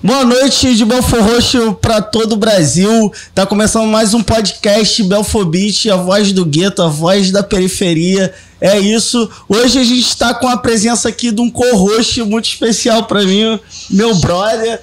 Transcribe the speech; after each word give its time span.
Boa 0.00 0.24
noite 0.24 0.76
de 0.76 0.84
Belfor 0.84 1.20
Roxo 1.20 1.74
para 1.74 2.00
todo 2.00 2.32
o 2.32 2.36
Brasil. 2.36 3.12
Tá 3.34 3.44
começando 3.44 3.86
mais 3.88 4.14
um 4.14 4.22
podcast 4.22 5.02
Belfobit, 5.02 5.90
a 5.90 5.96
voz 5.96 6.32
do 6.32 6.44
gueto, 6.44 6.82
a 6.82 6.88
voz 6.88 7.32
da 7.32 7.42
periferia. 7.42 8.32
É 8.60 8.78
isso. 8.78 9.28
Hoje 9.48 9.78
a 9.78 9.84
gente 9.84 10.06
está 10.06 10.32
com 10.32 10.48
a 10.48 10.56
presença 10.56 11.08
aqui 11.08 11.32
de 11.32 11.40
um 11.40 11.50
co-host 11.50 12.22
muito 12.22 12.48
especial 12.48 13.04
para 13.04 13.24
mim, 13.24 13.58
meu 13.90 14.14
brother. 14.16 14.80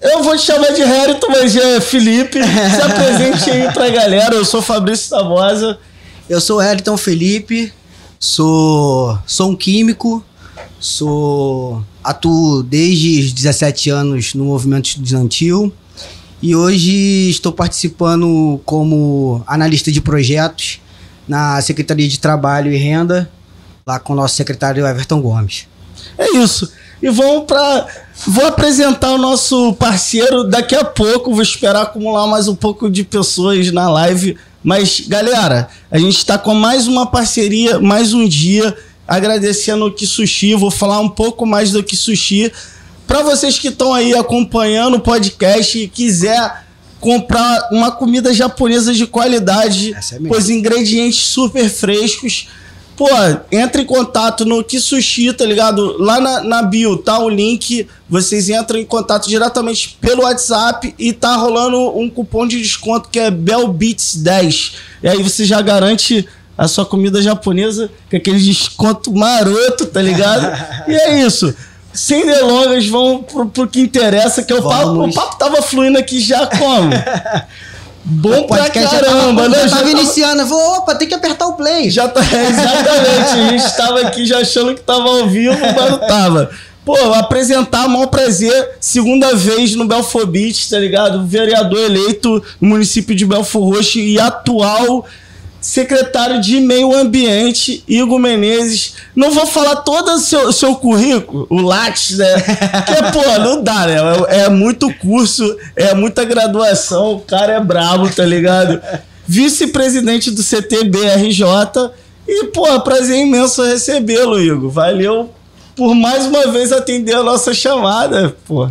Eu 0.00 0.22
vou 0.22 0.36
te 0.36 0.44
chamar 0.44 0.72
de 0.72 0.82
Hérito, 0.82 1.26
mas 1.30 1.54
é 1.54 1.80
Felipe. 1.80 2.38
Se 2.42 2.82
apresente 2.82 3.50
aí 3.50 3.72
pra 3.72 3.90
galera. 3.90 4.34
Eu 4.34 4.44
sou 4.44 4.62
Fabrício 4.62 5.10
Tabosa. 5.10 5.78
Eu 6.28 6.40
sou 6.40 6.60
Hériton 6.60 6.96
Felipe, 6.96 7.72
sou, 8.18 9.16
sou 9.26 9.50
um 9.50 9.56
químico, 9.56 10.24
sou 10.80 11.84
atuo 12.06 12.62
desde 12.62 13.20
os 13.20 13.32
17 13.32 13.90
anos 13.90 14.32
no 14.32 14.44
movimento 14.44 14.86
estudantil 14.86 15.72
e 16.40 16.54
hoje 16.54 17.30
estou 17.30 17.50
participando 17.50 18.60
como 18.64 19.42
analista 19.46 19.90
de 19.90 20.00
projetos 20.00 20.80
na 21.26 21.60
Secretaria 21.60 22.06
de 22.06 22.20
Trabalho 22.20 22.72
e 22.72 22.76
Renda, 22.76 23.28
lá 23.84 23.98
com 23.98 24.12
o 24.12 24.16
nosso 24.16 24.36
secretário 24.36 24.86
Everton 24.86 25.20
Gomes. 25.20 25.66
É 26.16 26.36
isso. 26.36 26.70
E 27.02 27.10
vamos 27.10 27.44
para. 27.44 27.88
Vou 28.26 28.46
apresentar 28.46 29.10
o 29.10 29.18
nosso 29.18 29.72
parceiro 29.74 30.44
daqui 30.44 30.76
a 30.76 30.84
pouco. 30.84 31.32
Vou 31.32 31.42
esperar 31.42 31.82
acumular 31.82 32.26
mais 32.28 32.46
um 32.46 32.54
pouco 32.54 32.88
de 32.88 33.02
pessoas 33.02 33.72
na 33.72 33.90
live. 33.90 34.36
Mas, 34.62 35.00
galera, 35.00 35.68
a 35.90 35.98
gente 35.98 36.16
está 36.16 36.38
com 36.38 36.54
mais 36.54 36.86
uma 36.86 37.06
parceria, 37.06 37.78
mais 37.80 38.14
um 38.14 38.26
dia. 38.28 38.76
Agradecendo 39.06 39.86
o 39.86 40.06
Sushi. 40.06 40.54
Vou 40.54 40.70
falar 40.70 41.00
um 41.00 41.08
pouco 41.08 41.46
mais 41.46 41.72
do 41.72 41.84
Sushi. 41.94 42.52
Para 43.06 43.22
vocês 43.22 43.58
que 43.58 43.68
estão 43.68 43.94
aí 43.94 44.14
acompanhando 44.14 44.94
o 44.94 45.00
podcast 45.00 45.78
e 45.78 45.88
quiser 45.88 46.64
comprar 47.00 47.68
uma 47.70 47.90
comida 47.92 48.32
japonesa 48.32 48.92
de 48.92 49.06
qualidade, 49.06 49.94
é 49.94 50.18
com 50.18 50.36
os 50.36 50.50
ingredientes 50.50 51.20
super 51.20 51.68
frescos 51.68 52.48
Pô, 52.96 53.06
entra 53.52 53.82
em 53.82 53.84
contato 53.84 54.46
no 54.46 54.64
Kisushi, 54.64 55.30
tá 55.34 55.44
ligado? 55.44 55.98
Lá 55.98 56.18
na, 56.18 56.42
na 56.42 56.62
bio 56.62 56.96
tá 56.96 57.18
o 57.18 57.28
link. 57.28 57.86
Vocês 58.08 58.48
entram 58.48 58.80
em 58.80 58.86
contato 58.86 59.28
diretamente 59.28 59.98
pelo 60.00 60.22
WhatsApp 60.22 60.94
e 60.98 61.12
tá 61.12 61.36
rolando 61.36 61.94
um 61.98 62.08
cupom 62.08 62.46
de 62.46 62.58
desconto 62.58 63.10
que 63.10 63.18
é 63.18 63.30
BellBeats10. 63.30 64.72
E 65.02 65.08
aí 65.08 65.22
você 65.22 65.44
já 65.44 65.60
garante 65.60 66.26
a 66.56 66.66
sua 66.66 66.86
comida 66.86 67.20
japonesa 67.20 67.90
com 68.10 68.16
aquele 68.16 68.38
desconto 68.38 69.12
maroto, 69.12 69.86
tá 69.86 70.00
ligado? 70.00 70.56
e 70.88 70.94
é 70.94 71.20
isso. 71.20 71.54
Sem 71.92 72.26
delongas, 72.26 72.86
vamos 72.86 73.24
pro, 73.24 73.46
pro 73.46 73.68
que 73.68 73.80
interessa, 73.80 74.42
que 74.42 74.52
é 74.52 74.56
o 74.56 74.62
papo. 74.62 75.06
O 75.06 75.14
papo 75.14 75.38
tava 75.38 75.62
fluindo 75.62 75.98
aqui 75.98 76.20
já 76.20 76.46
como? 76.46 76.90
Bom 78.08 78.46
pra 78.46 78.70
caramba, 78.70 79.48
né? 79.48 79.66
Já 79.66 79.78
tava 79.78 79.90
iniciando, 79.90 80.42
eu 80.42 80.46
vou, 80.46 80.76
opa, 80.76 80.94
tem 80.94 81.08
que 81.08 81.14
apertar 81.14 81.46
o 81.48 81.54
play. 81.54 81.90
Já 81.90 82.06
tá, 82.06 82.20
exatamente, 82.22 83.30
a 83.30 83.48
gente 83.48 83.76
tava 83.76 84.00
aqui 84.02 84.24
já 84.24 84.38
achando 84.38 84.74
que 84.74 84.80
tava 84.80 85.08
ao 85.08 85.28
vivo, 85.28 85.58
mas 85.58 85.90
não 85.90 85.98
tava. 85.98 86.50
Pô, 86.84 86.94
apresentar, 87.14 87.88
maior 87.88 88.06
prazer, 88.06 88.76
segunda 88.78 89.34
vez 89.34 89.74
no 89.74 89.86
Belfobit, 89.86 90.70
tá 90.70 90.78
ligado? 90.78 91.26
Vereador 91.26 91.80
eleito 91.80 92.40
no 92.60 92.68
município 92.68 93.12
de 93.12 93.26
Belfor 93.26 93.74
Roxo 93.74 93.98
e 93.98 94.20
atual 94.20 95.04
secretário 95.66 96.40
de 96.40 96.60
Meio 96.60 96.94
Ambiente, 96.94 97.82
Igor 97.88 98.20
Menezes. 98.20 98.94
Não 99.16 99.32
vou 99.32 99.44
falar 99.46 99.76
todo 99.76 100.12
o 100.12 100.18
seu, 100.20 100.52
seu 100.52 100.76
currículo, 100.76 101.44
o 101.50 101.60
Lattes, 101.60 102.16
né? 102.16 102.38
Porque, 102.86 103.02
pô, 103.12 103.38
não 103.40 103.64
dá, 103.64 103.84
né? 103.84 103.96
É, 104.28 104.42
é 104.42 104.48
muito 104.48 104.94
curso, 104.94 105.56
é 105.74 105.92
muita 105.92 106.24
graduação, 106.24 107.14
o 107.14 107.20
cara 107.20 107.54
é 107.54 107.60
brabo, 107.60 108.08
tá 108.08 108.24
ligado? 108.24 108.80
Vice-presidente 109.26 110.30
do 110.30 110.40
CTBRJ. 110.40 111.44
E, 112.28 112.44
pô, 112.46 112.80
prazer 112.82 113.18
imenso 113.18 113.64
recebê-lo, 113.64 114.40
Igor. 114.40 114.70
Valeu 114.70 115.30
por 115.74 115.96
mais 115.96 116.26
uma 116.26 116.46
vez 116.46 116.70
atender 116.70 117.16
a 117.16 117.24
nossa 117.24 117.52
chamada, 117.52 118.36
pô. 118.46 118.70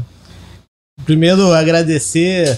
Primeiro, 1.06 1.52
agradecer. 1.52 2.58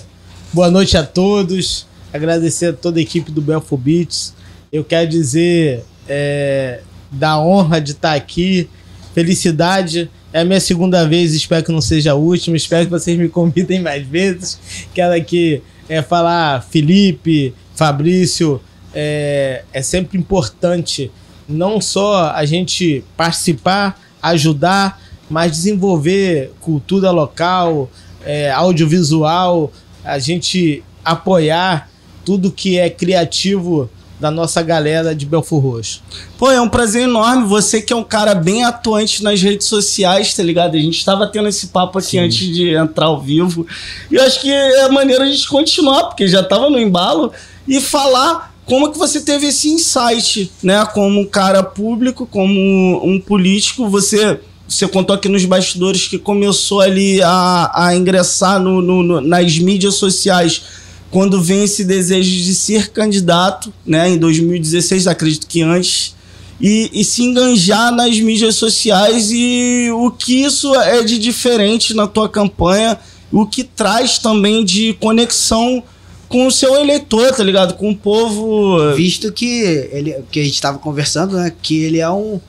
Boa 0.54 0.69
noite 0.69 0.95
a 0.95 1.04
todos 1.04 1.88
agradecer 2.17 2.67
a 2.67 2.73
toda 2.73 2.99
a 2.99 3.01
equipe 3.01 3.32
do 3.32 3.41
Belfo 3.41 3.77
Beats. 3.77 4.34
Eu 4.71 4.84
quero 4.84 5.10
dizer 5.10 5.84
é, 6.08 6.82
da 7.12 7.39
honra 7.39 7.80
de 7.80 7.91
estar 7.91 8.13
aqui, 8.13 8.69
felicidade. 9.13 10.10
É 10.34 10.41
a 10.41 10.45
minha 10.45 10.60
segunda 10.60 11.08
vez, 11.08 11.34
espero 11.34 11.63
que 11.63 11.71
não 11.71 11.82
seja 11.82 12.12
a 12.12 12.15
última. 12.15 12.58
Espero 12.58 12.86
que 12.86 12.91
vocês 12.91 13.17
me 13.17 13.30
convidem 13.30 13.82
mais 13.82 14.06
vezes. 14.06 14.60
Quero 14.93 15.13
aqui 15.13 15.62
é, 15.88 16.01
falar, 16.01 16.62
Felipe, 16.63 17.53
Fabrício, 17.75 18.60
é, 18.93 19.63
é 19.71 19.82
sempre 19.82 20.17
importante 20.17 21.12
não 21.47 21.80
só 21.80 22.32
a 22.32 22.43
gente 22.45 23.03
participar, 23.15 23.99
ajudar, 24.21 24.99
mas 25.30 25.51
desenvolver 25.51 26.51
cultura 26.60 27.12
local, 27.12 27.89
é, 28.25 28.51
audiovisual, 28.51 29.71
a 30.03 30.19
gente 30.19 30.84
apoiar 31.06 31.89
tudo 32.27 32.51
que 32.51 32.77
é 32.77 32.89
criativo 32.89 33.89
da 34.19 34.29
nossa 34.29 34.61
galera 34.61 35.15
de 35.15 35.25
Belfor 35.25 35.61
Roxo. 35.61 36.03
Pô, 36.37 36.51
é 36.51 36.59
um 36.59 36.67
prazer 36.67 37.03
enorme. 37.03 37.47
Você 37.47 37.81
que 37.81 37.93
é 37.93 37.95
um 37.95 38.03
cara 38.03 38.35
bem 38.35 38.65
atuante 38.65 39.23
nas 39.23 39.41
redes 39.41 39.65
sociais, 39.65 40.33
tá 40.33 40.43
ligado? 40.43 40.75
A 40.75 40.79
gente 40.79 40.97
estava 40.97 41.25
tendo 41.25 41.47
esse 41.47 41.67
papo 41.67 41.99
aqui 41.99 42.09
Sim. 42.09 42.19
antes 42.19 42.53
de 42.53 42.75
entrar 42.75 43.05
ao 43.05 43.21
vivo. 43.21 43.65
E 44.11 44.15
eu 44.15 44.23
acho 44.25 44.41
que 44.41 44.51
é 44.51 44.89
maneira 44.89 45.23
a 45.23 45.27
gente 45.27 45.47
continuar, 45.47 46.03
porque 46.03 46.27
já 46.27 46.43
tava 46.43 46.69
no 46.69 46.77
embalo, 46.77 47.31
e 47.65 47.79
falar 47.79 48.53
como 48.65 48.91
que 48.91 48.97
você 48.97 49.21
teve 49.21 49.47
esse 49.47 49.69
insight, 49.69 50.51
né? 50.61 50.85
Como 50.87 51.21
um 51.21 51.25
cara 51.25 51.63
público, 51.63 52.27
como 52.29 53.01
um 53.05 53.21
político, 53.21 53.87
você 53.87 54.37
você 54.67 54.85
contou 54.85 55.15
aqui 55.15 55.29
nos 55.29 55.45
bastidores 55.45 56.09
que 56.09 56.19
começou 56.19 56.81
ali 56.81 57.21
a, 57.23 57.71
a 57.73 57.95
ingressar 57.95 58.59
no, 58.59 58.81
no, 58.81 59.01
no 59.01 59.21
nas 59.21 59.57
mídias 59.57 59.95
sociais 59.95 60.61
quando 61.10 61.41
vem 61.41 61.63
esse 61.63 61.84
desejo 61.84 62.30
de 62.30 62.54
ser 62.54 62.89
candidato, 62.89 63.74
né, 63.86 64.10
em 64.10 64.17
2016, 64.17 65.08
acredito 65.08 65.48
que 65.48 65.62
antes, 65.62 66.15
e, 66.60 66.89
e, 66.91 67.04
se 67.04 67.24
enganjar 67.24 67.91
nas 67.91 68.20
mídias 68.20 68.56
sociais 68.56 69.30
e 69.32 69.89
o 69.93 70.10
que 70.10 70.43
isso 70.43 70.74
é 70.76 71.04
de 71.04 71.20
diferente 71.20 71.93
na 71.93 72.08
tua 72.08 72.28
campanha, 72.28 72.98
o 73.32 73.46
que 73.46 73.63
traz 73.63 74.17
também 74.17 74.65
de 74.65 74.93
conexão 74.93 75.84
com 76.28 76.48
o 76.48 76.52
seu 76.52 76.76
eleitor, 76.76 77.32
tá 77.32 77.43
ligado? 77.43 77.76
Com 77.76 77.91
o 77.91 77.96
povo. 77.96 78.96
Visto 78.96 79.32
que 79.32 79.62
ele 79.91 80.15
que 80.32 80.39
a 80.39 80.43
gente 80.43 80.56
estava 80.56 80.80
conversando, 80.80 81.38
né? 81.38 81.54
Que 81.62 81.84
ele 81.84 82.00
é 82.00 82.10
um, 82.10 82.39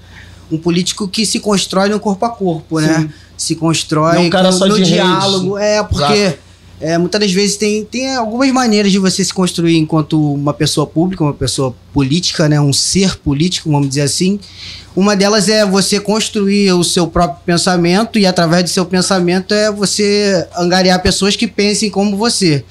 um 0.50 0.56
político 0.56 1.06
que 1.06 1.26
se 1.26 1.38
constrói 1.38 1.90
no 1.90 2.00
corpo 2.00 2.24
a 2.24 2.30
corpo, 2.30 2.80
né? 2.80 3.00
Sim. 3.02 3.10
Se 3.36 3.56
constrói 3.56 4.14
Não 4.14 4.24
um 4.24 4.30
cara 4.30 4.50
só 4.50 4.66
no 4.66 4.80
diálogo. 4.80 5.54
Rede. 5.54 5.66
É, 5.66 5.82
porque. 5.82 6.14
Exato 6.14 6.47
é, 6.80 6.96
muitas 6.96 7.20
das 7.20 7.32
vezes 7.32 7.56
tem, 7.56 7.84
tem 7.84 8.14
algumas 8.14 8.50
maneiras 8.52 8.92
de 8.92 8.98
você 8.98 9.24
se 9.24 9.34
construir 9.34 9.76
enquanto 9.76 10.32
uma 10.32 10.54
pessoa 10.54 10.86
pública, 10.86 11.24
uma 11.24 11.34
pessoa 11.34 11.74
política, 11.92 12.48
né, 12.48 12.60
um 12.60 12.72
ser 12.72 13.16
político, 13.16 13.70
vamos 13.70 13.88
dizer 13.88 14.02
assim. 14.02 14.38
Uma 14.94 15.16
delas 15.16 15.48
é 15.48 15.66
você 15.66 15.98
construir 15.98 16.72
o 16.72 16.84
seu 16.84 17.06
próprio 17.06 17.40
pensamento 17.44 18.18
e 18.18 18.26
através 18.26 18.64
do 18.64 18.70
seu 18.70 18.86
pensamento 18.86 19.52
é 19.52 19.70
você 19.70 20.46
angariar 20.56 21.02
pessoas 21.02 21.34
que 21.34 21.46
pensem 21.46 21.90
como 21.90 22.16
você. 22.16 22.64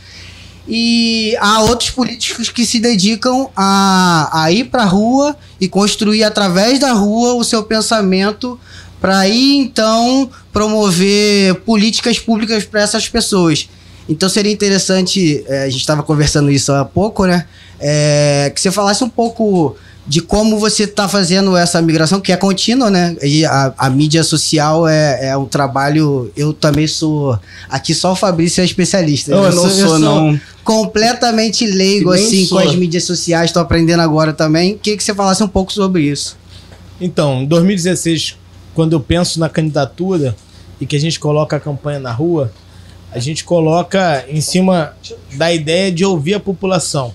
E 0.68 1.36
há 1.40 1.62
outros 1.62 1.90
políticos 1.90 2.50
que 2.50 2.66
se 2.66 2.80
dedicam 2.80 3.50
a, 3.56 4.44
a 4.44 4.52
ir 4.52 4.66
para 4.66 4.84
a 4.84 4.86
rua 4.86 5.36
e 5.60 5.68
construir 5.68 6.24
através 6.24 6.80
da 6.80 6.92
rua 6.92 7.34
o 7.34 7.44
seu 7.44 7.64
pensamento 7.64 8.60
para 9.00 9.20
aí 9.20 9.58
então 9.58 10.30
promover 10.52 11.56
políticas 11.62 12.20
públicas 12.20 12.64
para 12.66 12.82
essas 12.82 13.08
pessoas. 13.08 13.70
Então 14.10 14.30
seria 14.30 14.52
interessante, 14.52 15.44
é, 15.48 15.64
a 15.64 15.70
gente 15.70 15.82
estava 15.82 16.02
conversando 16.04 16.50
isso 16.50 16.72
há 16.72 16.86
pouco, 16.86 17.26
né? 17.26 17.46
É, 17.80 18.52
que 18.54 18.62
você 18.62 18.72
falasse 18.72 19.04
um 19.04 19.10
pouco 19.10 19.76
de 20.08 20.22
como 20.22 20.58
você 20.58 20.84
está 20.84 21.10
fazendo 21.10 21.58
essa 21.58 21.82
migração, 21.82 22.22
que 22.22 22.32
é 22.32 22.38
contínua, 22.38 22.90
né? 22.90 23.18
E 23.22 23.44
a, 23.46 23.74
a 23.78 23.90
mídia 23.90 24.24
social 24.24 24.88
é, 24.88 25.28
é, 25.28 25.38
um 25.38 25.46
trabalho. 25.46 26.32
Eu 26.36 26.54
também 26.54 26.88
sou. 26.88 27.38
Aqui 27.70 27.94
só 27.94 28.14
o 28.14 28.16
Fabrício 28.16 28.62
é 28.62 28.66
especialista. 28.66 29.32
Eu, 29.32 29.44
eu 29.44 29.56
não 29.56 29.70
sou, 29.70 29.80
eu 29.80 29.88
sou, 29.90 30.00
não. 30.00 30.40
Completamente 30.64 31.66
leigo, 31.68 32.12
assim, 32.12 32.46
sou. 32.46 32.58
com 32.58 32.68
as 32.68 32.74
mídias 32.76 33.04
sociais, 33.04 33.50
estou 33.50 33.62
aprendendo 33.62 34.00
agora 34.00 34.32
também. 34.32 34.78
Queria 34.78 34.98
que 34.98 35.04
você 35.04 35.14
falasse 35.14 35.44
um 35.44 35.48
pouco 35.48 35.74
sobre 35.74 36.04
isso. 36.04 36.38
Então, 37.02 37.42
em 37.42 37.46
2016, 37.46 38.38
quando 38.74 38.94
eu 38.94 39.00
penso 39.02 39.40
na 39.40 39.50
candidatura 39.50 40.36
e 40.80 40.86
que 40.86 40.96
a 40.96 41.00
gente 41.00 41.20
coloca 41.20 41.58
a 41.58 41.60
campanha 41.60 42.00
na 42.00 42.12
rua, 42.12 42.52
a 43.12 43.20
gente 43.20 43.44
coloca 43.44 44.26
em 44.28 44.42
cima 44.42 44.96
da 45.34 45.54
ideia 45.54 45.92
de 45.92 46.04
ouvir 46.04 46.36
a 46.36 46.40
população. 46.40 47.14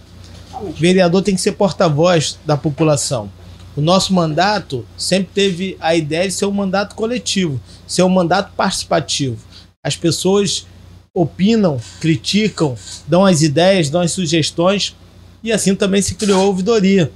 O 0.60 0.72
vereador 0.72 1.22
tem 1.22 1.34
que 1.34 1.40
ser 1.40 1.52
porta-voz 1.52 2.38
da 2.46 2.56
população. 2.56 3.30
O 3.76 3.80
nosso 3.80 4.12
mandato 4.12 4.86
sempre 4.96 5.30
teve 5.34 5.76
a 5.80 5.94
ideia 5.94 6.28
de 6.28 6.34
ser 6.34 6.46
um 6.46 6.52
mandato 6.52 6.94
coletivo, 6.94 7.60
ser 7.86 8.02
um 8.02 8.08
mandato 8.08 8.52
participativo. 8.54 9.36
as 9.84 9.96
pessoas 9.96 10.66
opinam, 11.14 11.78
criticam, 12.00 12.76
dão 13.06 13.26
as 13.26 13.42
ideias, 13.42 13.90
dão 13.90 14.00
as 14.00 14.12
sugestões, 14.12 14.94
e 15.42 15.50
assim 15.50 15.74
também 15.74 16.00
se 16.00 16.14
criou 16.14 16.40
a 16.40 16.44
ouvidoria 16.44 17.10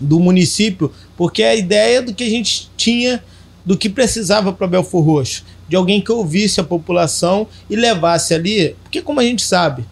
do 0.00 0.20
município, 0.20 0.92
porque 1.16 1.42
é 1.42 1.50
a 1.50 1.56
ideia 1.56 2.02
do 2.02 2.14
que 2.14 2.24
a 2.24 2.28
gente 2.28 2.70
tinha 2.76 3.24
do 3.64 3.76
que 3.76 3.88
precisava 3.88 4.52
para 4.52 4.66
Belfor 4.66 5.02
Roxo, 5.02 5.44
de 5.68 5.76
alguém 5.76 6.00
que 6.00 6.12
ouvisse 6.12 6.60
a 6.60 6.64
população 6.64 7.46
e 7.68 7.76
levasse 7.76 8.34
ali, 8.34 8.76
porque 8.82 9.00
como 9.00 9.20
a 9.20 9.24
gente 9.24 9.42
sabe, 9.42 9.84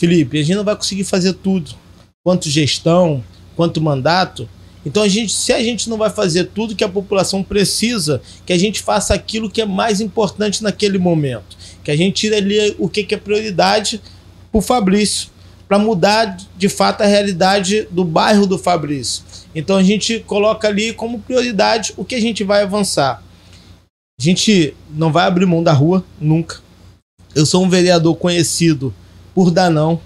Felipe, 0.00 0.38
a 0.38 0.42
gente 0.42 0.56
não 0.56 0.64
vai 0.64 0.76
conseguir 0.76 1.04
fazer 1.04 1.32
tudo, 1.34 1.70
quanto 2.24 2.50
gestão, 2.50 3.22
quanto 3.54 3.80
mandato. 3.80 4.48
Então 4.84 5.02
a 5.02 5.08
gente, 5.08 5.32
se 5.32 5.52
a 5.52 5.62
gente 5.62 5.88
não 5.88 5.96
vai 5.96 6.10
fazer 6.10 6.46
tudo 6.46 6.74
que 6.74 6.82
a 6.82 6.88
população 6.88 7.42
precisa, 7.42 8.20
que 8.44 8.52
a 8.52 8.58
gente 8.58 8.82
faça 8.82 9.14
aquilo 9.14 9.48
que 9.48 9.60
é 9.60 9.66
mais 9.66 10.00
importante 10.00 10.62
naquele 10.62 10.98
momento, 10.98 11.56
que 11.84 11.90
a 11.90 11.96
gente 11.96 12.14
tire 12.14 12.34
ali 12.34 12.74
o 12.78 12.88
que, 12.88 13.04
que 13.04 13.14
é 13.14 13.18
prioridade 13.18 14.00
para 14.50 14.58
o 14.58 14.62
Fabrício, 14.62 15.28
para 15.68 15.78
mudar 15.78 16.36
de 16.56 16.68
fato 16.68 17.02
a 17.02 17.06
realidade 17.06 17.86
do 17.90 18.04
bairro 18.04 18.46
do 18.46 18.58
Fabrício. 18.58 19.22
Então 19.54 19.76
a 19.76 19.82
gente 19.82 20.20
coloca 20.20 20.68
ali 20.68 20.92
como 20.92 21.20
prioridade 21.20 21.94
o 21.96 22.04
que 22.04 22.14
a 22.14 22.20
gente 22.20 22.42
vai 22.42 22.62
avançar. 22.62 23.22
A 24.18 24.22
gente 24.22 24.74
não 24.90 25.10
vai 25.10 25.26
abrir 25.26 25.46
mão 25.46 25.62
da 25.62 25.72
rua 25.72 26.04
nunca. 26.20 26.60
Eu 27.34 27.46
sou 27.46 27.64
um 27.64 27.68
vereador 27.68 28.14
conhecido 28.16 28.94
por 29.34 29.50
dar 29.50 29.70
não, 29.70 30.00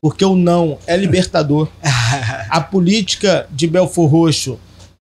porque 0.00 0.24
o 0.24 0.34
não 0.34 0.78
é 0.86 0.96
libertador. 0.96 1.68
A 2.50 2.60
política 2.60 3.46
de 3.50 3.66
Belfor 3.66 4.08
Roxo 4.10 4.58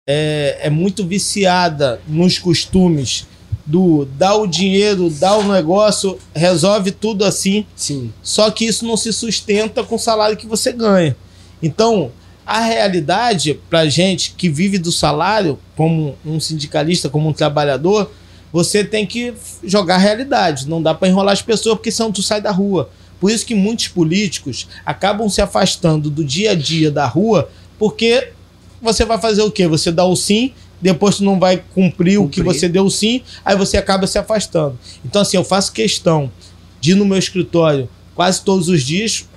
é, 0.08 0.60
é 0.62 0.70
muito 0.70 1.06
viciada 1.06 2.02
nos 2.08 2.40
costumes 2.40 3.28
do 3.66 4.06
dar 4.06 4.36
o 4.36 4.48
dinheiro, 4.48 5.10
dar 5.10 5.38
o 5.38 5.52
negócio, 5.52 6.18
resolve 6.34 6.92
tudo 6.92 7.26
assim. 7.26 7.66
Sim. 7.76 8.14
Só 8.22 8.50
que 8.52 8.66
isso 8.66 8.86
não 8.86 8.96
se 8.96 9.12
sustenta 9.12 9.84
com 9.84 9.96
o 9.96 10.00
salário 10.00 10.38
que 10.38 10.46
você 10.46 10.72
ganha. 10.72 11.16
Então, 11.62 12.12
a 12.46 12.60
realidade 12.60 13.60
para 13.70 13.90
gente 13.90 14.36
que 14.38 14.50
vive 14.50 14.78
do 14.78 14.92
salário, 14.92 15.58
como 15.76 16.16
um 16.24 16.40
sindicalista, 16.40 17.10
como 17.10 17.28
um 17.28 17.34
trabalhador, 17.34 18.12
você 18.56 18.86
tem 18.86 19.06
que 19.06 19.34
jogar 19.66 19.96
a 19.96 19.98
realidade. 19.98 20.66
Não 20.70 20.82
dá 20.82 20.94
para 20.94 21.10
enrolar 21.10 21.34
as 21.34 21.42
pessoas 21.42 21.76
porque 21.76 21.92
senão 21.92 22.10
tu 22.10 22.24
sai 22.24 22.40
da 22.40 22.52
rua. 22.52 22.90
Por 23.20 23.30
isso 23.30 23.46
que 23.46 23.54
muitos 23.54 23.90
políticos 23.90 24.66
acabam 24.86 25.28
se 25.28 25.42
afastando 25.42 26.10
do 26.10 26.24
dia 26.24 26.52
a 26.52 26.56
dia 26.56 26.90
da 26.90 27.06
rua, 27.06 27.50
porque 27.78 28.30
você 28.82 29.04
vai 29.04 29.20
fazer 29.20 29.42
o 29.42 29.52
quê? 29.52 29.68
Você 29.68 29.92
dá 29.92 30.06
o 30.06 30.16
sim, 30.16 30.54
depois 30.82 31.18
tu 31.18 31.26
não 31.26 31.38
vai 31.38 31.58
cumprir, 31.58 32.18
cumprir. 32.18 32.20
o 32.20 32.30
que 32.30 32.42
você 32.42 32.70
deu 32.70 32.90
sim, 32.90 33.24
aí 33.44 33.58
você 33.58 33.76
acaba 33.76 34.08
se 34.08 34.18
afastando. 34.18 34.80
Então, 35.04 35.22
assim, 35.22 35.36
eu 35.36 35.44
faço 35.44 35.74
questão 35.74 36.32
de 36.80 36.92
ir 36.92 36.96
no 36.96 37.04
meu 37.04 37.18
escritório 37.18 37.90
quase 38.16 38.42
todos 38.42 38.70
os 38.70 38.84
dias, 38.84 39.28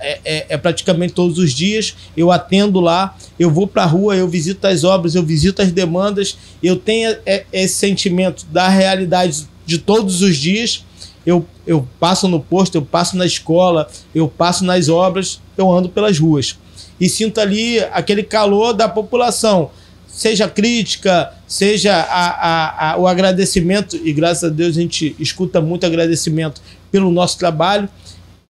é, 0.00 0.20
é, 0.24 0.46
é, 0.50 0.56
praticamente 0.56 1.12
todos 1.12 1.38
os 1.38 1.52
dias. 1.52 1.94
Eu 2.16 2.30
atendo 2.30 2.80
lá, 2.80 3.16
eu 3.38 3.50
vou 3.50 3.66
para 3.66 3.82
a 3.82 3.86
rua, 3.86 4.16
eu 4.16 4.28
visito 4.28 4.66
as 4.66 4.84
obras, 4.84 5.14
eu 5.14 5.22
visito 5.22 5.62
as 5.62 5.72
demandas. 5.72 6.36
Eu 6.62 6.76
tenho 6.76 7.16
é, 7.24 7.44
esse 7.52 7.74
sentimento 7.74 8.46
da 8.46 8.68
realidade 8.68 9.46
de 9.66 9.78
todos 9.78 10.22
os 10.22 10.36
dias. 10.36 10.84
Eu, 11.24 11.46
eu 11.66 11.86
passo 12.00 12.26
no 12.26 12.40
posto, 12.40 12.76
eu 12.76 12.82
passo 12.82 13.16
na 13.16 13.24
escola, 13.24 13.88
eu 14.14 14.28
passo 14.28 14.64
nas 14.64 14.88
obras, 14.88 15.40
eu 15.56 15.70
ando 15.70 15.88
pelas 15.88 16.18
ruas. 16.18 16.58
E 17.00 17.08
sinto 17.08 17.40
ali 17.40 17.78
aquele 17.92 18.22
calor 18.22 18.72
da 18.72 18.88
população 18.88 19.70
seja 20.12 20.46
crítica, 20.46 21.32
seja 21.48 21.94
a, 21.94 22.28
a, 22.28 22.92
a, 22.92 22.98
o 22.98 23.08
agradecimento, 23.08 23.96
e 23.96 24.12
graças 24.12 24.44
a 24.44 24.48
Deus 24.52 24.76
a 24.76 24.80
gente 24.80 25.16
escuta 25.18 25.60
muito 25.60 25.86
agradecimento 25.86 26.60
pelo 26.90 27.10
nosso 27.10 27.38
trabalho. 27.38 27.88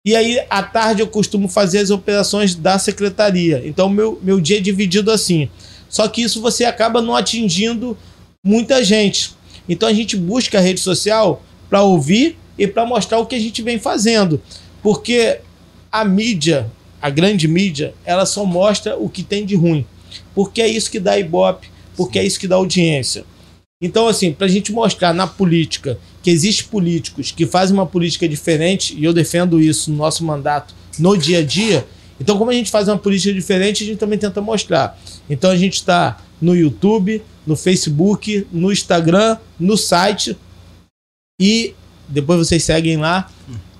E 0.04 0.14
aí, 0.16 0.40
à 0.48 0.62
tarde, 0.62 1.02
eu 1.02 1.08
costumo 1.08 1.48
fazer 1.48 1.78
as 1.78 1.90
operações 1.90 2.54
da 2.54 2.78
secretaria. 2.78 3.62
Então, 3.64 3.88
meu, 3.88 4.18
meu 4.22 4.40
dia 4.40 4.58
é 4.58 4.60
dividido 4.60 5.10
assim. 5.10 5.48
Só 5.88 6.06
que 6.08 6.22
isso 6.22 6.40
você 6.40 6.64
acaba 6.64 7.02
não 7.02 7.14
atingindo 7.14 7.96
muita 8.44 8.82
gente. 8.84 9.32
Então, 9.68 9.88
a 9.88 9.92
gente 9.92 10.16
busca 10.16 10.58
a 10.58 10.60
rede 10.60 10.80
social 10.80 11.42
para 11.68 11.82
ouvir 11.82 12.38
e 12.56 12.66
para 12.66 12.86
mostrar 12.86 13.18
o 13.18 13.26
que 13.26 13.34
a 13.34 13.40
gente 13.40 13.60
vem 13.60 13.78
fazendo. 13.78 14.40
Porque 14.82 15.40
a 15.90 16.04
mídia, 16.04 16.70
a 17.02 17.10
grande 17.10 17.46
mídia, 17.46 17.94
ela 18.04 18.24
só 18.24 18.44
mostra 18.44 18.96
o 18.96 19.08
que 19.08 19.22
tem 19.22 19.44
de 19.44 19.54
ruim 19.54 19.84
porque 20.34 20.62
é 20.62 20.68
isso 20.68 20.90
que 20.90 21.00
dá 21.00 21.18
ibope, 21.18 21.68
porque 21.96 22.18
é 22.18 22.24
isso 22.24 22.38
que 22.38 22.48
dá 22.48 22.56
audiência. 22.56 23.24
Então, 23.80 24.08
assim, 24.08 24.32
para 24.32 24.46
a 24.46 24.50
gente 24.50 24.72
mostrar 24.72 25.12
na 25.12 25.26
política 25.26 25.98
que 26.28 26.32
existem 26.32 26.66
políticos 26.66 27.32
que 27.32 27.46
fazem 27.46 27.74
uma 27.74 27.86
política 27.86 28.28
diferente, 28.28 28.94
e 28.94 29.02
eu 29.02 29.14
defendo 29.14 29.58
isso 29.58 29.90
no 29.90 29.96
nosso 29.96 30.22
mandato, 30.22 30.74
no 30.98 31.16
dia 31.16 31.38
a 31.38 31.42
dia, 31.42 31.88
então, 32.20 32.36
como 32.36 32.50
a 32.50 32.54
gente 32.54 32.70
faz 32.70 32.86
uma 32.86 32.98
política 32.98 33.32
diferente, 33.32 33.82
a 33.82 33.86
gente 33.86 33.98
também 33.98 34.18
tenta 34.18 34.40
mostrar. 34.40 34.98
Então, 35.30 35.50
a 35.50 35.56
gente 35.56 35.74
está 35.74 36.20
no 36.42 36.54
YouTube, 36.54 37.22
no 37.46 37.56
Facebook, 37.56 38.46
no 38.52 38.70
Instagram, 38.70 39.38
no 39.58 39.76
site, 39.76 40.36
e 41.40 41.74
depois 42.08 42.40
vocês 42.46 42.62
seguem 42.62 42.98
lá 42.98 43.30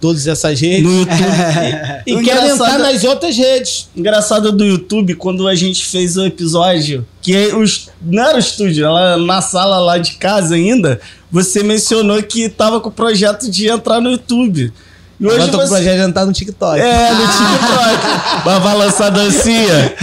todas 0.00 0.26
essas 0.26 0.60
redes. 0.60 0.84
No 0.84 1.00
YouTube. 1.00 1.18
e, 2.06 2.14
e 2.14 2.22
quero 2.22 2.46
entrar 2.46 2.78
nas 2.78 3.04
outras 3.04 3.36
redes. 3.36 3.88
Engraçado 3.96 4.52
do 4.52 4.64
YouTube, 4.64 5.14
quando 5.14 5.46
a 5.46 5.54
gente 5.54 5.84
fez 5.86 6.16
o 6.16 6.24
episódio, 6.24 7.06
que 7.22 7.36
os, 7.54 7.88
não 8.00 8.22
era 8.22 8.36
o 8.36 8.40
estúdio, 8.40 8.84
ela 8.84 9.16
na 9.16 9.40
sala 9.40 9.78
lá 9.78 9.98
de 9.98 10.12
casa 10.12 10.54
ainda, 10.54 11.00
você 11.30 11.62
mencionou 11.62 12.22
que 12.22 12.48
tava 12.48 12.80
com 12.80 12.88
o 12.88 12.92
projeto 12.92 13.50
de 13.50 13.68
entrar 13.68 14.00
no 14.00 14.10
YouTube. 14.10 14.72
E 15.20 15.26
hoje 15.26 15.34
Agora 15.34 15.50
tô 15.50 15.58
você... 15.58 15.62
com 15.62 15.64
o 15.64 15.76
projeto 15.76 15.96
de 15.96 16.08
entrar 16.08 16.26
no 16.26 16.32
TikTok. 16.32 16.80
É, 16.80 17.12
no 17.12 17.26
TikTok. 17.26 18.44
Mas 18.44 18.62
vai 18.62 18.76
lançar 18.76 19.10
dancinha. 19.10 19.94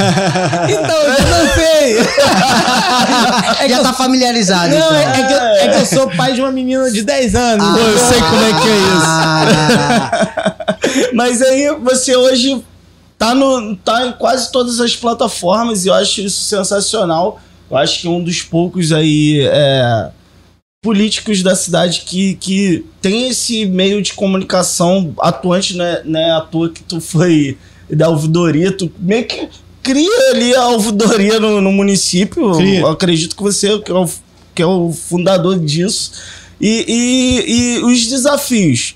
então, 0.70 1.02
eu 1.02 1.28
não 1.28 1.54
sei. 1.54 1.96
É 3.60 3.70
Já 3.70 3.82
tá 3.82 3.94
familiarizado. 3.94 4.70
Não, 4.70 4.78
então. 4.78 4.96
é, 4.96 5.04
é, 5.04 5.28
que 5.28 5.34
eu, 5.34 5.40
é, 5.40 5.68
que 5.70 5.82
eu, 5.82 5.86
sou 5.86 6.10
pai 6.12 6.34
de 6.34 6.42
uma 6.42 6.52
menina 6.52 6.92
de 6.92 7.02
10 7.04 7.36
anos. 7.36 7.66
Ah, 7.66 7.80
eu 7.80 7.98
sei 7.98 8.20
como 8.20 8.44
é 8.44 8.62
que 8.62 8.70
é 8.70 8.78
isso. 8.78 9.06
Ah, 9.06 10.76
Mas 11.14 11.42
aí 11.42 11.74
você 11.82 12.16
hoje 12.16 12.64
tá, 13.18 13.34
no, 13.34 13.76
tá 13.78 14.08
em 14.08 14.12
quase 14.14 14.52
todas 14.52 14.80
as 14.80 14.96
plataformas 14.96 15.86
e 15.86 15.88
eu 15.88 15.94
acho 15.94 16.22
isso 16.22 16.44
sensacional. 16.44 17.40
Eu 17.70 17.78
acho 17.78 18.02
que 18.02 18.08
um 18.08 18.24
dos 18.24 18.42
poucos 18.42 18.92
aí. 18.92 19.48
É 19.52 20.10
políticos 20.86 21.42
da 21.42 21.56
cidade 21.56 22.04
que, 22.06 22.36
que 22.36 22.86
tem 23.02 23.28
esse 23.28 23.66
meio 23.66 24.04
de 24.04 24.14
comunicação 24.14 25.16
atuante, 25.20 25.76
né, 25.76 26.04
né 26.06 26.32
à 26.32 26.42
toa 26.42 26.70
que 26.70 26.84
tu 26.84 27.02
foi 27.02 27.58
da 27.90 28.08
ouvidoria, 28.08 28.72
tu 28.72 28.92
meio 29.00 29.26
que 29.26 29.50
cria 29.82 30.30
ali 30.30 30.56
a 30.56 30.68
ouvidoria 30.68 31.40
no, 31.40 31.60
no 31.60 31.72
município. 31.72 32.52
Acredito 32.86 33.36
que 33.36 33.42
você 33.42 33.80
que 33.80 33.92
é 33.92 33.96
o, 33.96 34.08
que 34.54 34.62
é 34.62 34.66
o 34.68 34.92
fundador 34.92 35.58
disso. 35.58 36.12
E, 36.62 36.86
e, 36.88 37.52
e 37.52 37.84
os 37.84 38.06
desafios. 38.06 38.96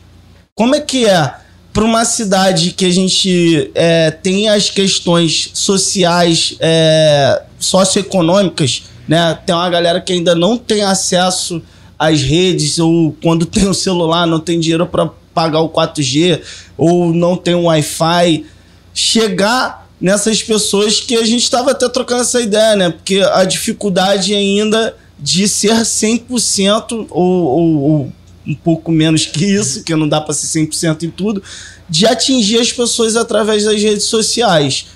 Como 0.53 0.75
é 0.75 0.81
que 0.81 1.07
é 1.07 1.33
para 1.73 1.83
uma 1.83 2.05
cidade 2.05 2.71
que 2.71 2.85
a 2.85 2.91
gente 2.91 3.71
é, 3.73 4.11
tem 4.11 4.47
as 4.47 4.69
questões 4.69 5.49
sociais, 5.55 6.55
é, 6.59 7.41
socioeconômicas, 7.57 8.83
né? 9.07 9.39
Tem 9.43 9.55
uma 9.55 9.69
galera 9.71 9.99
que 9.99 10.13
ainda 10.13 10.35
não 10.35 10.55
tem 10.55 10.83
acesso 10.83 11.59
as 11.99 12.21
redes, 12.21 12.79
ou 12.79 13.13
quando 13.21 13.45
tem 13.45 13.65
o 13.67 13.71
um 13.71 13.73
celular, 13.73 14.25
não 14.25 14.39
tem 14.39 14.57
dinheiro 14.57 14.87
para 14.87 15.11
pagar 15.33 15.59
o 15.59 15.69
4G, 15.69 16.41
ou 16.77 17.13
não 17.13 17.35
tem 17.35 17.53
um 17.53 17.65
Wi-Fi, 17.65 18.45
chegar 18.93 19.87
nessas 19.99 20.41
pessoas 20.41 21.01
que 21.01 21.15
a 21.15 21.25
gente 21.25 21.43
estava 21.43 21.71
até 21.71 21.87
trocando 21.89 22.21
essa 22.21 22.39
ideia, 22.39 22.75
né? 22.75 22.89
Porque 22.89 23.19
a 23.33 23.43
dificuldade 23.43 24.33
ainda 24.33 24.95
de 25.19 25.47
ser 25.47 25.73
100% 25.73 27.07
ou, 27.09 27.43
ou, 27.43 27.81
ou 27.81 28.13
um 28.47 28.55
pouco 28.55 28.91
menos 28.91 29.25
que 29.25 29.45
isso, 29.45 29.83
que 29.83 29.93
não 29.95 30.07
dá 30.07 30.21
para 30.21 30.33
ser 30.33 30.47
100% 30.65 31.03
em 31.03 31.09
tudo, 31.09 31.43
de 31.89 32.07
atingir 32.07 32.59
as 32.59 32.71
pessoas 32.71 33.15
através 33.17 33.65
das 33.65 33.81
redes 33.81 34.05
sociais. 34.05 34.87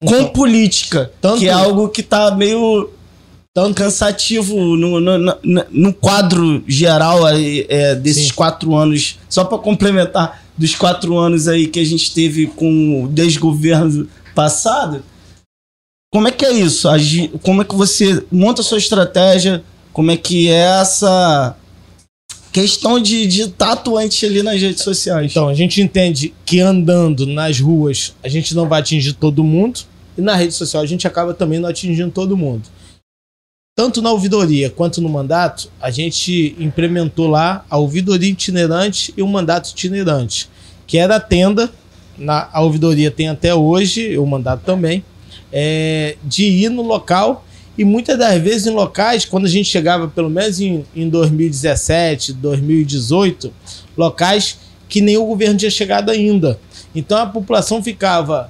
Com 0.00 0.14
então, 0.14 0.28
política, 0.28 1.10
tanto... 1.20 1.38
que 1.38 1.48
é 1.48 1.52
algo 1.52 1.88
que 1.88 2.02
tá 2.02 2.30
meio 2.34 2.90
tão 3.54 3.72
cansativo 3.72 4.76
no, 4.76 5.00
no, 5.00 5.18
no, 5.18 5.64
no 5.70 5.94
quadro 5.94 6.64
geral 6.66 7.20
é, 7.28 7.94
desses 7.94 8.26
Sim. 8.26 8.34
quatro 8.34 8.74
anos. 8.74 9.16
Só 9.28 9.44
para 9.44 9.58
complementar, 9.58 10.44
dos 10.58 10.74
quatro 10.74 11.16
anos 11.16 11.46
aí 11.46 11.68
que 11.68 11.78
a 11.78 11.84
gente 11.84 12.12
teve 12.12 12.48
com 12.48 13.04
o 13.04 13.08
desgoverno 13.08 14.08
passado. 14.34 15.04
Como 16.12 16.26
é 16.28 16.32
que 16.32 16.44
é 16.44 16.52
isso? 16.52 16.88
Como 17.42 17.62
é 17.62 17.64
que 17.64 17.74
você 17.74 18.24
monta 18.30 18.60
a 18.60 18.64
sua 18.64 18.78
estratégia? 18.78 19.62
Como 19.92 20.10
é 20.10 20.16
que 20.16 20.48
é 20.48 20.80
essa 20.80 21.56
questão 22.52 23.00
de, 23.00 23.26
de 23.26 23.42
estar 23.42 23.66
tá 23.66 23.72
atuante 23.72 24.26
ali 24.26 24.42
nas 24.42 24.60
redes 24.60 24.82
sociais? 24.82 25.30
Então, 25.30 25.48
a 25.48 25.54
gente 25.54 25.80
entende 25.80 26.34
que 26.44 26.60
andando 26.60 27.26
nas 27.26 27.60
ruas 27.60 28.14
a 28.22 28.28
gente 28.28 28.54
não 28.54 28.68
vai 28.68 28.80
atingir 28.80 29.12
todo 29.12 29.44
mundo. 29.44 29.80
E 30.16 30.20
na 30.20 30.36
rede 30.36 30.54
social 30.54 30.82
a 30.82 30.86
gente 30.86 31.06
acaba 31.06 31.34
também 31.34 31.58
não 31.58 31.68
atingindo 31.68 32.10
todo 32.10 32.36
mundo. 32.36 32.62
Tanto 33.76 34.00
na 34.00 34.12
ouvidoria 34.12 34.70
quanto 34.70 35.00
no 35.00 35.08
mandato, 35.08 35.68
a 35.80 35.90
gente 35.90 36.54
implementou 36.58 37.26
lá 37.26 37.64
a 37.68 37.76
ouvidoria 37.76 38.30
itinerante 38.30 39.12
e 39.16 39.22
o 39.22 39.26
mandato 39.26 39.70
itinerante, 39.70 40.48
que 40.86 40.96
era 40.96 41.16
a 41.16 41.20
tenda, 41.20 41.70
na, 42.16 42.48
a 42.52 42.60
ouvidoria 42.60 43.10
tem 43.10 43.28
até 43.28 43.52
hoje, 43.52 44.16
o 44.16 44.24
mandato 44.24 44.62
também, 44.64 45.04
é, 45.52 46.16
de 46.22 46.44
ir 46.44 46.68
no 46.68 46.82
local 46.82 47.44
e 47.76 47.84
muitas 47.84 48.16
das 48.16 48.40
vezes 48.40 48.68
em 48.68 48.70
locais, 48.70 49.24
quando 49.24 49.46
a 49.46 49.48
gente 49.48 49.68
chegava, 49.68 50.06
pelo 50.06 50.30
menos 50.30 50.60
em, 50.60 50.84
em 50.94 51.08
2017, 51.08 52.32
2018, 52.34 53.52
locais 53.96 54.58
que 54.88 55.00
nem 55.00 55.16
o 55.16 55.26
governo 55.26 55.58
tinha 55.58 55.70
chegado 55.70 56.10
ainda. 56.10 56.60
Então 56.94 57.18
a 57.18 57.26
população 57.26 57.82
ficava 57.82 58.48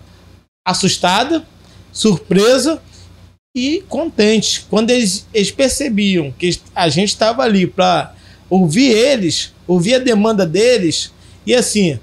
assustada, 0.66 1.46
surpresa 1.90 2.82
e 3.54 3.84
contente. 3.88 4.66
Quando 4.68 4.90
eles, 4.90 5.26
eles 5.32 5.50
percebiam 5.52 6.32
que 6.32 6.58
a 6.74 6.88
gente 6.88 7.10
estava 7.10 7.42
ali 7.42 7.66
para 7.66 8.12
ouvir 8.50 8.90
eles, 8.90 9.52
ouvir 9.66 9.94
a 9.94 9.98
demanda 9.98 10.44
deles, 10.44 11.12
e 11.46 11.54
assim, 11.54 11.98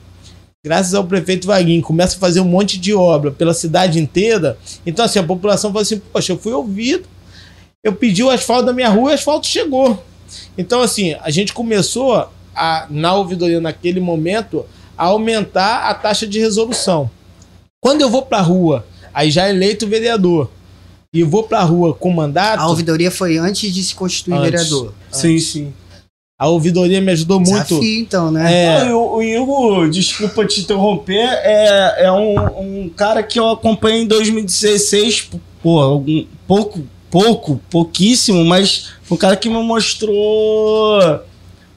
graças 0.64 0.94
ao 0.94 1.04
prefeito 1.04 1.48
Vaguinho, 1.48 1.82
começa 1.82 2.16
a 2.16 2.20
fazer 2.20 2.40
um 2.40 2.46
monte 2.46 2.80
de 2.80 2.94
obra 2.94 3.32
pela 3.32 3.54
cidade 3.54 4.00
inteira. 4.00 4.58
Então, 4.86 5.04
assim, 5.04 5.20
a 5.20 5.24
população 5.24 5.72
fala 5.72 5.82
assim: 5.82 6.00
Poxa, 6.00 6.32
eu 6.32 6.38
fui 6.38 6.54
ouvido, 6.54 7.08
eu 7.84 7.94
pedi 7.94 8.24
o 8.24 8.30
asfalto 8.30 8.68
da 8.68 8.74
minha 8.74 8.90
rua 8.90 9.10
e 9.10 9.12
o 9.12 9.16
asfalto 9.16 9.46
chegou. 9.46 10.02
Então, 10.58 10.82
assim, 10.82 11.16
a 11.22 11.30
gente 11.30 11.52
começou 11.52 12.30
a, 12.56 12.88
na 12.90 13.14
ouvidoria 13.16 13.60
naquele 13.60 14.00
momento 14.00 14.66
a 14.98 15.06
aumentar 15.06 15.90
a 15.90 15.94
taxa 15.94 16.26
de 16.26 16.40
resolução. 16.40 17.12
Quando 17.82 18.02
eu 18.02 18.10
vou 18.10 18.22
para 18.22 18.38
a 18.38 18.42
rua, 18.42 18.86
aí 19.14 19.32
já 19.32 19.50
eleito 19.50 19.88
vereador, 19.88 20.50
e 21.14 21.24
vou 21.24 21.44
para 21.44 21.60
a 21.60 21.64
rua 21.64 21.94
com 21.94 22.10
mandato. 22.12 22.62
A 22.62 22.68
ouvidoria 22.68 23.12
foi 23.12 23.38
antes 23.38 23.74
de 23.74 23.84
se 23.84 23.94
constituir 23.94 24.36
antes, 24.36 24.50
vereador. 24.50 24.94
Sim, 25.12 25.34
antes. 25.34 25.48
sim. 25.48 25.74
A 26.40 26.48
ouvidoria 26.48 27.00
me 27.02 27.12
ajudou 27.12 27.40
Desafio, 27.40 27.78
muito. 27.78 28.00
então, 28.00 28.32
né? 28.32 28.88
É... 28.88 28.94
O, 28.94 29.18
o 29.18 29.22
Igor, 29.22 29.90
desculpa 29.90 30.46
te 30.46 30.62
interromper, 30.62 31.28
é, 31.44 32.06
é 32.06 32.12
um, 32.12 32.86
um 32.86 32.90
cara 32.90 33.22
que 33.22 33.40
eu 33.40 33.50
acompanhei 33.50 34.02
em 34.02 34.08
2016, 34.08 35.30
pô, 35.62 35.80
algum, 35.80 36.26
pouco, 36.48 36.82
pouco, 37.12 37.62
pouquíssimo, 37.70 38.44
mas 38.44 38.90
um 39.10 39.18
cara 39.18 39.36
que 39.36 39.50
me 39.50 39.62
mostrou 39.62 41.22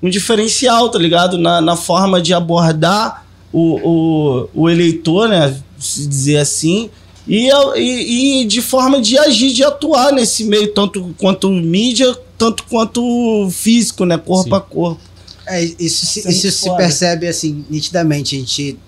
um 0.02 0.08
diferencial, 0.08 0.88
tá 0.88 0.98
ligado? 0.98 1.36
Na, 1.36 1.60
na 1.60 1.76
forma 1.76 2.22
de 2.22 2.32
abordar 2.32 3.26
o, 3.52 3.80
o, 3.82 4.48
o 4.54 4.70
eleitor, 4.70 5.28
né? 5.28 5.54
Se 5.78 6.06
dizer 6.06 6.38
assim. 6.38 6.88
E, 7.26 7.48
e, 7.76 8.42
e, 8.42 8.44
de 8.44 8.60
forma 8.60 9.00
de 9.00 9.16
agir, 9.18 9.52
de 9.52 9.64
atuar 9.64 10.12
nesse 10.12 10.44
meio, 10.44 10.72
tanto 10.72 11.14
quanto 11.18 11.48
mídia, 11.50 12.14
tanto 12.36 12.64
quanto 12.64 13.48
físico, 13.50 14.04
né? 14.04 14.18
Corpo 14.18 14.50
Sim. 14.50 14.56
a 14.56 14.60
corpo. 14.60 15.00
É, 15.46 15.62
isso, 15.78 16.06
se, 16.06 16.28
isso 16.28 16.50
se 16.50 16.76
percebe 16.76 17.26
assim, 17.26 17.64
nitidamente. 17.70 18.36
A 18.36 18.38
gente 18.38 18.78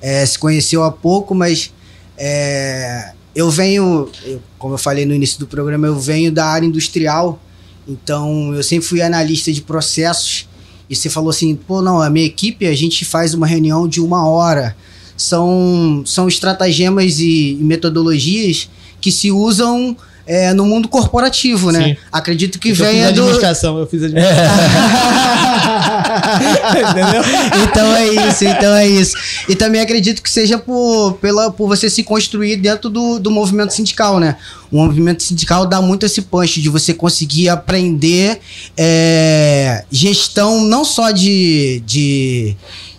é, 0.00 0.26
se 0.26 0.38
conheceu 0.38 0.82
há 0.82 0.90
pouco, 0.90 1.34
mas 1.34 1.72
é, 2.16 3.12
eu 3.34 3.50
venho, 3.50 4.08
eu, 4.24 4.42
como 4.58 4.74
eu 4.74 4.78
falei 4.78 5.06
no 5.06 5.14
início 5.14 5.38
do 5.38 5.46
programa, 5.46 5.86
eu 5.86 5.98
venho 5.98 6.32
da 6.32 6.46
área 6.46 6.66
industrial, 6.66 7.40
então 7.86 8.52
eu 8.54 8.62
sempre 8.62 8.86
fui 8.86 9.00
analista 9.00 9.52
de 9.52 9.62
processos. 9.62 10.48
E 10.90 10.96
você 10.96 11.08
falou 11.08 11.30
assim, 11.30 11.54
pô, 11.54 11.82
não, 11.82 12.00
a 12.00 12.10
minha 12.10 12.26
equipe, 12.26 12.66
a 12.66 12.74
gente 12.74 13.04
faz 13.04 13.34
uma 13.34 13.46
reunião 13.46 13.86
de 13.86 14.00
uma 14.00 14.26
hora 14.28 14.76
são, 15.18 16.02
são 16.06 16.28
estratagemas 16.28 17.18
e, 17.18 17.58
metodologias 17.60 18.70
que 19.00 19.12
se 19.12 19.30
usam 19.30 19.96
é, 20.28 20.52
no 20.52 20.64
mundo 20.66 20.88
corporativo, 20.88 21.72
né? 21.72 21.84
Sim. 21.84 21.96
Acredito 22.12 22.58
que 22.58 22.70
venha 22.72 23.06
eu 23.06 23.08
fiz 23.08 23.18
administração, 23.18 23.78
Eu 23.78 23.86
fiz 23.86 24.02
administração. 24.02 24.54
Entendeu? 26.70 27.22
Então 27.70 27.94
é 27.94 28.06
isso, 28.08 28.44
então 28.44 28.74
é 28.74 28.86
isso. 28.86 29.16
E 29.48 29.54
também 29.54 29.80
acredito 29.80 30.22
que 30.22 30.30
seja 30.30 30.58
por, 30.58 31.14
pela, 31.14 31.50
por 31.50 31.66
você 31.66 31.88
se 31.88 32.02
construir 32.02 32.56
dentro 32.56 32.90
do, 32.90 33.18
do 33.18 33.30
movimento 33.30 33.72
sindical, 33.72 34.20
né? 34.20 34.36
O 34.70 34.76
movimento 34.84 35.22
sindical 35.22 35.66
dá 35.66 35.80
muito 35.80 36.04
esse 36.04 36.22
punch 36.22 36.60
de 36.60 36.68
você 36.68 36.92
conseguir 36.92 37.48
aprender 37.48 38.38
é, 38.76 39.84
gestão 39.90 40.60
não 40.62 40.84
só 40.84 41.10
de, 41.10 41.82
de 41.86 42.56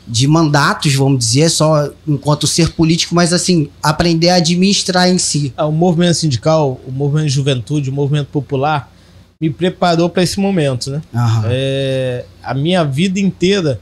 de 0.10 0.28
mandatos, 0.28 0.96
vamos 0.96 1.20
dizer, 1.20 1.50
só 1.50 1.92
enquanto 2.08 2.48
ser 2.48 2.72
político, 2.72 3.14
mas 3.14 3.32
assim, 3.32 3.70
aprender 3.82 4.30
a 4.30 4.36
administrar 4.36 5.08
em 5.08 5.20
si. 5.20 5.54
Ah, 5.56 5.68
o 5.68 5.72
movimento 5.72 6.16
sindical, 6.16 6.82
o 6.88 6.92
movimento 6.92 7.28
de 7.28 7.34
juventude, 7.34 7.90
o 7.92 7.94
movimento 7.94 8.28
popular 8.28 8.92
me 9.40 9.52
preparou 9.52 10.10
para 10.10 10.24
esse 10.24 10.40
momento, 10.40 10.90
né? 10.90 11.02
É, 11.46 12.26
a 12.42 12.54
minha 12.56 12.84
vida 12.84 13.20
inteira 13.20 13.80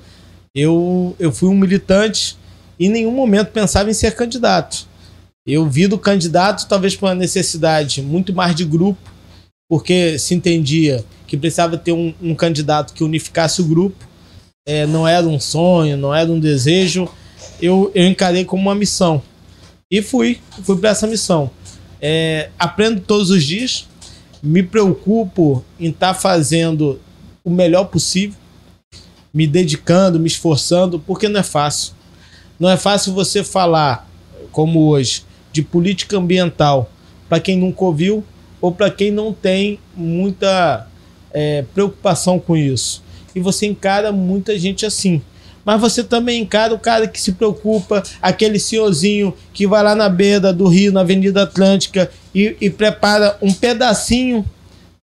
eu, 0.53 1.15
eu 1.17 1.31
fui 1.31 1.49
um 1.49 1.57
militante 1.57 2.37
e 2.77 2.87
em 2.87 2.89
nenhum 2.89 3.11
momento 3.11 3.51
pensava 3.51 3.89
em 3.89 3.93
ser 3.93 4.13
candidato. 4.13 4.85
Eu 5.45 5.67
vi 5.69 5.87
do 5.87 5.97
candidato 5.97 6.67
talvez 6.67 6.95
por 6.95 7.07
uma 7.07 7.15
necessidade 7.15 8.01
muito 8.01 8.33
mais 8.33 8.53
de 8.53 8.65
grupo, 8.65 8.99
porque 9.69 10.19
se 10.19 10.35
entendia 10.35 11.05
que 11.25 11.37
precisava 11.37 11.77
ter 11.77 11.93
um, 11.93 12.13
um 12.21 12.35
candidato 12.35 12.93
que 12.93 13.03
unificasse 13.03 13.61
o 13.61 13.65
grupo 13.65 14.06
é, 14.67 14.85
não 14.85 15.07
era 15.07 15.25
um 15.25 15.39
sonho, 15.39 15.95
não 15.95 16.13
era 16.13 16.29
um 16.29 16.37
desejo, 16.37 17.07
eu, 17.61 17.89
eu 17.95 18.05
encarei 18.05 18.43
como 18.43 18.61
uma 18.61 18.75
missão. 18.75 19.23
E 19.89 20.01
fui, 20.01 20.41
fui 20.63 20.77
para 20.77 20.89
essa 20.89 21.07
missão. 21.07 21.49
É, 22.01 22.49
aprendo 22.59 22.99
todos 22.99 23.29
os 23.29 23.45
dias, 23.45 23.87
me 24.43 24.61
preocupo 24.61 25.63
em 25.79 25.89
estar 25.89 26.13
tá 26.13 26.19
fazendo 26.19 26.99
o 27.45 27.49
melhor 27.49 27.85
possível, 27.85 28.37
me 29.33 29.47
dedicando, 29.47 30.19
me 30.19 30.27
esforçando, 30.27 30.99
porque 30.99 31.29
não 31.29 31.39
é 31.39 31.43
fácil. 31.43 31.93
Não 32.59 32.69
é 32.69 32.75
fácil 32.75 33.13
você 33.13 33.45
falar, 33.45 34.05
como 34.51 34.89
hoje, 34.89 35.23
de 35.53 35.61
política 35.61 36.17
ambiental 36.17 36.91
para 37.29 37.39
quem 37.39 37.57
nunca 37.57 37.85
ouviu 37.85 38.23
ou 38.59 38.73
para 38.73 38.91
quem 38.91 39.11
não 39.11 39.31
tem 39.31 39.79
muita 39.95 40.87
é, 41.31 41.63
preocupação 41.73 42.37
com 42.37 42.57
isso 42.57 43.06
e 43.37 43.39
você 43.39 43.67
encara 43.67 44.11
muita 44.11 44.57
gente 44.57 44.83
assim. 44.83 45.21
Mas 45.63 45.79
você 45.79 46.03
também 46.03 46.41
encara 46.41 46.73
o 46.73 46.79
cara 46.79 47.07
que 47.07 47.21
se 47.21 47.33
preocupa, 47.33 48.01
aquele 48.19 48.57
senhorzinho 48.57 49.33
que 49.53 49.67
vai 49.67 49.83
lá 49.83 49.93
na 49.93 50.09
beira 50.09 50.51
do 50.51 50.67
rio, 50.67 50.91
na 50.91 51.01
Avenida 51.01 51.43
Atlântica, 51.43 52.09
e, 52.33 52.55
e 52.59 52.69
prepara 52.69 53.37
um 53.41 53.53
pedacinho 53.53 54.43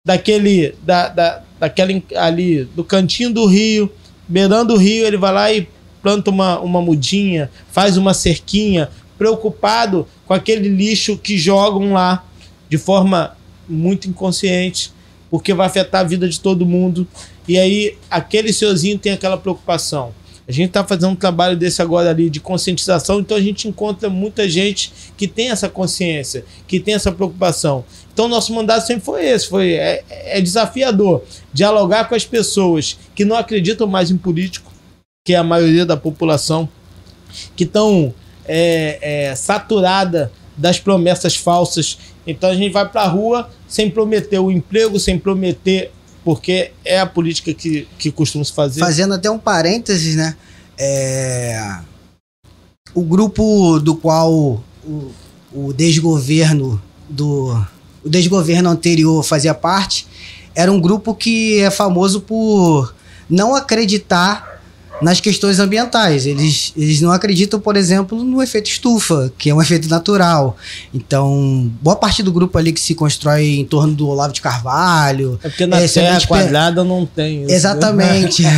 daquele, 0.05 0.75
da, 0.83 1.09
da, 1.09 1.43
daquele 1.59 2.05
ali, 2.15 2.65
do 2.77 2.85
cantinho 2.85 3.33
do 3.33 3.47
rio, 3.47 3.91
beirando 4.29 4.75
o 4.75 4.77
rio, 4.77 5.05
ele 5.05 5.17
vai 5.17 5.33
lá 5.33 5.53
e 5.53 5.67
planta 6.01 6.31
uma, 6.31 6.61
uma 6.61 6.81
mudinha, 6.81 7.51
faz 7.73 7.97
uma 7.97 8.15
cerquinha, 8.15 8.91
preocupado 9.19 10.07
com 10.25 10.35
aquele 10.35 10.69
lixo 10.69 11.19
que 11.19 11.37
jogam 11.37 11.95
lá 11.95 12.25
de 12.69 12.79
forma 12.79 13.37
muito 13.69 14.09
inconsciente, 14.09 14.93
porque 15.31 15.55
vai 15.55 15.67
afetar 15.67 16.03
a 16.03 16.05
vida 16.05 16.29
de 16.29 16.39
todo 16.39 16.67
mundo. 16.67 17.07
E 17.49 17.59
aí, 17.59 17.97
aquele 18.11 18.53
senhorzinho 18.53 18.99
tem 18.99 19.13
aquela 19.13 19.37
preocupação. 19.37 20.13
A 20.51 20.53
gente 20.53 20.71
está 20.71 20.83
fazendo 20.83 21.11
um 21.11 21.17
trabalho 21.17 21.57
desse 21.57 21.81
agora 21.81 22.11
ali 22.11 22.29
de 22.29 22.41
conscientização, 22.41 23.21
então 23.21 23.37
a 23.37 23.41
gente 23.41 23.69
encontra 23.69 24.11
muita 24.11 24.49
gente 24.49 24.93
que 25.17 25.29
tem 25.29 25.49
essa 25.51 25.69
consciência, 25.69 26.45
que 26.67 26.81
tem 26.81 26.95
essa 26.95 27.13
preocupação. 27.13 27.85
Então 28.13 28.27
nosso 28.27 28.53
mandato 28.53 28.85
sempre 28.85 29.05
foi 29.05 29.27
esse, 29.27 29.47
foi 29.47 29.75
é, 29.75 30.03
é 30.11 30.41
desafiador 30.41 31.23
dialogar 31.53 32.09
com 32.09 32.17
as 32.17 32.25
pessoas 32.25 32.99
que 33.15 33.25
não 33.25 33.37
acreditam 33.37 33.87
mais 33.87 34.11
em 34.11 34.17
político, 34.17 34.73
que 35.25 35.35
é 35.35 35.37
a 35.37 35.45
maioria 35.45 35.87
da 35.87 35.97
população, 35.97 36.69
que 37.55 37.63
estão 37.63 38.13
é, 38.45 38.99
é, 39.01 39.35
saturada 39.37 40.33
das 40.57 40.81
promessas 40.81 41.37
falsas. 41.37 41.97
Então 42.27 42.51
a 42.51 42.55
gente 42.57 42.73
vai 42.73 42.89
para 42.89 43.03
a 43.03 43.09
rua 43.09 43.49
sem 43.69 43.89
prometer 43.89 44.41
o 44.41 44.51
emprego, 44.51 44.99
sem 44.99 45.17
prometer 45.17 45.93
porque 46.25 46.73
é 46.85 47.01
a 47.01 47.07
política 47.07 47.53
que, 47.55 47.89
que 47.99 48.11
costuma 48.11 48.45
se 48.45 48.53
fazer. 48.53 48.81
Fazendo 48.81 49.15
até 49.15 49.31
um 49.31 49.39
parênteses, 49.39 50.17
né? 50.17 50.37
É... 50.79 51.79
O 52.95 53.03
grupo 53.03 53.79
do 53.79 53.95
qual 53.95 54.33
o, 54.33 55.13
o 55.53 55.73
desgoverno 55.73 56.81
do 57.09 57.55
o 58.03 58.09
desgoverno 58.09 58.71
anterior 58.71 59.23
fazia 59.23 59.55
parte 59.55 60.07
era 60.55 60.73
um 60.73 60.81
grupo 60.81 61.15
que 61.15 61.61
é 61.61 61.71
famoso 61.71 62.21
por 62.21 62.95
não 63.29 63.55
acreditar 63.55 64.50
nas 65.03 65.21
questões 65.21 65.59
ambientais. 65.59 66.27
Eles, 66.27 66.73
eles 66.77 67.01
não 67.01 67.13
acreditam, 67.13 67.61
por 67.61 67.77
exemplo, 67.77 68.23
no 68.23 68.43
efeito 68.43 68.69
estufa, 68.69 69.33
que 69.39 69.51
é 69.51 69.55
um 69.55 69.61
efeito 69.61 69.89
natural. 69.89 70.57
Então, 70.93 71.71
boa 71.81 71.97
parte 71.97 72.23
do 72.23 72.33
grupo 72.33 72.57
ali 72.59 72.73
que 72.73 72.81
se 72.81 72.95
constrói 72.95 73.59
em 73.59 73.65
torno 73.65 73.95
do 73.95 74.09
Olavo 74.09 74.33
de 74.33 74.41
Carvalho. 74.41 75.39
É 75.43 75.49
porque 75.49 75.67
na 75.67 75.81
é, 75.81 75.89
Terra 75.89 76.21
quadrada 76.27 76.85
não 76.85 77.07
tem. 77.07 77.45
Isso, 77.45 77.53
Exatamente. 77.53 78.43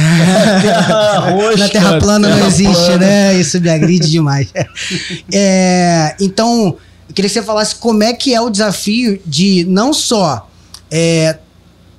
terra 0.63 1.31
roxa, 1.31 1.57
na 1.59 1.69
Terra 1.69 1.99
plana 1.99 2.29
terra 2.29 2.41
não 2.41 2.47
existe, 2.47 2.85
plana. 2.85 2.99
né? 2.99 3.35
Isso 3.35 3.61
me 3.61 3.71
agride 3.71 4.11
demais. 4.11 4.49
é, 5.33 6.17
então, 6.21 6.77
eu 7.09 7.15
queria 7.15 7.29
que 7.29 7.35
você 7.35 7.43
falasse 7.43 7.75
como 7.77 8.03
é 8.03 8.13
que 8.13 8.35
é 8.35 8.41
o 8.41 8.51
desafio 8.51 9.21
de 9.27 9.65
não 9.69 9.93
só 9.93 10.49
é, 10.91 11.39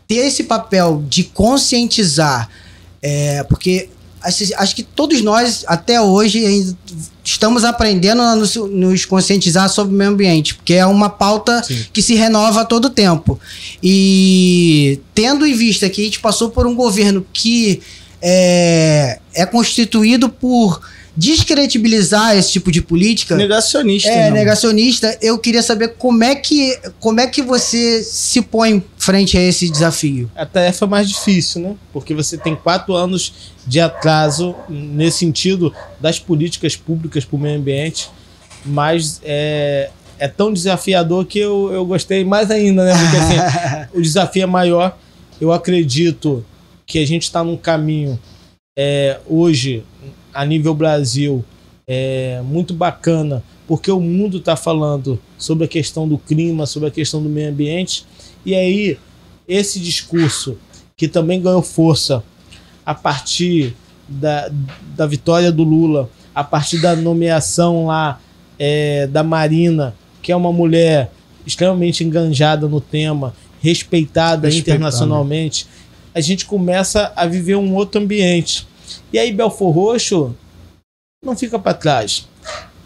ter 0.08 0.28
esse 0.28 0.44
papel 0.44 1.04
de 1.08 1.24
conscientizar, 1.24 2.50
é, 3.02 3.44
porque 3.44 3.90
acho 4.24 4.76
que 4.76 4.84
todos 4.84 5.22
nós, 5.22 5.66
até 5.68 6.00
hoje, 6.00 6.76
estamos 7.24 7.64
aprendendo 7.64 8.22
a 8.22 8.36
nos, 8.36 8.56
nos, 8.56 9.06
conscientizar 9.06 9.70
sobre 9.70 9.94
o 9.94 9.98
meio 9.98 10.12
ambiente, 10.12 10.56
porque 10.56 10.74
é 10.74 10.86
uma 10.86 11.10
pauta 11.10 11.64
Sim. 11.64 11.86
que 11.92 12.02
se 12.02 12.16
renova 12.16 12.62
a 12.62 12.66
todo 12.66 12.90
tempo. 12.90 13.40
E 13.82 15.00
tendo 15.14 15.46
em 15.46 15.54
vista 15.54 15.90
que 15.90 16.02
a 16.02 16.06
gente 16.06 16.20
passou 16.20 16.50
por 16.50 16.66
um 16.66 16.76
governo 16.76 17.26
que 17.34 17.82
é, 18.22 19.20
é 19.34 19.46
constituído 19.46 20.30
por 20.30 20.82
descredibilizar 21.16 22.36
esse 22.36 22.52
tipo 22.52 22.72
de 22.72 22.82
política. 22.82 23.36
Negacionista. 23.36 24.10
É, 24.10 24.30
não. 24.30 24.38
negacionista. 24.38 25.18
Eu 25.22 25.38
queria 25.38 25.62
saber 25.62 25.90
como 25.90 26.24
é 26.24 26.36
que 26.36 26.78
como 27.00 27.20
é 27.20 27.28
que 27.28 27.42
você 27.42 28.04
se 28.04 28.42
põe 28.42 28.84
frente 28.98 29.38
a 29.38 29.42
esse 29.42 29.70
desafio. 29.70 30.30
A 30.36 30.46
tarefa 30.46 30.86
é 30.86 30.88
mais 30.88 31.08
difícil, 31.08 31.62
né? 31.62 31.76
Porque 31.92 32.14
você 32.14 32.38
tem 32.38 32.56
quatro 32.56 32.96
anos 32.96 33.52
de 33.66 33.80
atraso 33.80 34.56
nesse 34.68 35.20
sentido 35.20 35.74
das 36.00 36.20
políticas 36.20 36.76
públicas 36.76 37.24
para 37.24 37.36
o 37.36 37.40
meio 37.40 37.58
ambiente, 37.58 38.10
mas 38.66 39.22
é, 39.24 39.90
é 40.18 40.28
tão 40.28 40.52
desafiador 40.52 41.26
que 41.26 41.38
eu, 41.38 41.72
eu 41.72 41.86
gostei 41.86 42.26
mais 42.26 42.50
ainda, 42.50 42.86
né? 42.86 42.94
Porque 42.98 43.18
assim, 43.18 43.88
o 44.00 44.02
desafio 44.02 44.44
é 44.44 44.48
maior. 44.48 44.98
Eu 45.40 45.52
acredito 45.52 46.44
que 46.88 47.00
a 47.00 47.06
gente 47.06 47.24
está 47.24 47.44
num 47.44 47.58
caminho 47.58 48.20
é, 48.78 49.20
hoje 49.28 49.84
a 50.34 50.46
nível 50.46 50.74
Brasil 50.74 51.44
é 51.88 52.42
muito 52.44 52.74
bacana, 52.74 53.44
porque 53.68 53.92
o 53.92 54.00
mundo 54.00 54.38
está 54.38 54.56
falando 54.56 55.20
sobre 55.38 55.66
a 55.66 55.68
questão 55.68 56.08
do 56.08 56.18
clima, 56.18 56.66
sobre 56.66 56.90
a 56.90 56.92
questão 56.92 57.22
do 57.22 57.30
meio 57.30 57.50
ambiente, 57.50 58.06
e 58.46 58.56
aí 58.56 58.98
esse 59.48 59.80
discurso 59.80 60.58
que 60.96 61.08
também 61.08 61.42
ganhou 61.42 61.62
força 61.62 62.24
a 62.86 62.94
partir 62.94 63.74
da, 64.08 64.50
da 64.96 65.06
vitória 65.06 65.52
do 65.52 65.64
Lula, 65.64 66.10
a 66.34 66.44
partir 66.44 66.80
da 66.80 66.96
nomeação 66.96 67.88
lá 67.88 68.20
é, 68.58 69.08
da 69.08 69.24
Marina, 69.24 69.96
que 70.22 70.32
é 70.32 70.36
uma 70.36 70.52
mulher 70.52 71.12
extremamente 71.46 72.04
enganjada 72.04 72.68
no 72.68 72.80
tema, 72.80 73.34
respeitada, 73.62 74.48
respeitada 74.48 74.48
internacionalmente, 74.48 75.68
a 76.14 76.22
gente 76.22 76.46
começa 76.46 77.12
a 77.16 77.26
viver 77.26 77.56
um 77.56 77.74
outro 77.76 78.02
ambiente. 78.02 78.68
E 79.12 79.20
aí 79.20 79.32
Belfor 79.32 79.72
Roxo 79.72 80.36
não 81.24 81.36
fica 81.36 81.58
para 81.58 81.74
trás. 81.74 82.28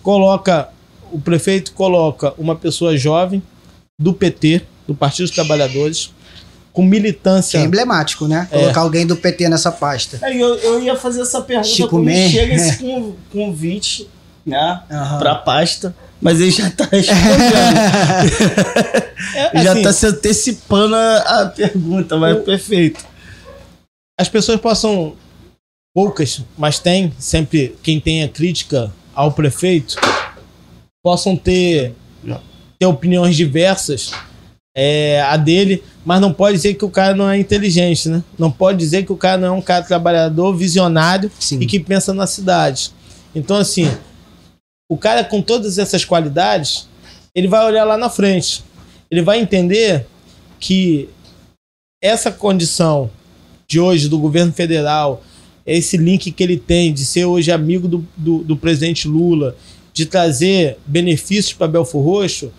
Coloca 0.01 0.69
o 1.11 1.19
prefeito 1.19 1.71
coloca 1.71 2.33
uma 2.37 2.55
pessoa 2.55 2.97
jovem 2.97 3.41
do 3.99 4.13
PT, 4.13 4.61
do 4.87 4.93
Partido 4.93 5.25
dos 5.25 5.35
Trabalhadores, 5.35 6.11
com 6.71 6.83
militância. 6.83 7.57
É 7.57 7.63
emblemático, 7.63 8.27
né? 8.27 8.47
É. 8.51 8.59
Colocar 8.59 8.81
alguém 8.81 9.07
do 9.07 9.15
PT 9.15 9.49
nessa 9.49 9.71
pasta. 9.71 10.19
É, 10.21 10.35
eu, 10.35 10.55
eu 10.55 10.81
ia 10.81 10.95
fazer 10.95 11.21
essa 11.21 11.41
pergunta 11.41 11.69
Chico 11.69 11.89
quando 11.89 12.05
Man. 12.05 12.29
chega 12.29 12.53
esse 12.53 12.83
convite 13.31 14.07
né, 14.45 14.81
uhum. 14.89 15.17
para 15.17 15.35
pasta. 15.35 15.95
Mas 16.19 16.41
ele 16.41 16.51
já 16.51 16.67
está 16.67 16.85
respondendo. 16.91 17.77
é, 19.35 19.63
já 19.63 19.77
está 19.77 19.89
assim, 19.89 19.99
se 19.99 20.05
antecipando 20.07 20.95
a, 20.95 21.41
a 21.41 21.45
pergunta, 21.45 22.17
mas 22.17 22.37
o, 22.37 22.41
perfeito. 22.41 23.05
As 24.19 24.27
pessoas 24.27 24.59
possam 24.59 25.15
poucas, 25.97 26.43
mas 26.55 26.77
tem 26.77 27.11
sempre 27.17 27.75
quem 27.81 27.99
tenha 27.99 28.29
crítica 28.29 28.93
ao 29.15 29.31
prefeito, 29.31 29.95
possam 31.03 31.35
ter, 31.35 31.95
ter 32.77 32.85
opiniões 32.85 33.35
diversas 33.35 34.11
é, 34.75 35.23
a 35.23 35.35
dele, 35.35 35.83
mas 36.05 36.21
não 36.21 36.31
pode 36.31 36.55
dizer 36.55 36.75
que 36.75 36.85
o 36.85 36.89
cara 36.91 37.15
não 37.15 37.27
é 37.27 37.39
inteligente, 37.39 38.09
né? 38.09 38.23
Não 38.37 38.51
pode 38.51 38.77
dizer 38.77 39.07
que 39.07 39.11
o 39.11 39.17
cara 39.17 39.39
não 39.39 39.47
é 39.47 39.51
um 39.51 39.61
cara 39.61 39.83
trabalhador, 39.83 40.55
visionário 40.55 41.31
Sim. 41.39 41.61
e 41.61 41.65
que 41.65 41.79
pensa 41.79 42.13
na 42.13 42.27
cidade. 42.27 42.91
Então, 43.33 43.57
assim, 43.57 43.89
o 44.87 44.99
cara 44.99 45.23
com 45.23 45.41
todas 45.41 45.79
essas 45.79 46.05
qualidades, 46.05 46.87
ele 47.33 47.47
vai 47.47 47.65
olhar 47.65 47.85
lá 47.85 47.97
na 47.97 48.07
frente. 48.07 48.63
Ele 49.09 49.23
vai 49.23 49.39
entender 49.39 50.05
que 50.59 51.09
essa 51.99 52.31
condição 52.31 53.09
de 53.67 53.79
hoje 53.79 54.07
do 54.07 54.19
governo 54.19 54.53
federal, 54.53 55.23
esse 55.75 55.97
link 55.97 56.31
que 56.31 56.43
ele 56.43 56.57
tem 56.57 56.93
de 56.93 57.05
ser 57.05 57.25
hoje 57.25 57.51
amigo 57.51 57.87
do, 57.87 58.07
do, 58.15 58.39
do 58.39 58.55
presidente 58.55 59.07
Lula, 59.07 59.55
de 59.93 60.05
trazer 60.05 60.77
benefícios 60.85 61.53
para 61.53 61.67
Belfor 61.67 62.03
Roxo, 62.03 62.51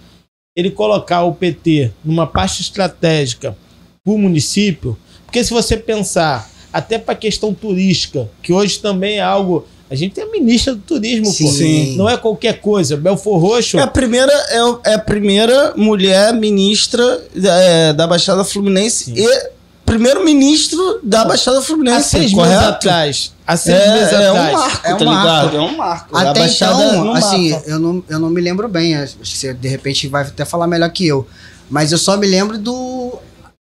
ele 0.54 0.70
colocar 0.70 1.22
o 1.22 1.34
PT 1.34 1.92
numa 2.04 2.26
parte 2.26 2.60
estratégica 2.60 3.56
para 4.04 4.12
o 4.12 4.18
município, 4.18 4.98
porque 5.24 5.42
se 5.44 5.52
você 5.52 5.76
pensar 5.76 6.50
até 6.72 6.98
para 6.98 7.12
a 7.12 7.16
questão 7.16 7.54
turística, 7.54 8.28
que 8.42 8.52
hoje 8.52 8.78
também 8.78 9.18
é 9.18 9.22
algo 9.22 9.66
a 9.90 9.94
gente 9.94 10.14
tem 10.14 10.24
a 10.24 10.30
ministra 10.30 10.74
do 10.74 10.82
turismo, 10.82 11.26
sim, 11.26 11.44
pô. 11.44 11.50
Sim. 11.50 11.96
Não 11.96 12.08
é 12.08 12.16
qualquer 12.18 12.60
coisa. 12.60 12.94
Belfor 12.94 13.40
Roxo. 13.40 13.78
É 13.78 13.82
a 13.82 13.86
primeira, 13.86 14.32
é, 14.32 14.90
é 14.90 14.94
a 14.94 14.98
primeira 14.98 15.72
mulher 15.76 16.34
ministra 16.34 17.24
é, 17.34 17.94
da 17.94 18.06
Baixada 18.06 18.44
Fluminense 18.44 19.04
sim. 19.04 19.14
e 19.16 19.50
primeiro-ministro 19.88 21.00
da 21.02 21.24
Baixada 21.24 21.62
Fluminense. 21.62 21.96
Há 22.16 22.20
seis 22.20 22.32
correto? 22.32 22.54
meses 22.54 22.68
atrás. 22.68 23.32
Há 23.46 23.56
seis 23.56 23.80
é, 23.80 23.94
meses 23.94 24.12
é 24.12 24.28
atrás. 24.28 24.54
Um 24.54 24.58
marco, 24.58 24.86
é 24.86 24.94
um 24.94 24.98
tá 24.98 25.04
marco. 25.04 25.56
É 25.56 25.60
um 25.60 25.76
marco. 25.76 26.16
Até 26.16 26.46
então, 26.46 27.14
assim, 27.14 27.60
eu 27.66 27.78
não, 27.78 28.04
eu 28.08 28.18
não 28.18 28.30
me 28.30 28.40
lembro 28.40 28.68
bem. 28.68 28.96
Acho 28.96 29.16
que 29.16 29.28
você, 29.28 29.54
de 29.54 29.68
repente, 29.68 30.06
vai 30.08 30.22
até 30.22 30.44
falar 30.44 30.66
melhor 30.66 30.90
que 30.90 31.06
eu. 31.06 31.26
Mas 31.70 31.92
eu 31.92 31.98
só 31.98 32.16
me 32.16 32.26
lembro 32.26 32.58
do... 32.58 33.18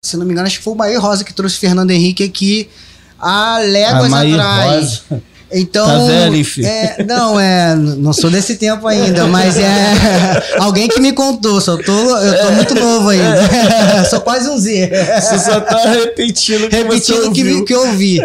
Se 0.02 0.16
não 0.16 0.24
me 0.24 0.32
engano, 0.32 0.46
acho 0.46 0.58
que 0.58 0.64
foi 0.64 0.72
o 0.72 0.76
Maí 0.76 0.96
Rosa 0.96 1.24
que 1.24 1.32
trouxe 1.32 1.58
Fernando 1.58 1.90
Henrique 1.90 2.24
aqui 2.24 2.70
há 3.18 3.58
léguas 3.58 4.12
atrás. 4.12 5.02
Rosa. 5.10 5.22
Então, 5.52 5.86
tá 5.86 6.06
velho, 6.06 6.44
filho. 6.44 6.66
É, 6.66 7.02
não, 7.04 7.38
é, 7.38 7.74
não 7.74 8.12
sou 8.12 8.30
desse 8.30 8.56
tempo 8.56 8.86
ainda, 8.86 9.26
mas 9.26 9.56
é 9.58 9.94
alguém 10.60 10.88
que 10.88 11.00
me 11.00 11.12
contou, 11.12 11.60
só 11.60 11.76
tô, 11.76 12.16
eu 12.18 12.46
tô 12.46 12.52
muito 12.52 12.74
novo 12.74 13.08
ainda. 13.08 14.04
sou 14.08 14.20
quase 14.20 14.48
um 14.48 14.56
Z. 14.56 14.90
Você 15.20 15.38
só 15.38 15.60
tá 15.60 15.90
repetindo 15.90 16.68
que 16.68 16.76
repetindo 16.76 17.28
o 17.28 17.32
que, 17.32 17.64
que 17.64 17.74
eu 17.74 17.92
vi. 17.92 18.20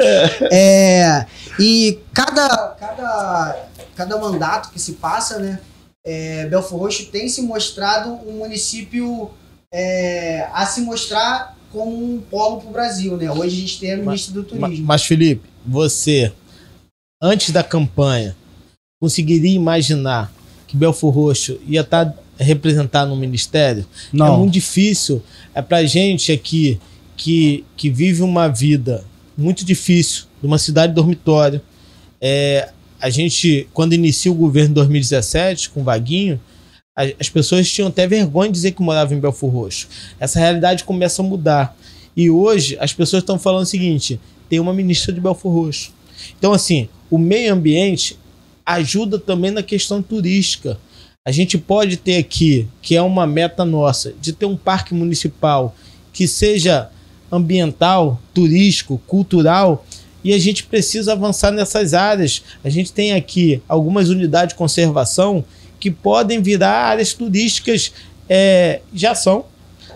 É, 0.51 1.25
e 1.59 1.99
cada, 2.13 2.75
cada, 2.79 3.65
cada 3.95 4.17
mandato 4.17 4.69
que 4.71 4.79
se 4.79 4.93
passa, 4.93 5.39
né, 5.39 5.59
é, 6.05 6.45
Belfor 6.45 6.79
Roxo 6.79 7.05
tem 7.07 7.27
se 7.27 7.41
mostrado 7.41 8.19
um 8.27 8.33
município 8.33 9.31
é, 9.73 10.47
a 10.53 10.65
se 10.65 10.81
mostrar 10.81 11.55
como 11.71 11.91
um 11.91 12.21
polo 12.21 12.61
para 12.61 12.69
o 12.69 12.71
Brasil, 12.71 13.17
né? 13.17 13.29
Hoje 13.31 13.57
a 13.57 13.59
gente 13.59 13.79
tem 13.79 13.93
a 13.93 13.97
ministra 13.97 14.33
do 14.33 14.43
turismo. 14.43 14.69
Mas, 14.69 14.79
mas 14.79 15.03
Felipe, 15.03 15.49
você 15.65 16.31
antes 17.25 17.49
da 17.49 17.63
campanha, 17.63 18.35
conseguiria 18.99 19.55
imaginar 19.55 20.31
que 20.67 20.77
Belfor 20.77 21.11
Roxo 21.11 21.59
ia 21.67 21.81
estar 21.81 22.05
tá 22.05 22.13
representado 22.37 23.09
no 23.09 23.15
ministério? 23.15 23.85
Não. 24.13 24.35
É 24.35 24.37
muito 24.37 24.53
difícil. 24.53 25.23
É 25.53 25.61
pra 25.61 25.83
gente 25.85 26.31
aqui 26.31 26.79
que, 27.17 27.65
que 27.75 27.89
vive 27.89 28.21
uma 28.21 28.47
vida 28.47 29.03
muito 29.35 29.65
difícil, 29.65 30.25
numa 30.41 30.59
cidade 30.59 30.93
dormitório. 30.93 31.59
É, 32.21 32.69
a 33.01 33.09
gente, 33.09 33.67
quando 33.73 33.93
inicia 33.93 34.31
o 34.31 34.35
governo 34.35 34.69
em 34.69 34.73
2017, 34.73 35.71
com 35.71 35.81
o 35.81 35.83
Vaguinho, 35.83 36.39
as 37.19 37.27
pessoas 37.27 37.69
tinham 37.69 37.89
até 37.89 38.07
vergonha 38.07 38.49
de 38.49 38.53
dizer 38.53 38.71
que 38.71 38.81
moravam 38.81 39.17
em 39.17 39.19
Belfor 39.19 39.49
Roxo. 39.49 39.87
Essa 40.19 40.39
realidade 40.39 40.83
começa 40.83 41.21
a 41.21 41.25
mudar. 41.25 41.75
E 42.15 42.29
hoje 42.29 42.77
as 42.79 42.93
pessoas 42.93 43.21
estão 43.21 43.37
falando 43.37 43.63
o 43.63 43.67
seguinte: 43.67 44.19
tem 44.47 44.59
uma 44.59 44.73
ministra 44.73 45.11
de 45.11 45.19
Belfor 45.19 45.51
Roxo. 45.51 45.91
Então, 46.37 46.53
assim, 46.53 46.87
o 47.09 47.17
meio 47.17 47.53
ambiente 47.53 48.17
ajuda 48.65 49.19
também 49.19 49.51
na 49.51 49.61
questão 49.61 50.01
turística. 50.01 50.79
A 51.23 51.31
gente 51.31 51.57
pode 51.57 51.97
ter 51.97 52.17
aqui, 52.17 52.67
que 52.81 52.95
é 52.95 53.01
uma 53.01 53.25
meta 53.25 53.65
nossa, 53.65 54.13
de 54.19 54.33
ter 54.33 54.45
um 54.45 54.57
parque 54.57 54.93
municipal 54.93 55.75
que 56.11 56.27
seja 56.27 56.89
ambiental, 57.31 58.21
turístico, 58.33 59.01
cultural, 59.07 59.85
e 60.23 60.33
a 60.33 60.39
gente 60.39 60.63
precisa 60.63 61.13
avançar 61.13 61.51
nessas 61.51 61.93
áreas. 61.93 62.41
A 62.63 62.69
gente 62.69 62.91
tem 62.91 63.13
aqui 63.13 63.61
algumas 63.67 64.09
unidades 64.09 64.53
de 64.53 64.57
conservação 64.57 65.43
que 65.79 65.91
podem 65.91 66.41
virar 66.41 66.89
áreas 66.89 67.13
turísticas, 67.13 67.91
é, 68.27 68.81
já 68.93 69.13
são, 69.13 69.45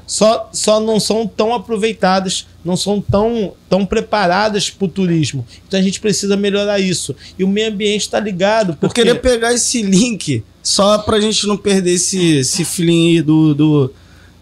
só, 0.10 0.50
só 0.52 0.80
não 0.80 1.00
são 1.00 1.28
tão 1.28 1.54
aproveitadas, 1.54 2.48
não 2.66 2.76
são 2.76 3.00
tão, 3.00 3.54
tão 3.70 3.86
preparadas 3.86 4.68
para 4.68 4.86
o 4.86 4.88
turismo. 4.88 5.46
Então 5.68 5.80
a 5.80 5.84
gente 5.84 6.00
precisa 6.00 6.36
melhorar 6.36 6.80
isso. 6.80 7.16
E 7.38 7.44
o 7.44 7.48
meio 7.48 7.72
ambiente 7.72 8.02
está 8.02 8.20
ligado. 8.20 8.74
Porque... 8.74 9.02
Eu 9.02 9.06
queria 9.06 9.16
pegar 9.16 9.54
esse 9.54 9.84
link 9.84 10.44
só 10.64 10.98
para 10.98 11.18
a 11.18 11.22
gente 11.22 11.46
não 11.46 11.56
perder 11.56 11.92
esse, 11.92 12.38
esse 12.38 12.66
feeling 12.66 13.22
do, 13.22 13.54
do, 13.54 13.94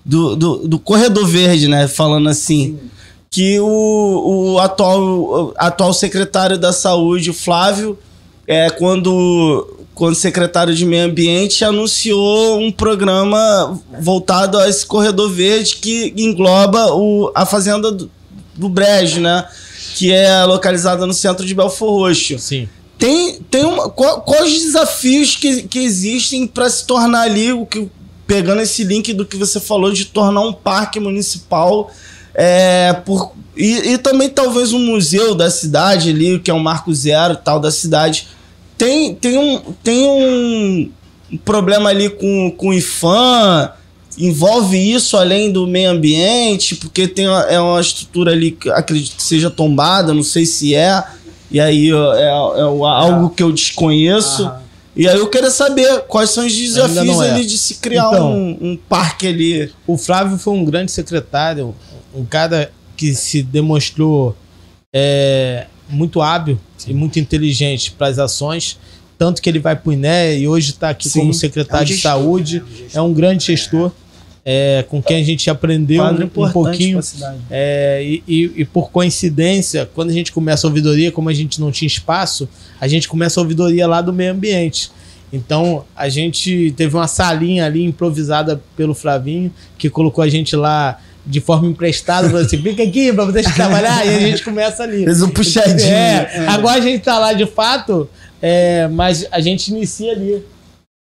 do, 0.06 0.36
do, 0.38 0.68
do 0.70 0.80
corredor 0.80 1.28
verde, 1.28 1.68
né? 1.68 1.86
Falando 1.86 2.30
assim. 2.30 2.78
Sim. 2.80 2.80
Que 3.30 3.60
o, 3.60 4.54
o, 4.54 4.60
atual, 4.60 5.02
o 5.02 5.54
atual 5.58 5.92
secretário 5.92 6.58
da 6.58 6.72
saúde, 6.72 7.34
Flávio, 7.34 8.00
é, 8.48 8.70
quando 8.70 9.77
quando 9.98 10.14
secretário 10.14 10.76
de 10.76 10.86
Meio 10.86 11.06
Ambiente 11.06 11.66
anunciou 11.66 12.60
um 12.60 12.72
programa 12.72 13.82
voltado 14.00 14.60
a 14.60 14.70
esse 14.70 14.86
corredor 14.86 15.32
verde 15.32 15.78
que 15.78 16.14
engloba 16.16 16.94
o, 16.94 17.32
a 17.34 17.48
fazenda 17.48 17.92
do, 17.92 18.10
do 18.56 18.70
Brejo, 18.70 19.20
né? 19.20 19.44
Que 19.96 20.14
é 20.14 20.44
localizada 20.46 21.08
no 21.08 21.14
centro 21.16 21.44
de 21.44 21.56
Belfor 21.56 21.90
Roxo. 21.90 22.38
Sim. 22.38 22.70
Tem, 23.00 23.40
tem 23.50 23.66
uma, 23.66 23.90
qual- 23.90 24.22
quais 24.22 24.54
os 24.54 24.62
desafios 24.62 25.36
que, 25.36 25.64
que 25.64 25.80
existem 25.80 26.46
para 26.46 26.70
se 26.70 26.86
tornar 26.86 27.22
ali 27.22 27.52
o 27.52 27.66
que 27.66 27.90
pegando 28.28 28.62
esse 28.62 28.84
link 28.84 29.12
do 29.14 29.26
que 29.26 29.36
você 29.36 29.60
falou 29.60 29.92
de 29.92 30.06
tornar 30.06 30.42
um 30.42 30.54
parque 30.54 31.00
municipal 31.00 31.90
é, 32.36 32.94
por, 33.04 33.32
e, 33.56 33.94
e 33.94 33.98
também 33.98 34.30
talvez 34.30 34.74
um 34.74 34.80
museu 34.80 35.34
da 35.34 35.50
cidade 35.50 36.12
ali 36.12 36.38
que 36.38 36.52
é 36.52 36.54
um 36.54 36.60
marco 36.60 36.94
zero 36.94 37.36
tal 37.36 37.60
da 37.60 37.72
cidade 37.72 38.28
tem, 38.78 39.16
tem 39.16 39.38
um 39.38 39.60
tem 39.84 40.08
um, 40.08 40.92
problema 41.44 41.90
ali 41.90 42.10
com, 42.10 42.52
com 42.52 42.70
o 42.70 42.74
IFAM 42.74 43.72
envolve 44.18 44.78
isso 44.78 45.18
além 45.18 45.52
do 45.52 45.68
meio 45.68 45.92
ambiente 45.92 46.76
porque 46.76 47.08
tem 47.08 47.28
uma, 47.28 47.42
é 47.44 47.60
uma 47.60 47.80
estrutura 47.82 48.32
ali 48.32 48.52
que 48.52 48.70
acredito 48.70 49.16
que 49.16 49.24
seja 49.24 49.50
tombada 49.50 50.14
não 50.14 50.24
sei 50.24 50.46
se 50.46 50.74
é 50.74 51.04
e 51.52 51.60
aí 51.60 51.92
é, 51.92 52.22
é 52.24 52.30
algo 52.30 53.30
que 53.30 53.44
eu 53.44 53.52
desconheço 53.52 54.44
Aham. 54.44 54.62
e 54.96 55.08
aí 55.08 55.18
eu 55.18 55.28
queria 55.30 55.52
saber 55.52 56.02
quais 56.08 56.30
são 56.32 56.46
os 56.46 56.56
desafios 56.56 57.22
é. 57.22 57.32
ali 57.32 57.46
de 57.46 57.58
se 57.58 57.76
criar 57.76 58.08
Então. 58.08 58.32
um, 58.32 58.58
um 58.62 58.78
parque 58.90 59.28
ali. 59.28 59.72
O 59.86 59.98
Flávio 59.98 60.38
foi 60.38 60.54
um 60.54 60.66
grande 60.66 60.92
secretário, 60.92 61.74
um 62.14 62.26
cara 62.26 62.72
que 62.98 63.16
se 63.16 63.42
demonstrou 63.44 64.36
é, 64.94 65.68
muito 65.90 66.22
hábil 66.22 66.60
e 66.88 66.94
muito 66.94 67.20
inteligente 67.20 67.92
para 67.92 68.08
as 68.08 68.20
ações. 68.20 68.78
Tanto 69.18 69.42
que 69.42 69.50
ele 69.50 69.60
vai 69.60 69.76
para 69.76 69.90
o 69.90 69.94
INE 69.94 70.38
e 70.40 70.48
hoje 70.48 70.72
está 70.72 70.90
aqui 70.90 71.10
Sim. 71.10 71.22
como 71.22 71.34
secretário 71.34 71.82
É 71.82 71.84
um 71.84 71.86
de 71.88 71.94
gestor, 71.94 72.12
saúde. 72.12 72.60
né? 72.60 72.66
Um 72.66 72.78
gestor. 72.78 73.00
É 73.00 73.02
um 73.02 73.14
grande 73.14 73.46
gestor, 73.46 73.92
é, 74.46 74.86
com 74.88 75.02
quem 75.02 75.18
a 75.22 75.24
gente 75.24 75.50
aprendeu 75.50 76.04
um, 76.04 76.24
um 76.46 76.52
pouquinho. 76.52 77.00
É, 77.50 78.02
e, 78.06 78.24
e- 78.28 78.52
e 78.58 78.66
por 78.66 78.92
coincidência, 78.92 79.90
quando 79.96 80.10
a 80.12 80.14
gente 80.14 80.32
começa 80.32 80.68
a 80.68 80.70
ouvidoria, 80.70 81.12
como 81.12 81.30
a 81.30 81.34
gente 81.34 81.60
não 81.60 81.72
tinha 81.72 81.88
espaço, 81.88 82.48
a 82.80 82.88
gente 82.88 83.08
começa 83.10 83.40
a 83.40 83.42
ouvidoria 83.44 83.88
lá 83.88 84.02
do 84.02 84.14
meio 84.14 84.32
ambiente. 84.32 84.92
Então 85.34 85.84
a 85.96 86.08
gente 86.08 86.74
teve 86.78 86.96
uma 86.96 87.08
salinha 87.08 87.66
ali 87.66 87.84
improvisada 87.84 88.62
pelo 88.78 88.94
Flavinho, 88.94 89.52
que 89.78 89.90
colocou 89.90 90.24
a 90.24 90.30
gente 90.30 90.56
lá 90.56 91.00
de 91.28 91.42
forma 91.42 91.68
emprestada, 91.68 92.28
falou 92.30 92.44
assim: 92.44 92.62
fica 92.62 92.84
aqui 92.84 93.12
pra 93.12 93.26
vocês 93.26 93.46
trabalhar, 93.54 94.06
e 94.06 94.16
a 94.16 94.20
gente 94.20 94.44
começa 94.44 94.84
ali. 94.84 95.04
Fez 95.04 95.22
um 95.22 95.30
puxadinho. 95.30 95.94
É, 95.94 96.48
agora 96.48 96.80
a 96.80 96.82
gente 96.82 97.04
tá 97.04 97.20
lá 97.20 97.34
de 97.34 97.46
fato, 97.46 98.10
é, 98.42 98.88
mas 98.88 99.28
a 99.32 99.40
gente 99.42 99.68
inicia 99.68 100.14
ali. 100.14 100.44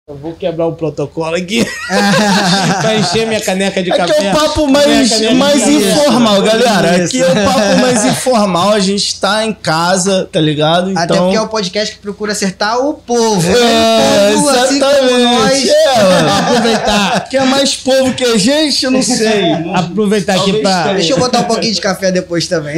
Eu 0.08 0.18
vou 0.18 0.34
quebrar 0.34 0.68
o 0.68 0.74
protocolo 0.74 1.36
aqui 1.36 1.66
pra 2.80 2.94
encher 2.96 3.26
minha 3.26 3.42
caneca 3.42 3.82
de 3.82 3.92
Aqui 3.92 4.02
café. 4.14 4.28
é 4.28 4.32
o 4.32 4.36
papo 4.38 4.68
mais, 4.68 5.32
mais 5.32 5.68
informal, 5.68 6.44
galera. 6.44 7.04
Aqui 7.04 7.24
é 7.24 7.26
o 7.26 7.34
papo 7.34 7.82
mais 7.82 8.06
informal. 8.14 8.70
A 8.74 8.80
gente 8.80 9.20
tá 9.20 9.44
em 9.44 9.52
casa, 9.52 10.30
tá 10.32 10.40
ligado? 10.40 10.92
Então. 10.92 11.02
Até 11.04 11.18
porque 11.18 11.36
é 11.36 11.42
o 11.42 11.48
podcast 11.48 11.96
que 11.96 12.02
procura 12.04 12.34
acertar 12.34 12.78
o 12.86 12.94
povo. 12.94 13.50
É, 13.50 14.30
O 14.30 14.34
povo, 14.36 14.50
assim 14.52 14.80
como 14.80 14.92
exatamente. 14.92 15.24
nós. 15.24 15.68
É. 15.70 16.30
Aproveitar. 16.40 17.28
Que 17.28 17.38
é 17.38 17.44
mais 17.46 17.76
povo 17.76 18.14
que 18.14 18.26
a 18.26 18.38
gente? 18.38 18.86
Eu 18.86 18.92
não 18.92 19.02
sei. 19.02 19.54
Aproveitar 19.74 20.34
aqui 20.36 20.52
Talvez 20.52 20.62
pra. 20.62 20.84
tenha. 20.84 20.96
Deixa 20.98 21.14
eu 21.14 21.18
botar 21.18 21.40
um 21.40 21.46
pouquinho 21.46 21.74
de 21.74 21.82
café 21.82 22.12
depois 22.12 22.48
também. 22.48 22.78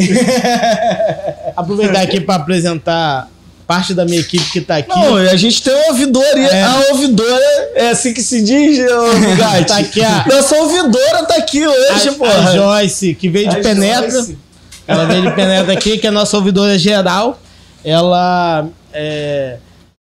aproveitar 1.58 2.04
aqui 2.04 2.22
para 2.22 2.36
apresentar 2.36 3.28
parte 3.68 3.94
da 3.94 4.06
minha 4.06 4.20
equipe 4.22 4.44
que 4.52 4.62
tá 4.62 4.78
aqui. 4.78 4.90
Não, 4.90 5.16
a 5.18 5.36
gente 5.36 5.62
tem 5.62 5.74
uma 5.76 5.88
ouvidora. 5.90 6.40
e 6.40 6.46
É. 6.46 6.64
A 6.64 6.80
ouvidora 6.92 7.44
é 7.76 7.90
assim 7.90 8.14
que 8.14 8.22
se 8.24 8.42
diz, 8.42 8.80
ô 8.90 9.36
Gatti. 9.38 9.66
Tá 9.68 9.78
aqui 9.78 10.02
a- 10.02 10.26
Nossa 10.28 10.56
ouvidora 10.56 11.26
tá 11.26 11.36
aqui 11.36 11.68
hoje, 11.68 12.10
a, 12.10 12.14
porra. 12.14 12.50
a 12.50 12.56
Joyce, 12.56 13.14
que 13.14 13.28
veio 13.30 13.50
de 13.50 13.58
A 13.58 13.62
Penetra. 13.62 14.10
Joyce. 14.10 14.38
Ela 14.88 15.06
veio 15.06 15.22
de 15.24 15.32
Penetra 15.36 15.74
aqui, 15.74 15.98
que 15.98 16.08
é 16.08 16.10
a 16.10 16.14
nossa 16.14 16.38
ouvidora 16.38 16.80
geral. 16.80 17.38
Ela 17.84 18.68
é, 18.94 19.58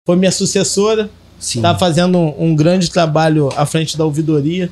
foi 0.06 0.16
minha 0.16 0.30
sucessora. 0.32 1.10
Sim. 1.38 1.60
Tá 1.60 1.74
fazendo 1.76 2.16
um, 2.16 2.34
um 2.38 2.56
grande 2.56 2.90
trabalho 2.90 3.50
à 3.56 3.66
frente 3.66 3.98
da 3.98 4.04
ouvidoria. 4.04 4.70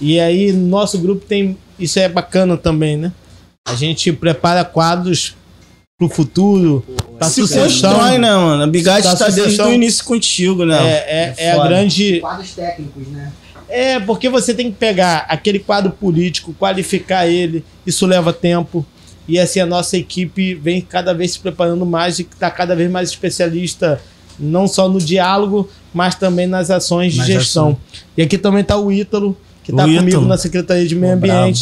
E 0.00 0.18
aí, 0.20 0.52
nosso 0.52 0.98
grupo 0.98 1.24
tem. 1.24 1.56
Isso 1.78 1.98
é 1.98 2.08
bacana 2.08 2.56
também, 2.56 2.96
né? 2.96 3.12
A 3.66 3.74
gente 3.74 4.12
prepara 4.12 4.64
quadros 4.64 5.34
pro 6.08 6.16
futuro, 6.16 6.84
pra 7.18 7.28
Se 7.28 7.40
sucessão. 7.40 7.92
constrói, 7.92 8.18
né, 8.18 8.30
mano? 8.34 8.62
A 8.62 8.66
Bigatti 8.66 9.02
Da 9.04 9.16
tá 9.16 9.28
desde 9.28 9.60
o 9.62 9.72
início 9.72 10.04
contigo, 10.04 10.64
né? 10.64 10.76
É, 10.82 10.90
é, 10.90 11.34
é 11.38 11.52
a 11.52 11.56
foda. 11.56 11.68
grande. 11.68 12.20
Quadros 12.20 12.50
técnicos, 12.52 13.08
né? 13.08 13.32
É, 13.68 13.98
porque 14.00 14.28
você 14.28 14.52
tem 14.54 14.70
que 14.70 14.76
pegar 14.78 15.26
aquele 15.28 15.58
quadro 15.58 15.90
político, 15.90 16.54
qualificar 16.58 17.26
ele, 17.26 17.64
isso 17.86 18.06
leva 18.06 18.32
tempo. 18.32 18.84
E 19.26 19.38
assim, 19.38 19.58
a 19.58 19.66
nossa 19.66 19.96
equipe 19.96 20.54
vem 20.54 20.80
cada 20.82 21.14
vez 21.14 21.32
se 21.32 21.38
preparando 21.38 21.84
mais 21.86 22.18
e 22.18 22.22
está 22.22 22.50
cada 22.50 22.76
vez 22.76 22.90
mais 22.90 23.08
especialista, 23.08 24.00
não 24.38 24.68
só 24.68 24.88
no 24.88 24.98
diálogo, 25.00 25.68
mas 25.94 26.14
também 26.14 26.46
nas 26.46 26.70
ações 26.70 27.12
de 27.14 27.18
Nas 27.20 27.26
gestão. 27.26 27.76
E 28.16 28.22
aqui 28.22 28.36
também 28.36 28.60
está 28.60 28.76
o 28.76 28.92
Ítalo, 28.92 29.36
que 29.64 29.72
O 29.72 29.74
está 29.74 29.84
comigo 29.84 30.08
Ítalo. 30.08 30.26
na 30.26 30.36
Secretaria 30.36 30.86
de 30.86 30.94
Meio 30.94 31.14
Pô, 31.14 31.26
bravo. 31.26 31.52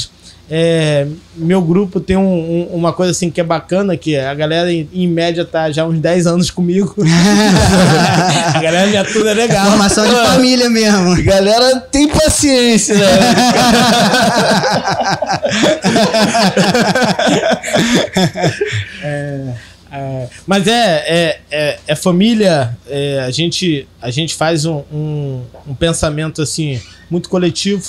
É, 0.54 1.06
meu 1.34 1.62
grupo 1.62 1.98
tem 1.98 2.14
um- 2.14 2.20
um- 2.22 2.68
uma 2.74 2.92
coisa 2.92 3.10
assim 3.12 3.30
que 3.30 3.40
é 3.40 3.44
bacana, 3.44 3.96
que 3.96 4.18
a 4.18 4.34
galera 4.34 4.70
em, 4.70 4.86
em 4.92 5.08
média 5.08 5.46
tá 5.46 5.72
já 5.72 5.82
há 5.82 5.86
uns 5.86 5.98
10 5.98 6.26
anos 6.26 6.50
comigo. 6.50 6.94
a 8.54 8.60
galera 8.60 8.86
me 8.90 8.96
atura 8.98 9.30
é 9.30 9.34
legal. 9.34 9.66
Formação 9.70 10.06
de 10.06 10.14
família 10.14 10.68
mesmo. 10.68 11.22
Galera 11.24 11.80
tem 11.80 12.06
paciência, 12.06 12.96
né? 12.96 13.06
É, 19.94 20.26
mas 20.46 20.66
é, 20.66 21.04
é, 21.06 21.40
é, 21.50 21.78
é 21.86 21.94
família, 21.94 22.74
é, 22.88 23.20
a, 23.26 23.30
gente, 23.30 23.86
a 24.00 24.10
gente 24.10 24.34
faz 24.34 24.64
um, 24.64 24.82
um, 24.90 25.42
um 25.68 25.74
pensamento 25.74 26.40
assim 26.40 26.80
muito 27.10 27.28
coletivo, 27.28 27.82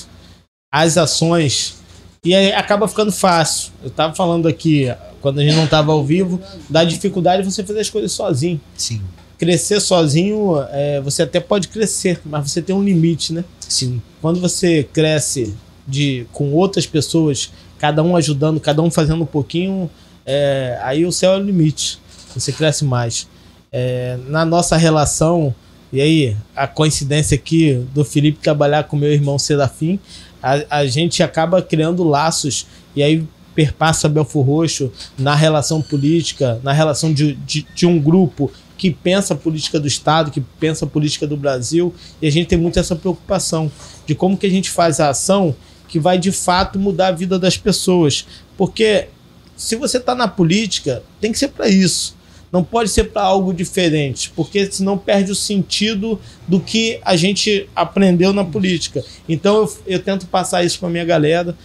as 0.69 0.97
ações, 0.97 1.75
e 2.23 2.33
aí 2.33 2.53
acaba 2.53 2.87
ficando 2.87 3.11
fácil. 3.11 3.71
Eu 3.83 3.89
tava 3.89 4.15
falando 4.15 4.47
aqui, 4.47 4.93
quando 5.21 5.39
a 5.39 5.43
gente 5.43 5.55
não 5.55 5.67
tava 5.67 5.91
ao 5.91 6.03
vivo, 6.03 6.39
da 6.69 6.83
dificuldade 6.83 7.43
de 7.43 7.51
você 7.51 7.63
fazer 7.63 7.81
as 7.81 7.89
coisas 7.89 8.11
sozinho. 8.11 8.59
Sim. 8.77 9.01
Crescer 9.37 9.81
sozinho, 9.81 10.55
é, 10.71 11.01
você 11.01 11.23
até 11.23 11.39
pode 11.39 11.67
crescer, 11.67 12.21
mas 12.23 12.49
você 12.49 12.61
tem 12.61 12.73
um 12.73 12.83
limite, 12.83 13.33
né? 13.33 13.43
Sim. 13.59 14.01
Quando 14.21 14.39
você 14.39 14.83
cresce 14.93 15.53
de, 15.85 16.25
com 16.31 16.53
outras 16.53 16.85
pessoas, 16.85 17.51
cada 17.77 18.01
um 18.01 18.15
ajudando, 18.15 18.59
cada 18.59 18.81
um 18.81 18.89
fazendo 18.89 19.23
um 19.23 19.27
pouquinho, 19.27 19.89
é, 20.25 20.79
aí 20.81 21.05
o 21.05 21.11
céu 21.11 21.33
é 21.33 21.37
o 21.37 21.43
limite. 21.43 21.99
Você 22.33 22.53
cresce 22.53 22.85
mais. 22.85 23.27
É, 23.71 24.17
na 24.27 24.45
nossa 24.45 24.77
relação, 24.77 25.53
e 25.91 25.99
aí 25.99 26.37
a 26.55 26.67
coincidência 26.67 27.35
aqui 27.35 27.85
do 27.93 28.05
Felipe 28.05 28.39
trabalhar 28.41 28.85
com 28.85 28.95
meu 28.95 29.11
irmão 29.11 29.37
Serafim, 29.37 29.99
a, 30.43 30.79
a 30.79 30.85
gente 30.85 31.23
acaba 31.23 31.61
criando 31.61 32.03
laços 32.03 32.67
e 32.93 33.01
aí 33.01 33.25
perpassa 33.55 34.09
Belfor 34.09 34.45
Roxo 34.45 34.91
na 35.17 35.33
relação 35.33 35.81
política, 35.81 36.59
na 36.61 36.73
relação 36.73 37.13
de, 37.13 37.35
de, 37.35 37.65
de 37.73 37.85
um 37.85 37.99
grupo 37.99 38.51
que 38.77 38.91
pensa 38.91 39.33
a 39.33 39.37
política 39.37 39.79
do 39.79 39.87
Estado, 39.87 40.31
que 40.31 40.41
pensa 40.59 40.83
a 40.83 40.87
política 40.87 41.25
do 41.25 41.37
Brasil, 41.37 41.93
e 42.21 42.27
a 42.27 42.31
gente 42.31 42.47
tem 42.47 42.57
muito 42.57 42.77
essa 42.79 42.95
preocupação 42.95 43.71
de 44.05 44.13
como 44.13 44.35
que 44.35 44.45
a 44.45 44.49
gente 44.49 44.69
faz 44.69 44.99
a 44.99 45.09
ação 45.09 45.55
que 45.87 45.99
vai 45.99 46.17
de 46.17 46.31
fato 46.31 46.77
mudar 46.77 47.09
a 47.09 47.11
vida 47.11 47.39
das 47.39 47.55
pessoas. 47.55 48.25
Porque 48.57 49.07
se 49.55 49.75
você 49.75 49.97
está 49.97 50.15
na 50.15 50.27
política, 50.27 51.03
tem 51.21 51.31
que 51.31 51.37
ser 51.37 51.49
para 51.49 51.69
isso. 51.69 52.15
Não 52.53 52.63
pode 52.63 52.89
ser 52.91 53.05
para 53.05 53.23
algo 53.23 53.51
diferente, 53.51 54.31
porque 54.35 54.71
senão 54.71 54.95
perde 54.95 55.31
o 55.31 55.35
sentido 55.35 56.19
do 56.47 56.59
que 56.59 56.99
a 57.03 57.15
gente 57.15 57.67
aprendeu 57.75 58.31
na 58.31 58.45
política. 58.45 59.03
Então 59.27 59.55
eu, 59.57 59.77
eu 59.87 59.99
tento 59.99 60.27
passar 60.27 60.63
isso 60.63 60.77
para 60.79 60.87
minha 60.87 61.03
galera, 61.03 61.57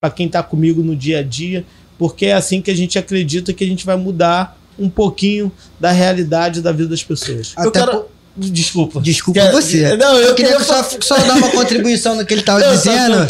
para 0.00 0.10
quem 0.10 0.26
está 0.26 0.40
comigo 0.40 0.82
no 0.84 0.94
dia 0.94 1.18
a 1.18 1.22
dia, 1.24 1.64
porque 1.98 2.26
é 2.26 2.34
assim 2.34 2.62
que 2.62 2.70
a 2.70 2.76
gente 2.76 2.96
acredita 2.96 3.52
que 3.52 3.64
a 3.64 3.66
gente 3.66 3.84
vai 3.84 3.96
mudar 3.96 4.56
um 4.78 4.88
pouquinho 4.88 5.50
da 5.80 5.90
realidade 5.90 6.62
da 6.62 6.70
vida 6.70 6.90
das 6.90 7.02
pessoas. 7.02 7.52
Eu 7.58 7.68
Até 7.68 7.80
quero- 7.80 7.98
po- 8.02 8.18
Desculpa. 8.36 9.00
Desculpa 9.00 9.40
Quer- 9.40 9.50
você. 9.50 9.96
Não, 9.96 10.14
eu, 10.14 10.28
Eu 10.28 10.34
queria 10.36 10.52
queria 10.52 10.64
só, 10.64 10.80
só 11.00 11.16
dar 11.18 11.34
uma 11.38 11.50
contribuição 11.50 12.14
no 12.14 12.24
que 12.24 12.32
ele 12.34 12.42
estava 12.42 12.60
Eu 12.60 12.78
só 12.78 12.92
dizendo. 12.92 13.26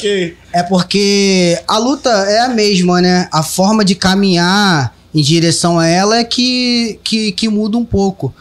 É 0.52 0.62
porque 0.62 1.58
a 1.66 1.78
luta 1.78 2.10
é 2.10 2.40
a 2.40 2.48
mesma, 2.50 3.00
né? 3.00 3.26
A 3.32 3.42
forma 3.42 3.82
de 3.86 3.94
caminhar 3.94 4.94
em 5.18 5.22
direção 5.22 5.80
a 5.80 5.86
ela 5.88 6.18
é 6.18 6.24
que, 6.24 7.00
que, 7.02 7.32
que 7.32 7.48
muda 7.48 7.76
um 7.76 7.84
pouco. 7.84 8.32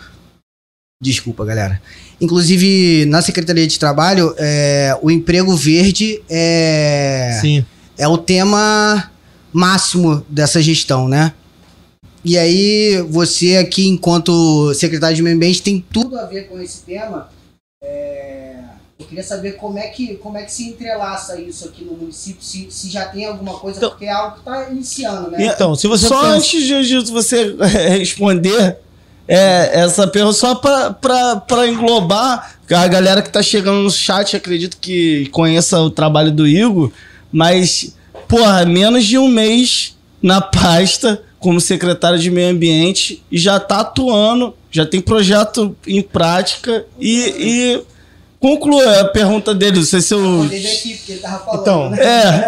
Desculpa, 1.01 1.43
galera. 1.43 1.81
Inclusive, 2.21 3.03
na 3.07 3.19
Secretaria 3.19 3.65
de 3.65 3.79
Trabalho, 3.79 4.35
é, 4.37 4.95
o 5.01 5.09
emprego 5.09 5.55
verde 5.55 6.21
é, 6.29 7.39
Sim. 7.41 7.65
é 7.97 8.07
o 8.07 8.15
tema 8.15 9.09
máximo 9.51 10.23
dessa 10.29 10.61
gestão, 10.61 11.07
né? 11.07 11.33
E 12.23 12.37
aí, 12.37 13.03
você 13.09 13.57
aqui, 13.57 13.87
enquanto 13.87 14.71
secretário 14.75 15.15
de 15.15 15.23
Meio 15.23 15.35
Ambiente, 15.35 15.63
tem 15.63 15.83
tudo 15.91 16.19
a 16.19 16.25
ver 16.25 16.47
com 16.47 16.59
esse 16.61 16.83
tema. 16.83 17.29
É, 17.83 18.55
Eu 18.99 19.05
queria 19.05 19.23
saber 19.23 19.53
como 19.57 19.77
é 19.77 19.87
que, 19.87 20.15
como 20.15 20.37
é 20.39 20.43
que 20.43 20.51
se 20.51 20.63
entrelaça 20.69 21.39
isso 21.39 21.65
aqui 21.65 21.85
no 21.85 21.93
município, 21.93 22.41
se, 22.41 22.67
se 22.71 22.89
já 22.89 23.05
tem 23.05 23.25
alguma 23.25 23.53
coisa, 23.59 23.77
Então- 23.77 23.89
porque 23.91 24.05
é 24.05 24.11
algo 24.11 24.33
que 24.33 24.39
está 24.39 24.69
iniciando, 24.71 25.29
né? 25.29 25.45
Então, 25.45 25.75
se 25.75 25.87
você 25.87 26.07
só 26.07 26.19
pensa- 26.19 26.33
antes 26.35 26.63
de, 26.87 27.11
você 27.11 27.55
responder 27.99 28.77
é, 29.27 29.81
essa 29.81 30.07
pergunta, 30.07 30.33
só 30.37 30.55
para 30.55 31.67
englobar 31.67 32.57
a 32.71 32.87
galera 32.87 33.21
que 33.21 33.29
tá 33.29 33.43
chegando 33.43 33.83
no 33.83 33.91
chat, 33.91 34.35
acredito 34.35 34.77
que 34.81 35.27
conheça 35.29 35.79
o 35.79 35.91
trabalho 35.91 36.31
do 36.31 36.47
Igor, 36.47 36.91
mas, 37.31 37.95
porra, 38.27 38.65
menos 38.65 39.05
de 39.05 39.17
um 39.17 39.27
mês 39.27 39.95
na 40.21 40.41
pasta 40.41 41.21
como 41.39 41.61
secretário 41.61 42.17
de 42.17 42.31
meio 42.31 42.49
ambiente 42.49 43.23
e 43.31 43.37
já 43.37 43.59
tá 43.59 43.81
atuando, 43.81 44.55
já 44.71 44.85
tem 44.87 44.99
projeto 45.01 45.75
em 45.85 46.01
prática 46.01 46.83
e, 46.99 47.19
e 47.37 47.81
conclua 48.39 49.01
a 49.01 49.05
pergunta 49.05 49.53
dele, 49.55 49.77
não 49.77 49.83
sei 49.83 50.01
se 50.01 50.13
eu... 50.13 50.39
Porque 50.47 51.11
ele 51.11 51.19
tava 51.19 51.43
falando, 51.43 51.61
Então, 51.61 51.89
né? 51.89 51.97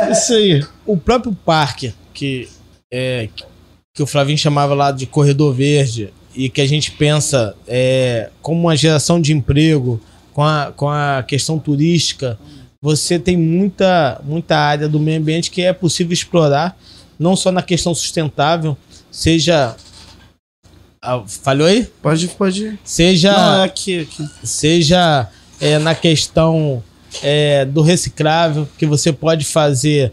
É, 0.07 0.11
isso 0.11 0.33
aí. 0.33 0.63
o 0.85 0.95
próprio 0.97 1.33
parque 1.45 1.93
que 2.13 2.47
é 2.91 3.29
que 3.93 4.03
o 4.03 4.07
Flavinho 4.07 4.37
chamava 4.37 4.73
lá 4.73 4.91
de 4.91 5.05
corredor 5.05 5.53
verde 5.53 6.13
e 6.35 6.47
que 6.49 6.61
a 6.61 6.67
gente 6.67 6.91
pensa 6.91 7.55
é, 7.67 8.29
como 8.41 8.59
uma 8.61 8.75
geração 8.75 9.19
de 9.19 9.33
emprego 9.33 9.99
com 10.33 10.43
a, 10.43 10.71
com 10.75 10.87
a 10.89 11.23
questão 11.27 11.57
turística 11.59 12.39
você 12.81 13.19
tem 13.19 13.35
muita 13.35 14.21
muita 14.23 14.55
área 14.57 14.87
do 14.87 14.99
meio 14.99 15.19
ambiente 15.19 15.51
que 15.51 15.61
é 15.63 15.73
possível 15.73 16.13
explorar 16.13 16.77
não 17.17 17.35
só 17.35 17.51
na 17.51 17.61
questão 17.61 17.93
sustentável 17.93 18.77
seja 19.11 19.75
Ah, 21.01 21.21
falhou 21.27 21.67
aí 21.67 21.85
Pode, 22.01 22.27
pode. 22.29 22.79
seja 22.83 23.31
Não, 23.31 23.61
é 23.61 23.65
aqui, 23.65 24.01
aqui. 24.01 24.29
seja 24.43 25.27
é, 25.59 25.77
na 25.79 25.93
questão 25.95 26.83
é, 27.23 27.65
do 27.65 27.81
reciclável, 27.81 28.67
que 28.77 28.85
você 28.85 29.11
pode 29.11 29.45
fazer 29.45 30.11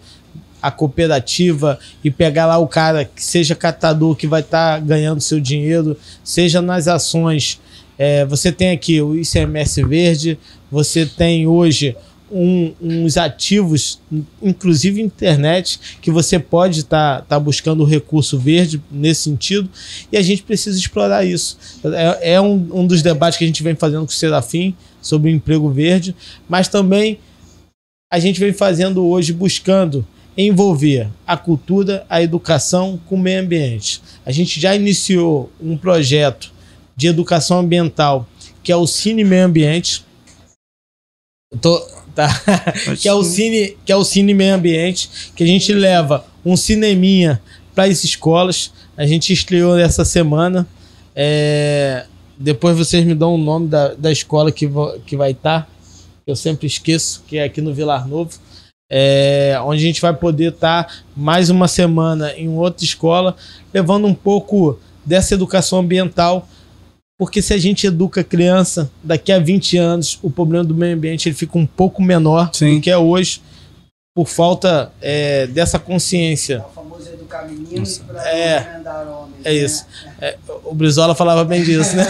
a 0.62 0.70
cooperativa 0.70 1.78
e 2.02 2.10
pegar 2.10 2.46
lá 2.46 2.58
o 2.58 2.66
cara 2.66 3.04
que 3.04 3.22
seja 3.22 3.54
catador 3.54 4.16
que 4.16 4.26
vai 4.26 4.40
estar 4.40 4.80
ganhando 4.80 5.20
seu 5.20 5.38
dinheiro, 5.38 5.96
seja 6.24 6.60
nas 6.60 6.88
ações. 6.88 7.60
é, 7.98 8.26
você 8.26 8.52
tem 8.52 8.72
aqui 8.72 9.00
o 9.00 9.14
ICMS 9.16 9.82
verde, 9.82 10.38
você 10.70 11.06
tem 11.06 11.46
hoje 11.46 11.96
um- 12.30 12.74
uns 12.78 13.16
ativos, 13.16 14.00
inclusive 14.42 15.00
internet, 15.00 15.78
que 16.02 16.10
você 16.10 16.38
pode 16.38 16.80
estar 16.80 17.24
buscando 17.40 17.82
o 17.82 17.86
recurso 17.86 18.38
verde 18.38 18.82
nesse 18.90 19.22
sentido, 19.22 19.70
e 20.12 20.16
a 20.18 20.22
gente 20.22 20.42
precisa 20.42 20.78
explorar 20.78 21.24
isso. 21.24 21.56
É, 21.84 22.34
é 22.34 22.40
um, 22.40 22.68
um 22.72 22.86
dos 22.86 23.00
debates 23.00 23.38
que 23.38 23.44
a 23.44 23.46
gente 23.46 23.62
vem 23.62 23.74
fazendo 23.74 24.00
com 24.04 24.12
o 24.12 24.14
Serafim 24.14 24.74
sobre 25.06 25.30
o 25.30 25.34
emprego 25.34 25.70
verde, 25.70 26.14
mas 26.48 26.68
também 26.68 27.18
a 28.12 28.18
gente 28.18 28.38
vem 28.38 28.52
fazendo 28.52 29.06
hoje 29.06 29.32
buscando 29.32 30.06
envolver 30.36 31.08
a 31.26 31.36
cultura, 31.36 32.04
a 32.08 32.22
educação 32.22 33.00
com 33.06 33.14
o 33.14 33.18
meio 33.18 33.40
ambiente. 33.40 34.02
A 34.24 34.30
gente 34.30 34.60
já 34.60 34.74
iniciou 34.76 35.50
um 35.60 35.76
projeto 35.76 36.52
de 36.96 37.06
educação 37.06 37.60
ambiental 37.60 38.28
que 38.62 38.72
é 38.72 38.76
o 38.76 38.86
Cine 38.86 39.22
Meio 39.22 39.44
Ambiente. 39.44 40.04
Tô- 41.60 41.78
tá? 42.16 42.28
que 43.00 43.08
é 43.08 43.12
o 43.12 43.22
Cine, 43.22 43.76
que 43.84 43.92
é 43.92 43.96
o 43.96 44.04
Cine 44.04 44.34
Meio 44.34 44.54
Ambiente, 44.56 45.08
que 45.36 45.44
a 45.44 45.46
gente 45.46 45.72
leva 45.72 46.26
um 46.44 46.56
cineminha 46.56 47.40
para 47.74 47.84
as 47.84 48.02
escolas. 48.02 48.72
A 48.96 49.06
gente 49.06 49.32
estreou 49.32 49.78
essa 49.78 50.04
semana. 50.04 50.66
É, 51.14 52.06
Depois 52.38 52.76
vocês 52.76 53.04
me 53.04 53.14
dão 53.14 53.34
o 53.34 53.38
nome 53.38 53.68
da, 53.68 53.94
da 53.94 54.12
escola 54.12 54.52
que, 54.52 54.66
vo- 54.66 54.98
que 55.06 55.16
vai 55.16 55.30
estar. 55.32 55.68
Eu 56.26 56.36
sempre 56.36 56.66
esqueço, 56.66 57.22
que 57.26 57.38
é 57.38 57.44
aqui 57.44 57.60
no 57.60 57.72
Vilar 57.72 58.06
Novo. 58.06 58.32
É, 58.90 59.58
onde 59.64 59.82
a 59.82 59.86
gente 59.86 60.00
vai 60.00 60.14
poder 60.14 60.52
estar 60.52 61.02
mais 61.16 61.50
uma 61.50 61.66
semana 61.66 62.32
em 62.34 62.48
outra 62.48 62.84
escola, 62.84 63.34
levando 63.74 64.06
um 64.06 64.14
pouco 64.14 64.78
dessa 65.04 65.34
educação 65.34 65.80
ambiental. 65.80 66.48
Porque 67.18 67.40
se 67.40 67.54
a 67.54 67.58
gente 67.58 67.86
educa 67.86 68.20
a 68.20 68.24
criança, 68.24 68.90
daqui 69.02 69.32
a 69.32 69.38
20 69.38 69.78
anos, 69.78 70.18
o 70.22 70.30
problema 70.30 70.62
do 70.62 70.74
meio 70.74 70.94
ambiente 70.94 71.28
ele 71.28 71.34
fica 71.34 71.56
um 71.58 71.66
pouco 71.66 72.02
menor 72.02 72.50
Sim. 72.52 72.76
do 72.76 72.80
que 72.82 72.90
é 72.90 72.98
hoje, 72.98 73.40
por 74.14 74.26
falta 74.28 74.92
é, 75.00 75.46
dessa 75.46 75.78
consciência. 75.78 76.62
É 77.26 77.26
educar 77.26 77.44
meninos 77.46 77.98
para 77.98 78.22
É. 78.28 78.80
homens. 79.08 79.34
É 79.44 79.52
isso. 79.52 79.84
É, 80.20 80.36
o 80.64 80.74
Brizola 80.74 81.14
falava 81.14 81.44
bem 81.44 81.62
disso, 81.62 81.96
né? 81.96 82.06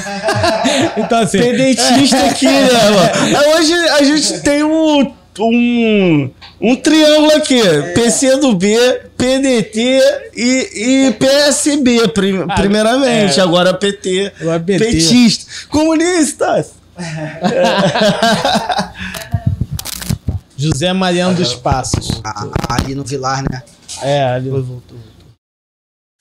então, 0.96 1.20
assim. 1.20 1.38
Tem 1.38 1.56
dentista 1.56 2.24
aqui, 2.26 2.46
né, 2.46 2.90
mano? 2.90 3.36
Aí 3.38 3.54
Hoje 3.54 3.72
a 3.74 4.02
gente 4.04 4.40
tem 4.40 4.62
um, 4.62 5.12
um, 5.40 6.30
um 6.60 6.76
triângulo 6.76 7.32
aqui: 7.36 7.60
PCdoB, 7.94 8.76
PDT 9.16 10.00
e, 10.36 11.06
e 11.08 11.12
PSB, 11.12 12.08
prim- 12.08 12.44
Ah, 12.48 12.54
primeiramente. 12.54 13.40
é. 13.40 13.42
Agora 13.42 13.72
PT, 13.74 14.32
Agora 14.40 14.60
PT. 14.60 14.84
petista. 14.84 15.46
Comunistas! 15.68 16.72
José 20.58 20.90
Mariano 20.92 21.34
dos 21.34 21.54
Passos. 21.54 22.20
Ali 22.68 22.94
no 22.94 23.04
Vilar, 23.04 23.42
né? 23.50 23.62
É, 24.02 24.22
ali. 24.24 24.50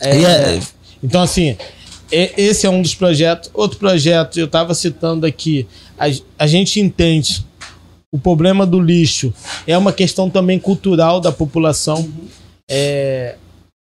É, 0.02 0.20
E 0.20 0.26
é- 0.26 0.60
Então, 1.04 1.22
assim, 1.22 1.58
esse 2.12 2.66
é 2.66 2.70
um 2.70 2.82
dos 2.82 2.96
projetos. 2.96 3.50
Outro 3.54 3.78
projeto, 3.78 4.38
eu 4.40 4.46
estava 4.46 4.74
citando 4.74 5.26
aqui, 5.26 5.68
a, 5.98 6.06
a 6.40 6.48
gente 6.48 6.80
entende 6.80 7.46
o 8.12 8.18
problema 8.18 8.66
do 8.66 8.80
lixo 8.80 9.34
é 9.68 9.78
uma 9.78 9.92
questão 9.92 10.30
também 10.30 10.58
cultural 10.58 11.20
da 11.20 11.32
população. 11.34 12.10
É, 12.70 13.36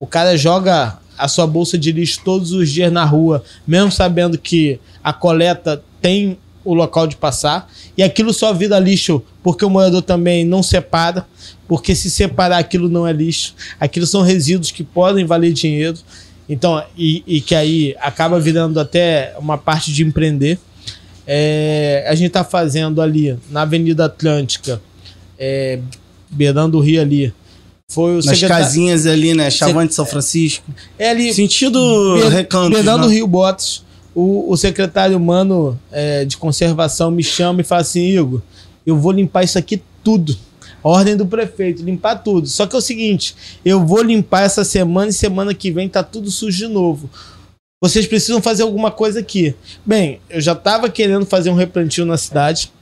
o 0.00 0.06
cara 0.06 0.36
joga 0.36 0.98
a 1.18 1.28
sua 1.28 1.46
bolsa 1.46 1.76
de 1.76 1.92
lixo 1.92 2.20
todos 2.24 2.52
os 2.52 2.70
dias 2.70 2.90
na 2.90 3.04
rua, 3.04 3.44
mesmo 3.66 3.92
sabendo 3.92 4.38
que 4.38 4.80
a 5.02 5.12
coleta 5.12 5.82
tem 6.00 6.38
o 6.64 6.74
local 6.74 7.06
de 7.06 7.16
passar, 7.16 7.70
e 7.96 8.02
aquilo 8.02 8.32
só 8.32 8.52
vira 8.52 8.78
lixo 8.78 9.22
porque 9.42 9.64
o 9.64 9.70
morador 9.70 10.02
também 10.02 10.44
não 10.44 10.62
separa, 10.62 11.26
porque 11.68 11.94
se 11.94 12.10
separar 12.10 12.58
aquilo 12.58 12.88
não 12.88 13.06
é 13.06 13.12
lixo, 13.12 13.54
aquilo 13.78 14.06
são 14.06 14.22
resíduos 14.22 14.70
que 14.70 14.82
podem 14.82 15.24
valer 15.24 15.52
dinheiro, 15.52 15.98
então, 16.48 16.82
e, 16.96 17.22
e 17.26 17.40
que 17.40 17.54
aí 17.54 17.94
acaba 18.00 18.38
virando 18.40 18.78
até 18.80 19.34
uma 19.38 19.56
parte 19.56 19.92
de 19.92 20.02
empreender. 20.04 20.58
É, 21.26 22.04
a 22.08 22.14
gente 22.14 22.26
está 22.28 22.44
fazendo 22.44 23.00
ali 23.00 23.36
na 23.50 23.62
Avenida 23.62 24.04
Atlântica, 24.06 24.80
é, 25.38 25.78
beirando 26.30 26.76
o 26.78 26.80
rio 26.80 27.00
ali. 27.00 27.32
Foi 27.88 28.12
o 28.12 28.16
Nas 28.16 28.26
secretário- 28.26 28.64
casinhas 28.64 29.06
ali, 29.06 29.34
né? 29.34 29.50
Chavante 29.50 29.94
São 29.94 30.04
Francisco. 30.06 30.64
É 30.98 31.10
ali, 31.10 31.32
Sentido 31.32 31.80
Be- 32.20 32.28
recanto. 32.28 32.70
Beirando 32.74 33.04
o 33.06 33.08
né? 33.08 33.14
Rio 33.14 33.26
Botas, 33.26 33.82
o, 34.14 34.52
o 34.52 34.56
secretário 34.56 35.16
humano 35.16 35.78
é, 35.90 36.24
de 36.24 36.36
conservação 36.36 37.10
me 37.10 37.22
chama 37.22 37.60
e 37.60 37.64
fala 37.64 37.80
assim: 37.80 38.06
Igor, 38.06 38.40
eu 38.86 38.96
vou 38.96 39.12
limpar 39.12 39.42
isso 39.42 39.58
aqui 39.58 39.82
tudo. 40.02 40.36
A 40.82 40.88
ordem 40.88 41.16
do 41.16 41.26
prefeito, 41.26 41.82
limpar 41.82 42.16
tudo. 42.16 42.46
Só 42.46 42.66
que 42.66 42.76
é 42.76 42.78
o 42.78 42.82
seguinte: 42.82 43.34
eu 43.64 43.84
vou 43.84 44.02
limpar 44.02 44.42
essa 44.42 44.64
semana 44.64 45.10
e 45.10 45.14
semana 45.14 45.54
que 45.54 45.70
vem 45.70 45.88
tá 45.88 46.02
tudo 46.02 46.30
sujo 46.30 46.56
de 46.56 46.68
novo. 46.68 47.10
Vocês 47.82 48.06
precisam 48.06 48.40
fazer 48.40 48.62
alguma 48.62 48.90
coisa 48.90 49.20
aqui. 49.20 49.54
Bem, 49.84 50.20
eu 50.30 50.40
já 50.40 50.52
estava 50.52 50.88
querendo 50.88 51.26
fazer 51.26 51.50
um 51.50 51.54
replantio 51.54 52.06
na 52.06 52.16
cidade. 52.16 52.72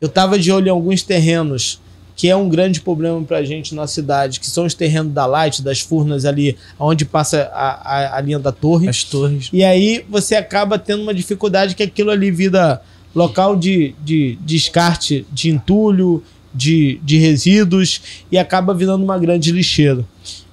Eu 0.00 0.06
estava 0.06 0.38
de 0.38 0.52
olho 0.52 0.68
em 0.68 0.70
alguns 0.70 1.02
terrenos 1.02 1.80
que 2.14 2.28
é 2.28 2.36
um 2.36 2.48
grande 2.48 2.80
problema 2.80 3.20
pra 3.22 3.42
gente 3.42 3.74
na 3.74 3.86
cidade, 3.86 4.38
que 4.38 4.48
são 4.48 4.66
os 4.66 4.74
terrenos 4.74 5.12
da 5.12 5.26
Light, 5.26 5.62
das 5.62 5.80
Furnas 5.80 6.24
ali, 6.24 6.56
onde 6.78 7.04
passa 7.04 7.50
a, 7.52 7.70
a, 7.70 8.16
a 8.18 8.20
linha 8.20 8.38
da 8.38 8.52
torre. 8.52 8.88
As 8.88 9.02
torres. 9.02 9.48
E 9.52 9.64
aí 9.64 10.04
você 10.08 10.34
acaba 10.34 10.78
tendo 10.78 11.02
uma 11.02 11.14
dificuldade 11.14 11.74
que 11.74 11.82
aquilo 11.82 12.10
ali 12.10 12.30
vira 12.30 12.82
local 13.14 13.56
de, 13.56 13.94
de, 14.04 14.38
descarte 14.40 15.26
de 15.32 15.50
entulho, 15.50 16.22
de, 16.54 17.00
de 17.02 17.18
resíduos 17.18 18.00
e 18.30 18.38
acaba 18.38 18.74
virando 18.74 19.02
uma 19.02 19.18
grande 19.18 19.50
lixeira. 19.50 20.04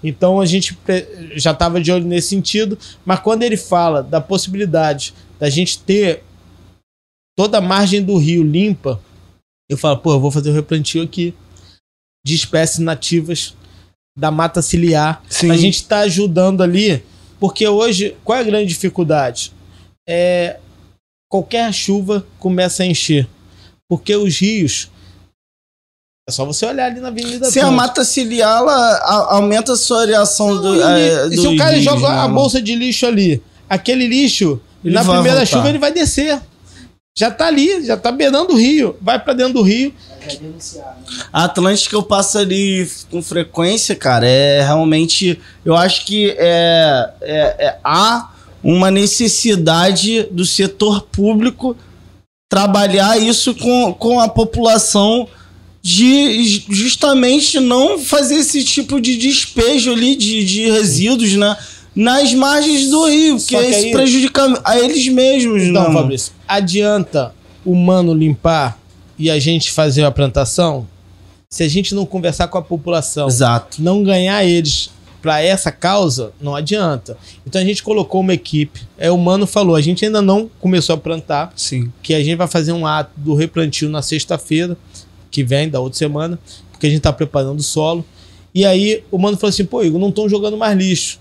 Então 0.03 0.39
a 0.39 0.45
gente 0.45 0.77
já 1.35 1.51
estava 1.51 1.81
de 1.81 1.91
olho 1.91 2.05
nesse 2.05 2.29
sentido, 2.29 2.77
mas 3.05 3.19
quando 3.19 3.43
ele 3.43 3.57
fala 3.57 4.01
da 4.01 4.21
possibilidade 4.21 5.13
da 5.37 5.49
gente 5.49 5.79
ter 5.79 6.23
toda 7.35 7.57
a 7.57 7.61
margem 7.61 8.01
do 8.01 8.17
rio 8.17 8.43
limpa, 8.43 8.99
eu 9.69 9.77
falo, 9.77 9.97
pô, 9.97 10.13
eu 10.13 10.19
vou 10.19 10.31
fazer 10.31 10.49
o 10.49 10.53
replantio 10.53 11.03
aqui 11.03 11.33
de 12.25 12.35
espécies 12.35 12.79
nativas 12.79 13.55
da 14.17 14.29
mata 14.29 14.61
ciliar 14.61 15.23
Sim. 15.29 15.49
a 15.49 15.55
gente 15.55 15.75
está 15.75 15.99
ajudando 15.99 16.61
ali, 16.61 17.03
porque 17.39 17.67
hoje, 17.67 18.15
qual 18.23 18.37
é 18.37 18.41
a 18.41 18.43
grande 18.43 18.67
dificuldade? 18.67 19.53
É, 20.07 20.57
qualquer 21.29 21.71
chuva 21.73 22.25
começa 22.37 22.83
a 22.83 22.85
encher. 22.85 23.27
Porque 23.87 24.15
os 24.15 24.37
rios. 24.37 24.89
É 26.27 26.31
só 26.31 26.45
você 26.45 26.65
olhar 26.65 26.91
ali 26.91 26.99
na 26.99 27.07
Avenida 27.07 27.49
Se 27.49 27.59
a 27.59 27.71
mata 27.71 28.03
ciliar, 28.03 28.57
ela 28.57 29.29
aumenta 29.31 29.73
a 29.73 29.77
sua 29.77 30.01
areação 30.01 30.61
do. 30.61 30.75
E 30.75 30.81
é, 30.81 31.29
se 31.29 31.35
do 31.37 31.51
o 31.51 31.57
cara 31.57 31.79
joga 31.79 32.07
né, 32.09 32.19
a 32.19 32.27
bolsa 32.27 32.61
de 32.61 32.75
lixo 32.75 33.07
ali, 33.07 33.41
aquele 33.67 34.05
lixo, 34.05 34.61
Ele 34.83 34.93
na 34.93 35.01
primeira 35.01 35.39
voltar. 35.39 35.45
chuva 35.45 35.69
ele 35.69 35.79
vai 35.79 35.91
descer. 35.91 36.39
Já 37.19 37.29
tá 37.29 37.47
ali, 37.47 37.85
já 37.85 37.97
tá 37.97 38.13
beirando 38.13 38.53
o 38.53 38.55
rio, 38.55 38.95
vai 39.01 39.19
para 39.19 39.33
dentro 39.33 39.55
do 39.55 39.61
rio. 39.61 39.93
A 41.33 41.43
Atlântica 41.43 41.93
eu 41.93 42.01
passo 42.01 42.37
ali 42.37 42.89
com 43.11 43.21
frequência, 43.21 43.93
cara. 43.93 44.25
É 44.25 44.61
realmente. 44.61 45.37
Eu 45.65 45.75
acho 45.75 46.05
que 46.05 46.33
é, 46.37 47.09
é, 47.19 47.55
é, 47.59 47.77
há 47.83 48.31
uma 48.63 48.89
necessidade 48.89 50.29
do 50.31 50.45
setor 50.45 51.01
público 51.01 51.75
trabalhar 52.49 53.21
isso 53.21 53.53
com, 53.53 53.93
com 53.93 54.21
a 54.21 54.29
população 54.29 55.27
de 55.81 56.63
justamente 56.69 57.59
não 57.59 57.99
fazer 57.99 58.35
esse 58.35 58.63
tipo 58.63 59.01
de 59.01 59.17
despejo 59.17 59.91
ali 59.91 60.15
de, 60.15 60.45
de 60.45 60.71
resíduos, 60.71 61.33
né? 61.33 61.57
Nas 61.99 62.33
margens 62.33 62.89
do 62.89 63.07
rio, 63.07 63.35
que 63.35 63.57
isso 63.57 63.57
aí... 63.57 63.91
prejudica 63.91 64.61
a 64.63 64.79
eles 64.79 65.07
mesmos, 65.09 65.63
Então, 65.63 65.83
não. 65.83 65.93
Fabrício, 65.93 66.31
adianta 66.47 67.35
o 67.65 67.71
humano 67.71 68.13
limpar 68.13 68.79
e 69.17 69.29
a 69.29 69.37
gente 69.37 69.69
fazer 69.69 70.05
a 70.05 70.11
plantação 70.11 70.87
se 71.49 71.63
a 71.63 71.67
gente 71.67 71.95
não 71.95 72.05
conversar 72.05 72.47
com 72.47 72.57
a 72.57 72.61
população, 72.61 73.27
Exato. 73.27 73.81
não 73.81 74.03
ganhar 74.03 74.45
eles 74.45 74.91
para 75.21 75.41
essa 75.41 75.71
causa, 75.71 76.31
não 76.39 76.55
adianta. 76.55 77.17
Então 77.45 77.61
a 77.61 77.65
gente 77.65 77.83
colocou 77.83 78.21
uma 78.21 78.33
equipe. 78.33 78.81
É, 78.97 79.11
o 79.11 79.17
Mano 79.17 79.45
falou, 79.45 79.75
a 79.75 79.81
gente 79.81 80.05
ainda 80.05 80.21
não 80.21 80.49
começou 80.59 80.93
a 80.93 80.97
plantar. 80.97 81.51
Sim. 81.55 81.91
Que 82.01 82.13
a 82.13 82.23
gente 82.23 82.35
vai 82.35 82.47
fazer 82.47 82.71
um 82.71 82.85
ato 82.85 83.11
do 83.17 83.33
replantio 83.33 83.89
na 83.89 84.01
sexta-feira, 84.01 84.77
que 85.29 85.43
vem, 85.43 85.67
da 85.67 85.79
outra 85.79 85.97
semana, 85.97 86.39
porque 86.71 86.87
a 86.87 86.89
gente 86.89 87.01
tá 87.01 87.11
preparando 87.11 87.59
o 87.59 87.63
solo. 87.63 88.05
E 88.53 88.65
aí 88.65 89.03
o 89.11 89.17
Mano 89.17 89.35
falou 89.35 89.49
assim, 89.49 89.65
pô, 89.65 89.83
Igor, 89.83 89.99
não 89.99 90.09
estão 90.09 90.29
jogando 90.29 90.55
mais 90.55 90.77
lixo. 90.77 91.19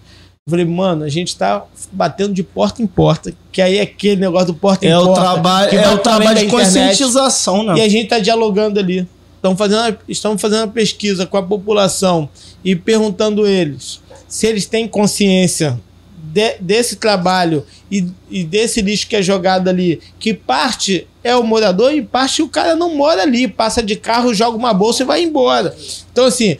Eu 0.48 0.50
falei, 0.50 0.64
mano, 0.64 1.04
a 1.04 1.10
gente 1.10 1.36
tá 1.36 1.62
batendo 1.92 2.32
de 2.32 2.42
porta 2.42 2.80
em 2.80 2.86
porta, 2.86 3.34
que 3.52 3.60
aí 3.60 3.76
é 3.76 3.82
aquele 3.82 4.22
negócio 4.22 4.46
do 4.46 4.54
porta 4.54 4.86
é 4.86 4.88
em 4.88 4.92
porta. 4.94 5.10
O 5.10 5.14
trabalho, 5.14 5.78
é 5.78 5.90
o 5.90 5.98
trabalho 5.98 6.38
de 6.38 6.46
conscientização, 6.46 7.62
né? 7.62 7.76
E 7.76 7.82
a 7.82 7.88
gente 7.88 8.08
tá 8.08 8.18
dialogando 8.18 8.80
ali. 8.80 9.06
Estamos 9.36 9.58
fazendo, 9.58 9.98
estamos 10.08 10.40
fazendo 10.40 10.60
uma 10.60 10.68
pesquisa 10.68 11.26
com 11.26 11.36
a 11.36 11.42
população 11.42 12.30
e 12.64 12.74
perguntando 12.74 13.46
eles 13.46 14.00
se 14.26 14.46
eles 14.46 14.64
têm 14.64 14.88
consciência 14.88 15.78
de, 16.16 16.56
desse 16.60 16.96
trabalho 16.96 17.66
e, 17.90 18.06
e, 18.30 18.42
desse 18.42 18.80
lixo 18.80 19.06
que 19.06 19.16
é 19.16 19.22
jogado 19.22 19.68
ali, 19.68 20.00
que 20.18 20.32
parte 20.32 21.06
é 21.22 21.36
o 21.36 21.44
morador 21.44 21.92
e 21.92 22.00
parte 22.00 22.40
o 22.40 22.48
cara 22.48 22.74
não 22.74 22.94
mora 22.94 23.20
ali, 23.20 23.46
passa 23.46 23.82
de 23.82 23.96
carro, 23.96 24.32
joga 24.32 24.56
uma 24.56 24.72
bolsa 24.72 25.02
e 25.02 25.06
vai 25.06 25.22
embora. 25.22 25.76
Então, 26.10 26.24
assim, 26.24 26.56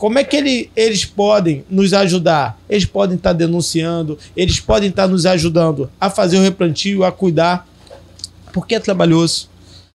como 0.00 0.18
é 0.18 0.24
que 0.24 0.34
ele, 0.34 0.70
eles 0.74 1.04
podem 1.04 1.62
nos 1.68 1.92
ajudar? 1.92 2.58
Eles 2.70 2.86
podem 2.86 3.18
estar 3.18 3.34
denunciando, 3.34 4.16
eles 4.34 4.58
podem 4.58 4.88
estar 4.88 5.06
nos 5.06 5.26
ajudando 5.26 5.90
a 6.00 6.08
fazer 6.08 6.38
o 6.38 6.42
replantio, 6.42 7.04
a 7.04 7.12
cuidar, 7.12 7.68
porque 8.50 8.74
é 8.74 8.80
trabalhoso. 8.80 9.50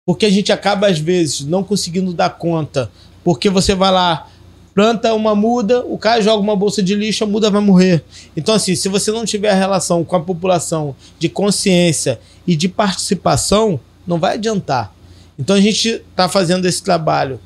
Porque 0.03 0.25
a 0.25 0.29
gente 0.31 0.51
acaba, 0.51 0.87
às 0.87 0.97
vezes, 0.97 1.41
não 1.41 1.63
conseguindo 1.63 2.13
dar 2.13 2.31
conta. 2.31 2.89
Porque 3.23 3.47
você 3.47 3.75
vai 3.75 3.91
lá, 3.91 4.27
planta 4.73 5.13
uma 5.13 5.35
muda, 5.35 5.85
o 5.85 5.99
cara 5.99 6.19
joga 6.19 6.41
uma 6.41 6.55
bolsa 6.55 6.81
de 6.81 6.95
lixo, 6.95 7.23
a 7.23 7.27
muda 7.27 7.51
vai 7.51 7.61
morrer. 7.61 8.03
Então, 8.35 8.55
assim, 8.55 8.73
se 8.73 8.89
você 8.89 9.11
não 9.11 9.23
tiver 9.23 9.51
a 9.51 9.55
relação 9.55 10.03
com 10.03 10.15
a 10.15 10.19
população 10.19 10.95
de 11.19 11.29
consciência 11.29 12.19
e 12.47 12.55
de 12.55 12.67
participação, 12.67 13.79
não 14.07 14.17
vai 14.17 14.33
adiantar. 14.33 14.95
Então, 15.37 15.55
a 15.55 15.61
gente 15.61 15.89
está 15.89 16.27
fazendo 16.27 16.65
esse 16.65 16.81
trabalho 16.81 17.39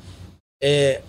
é, 0.62 1.02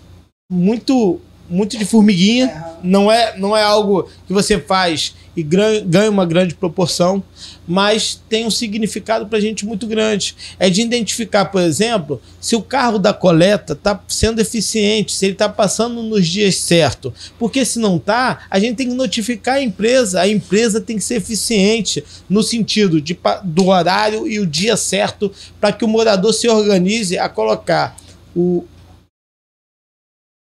muito 0.52 1.22
muito 1.48 1.78
de 1.78 1.84
formiguinha, 1.84 2.64
não 2.82 3.10
é, 3.10 3.36
não 3.38 3.56
é 3.56 3.62
algo 3.62 4.08
que 4.26 4.32
você 4.32 4.58
faz 4.58 5.14
e 5.36 5.42
ganha 5.42 6.10
uma 6.10 6.26
grande 6.26 6.56
proporção, 6.56 7.22
mas 7.66 8.20
tem 8.28 8.44
um 8.44 8.50
significado 8.50 9.24
para 9.26 9.38
a 9.38 9.40
gente 9.40 9.64
muito 9.64 9.86
grande. 9.86 10.34
É 10.58 10.68
de 10.68 10.82
identificar, 10.82 11.44
por 11.44 11.62
exemplo, 11.62 12.20
se 12.40 12.56
o 12.56 12.62
carro 12.62 12.98
da 12.98 13.14
coleta 13.14 13.74
está 13.74 14.02
sendo 14.08 14.40
eficiente, 14.40 15.12
se 15.12 15.26
ele 15.26 15.34
está 15.34 15.48
passando 15.48 16.02
nos 16.02 16.26
dias 16.26 16.56
certos. 16.56 17.12
Porque 17.38 17.64
se 17.64 17.78
não 17.78 17.98
está, 17.98 18.46
a 18.50 18.58
gente 18.58 18.78
tem 18.78 18.88
que 18.88 18.94
notificar 18.94 19.56
a 19.56 19.62
empresa. 19.62 20.20
A 20.20 20.28
empresa 20.28 20.80
tem 20.80 20.96
que 20.96 21.04
ser 21.04 21.14
eficiente 21.14 22.02
no 22.28 22.42
sentido 22.42 23.00
de, 23.00 23.16
do 23.44 23.68
horário 23.68 24.26
e 24.26 24.40
o 24.40 24.46
dia 24.46 24.76
certo 24.76 25.30
para 25.60 25.70
que 25.70 25.84
o 25.84 25.88
morador 25.88 26.34
se 26.34 26.48
organize 26.48 27.16
a 27.16 27.28
colocar 27.28 27.96
o, 28.34 28.64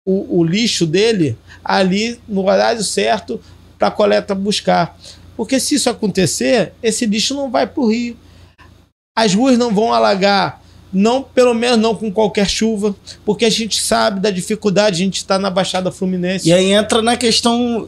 o, 0.06 0.39
o 0.39 0.43
lixo 0.43 0.86
dele 0.86 1.38
ali 1.64 2.20
no 2.28 2.45
horário 2.45 2.84
certo 2.84 3.39
para 3.78 3.91
coleta 3.91 4.34
buscar. 4.34 4.97
Porque 5.36 5.60
se 5.60 5.76
isso 5.76 5.89
acontecer, 5.89 6.74
esse 6.84 7.06
lixo 7.06 7.34
não 7.34 7.50
vai 7.50 7.66
para 7.66 7.82
o 7.82 7.89
rio. 7.89 8.18
As 9.18 9.34
ruas 9.34 9.58
não 9.58 9.74
vão 9.74 9.93
alagar, 9.93 10.62
não 10.91 11.22
pelo 11.22 11.54
menos 11.54 11.78
não 11.78 11.95
com 11.95 12.12
qualquer 12.12 12.50
chuva, 12.50 12.95
porque 13.26 13.45
a 13.45 13.50
gente 13.50 13.82
sabe 13.82 14.20
da 14.20 14.32
dificuldade, 14.32 15.02
a 15.02 15.06
gente 15.06 15.18
está 15.18 15.38
na 15.38 15.50
Baixada 15.50 15.91
Fluminense. 15.91 16.47
E 16.47 16.54
aí 16.54 16.72
entra 16.72 17.02
na 17.02 17.16
questão 17.16 17.88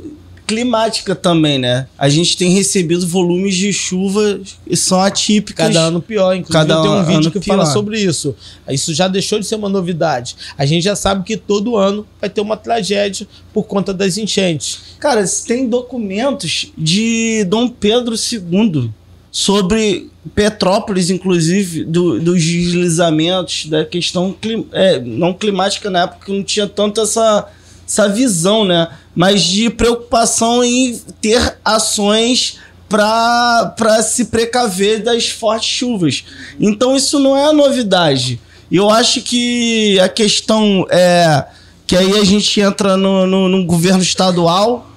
climática 0.51 1.15
também, 1.15 1.57
né? 1.57 1.87
A 1.97 2.09
gente 2.09 2.35
tem 2.35 2.51
recebido 2.51 3.07
volumes 3.07 3.55
de 3.55 3.71
chuva 3.71 4.41
e 4.67 4.75
são 4.75 4.99
atípicos. 4.99 5.65
Cada 5.65 5.79
ano 5.79 6.01
pior. 6.01 6.35
Inclusive, 6.35 6.67
Cada 6.67 6.81
tem 6.81 6.91
um 6.91 7.05
vídeo 7.05 7.31
que 7.31 7.39
pior. 7.39 7.55
fala 7.55 7.65
sobre 7.65 7.97
isso. 7.97 8.35
Isso 8.69 8.93
já 8.93 9.07
deixou 9.07 9.39
de 9.39 9.45
ser 9.45 9.55
uma 9.55 9.69
novidade. 9.69 10.35
A 10.57 10.65
gente 10.65 10.83
já 10.83 10.95
sabe 10.95 11.23
que 11.23 11.37
todo 11.37 11.77
ano 11.77 12.05
vai 12.19 12.29
ter 12.29 12.41
uma 12.41 12.57
tragédia 12.57 13.25
por 13.53 13.63
conta 13.63 13.93
das 13.93 14.17
enchentes. 14.17 14.79
Cara, 14.99 15.23
tem 15.47 15.69
documentos 15.69 16.73
de 16.77 17.45
Dom 17.45 17.69
Pedro 17.69 18.13
II 18.15 18.91
sobre 19.31 20.09
Petrópolis, 20.35 21.09
inclusive, 21.09 21.85
do, 21.85 22.19
dos 22.19 22.43
deslizamentos, 22.43 23.67
da 23.67 23.85
questão 23.85 24.33
clim, 24.33 24.67
é, 24.73 24.99
não 24.99 25.33
climática 25.33 25.89
na 25.89 26.03
época, 26.03 26.25
que 26.25 26.33
não 26.33 26.43
tinha 26.43 26.67
tanto 26.67 26.99
essa, 26.99 27.47
essa 27.87 28.09
visão, 28.09 28.65
né? 28.65 28.89
Mas 29.16 29.41
de 29.43 29.70
preocupação 29.70 30.64
em 30.64 30.99
ter 31.22 31.57
ações 31.64 32.59
para 32.88 34.03
se 34.03 34.26
precaver 34.26 35.01
das 35.01 35.28
fortes 35.28 35.70
chuvas. 35.70 36.24
Então 36.59 36.95
isso 36.95 37.20
não 37.20 37.38
é 37.38 37.53
novidade. 37.53 38.39
Eu 38.72 38.89
acho 38.89 39.22
que 39.22 39.99
a 39.99 40.09
questão 40.09 40.86
é 40.89 41.45
que 41.88 41.95
aí 41.95 42.18
a 42.18 42.24
gente 42.24 42.59
entra 42.62 42.95
no, 42.95 43.28
no, 43.28 43.49
no 43.49 43.66
governo 43.66 44.01
estadual, 44.01 44.89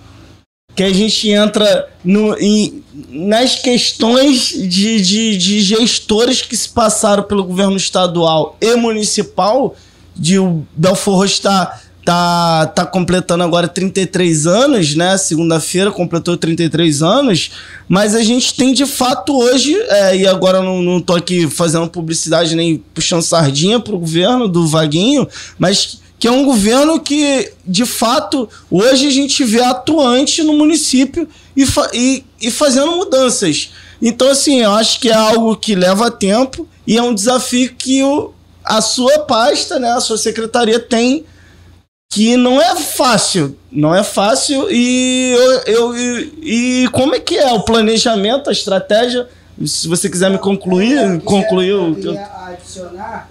que 0.77 0.83
a 0.83 0.93
gente 0.93 1.29
entra 1.29 1.89
no, 2.05 2.39
em, 2.39 2.85
nas 3.11 3.57
questões 3.57 4.49
de, 4.49 5.01
de, 5.01 5.37
de 5.37 5.61
gestores 5.61 6.43
que 6.43 6.57
se 6.57 6.69
passaram 6.69 7.25
pelo 7.25 7.45
governo 7.45 7.77
estadual 7.77 8.57
e 8.61 8.77
municipal, 8.77 9.75
de 10.15 10.39
o 10.39 10.65
Belfor 10.77 11.25
está 11.27 11.81
tá, 12.05 12.66
tá 12.66 12.84
completando 12.84 13.42
agora 13.42 13.66
33 13.66 14.46
anos, 14.46 14.94
né? 14.94 15.16
Segunda-feira 15.16 15.90
completou 15.90 16.36
33 16.36 17.02
anos, 17.02 17.50
mas 17.88 18.14
a 18.14 18.22
gente 18.22 18.55
tem 18.55 18.74
de 18.74 18.84
fato 18.84 19.36
hoje, 19.36 19.74
é, 19.88 20.16
e 20.16 20.26
agora 20.26 20.61
não, 20.61 20.82
não 20.82 21.00
tô 21.00 21.14
aqui 21.14 21.48
fazendo 21.48 21.88
publicidade 21.88 22.55
nem 22.55 22.78
puxando 22.92 23.22
sardinha 23.22 23.80
pro 23.80 23.98
governo 23.98 24.46
do 24.46 24.66
Vaguinho, 24.66 25.26
mas 25.59 26.00
que 26.18 26.28
é 26.28 26.30
um 26.30 26.44
governo 26.44 27.00
que, 27.00 27.52
de 27.66 27.84
fato, 27.84 28.48
hoje 28.70 29.07
a 29.07 29.11
gente 29.11 29.44
vê 29.44 29.62
atuante 29.62 30.42
no 30.42 30.55
município 30.55 31.28
e, 31.57 31.66
e, 31.92 32.24
e 32.40 32.50
fazendo 32.50 32.96
mudanças. 32.96 33.70
Então, 34.00 34.30
assim, 34.30 34.61
eu 34.61 34.72
acho 34.72 35.00
que 35.00 35.11
é 35.11 35.14
algo 35.14 35.57
que 35.57 35.74
leva 35.74 36.11
tempo 36.11 36.68
e 36.86 36.96
é 36.96 37.02
um 37.02 37.14
desafio 37.14 37.74
que 37.74 38.02
o, 38.02 38.32
a 38.64 38.80
sua 38.80 39.20
pasta, 39.20 39.78
né, 39.78 39.90
a 39.90 40.00
sua 40.00 40.16
secretaria 40.16 40.78
tem 40.78 41.24
que 42.11 42.36
não 42.36 42.61
é 42.61 42.76
fácil, 42.76 43.59
não 43.70 43.94
é 43.94 44.05
fácil 44.05 44.70
e 44.70 45.32
eu, 45.32 45.74
eu 45.74 45.96
e, 45.96 46.84
e, 46.84 46.88
como 46.90 47.14
é 47.14 47.20
que 47.20 47.36
é 47.36 47.52
o 47.52 47.64
planejamento, 47.64 48.48
a 48.48 48.52
estratégia? 48.52 49.28
Se 49.66 49.88
você 49.88 50.09
quiser 50.09 50.30
me 50.30 50.38
concluir, 50.38 50.96
é, 50.96 51.18
concluir 51.18 51.70
eu 51.70 51.94
queria 51.94 52.46
adicionar 52.46 53.30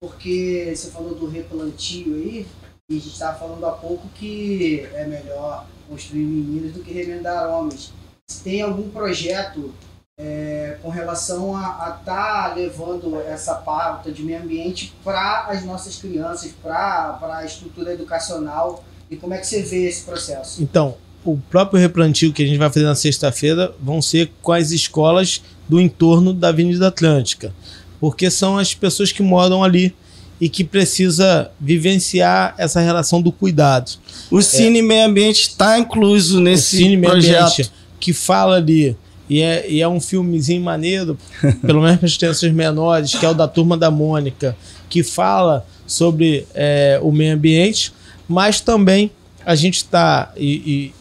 porque 0.00 0.72
você 0.74 0.90
falou 0.90 1.14
do 1.14 1.28
replantio 1.28 2.14
aí 2.14 2.46
e 2.90 2.96
a 2.96 3.00
gente 3.00 3.12
estava 3.12 3.38
falando 3.38 3.64
há 3.64 3.72
pouco 3.72 4.08
que 4.16 4.88
é 4.94 5.06
melhor 5.06 5.66
construir 5.88 6.24
meninos 6.24 6.72
do 6.72 6.80
que 6.80 6.92
remendar 6.92 7.48
homens. 7.48 7.92
Se 8.28 8.42
tem 8.42 8.62
algum 8.62 8.88
projeto 8.90 9.72
é, 10.18 10.76
com 10.82 10.90
relação 10.90 11.56
a 11.56 11.96
estar 11.98 12.04
tá 12.04 12.54
levando 12.54 13.18
essa 13.20 13.54
pauta 13.54 14.12
de 14.12 14.22
meio 14.22 14.42
ambiente 14.42 14.94
para 15.02 15.46
as 15.48 15.64
nossas 15.64 15.96
crianças, 15.96 16.52
para 16.62 17.18
a 17.38 17.44
estrutura 17.44 17.92
educacional 17.94 18.84
e 19.10 19.16
como 19.16 19.34
é 19.34 19.38
que 19.38 19.46
você 19.46 19.62
vê 19.62 19.88
esse 19.88 20.04
processo? 20.04 20.62
Então, 20.62 20.96
o 21.24 21.38
próprio 21.50 21.80
replantio 21.80 22.32
que 22.32 22.42
a 22.42 22.46
gente 22.46 22.58
vai 22.58 22.68
fazer 22.68 22.84
na 22.84 22.94
sexta-feira 22.94 23.74
vão 23.80 24.02
ser 24.02 24.30
com 24.42 24.52
as 24.52 24.70
escolas 24.70 25.42
do 25.68 25.80
entorno 25.80 26.32
da 26.32 26.48
Avenida 26.48 26.88
Atlântica, 26.88 27.54
porque 28.00 28.30
são 28.30 28.58
as 28.58 28.74
pessoas 28.74 29.12
que 29.12 29.22
moram 29.22 29.62
ali 29.62 29.94
e 30.40 30.48
que 30.48 30.64
precisa 30.64 31.50
vivenciar 31.60 32.54
essa 32.58 32.80
relação 32.80 33.22
do 33.22 33.30
cuidado. 33.30 33.92
O 34.30 34.42
Cine 34.42 34.80
é, 34.80 34.82
Meio 34.82 35.06
Ambiente 35.06 35.42
está 35.42 35.78
incluso 35.78 36.40
nesse 36.40 36.76
o 36.76 36.78
Cine 36.80 36.98
projeto. 37.00 37.30
Meio 37.30 37.44
Ambiente, 37.44 37.72
que 38.00 38.12
fala 38.12 38.56
ali 38.56 38.96
E 39.28 39.40
é, 39.40 39.70
e 39.70 39.80
é 39.80 39.88
um 39.88 40.00
filmezinho 40.00 40.62
maneiro, 40.62 41.16
pelo 41.64 41.82
menos 41.82 41.98
para 41.98 42.06
as 42.06 42.16
crianças 42.16 42.52
menores, 42.52 43.14
que 43.14 43.24
é 43.24 43.28
o 43.28 43.34
da 43.34 43.48
Turma 43.48 43.76
da 43.76 43.90
Mônica, 43.90 44.56
que 44.88 45.02
fala 45.02 45.66
sobre 45.86 46.46
é, 46.54 46.98
o 47.02 47.12
meio 47.12 47.34
ambiente, 47.34 47.92
mas 48.28 48.60
também 48.60 49.10
a 49.44 49.54
gente 49.54 49.76
está. 49.76 50.32
E, 50.36 50.54
e, 50.54 50.94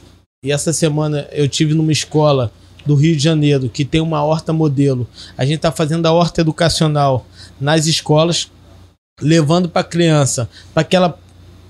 e, 0.45 0.51
essa 0.51 0.73
semana 0.73 1.27
eu 1.31 1.47
tive 1.47 1.73
numa 1.73 1.91
escola 1.91 2.51
do 2.85 2.95
Rio 2.95 3.15
de 3.15 3.23
Janeiro 3.23 3.69
que 3.69 3.85
tem 3.85 4.01
uma 4.01 4.23
horta 4.23 4.51
modelo. 4.51 5.07
A 5.37 5.45
gente 5.45 5.57
está 5.57 5.71
fazendo 5.71 6.05
a 6.05 6.11
horta 6.11 6.41
educacional 6.41 7.25
nas 7.59 7.85
escolas, 7.85 8.49
levando 9.21 9.69
para 9.69 9.81
a 9.81 9.85
criança, 9.85 10.49
para 10.73 10.83
que 10.83 10.95
ela 10.95 11.17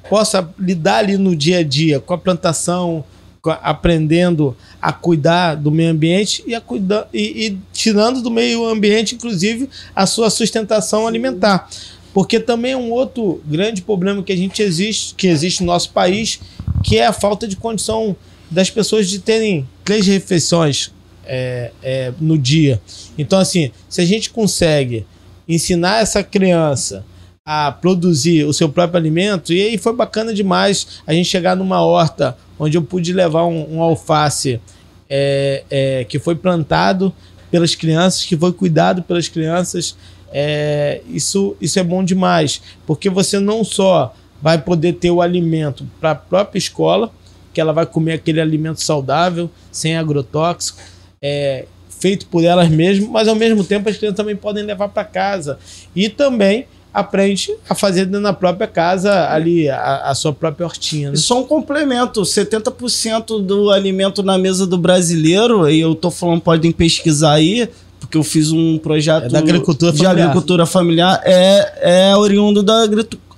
possa 0.09 0.49
lidar 0.57 0.97
ali 0.97 1.17
no 1.17 1.35
dia 1.35 1.59
a 1.59 1.63
dia 1.63 1.99
com 1.99 2.13
a 2.13 2.17
plantação, 2.17 3.03
aprendendo 3.45 4.55
a 4.81 4.93
cuidar 4.93 5.55
do 5.55 5.71
meio 5.71 5.91
ambiente 5.91 6.43
e, 6.45 6.53
a 6.53 6.61
cuidar, 6.61 7.07
e, 7.13 7.47
e 7.47 7.57
tirando 7.73 8.21
do 8.21 8.29
meio 8.29 8.65
ambiente, 8.67 9.15
inclusive, 9.15 9.69
a 9.95 10.05
sua 10.05 10.29
sustentação 10.29 11.07
alimentar. 11.07 11.69
Porque 12.13 12.39
também 12.39 12.73
é 12.73 12.77
um 12.77 12.91
outro 12.91 13.41
grande 13.45 13.81
problema 13.81 14.21
que 14.21 14.33
a 14.33 14.37
gente 14.37 14.61
existe, 14.61 15.15
que 15.15 15.27
existe 15.27 15.61
no 15.61 15.67
nosso 15.67 15.91
país, 15.91 16.39
que 16.83 16.97
é 16.97 17.07
a 17.07 17.13
falta 17.13 17.47
de 17.47 17.55
condição 17.55 18.15
das 18.49 18.69
pessoas 18.69 19.09
de 19.09 19.19
terem 19.19 19.67
três 19.83 20.05
refeições 20.05 20.91
é, 21.25 21.71
é, 21.81 22.13
no 22.19 22.37
dia. 22.37 22.81
Então, 23.17 23.39
assim, 23.39 23.71
se 23.87 24.01
a 24.01 24.05
gente 24.05 24.29
consegue 24.29 25.05
ensinar 25.47 26.01
essa 26.01 26.21
criança 26.21 27.05
a 27.45 27.71
produzir 27.71 28.45
o 28.45 28.53
seu 28.53 28.69
próprio 28.69 28.97
alimento, 28.99 29.51
e 29.51 29.61
aí 29.61 29.77
foi 29.77 29.93
bacana 29.93 30.33
demais 30.33 31.01
a 31.07 31.13
gente 31.13 31.27
chegar 31.27 31.55
numa 31.55 31.81
horta 31.81 32.37
onde 32.59 32.77
eu 32.77 32.83
pude 32.83 33.11
levar 33.11 33.45
um, 33.45 33.77
um 33.77 33.81
alface 33.81 34.61
é, 35.09 35.63
é, 35.69 36.03
que 36.03 36.19
foi 36.19 36.35
plantado 36.35 37.11
pelas 37.49 37.73
crianças, 37.73 38.23
que 38.23 38.37
foi 38.37 38.53
cuidado 38.53 39.01
pelas 39.01 39.27
crianças. 39.27 39.97
É, 40.31 41.01
isso, 41.09 41.57
isso 41.59 41.79
é 41.79 41.83
bom 41.83 42.03
demais, 42.03 42.61
porque 42.85 43.09
você 43.09 43.39
não 43.39 43.63
só 43.63 44.13
vai 44.41 44.59
poder 44.59 44.93
ter 44.93 45.11
o 45.11 45.21
alimento 45.21 45.85
para 45.99 46.11
a 46.11 46.15
própria 46.15 46.59
escola, 46.59 47.11
que 47.53 47.59
ela 47.59 47.73
vai 47.73 47.85
comer 47.85 48.13
aquele 48.13 48.39
alimento 48.39 48.81
saudável, 48.81 49.49
sem 49.71 49.97
agrotóxico, 49.97 50.79
é, 51.21 51.65
feito 51.89 52.27
por 52.27 52.43
elas 52.43 52.69
mesmas, 52.69 53.09
mas 53.09 53.27
ao 53.27 53.35
mesmo 53.35 53.63
tempo 53.63 53.89
as 53.89 53.97
crianças 53.97 54.17
também 54.17 54.35
podem 54.35 54.63
levar 54.63 54.89
para 54.89 55.03
casa. 55.03 55.59
E 55.95 56.07
também 56.07 56.67
aprende 56.93 57.55
a 57.69 57.73
fazer 57.73 58.07
na 58.07 58.33
própria 58.33 58.67
casa 58.67 59.29
ali 59.29 59.69
a, 59.69 60.09
a 60.09 60.15
sua 60.15 60.33
própria 60.33 60.65
hortinha. 60.65 61.11
Né? 61.11 61.15
Só 61.15 61.39
um 61.39 61.43
complemento: 61.43 62.21
70% 62.21 63.41
do 63.41 63.71
alimento 63.71 64.21
na 64.21 64.37
mesa 64.37 64.67
do 64.67 64.77
brasileiro, 64.77 65.69
e 65.69 65.79
eu 65.79 65.95
tô 65.95 66.11
falando, 66.11 66.41
podem 66.41 66.71
pesquisar 66.71 67.33
aí, 67.33 67.69
porque 67.99 68.17
eu 68.17 68.23
fiz 68.23 68.51
um 68.51 68.77
projeto 68.77 69.25
é 69.25 69.29
da 69.29 69.39
agricultura 69.39 69.91
de 69.91 69.99
familiar. 69.99 70.23
agricultura 70.23 70.65
familiar, 70.65 71.21
é, 71.23 72.09
é 72.09 72.15
oriundo 72.15 72.61
da 72.61 72.87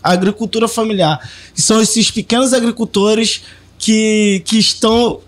agricultura 0.02 0.68
familiar. 0.68 1.20
E 1.56 1.62
são 1.62 1.82
esses 1.82 2.10
pequenos 2.10 2.54
agricultores 2.54 3.44
que, 3.78 4.42
que 4.46 4.58
estão 4.58 5.20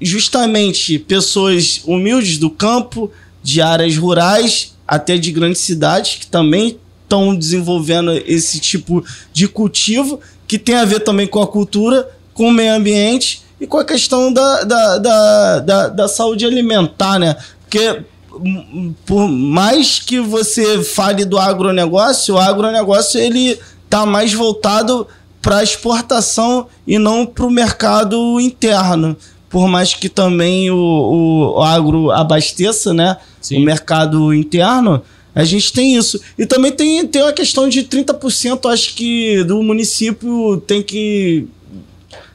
justamente 0.00 0.98
pessoas 0.98 1.82
humildes 1.84 2.38
do 2.38 2.50
campo, 2.50 3.10
de 3.42 3.62
áreas 3.62 3.96
rurais, 3.96 4.74
até 4.86 5.16
de 5.16 5.30
grandes 5.30 5.60
cidades, 5.60 6.16
que 6.16 6.26
também 6.26 6.78
estão 7.10 7.34
desenvolvendo 7.34 8.12
esse 8.12 8.60
tipo 8.60 9.04
de 9.32 9.48
cultivo, 9.48 10.20
que 10.46 10.56
tem 10.56 10.76
a 10.76 10.84
ver 10.84 11.00
também 11.00 11.26
com 11.26 11.42
a 11.42 11.46
cultura, 11.46 12.08
com 12.32 12.48
o 12.48 12.52
meio 12.52 12.72
ambiente 12.72 13.42
e 13.60 13.66
com 13.66 13.78
a 13.78 13.84
questão 13.84 14.32
da, 14.32 14.62
da, 14.62 14.98
da, 14.98 15.58
da, 15.58 15.88
da 15.88 16.08
saúde 16.08 16.46
alimentar, 16.46 17.18
né? 17.18 17.36
Porque 17.62 18.02
por 19.04 19.28
mais 19.28 19.98
que 19.98 20.20
você 20.20 20.82
fale 20.84 21.24
do 21.24 21.36
agronegócio, 21.36 22.36
o 22.36 22.38
agronegócio 22.38 23.20
ele 23.20 23.58
está 23.84 24.06
mais 24.06 24.32
voltado 24.32 25.06
para 25.42 25.64
exportação 25.64 26.68
e 26.86 26.98
não 26.98 27.26
para 27.26 27.44
o 27.44 27.50
mercado 27.50 28.40
interno 28.40 29.16
por 29.50 29.66
mais 29.66 29.92
que 29.92 30.08
também 30.08 30.70
o, 30.70 31.56
o 31.56 31.62
agro 31.62 32.12
abasteça, 32.12 32.94
né? 32.94 33.16
Sim. 33.40 33.60
O 33.60 33.64
mercado 33.64 34.32
interno, 34.32 35.02
a 35.34 35.44
gente 35.44 35.72
tem 35.72 35.96
isso. 35.96 36.20
E 36.38 36.46
também 36.46 36.72
tem, 36.72 37.06
tem 37.06 37.22
uma 37.22 37.32
questão 37.32 37.68
de 37.68 37.82
30%, 37.84 38.70
acho 38.70 38.94
que, 38.94 39.44
do 39.44 39.62
município 39.62 40.60
tem 40.66 40.82
que 40.82 41.46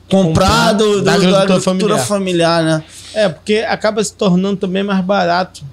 comprar 0.09 0.73
do, 0.73 0.97
do, 0.97 1.01
da 1.01 1.13
agricultura, 1.13 1.43
agricultura 1.43 1.97
familiar. 1.99 2.07
familiar, 2.07 2.63
né? 2.63 2.83
É, 3.13 3.29
porque 3.29 3.57
acaba 3.57 4.03
se 4.03 4.13
tornando 4.13 4.57
também 4.57 4.83
mais 4.83 5.03
barato 5.03 5.63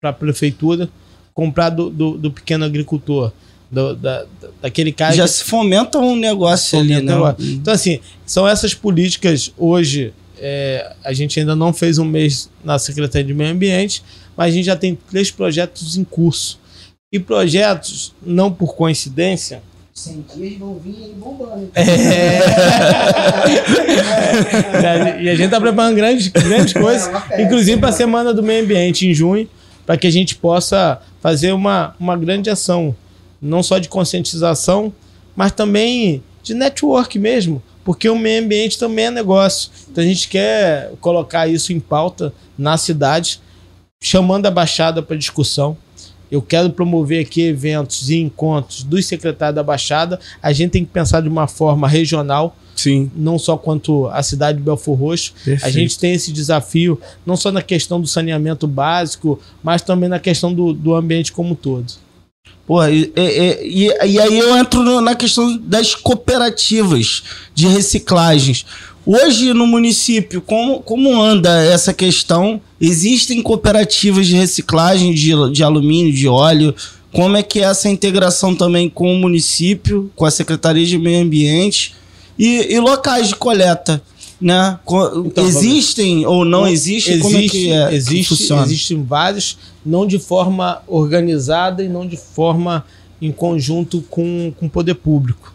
para 0.00 0.10
a 0.10 0.12
prefeitura 0.12 0.88
comprar 1.34 1.70
do, 1.70 1.90
do, 1.90 2.18
do 2.18 2.30
pequeno 2.30 2.64
agricultor. 2.64 3.32
Do, 3.70 3.96
da, 3.96 4.26
daquele 4.60 4.92
cara. 4.92 5.14
Já 5.14 5.24
que... 5.24 5.30
se 5.30 5.44
fomenta 5.44 5.98
um 5.98 6.14
negócio 6.14 6.78
fomenta 6.78 6.96
ali, 6.98 7.06
né? 7.06 7.16
Um... 7.16 7.54
Então, 7.54 7.72
assim, 7.72 8.00
são 8.26 8.46
essas 8.46 8.74
políticas 8.74 9.50
hoje 9.56 10.12
é, 10.44 10.92
a 11.04 11.12
gente 11.12 11.38
ainda 11.38 11.54
não 11.54 11.72
fez 11.72 11.98
um 11.98 12.04
mês 12.04 12.50
na 12.64 12.76
Secretaria 12.76 13.24
de 13.24 13.32
Meio 13.32 13.52
Ambiente, 13.52 14.02
mas 14.36 14.52
a 14.52 14.56
gente 14.56 14.64
já 14.64 14.74
tem 14.74 14.98
três 15.08 15.30
projetos 15.30 15.96
em 15.96 16.02
curso. 16.02 16.58
E 17.12 17.18
projetos, 17.18 18.14
não 18.22 18.50
por 18.50 18.74
coincidência. 18.74 19.62
100 19.94 20.24
dias 20.34 20.58
vão 20.58 20.78
vir 20.78 20.96
aí 20.96 21.14
bombando. 21.14 21.70
É. 21.74 22.40
e 25.22 25.28
a 25.28 25.34
gente 25.34 25.44
está 25.44 25.60
preparando 25.60 25.94
grandes, 25.94 26.28
grandes 26.28 26.72
coisas, 26.72 27.10
é 27.30 27.42
inclusive 27.42 27.78
para 27.78 27.90
a 27.90 27.92
Semana 27.92 28.32
do 28.32 28.42
Meio 28.42 28.64
Ambiente 28.64 29.06
em 29.06 29.12
junho, 29.12 29.46
para 29.84 29.98
que 29.98 30.06
a 30.06 30.10
gente 30.10 30.36
possa 30.36 31.02
fazer 31.20 31.52
uma, 31.52 31.94
uma 32.00 32.16
grande 32.16 32.48
ação, 32.48 32.96
não 33.40 33.62
só 33.62 33.78
de 33.78 33.90
conscientização, 33.90 34.90
mas 35.36 35.52
também 35.52 36.22
de 36.42 36.54
network 36.54 37.18
mesmo 37.18 37.62
porque 37.84 38.08
o 38.08 38.16
meio 38.16 38.44
ambiente 38.44 38.78
também 38.78 39.06
é 39.06 39.10
negócio. 39.10 39.70
Então 39.90 40.02
a 40.02 40.06
gente 40.06 40.28
quer 40.28 40.92
colocar 41.00 41.46
isso 41.48 41.72
em 41.72 41.80
pauta 41.80 42.32
na 42.56 42.76
cidade, 42.76 43.40
chamando 44.00 44.46
a 44.46 44.50
Baixada 44.50 45.02
para 45.02 45.16
discussão. 45.16 45.76
Eu 46.32 46.40
quero 46.40 46.70
promover 46.70 47.20
aqui 47.20 47.42
eventos 47.42 48.08
e 48.08 48.16
encontros 48.16 48.82
dos 48.82 49.04
secretários 49.04 49.54
da 49.54 49.62
Baixada. 49.62 50.18
A 50.42 50.50
gente 50.50 50.70
tem 50.70 50.82
que 50.82 50.90
pensar 50.90 51.20
de 51.20 51.28
uma 51.28 51.46
forma 51.46 51.86
regional, 51.86 52.56
Sim. 52.74 53.10
não 53.14 53.38
só 53.38 53.54
quanto 53.58 54.06
a 54.06 54.22
cidade 54.22 54.56
de 54.56 54.64
Belfor 54.64 54.98
Roxo. 54.98 55.34
Perfeito. 55.44 55.66
A 55.66 55.70
gente 55.70 55.98
tem 55.98 56.14
esse 56.14 56.32
desafio, 56.32 56.98
não 57.26 57.36
só 57.36 57.52
na 57.52 57.60
questão 57.60 58.00
do 58.00 58.06
saneamento 58.06 58.66
básico, 58.66 59.38
mas 59.62 59.82
também 59.82 60.08
na 60.08 60.18
questão 60.18 60.54
do, 60.54 60.72
do 60.72 60.94
ambiente 60.94 61.30
como 61.30 61.50
um 61.50 61.54
todo. 61.54 61.92
Porra, 62.66 62.90
e, 62.90 63.12
e, 63.14 63.88
e, 63.88 64.18
aí 64.20 64.38
eu 64.38 64.56
entro 64.56 65.02
na 65.02 65.14
questão 65.14 65.58
das 65.58 65.94
cooperativas 65.94 67.22
de 67.54 67.66
reciclagens. 67.68 68.64
Hoje 69.04 69.52
no 69.52 69.66
município, 69.66 70.40
como, 70.40 70.80
como 70.80 71.20
anda 71.20 71.62
essa 71.62 71.92
questão? 71.92 72.58
Existem 72.84 73.40
cooperativas 73.40 74.26
de 74.26 74.34
reciclagem 74.34 75.14
de, 75.14 75.30
de 75.52 75.62
alumínio, 75.62 76.12
de 76.12 76.26
óleo? 76.26 76.74
Como 77.12 77.36
é 77.36 77.42
que 77.42 77.60
é 77.60 77.62
essa 77.62 77.88
integração 77.88 78.56
também 78.56 78.88
com 78.88 79.14
o 79.14 79.16
município, 79.16 80.10
com 80.16 80.24
a 80.24 80.30
Secretaria 80.32 80.84
de 80.84 80.98
Meio 80.98 81.22
Ambiente 81.22 81.94
e, 82.36 82.74
e 82.74 82.80
locais 82.80 83.28
de 83.28 83.36
coleta? 83.36 84.02
Né? 84.40 84.80
Então, 85.24 85.46
existem 85.46 86.26
ou 86.26 86.44
não 86.44 86.66
existem? 86.66 87.14
Existe, 87.14 87.18
como 87.20 87.36
é 87.36 87.48
que, 87.48 87.70
é, 87.70 87.94
existe, 87.94 88.36
que 88.36 88.52
Existem 88.52 89.04
vários 89.04 89.56
não 89.86 90.04
de 90.04 90.18
forma 90.18 90.82
organizada 90.88 91.84
e 91.84 91.88
não 91.88 92.04
de 92.04 92.16
forma 92.16 92.84
em 93.20 93.30
conjunto 93.30 94.04
com, 94.10 94.52
com 94.58 94.66
o 94.66 94.70
poder 94.70 94.94
público. 94.94 95.51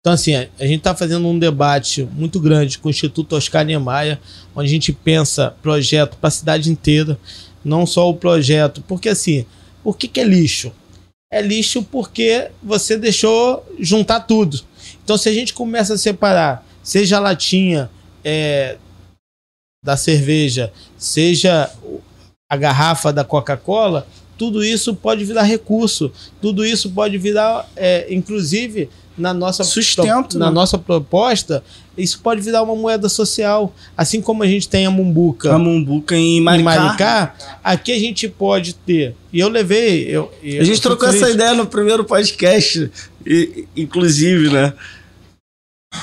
Então, 0.00 0.14
assim, 0.14 0.34
a, 0.34 0.48
gente 0.60 0.78
está 0.78 0.94
fazendo 0.94 1.28
um 1.28 1.38
debate 1.38 2.04
muito 2.04 2.40
grande 2.40 2.78
com 2.78 2.88
o 2.88 2.90
Instituto 2.90 3.36
Oscar 3.36 3.64
Niemeyer, 3.66 4.18
onde 4.56 4.68
a 4.68 4.72
gente 4.72 4.92
pensa 4.92 5.54
projeto 5.60 6.16
para 6.16 6.28
a 6.28 6.30
cidade 6.30 6.70
inteira, 6.70 7.18
não 7.62 7.84
só 7.84 8.08
o 8.08 8.16
projeto. 8.16 8.82
Porque, 8.88 9.10
assim, 9.10 9.44
por 9.84 9.98
que, 9.98 10.08
que 10.08 10.20
é 10.20 10.24
lixo? 10.24 10.72
É 11.30 11.42
lixo 11.42 11.82
porque 11.82 12.50
você 12.62 12.96
deixou 12.96 13.64
juntar 13.78 14.20
tudo. 14.20 14.60
Então, 15.04 15.18
se 15.18 15.28
a 15.28 15.32
gente 15.34 15.52
começa 15.52 15.94
a 15.94 15.98
separar, 15.98 16.66
seja 16.82 17.18
a 17.18 17.20
latinha 17.20 17.90
é, 18.24 18.78
da 19.84 19.98
cerveja, 19.98 20.72
seja 20.96 21.70
a 22.50 22.56
garrafa 22.56 23.12
da 23.12 23.22
Coca-Cola, 23.22 24.06
tudo 24.38 24.64
isso 24.64 24.94
pode 24.94 25.24
virar 25.26 25.42
recurso, 25.42 26.10
tudo 26.40 26.64
isso 26.64 26.90
pode 26.90 27.18
virar, 27.18 27.68
é, 27.76 28.06
inclusive, 28.12 28.88
na 29.20 29.34
nossa 29.34 29.62
sustento, 29.62 30.38
na 30.38 30.46
né? 30.46 30.52
nossa 30.52 30.78
proposta, 30.78 31.62
isso 31.96 32.20
pode 32.20 32.40
virar 32.40 32.62
uma 32.62 32.74
moeda 32.74 33.08
social, 33.08 33.74
assim 33.96 34.20
como 34.20 34.42
a 34.42 34.46
gente 34.46 34.68
tem 34.68 34.86
a 34.86 34.90
mumbuca, 34.90 35.54
a 35.54 35.58
mumbuca 35.58 36.16
em 36.16 36.40
Maricá, 36.40 36.60
em 36.60 36.64
Maricá 36.64 37.34
aqui 37.62 37.92
a 37.92 37.98
gente 37.98 38.28
pode 38.28 38.74
ter. 38.74 39.14
E 39.32 39.38
eu 39.38 39.48
levei, 39.48 40.04
eu, 40.08 40.32
eu 40.42 40.62
a 40.62 40.64
gente 40.64 40.80
trocou 40.80 41.08
essa 41.08 41.30
ideia 41.30 41.54
no 41.54 41.66
primeiro 41.66 42.04
podcast, 42.04 42.90
inclusive, 43.76 44.50
né? 44.50 44.72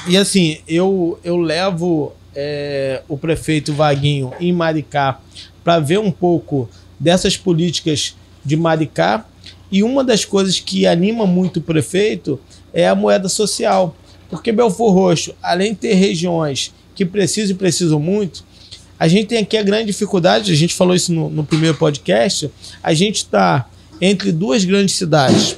E 0.07 0.17
assim, 0.17 0.59
eu 0.67 1.19
eu 1.23 1.37
levo 1.37 2.13
é, 2.35 3.01
o 3.07 3.17
prefeito 3.17 3.73
Vaguinho 3.73 4.31
em 4.39 4.53
Maricá 4.53 5.19
para 5.63 5.79
ver 5.79 5.97
um 5.97 6.11
pouco 6.11 6.69
dessas 6.99 7.35
políticas 7.35 8.15
de 8.45 8.55
Maricá. 8.55 9.25
E 9.69 9.83
uma 9.83 10.03
das 10.03 10.23
coisas 10.23 10.59
que 10.59 10.87
anima 10.87 11.25
muito 11.25 11.57
o 11.57 11.61
prefeito 11.61 12.39
é 12.77 12.87
a 12.87 12.93
moeda 12.95 13.27
social. 13.27 13.95
Porque 14.29 14.51
Belfor 14.51 14.93
Roxo, 14.93 15.33
além 15.41 15.71
de 15.73 15.79
ter 15.79 15.93
regiões 15.95 16.71
que 16.93 17.03
precisam 17.05 17.55
e 17.55 17.57
precisam 17.57 17.99
muito, 17.99 18.43
a 18.99 19.07
gente 19.07 19.27
tem 19.27 19.39
aqui 19.39 19.57
a 19.57 19.63
grande 19.63 19.85
dificuldade, 19.87 20.51
a 20.51 20.55
gente 20.55 20.75
falou 20.75 20.93
isso 20.95 21.11
no, 21.11 21.27
no 21.29 21.43
primeiro 21.43 21.75
podcast, 21.77 22.51
a 22.83 22.93
gente 22.93 23.17
está 23.17 23.67
entre 23.99 24.31
duas 24.31 24.63
grandes 24.63 24.95
cidades, 24.95 25.57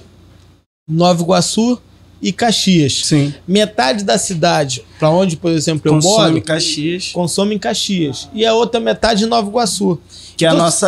Nova 0.90 1.22
Iguaçu 1.22 1.82
e 2.22 2.32
Caxias. 2.32 3.02
Sim. 3.06 3.34
Metade 3.48 4.04
da 4.04 4.18
cidade, 4.18 4.84
para 4.98 5.10
onde, 5.10 5.36
por 5.38 5.52
exemplo, 5.52 5.92
consome 5.92 6.16
eu 6.28 6.32
moro, 6.34 6.42
Caxias. 6.42 7.12
consome 7.12 7.56
em 7.56 7.60
Caxias. 7.60 8.30
E 8.34 8.46
a 8.46 8.54
outra 8.54 8.80
metade 8.80 9.24
em 9.24 9.28
Nova 9.28 9.48
Iguaçu. 9.50 10.00
Que 10.38 10.46
é 10.46 10.50
a 10.50 10.52
Então- 10.52 10.64
nossa, 10.66 10.88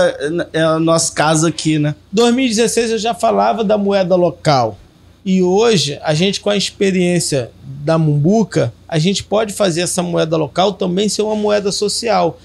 é 0.53 0.67
o 0.67 0.79
nosso 0.79 1.13
caso 1.13 1.47
aqui, 1.47 1.77
né? 1.79 1.95
2016 2.11 2.91
eu 2.91 2.97
já 2.97 3.13
falava 3.13 3.63
da 3.63 3.77
moeda 3.77 4.15
local. 4.15 4.77
E 5.23 5.41
hoje, 5.43 5.99
a 6.01 6.13
gente 6.13 6.39
com 6.39 6.49
a 6.49 6.57
experiência 6.57 7.51
da 7.63 7.97
Mumbuca, 7.97 8.73
a 8.87 8.97
gente 8.97 9.23
pode 9.23 9.53
fazer 9.53 9.81
essa 9.81 10.01
moeda 10.01 10.35
local 10.35 10.73
também 10.73 11.07
ser 11.07 11.21
uma 11.21 11.35
moeda 11.35 11.71
social. 11.71 12.39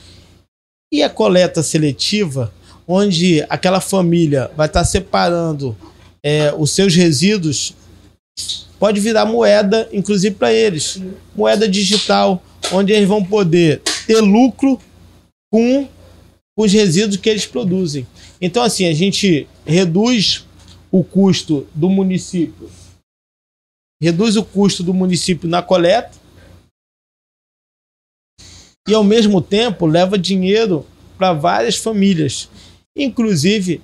E 0.93 1.03
a 1.03 1.09
coleta 1.09 1.63
seletiva, 1.63 2.53
onde 2.87 3.45
aquela 3.49 3.81
família 3.81 4.51
vai 4.57 4.67
estar 4.67 4.85
separando 4.85 5.77
é, 6.23 6.55
os 6.57 6.71
seus 6.71 6.95
resíduos, 6.95 7.75
pode 8.79 9.01
virar 9.01 9.25
moeda, 9.25 9.89
inclusive 9.93 10.35
para 10.35 10.53
eles. 10.53 11.01
Moeda 11.35 11.67
digital, 11.67 12.43
onde 12.73 12.93
eles 12.93 13.09
vão 13.09 13.25
poder 13.25 13.81
ter 14.07 14.21
lucro 14.21 14.79
com 15.51 15.89
os 16.59 16.73
resíduos 16.73 17.17
que 17.17 17.29
eles 17.29 17.47
produzem. 17.47 18.07
Então, 18.41 18.63
assim, 18.63 18.87
a 18.87 18.93
gente 18.93 19.47
reduz 19.65 20.45
o 20.91 21.03
custo 21.03 21.67
do 21.75 21.89
município, 21.89 22.71
reduz 24.01 24.37
o 24.37 24.45
custo 24.45 24.83
do 24.83 24.95
município 24.95 25.49
na 25.49 25.63
coleta 25.63 26.13
e, 28.89 28.95
ao 28.95 29.03
mesmo 29.03 29.41
tempo, 29.41 29.87
leva 29.87 30.19
dinheiro 30.19 30.87
para 31.19 31.33
várias 31.33 31.77
famílias, 31.77 32.49
inclusive 32.97 33.81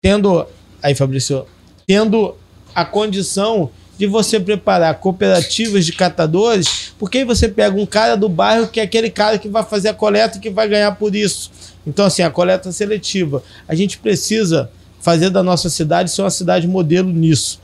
tendo, 0.00 0.46
aí 0.82 0.94
Fabrício, 0.94 1.46
tendo 1.86 2.36
a 2.74 2.84
condição 2.84 3.70
de 3.98 4.06
você 4.06 4.38
preparar 4.38 4.98
cooperativas 5.00 5.86
de 5.86 5.92
catadores, 5.92 6.92
porque 6.98 7.18
aí 7.18 7.24
você 7.24 7.48
pega 7.48 7.80
um 7.80 7.86
cara 7.86 8.16
do 8.16 8.28
bairro 8.28 8.68
que 8.68 8.78
é 8.78 8.82
aquele 8.82 9.10
cara 9.10 9.38
que 9.38 9.48
vai 9.48 9.64
fazer 9.64 9.88
a 9.88 9.94
coleta 9.94 10.36
e 10.36 10.40
que 10.40 10.50
vai 10.50 10.68
ganhar 10.68 10.92
por 10.92 11.14
isso. 11.14 11.50
Então, 11.86 12.04
assim, 12.04 12.22
a 12.22 12.30
coleta 12.30 12.70
seletiva. 12.72 13.42
A 13.66 13.74
gente 13.74 13.98
precisa 13.98 14.70
fazer 15.06 15.30
da 15.30 15.40
nossa 15.40 15.70
cidade 15.70 16.10
ser 16.10 16.22
uma 16.22 16.30
cidade 16.30 16.66
modelo 16.66 17.12
nisso. 17.12 17.60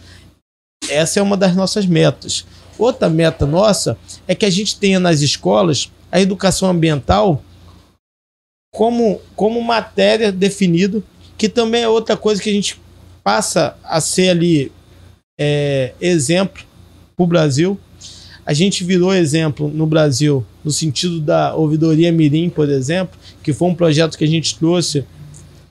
Essa 0.89 1.19
é 1.19 1.23
uma 1.23 1.37
das 1.37 1.57
nossas 1.57 1.85
metas. 1.85 2.47
Outra 2.79 3.09
meta 3.09 3.45
nossa 3.45 3.99
é 4.29 4.35
que 4.35 4.47
a 4.47 4.51
gente 4.51 4.79
tenha 4.79 5.01
nas 5.01 5.23
escolas 5.23 5.91
a 6.13 6.21
educação 6.21 6.71
ambiental 6.71 7.43
como, 8.73 9.21
como 9.35 9.61
matéria 9.61 10.31
definida, 10.31 11.03
que 11.37 11.49
também 11.49 11.83
é 11.83 11.89
outra 11.89 12.17
coisa 12.17 12.41
que 12.41 12.49
a 12.49 12.53
gente 12.53 12.81
passa 13.25 13.77
a 13.83 14.01
ser 14.01 14.29
ali 14.29 14.71
é, 15.37 15.95
exemplo 16.01 16.63
para 17.17 17.25
o 17.25 17.27
Brasil. 17.27 17.77
A 18.47 18.53
gente 18.53 18.85
virou 18.85 19.13
exemplo 19.13 19.67
no 19.67 19.85
Brasil 19.85 20.47
no 20.65 20.71
sentido 20.71 21.21
da 21.21 21.57
ouvidoria 21.57 22.13
Mirim, 22.13 22.49
por 22.49 22.69
exemplo, 22.69 23.19
que 23.43 23.53
foi 23.53 23.67
um 23.69 23.75
projeto 23.75 24.17
que 24.17 24.23
a 24.23 24.29
gente 24.29 24.57
trouxe 24.57 25.05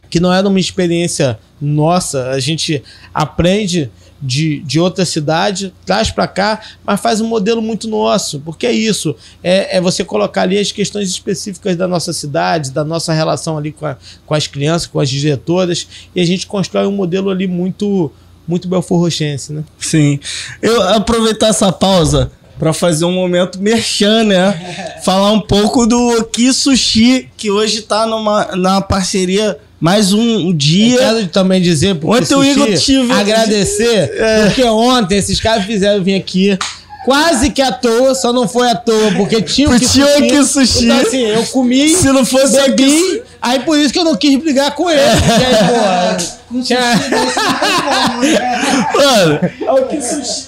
que 0.10 0.20
não 0.20 0.34
era 0.34 0.50
uma 0.50 0.60
experiência 0.60 1.40
nossa, 1.62 2.30
a 2.32 2.40
gente 2.40 2.82
aprende 3.14 3.90
de, 4.22 4.60
de 4.60 4.80
outra 4.80 5.04
cidade, 5.04 5.74
traz 5.86 6.12
para 6.12 6.28
cá, 6.28 6.62
mas 6.86 7.00
faz 7.02 7.22
um 7.22 7.28
modelo 7.28 7.62
muito 7.62 7.88
nosso, 7.88 8.40
porque 8.42 8.68
é 8.68 8.72
isso, 8.72 9.16
é, 9.44 9.78
é 9.78 9.82
você 9.82 10.04
colocar 10.04 10.44
ali 10.44 10.60
as 10.60 10.72
questões 10.72 11.10
específicas 11.10 11.76
da 11.76 11.88
nossa 11.88 12.14
cidade, 12.14 12.70
da 12.72 12.84
nossa 12.84 13.14
relação 13.14 13.58
ali 13.58 13.72
com, 13.72 13.86
a- 13.86 13.98
com 14.26 14.34
as 14.36 14.46
crianças, 14.46 14.88
com 14.88 15.00
as 15.00 15.10
diretoras, 15.10 15.88
e 16.16 16.22
a 16.22 16.26
gente 16.26 16.46
constrói 16.46 16.86
um 16.86 16.92
modelo 16.92 17.32
ali 17.32 17.48
muito, 17.48 18.12
muito 18.48 18.68
belforrochense, 18.68 19.54
né? 19.54 19.64
Sim. 19.80 20.20
Eu 20.62 20.82
aproveitar 20.84 21.48
essa 21.48 21.72
pausa 21.72 22.32
para 22.60 22.74
fazer 22.74 23.06
um 23.06 23.12
momento 23.12 23.60
merchan, 23.60 24.24
né? 24.24 25.00
Falar 25.04 25.32
um 25.32 25.42
pouco 25.42 25.88
do 25.88 26.24
Ki 26.26 26.54
Sushi, 26.54 27.28
que 27.36 27.50
hoje 27.50 27.82
tá 27.82 28.06
numa, 28.06 28.56
na 28.56 28.82
parceria 28.82 29.58
mais 29.82 30.14
um 30.14 30.48
Eu 30.50 30.54
dia. 30.54 30.98
quero 30.98 31.28
também 31.28 31.60
dizer, 31.62 31.96
porque 31.96 32.24
Ontem 32.24 32.36
o 32.36 32.44
Igor 32.44 32.74
tive- 32.78 33.12
agradecer, 33.12 34.12
É. 34.16 34.46
porque 34.46 34.64
ontem 34.64 35.18
esses 35.18 35.40
caras 35.42 35.66
fizeram 35.66 36.04
vir 36.04 36.16
aqui. 36.16 36.58
Quase 37.04 37.50
que 37.50 37.64
à 37.64 37.72
toa, 37.72 38.14
só 38.14 38.32
não 38.32 38.48
foi 38.48 38.70
à 38.70 38.76
toa, 38.76 39.12
porque 39.18 39.42
tinha 39.42 39.68
o 39.68 39.72
que 39.80 39.90
Tinha 39.90 40.06
o 40.06 40.22
que 40.22 40.44
sushi. 40.46 40.86
Então, 40.86 41.00
assim, 41.00 41.18
eu 41.18 41.44
comi, 41.48 41.90
Se 41.90 42.12
não 42.12 42.24
fosse 42.24 42.62
bebi, 42.62 42.86
Ki- 42.92 43.24
aí 43.42 43.60
por 43.62 43.76
isso 43.80 43.92
que 43.92 43.98
eu 43.98 44.04
não 44.04 44.16
quis 44.16 44.38
brigar 44.40 44.76
com 44.76 44.88
ele. 44.88 45.00
Porque 45.02 45.46
aí, 45.46 45.56
porra, 45.68 46.18
tinha- 46.64 46.98
sushi 46.98 47.10
desse 47.10 47.40
não 47.40 48.06
como, 48.06 48.22
né? 48.22 48.86
Mano, 48.94 49.40
é 49.66 49.72
o 49.72 49.88
Ki 49.88 50.00
Sushi. 50.00 50.46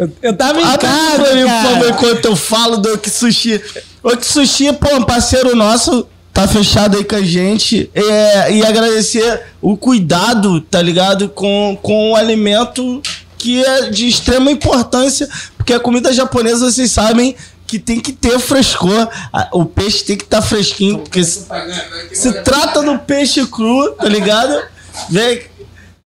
eu, 0.00 0.10
eu 0.20 0.36
tava 0.36 0.60
em 0.60 0.64
Abre 0.64 0.78
casa, 0.88 1.34
mim, 1.34 1.46
cara. 1.46 1.88
enquanto 1.90 2.24
eu 2.24 2.34
falo 2.34 2.76
do 2.78 2.94
Oki 2.94 3.08
Sushi. 3.08 3.60
Oki 4.02 4.26
Sushi, 4.26 4.72
pô, 4.72 4.96
um 4.96 5.04
parceiro 5.04 5.54
nosso, 5.54 6.08
tá 6.32 6.46
fechado 6.46 6.96
aí 6.96 7.04
com 7.04 7.16
a 7.16 7.22
gente. 7.22 7.90
É, 7.94 8.52
e 8.52 8.64
agradecer 8.64 9.42
o 9.60 9.76
cuidado, 9.76 10.60
tá 10.60 10.80
ligado? 10.80 11.28
Com, 11.28 11.78
com 11.82 12.12
o 12.12 12.16
alimento 12.16 13.02
que 13.36 13.64
é 13.64 13.90
de 13.90 14.08
extrema 14.08 14.50
importância, 14.50 15.28
porque 15.56 15.72
a 15.72 15.80
comida 15.80 16.12
japonesa, 16.12 16.70
vocês 16.70 16.90
sabem 16.90 17.36
que 17.66 17.78
tem 17.78 18.00
que 18.00 18.12
ter 18.12 18.38
frescor. 18.38 19.08
O 19.52 19.64
peixe 19.64 20.04
tem 20.04 20.16
que 20.16 20.24
estar 20.24 20.42
fresquinho, 20.42 20.98
porque 20.98 21.22
se, 21.22 21.46
se 22.12 22.32
trata 22.42 22.82
do 22.82 22.98
peixe 22.98 23.46
cru, 23.46 23.92
tá 23.92 24.08
ligado? 24.08 24.60
Vem, 25.10 25.42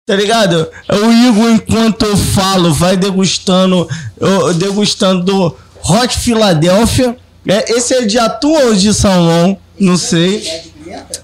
Tá 0.08 0.16
ligado? 0.16 0.70
O 0.88 1.12
Igor, 1.12 1.50
enquanto 1.50 2.06
eu 2.06 2.16
falo, 2.16 2.74
vai 2.74 2.96
degustando, 2.96 3.86
degustando 4.56 5.22
do 5.22 5.58
Hot 5.84 6.18
Philadelphia. 6.20 7.18
É, 7.48 7.72
esse 7.72 7.94
é 7.94 8.06
de 8.06 8.18
atum 8.20 8.54
ou 8.68 8.76
de 8.76 8.94
salmão? 8.94 9.58
Não 9.80 9.98
sei. 9.98 10.44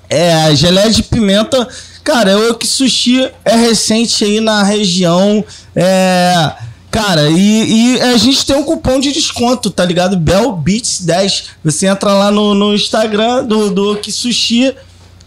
É, 0.09 0.33
a 0.43 0.53
geleia 0.53 0.89
de 0.89 1.03
pimenta. 1.03 1.67
Cara, 2.03 2.37
o 2.51 2.55
que 2.55 2.67
sushi 2.67 3.29
é 3.45 3.55
recente 3.55 4.23
aí 4.23 4.39
na 4.39 4.63
região. 4.63 5.43
É. 5.75 6.51
Cara, 6.91 7.27
e, 7.29 7.95
e 7.95 8.01
a 8.01 8.17
gente 8.17 8.45
tem 8.45 8.55
um 8.55 8.63
cupom 8.63 8.99
de 8.99 9.11
desconto, 9.11 9.71
tá 9.71 9.83
ligado? 9.83 10.15
Bell 10.15 10.51
Beats 10.51 11.01
10. 11.01 11.45
Você 11.63 11.87
entra 11.87 12.13
lá 12.13 12.29
no, 12.29 12.53
no 12.53 12.75
Instagram 12.75 13.43
do, 13.45 13.71
do 13.71 13.99
Sushi, 14.11 14.75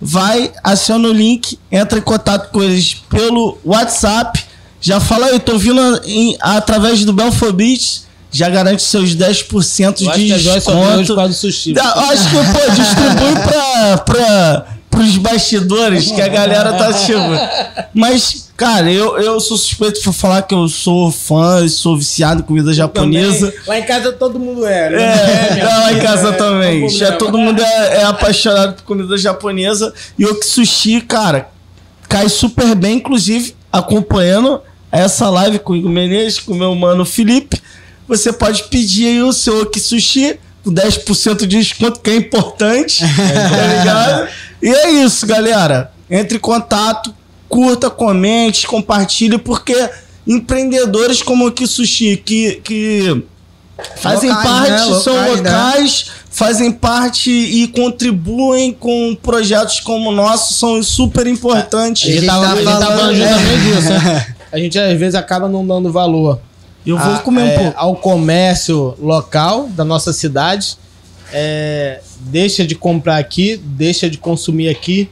vai, 0.00 0.52
aciona 0.62 1.08
o 1.08 1.12
link, 1.12 1.58
entra 1.72 1.98
em 1.98 2.02
contato 2.02 2.52
com 2.52 2.62
eles 2.62 2.94
pelo 3.10 3.58
WhatsApp. 3.64 4.44
Já 4.80 5.00
fala 5.00 5.26
aí, 5.26 5.40
tô 5.40 5.58
vindo 5.58 5.80
em- 6.04 6.36
através 6.40 7.04
do 7.04 7.12
Belfor 7.12 7.52
Beats, 7.52 8.05
já 8.36 8.48
garante 8.50 8.82
seus 8.82 9.16
10% 9.16 10.02
Eu 10.02 10.10
acho 10.10 10.20
de 10.20 10.26
que 10.26 10.34
desconto. 10.34 11.14
causa 11.14 11.28
do 11.28 11.34
sushi. 11.34 11.74
Eu 11.74 11.82
Acho 11.82 12.28
que, 12.28 12.36
pô, 12.36 12.70
distribui 12.70 13.34
pra, 13.42 13.98
pra, 13.98 14.66
pros 14.90 15.16
bastidores, 15.16 16.10
que 16.10 16.20
a 16.20 16.28
galera 16.28 16.74
tá 16.74 16.92
tipo. 16.92 17.18
Mas, 17.94 18.50
cara, 18.56 18.90
eu, 18.92 19.18
eu 19.18 19.40
sou 19.40 19.56
suspeito 19.56 20.00
por 20.02 20.12
falar 20.12 20.42
que 20.42 20.54
eu 20.54 20.68
sou 20.68 21.10
fã, 21.10 21.66
sou 21.66 21.96
viciado 21.96 22.40
em 22.42 22.44
comida 22.44 22.74
japonesa. 22.74 23.50
Também. 23.50 23.66
Lá 23.66 23.78
em 23.78 23.86
casa 23.86 24.12
todo 24.12 24.38
mundo 24.38 24.66
é, 24.66 24.90
né? 24.90 25.02
É, 25.50 25.54
minha 25.54 25.66
lá 25.66 25.92
em 25.94 25.98
casa 26.00 26.28
é, 26.28 26.32
também. 26.32 26.88
Já 26.90 27.12
todo 27.12 27.38
mundo 27.38 27.62
é, 27.62 28.00
é 28.00 28.04
apaixonado 28.04 28.74
por 28.74 28.82
comida 28.84 29.16
japonesa. 29.16 29.94
E 30.18 30.26
o 30.26 30.42
sushi, 30.42 31.00
cara, 31.00 31.48
cai 32.06 32.28
super 32.28 32.74
bem, 32.74 32.96
inclusive, 32.98 33.54
acompanhando 33.72 34.60
essa 34.92 35.28
live 35.28 35.58
com 35.58 35.72
o 35.72 35.76
Igor 35.76 35.90
Menezes, 35.90 36.38
com 36.38 36.52
o 36.52 36.56
meu 36.56 36.74
mano 36.74 37.04
Felipe. 37.04 37.60
Você 38.08 38.32
pode 38.32 38.64
pedir 38.64 39.06
aí 39.08 39.22
o 39.22 39.32
seu 39.32 39.62
Oki 39.62 39.80
Sushi 39.80 40.38
com 40.64 40.70
10% 40.72 41.38
de 41.40 41.46
desconto, 41.58 42.00
que 42.00 42.10
é 42.10 42.16
importante, 42.16 43.00
tá 43.04 43.78
ligado? 43.78 44.28
E 44.62 44.68
é 44.68 44.90
isso, 44.90 45.26
galera. 45.26 45.92
Entre 46.10 46.36
em 46.36 46.40
contato, 46.40 47.14
curta, 47.48 47.90
comente, 47.90 48.66
compartilhe, 48.66 49.38
porque 49.38 49.88
empreendedores 50.26 51.22
como 51.22 51.44
o 51.44 51.48
Oki 51.48 51.66
Sushi, 51.66 52.16
que, 52.16 52.60
que 52.62 53.24
fazem 53.96 54.30
Locais, 54.30 54.48
parte, 54.48 54.70
né? 54.90 55.00
são 55.00 55.34
Locais, 55.36 56.04
né? 56.06 56.12
fazem 56.30 56.72
parte 56.72 57.30
e 57.30 57.68
contribuem 57.68 58.72
com 58.72 59.16
projetos 59.20 59.80
como 59.80 60.10
o 60.10 60.12
nosso, 60.12 60.54
são 60.54 60.82
super 60.82 61.26
A 61.26 61.30
importantes. 61.30 62.02
gente 62.02 62.26
tá 62.26 62.38
a 62.52 62.54
gente 62.56 62.64
tava 62.64 62.86
falando- 62.86 63.14
justamente 63.16 63.60
disso, 63.62 63.88
né? 64.04 64.26
A 64.52 64.58
gente 64.58 64.78
às 64.78 64.98
vezes 64.98 65.14
acaba 65.14 65.48
não 65.48 65.66
dando 65.66 65.90
valor 65.92 66.40
Eu 66.86 66.96
vou 66.98 67.14
a- 67.14 67.18
comer 67.18 67.42
um 67.42 67.46
é, 67.48 67.58
pouco. 67.58 67.78
ao 67.78 67.96
comércio 67.96 68.94
local 69.00 69.68
da 69.68 69.84
nossa 69.84 70.12
cidade. 70.12 70.76
É, 71.32 72.00
deixa 72.20 72.64
de 72.64 72.74
comprar 72.74 73.16
aqui, 73.16 73.56
deixa 73.56 74.08
de 74.08 74.16
consumir 74.16 74.68
aqui, 74.68 75.10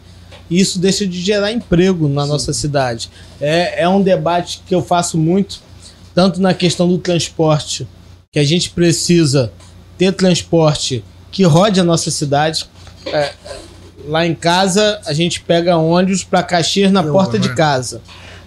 isso 0.49 0.79
deixa 0.79 1.05
de 1.07 1.21
gerar 1.21 1.51
emprego 1.51 2.09
na 2.09 2.23
Sim. 2.23 2.29
nossa 2.29 2.53
cidade. 2.53 3.11
É, 3.41 3.83
é 3.83 3.89
um 3.89 4.01
debate 4.01 4.63
que 4.67 4.75
eu 4.75 4.81
faço 4.83 5.19
muito, 5.19 5.61
tanto 6.15 6.41
na 6.41 6.55
questão 6.55 6.89
do 6.89 6.99
transporte, 6.99 7.87
que 8.31 8.39
a 8.39 8.45
gente 8.45 8.71
precisa 8.71 9.53
ter 9.99 10.13
transporte 10.13 11.03
que 11.33 11.43
rode 11.43 11.81
a 11.81 11.85
nossa 11.85 12.11
cidade. 12.13 12.65
É, 13.07 13.33
lá 14.07 14.25
em 14.25 14.35
casa, 14.35 15.01
a 15.07 15.13
gente 15.13 15.41
pega 15.41 15.77
ônibus 15.77 16.23
para 16.23 16.45
Caxias 16.45 16.93
na 16.93 17.03
eu, 17.03 17.13
porta 17.13 17.39
de 17.39 17.53
casa. 17.55 18.01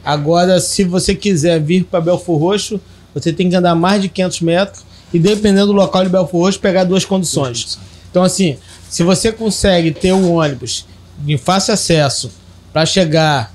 Agora, 0.06 0.62
se 0.62 0.86
você 0.86 1.14
quiser 1.14 1.60
vir 1.60 1.84
para 1.84 2.00
Belfor 2.00 2.40
Roxo, 2.40 2.80
você 3.22 3.34
tem 3.34 3.50
que 3.50 3.56
andar 3.56 3.76
mais 3.76 4.02
de 4.02 4.10
500 4.10 4.42
metros 4.42 4.84
e, 5.14 5.20
dependendo 5.20 5.68
do 5.68 5.74
local 5.74 6.04
de 6.04 6.10
Belfor 6.10 6.42
Roxo, 6.42 6.60
pegar 6.60 6.84
duas 6.84 7.06
condições. 7.06 7.80
Então, 8.10 8.24
assim, 8.24 8.58
se 8.90 9.04
você 9.04 9.32
consegue 9.32 9.92
ter 9.92 10.14
um 10.14 10.34
ônibus 10.34 10.86
de 11.20 11.38
fácil 11.38 11.74
acesso 11.74 12.32
para 12.72 12.86
chegar 12.86 13.54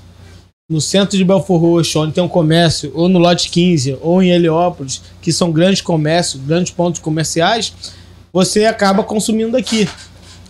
no 0.69 0.81
centro 0.81 1.17
de 1.17 1.23
Belfor 1.23 1.59
Roxo, 1.59 1.99
onde 1.99 2.13
tem 2.13 2.23
um 2.23 2.27
comércio, 2.27 2.91
ou 2.95 3.07
no 3.07 3.19
lote 3.19 3.49
15, 3.49 3.97
ou 4.01 4.23
em 4.23 4.31
Heliópolis, 4.31 5.01
que 5.21 5.31
são 5.31 5.51
grandes 5.51 5.81
comércios, 5.81 6.41
grandes 6.43 6.71
pontos 6.71 6.99
comerciais, 6.99 7.73
você 8.31 8.65
acaba 8.65 9.03
consumindo 9.03 9.55
aqui. 9.55 9.87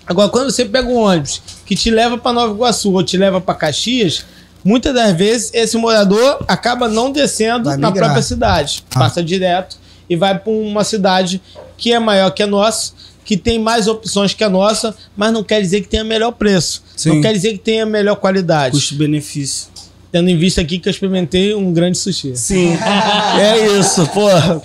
Agora, 0.06 0.30
quando 0.30 0.52
você 0.52 0.65
pega 0.65 0.88
um 0.88 0.98
ônibus 0.98 1.41
que 1.65 1.76
te 1.76 1.90
leva 1.90 2.18
para 2.18 2.34
Nova 2.34 2.53
Iguaçu 2.53 2.91
ou 2.91 3.03
te 3.03 3.18
leva 3.18 3.40
para 3.41 3.56
Caxias, 3.56 4.26
muitas 4.64 4.94
das 4.94 5.15
vezes 5.15 5.52
esse 5.53 5.77
morador 5.77 6.44
acaba 6.48 6.88
não 6.88 7.11
descendo 7.11 7.76
na 7.77 7.91
própria 7.91 8.22
cidade, 8.22 8.84
ah. 8.91 8.99
passa 8.99 9.23
direto 9.23 9.77
e 10.10 10.15
vai 10.15 10.38
para 10.38 10.52
uma 10.52 10.84
cidade 10.84 11.41
que 11.77 11.91
é 11.91 11.99
maior 11.99 12.31
que 12.31 12.44
a 12.44 12.48
nossa, 12.48 12.94
que 13.26 13.38
tem 13.38 13.60
mais 13.60 13.88
opções 13.88 14.34
que 14.34 14.44
a 14.44 14.49
nossa, 14.49 14.95
mas 15.15 15.31
não 15.31 15.44
quer 15.44 15.61
dizer 15.61 15.81
que 15.81 15.88
tenha 15.88 16.03
melhor 16.03 16.31
preço. 16.31 16.84
Sim. 16.95 17.10
Não 17.10 17.22
quer 17.22 17.34
dizer 17.34 17.53
que 17.53 17.60
tenha 17.60 17.85
melhor 17.85 18.15
qualidade. 18.15 18.72
Custo-benefício. 18.72 19.68
Tendo 20.11 20.30
em 20.30 20.38
vista 20.38 20.61
aqui 20.61 20.77
que 20.77 20.88
eu 20.88 20.91
experimentei 20.91 21.56
um 21.56 21.73
grande 21.73 21.98
sushi. 21.98 22.35
Sim. 22.35 22.77
é 23.40 23.80
isso, 23.80 24.06
porra. 24.07 24.61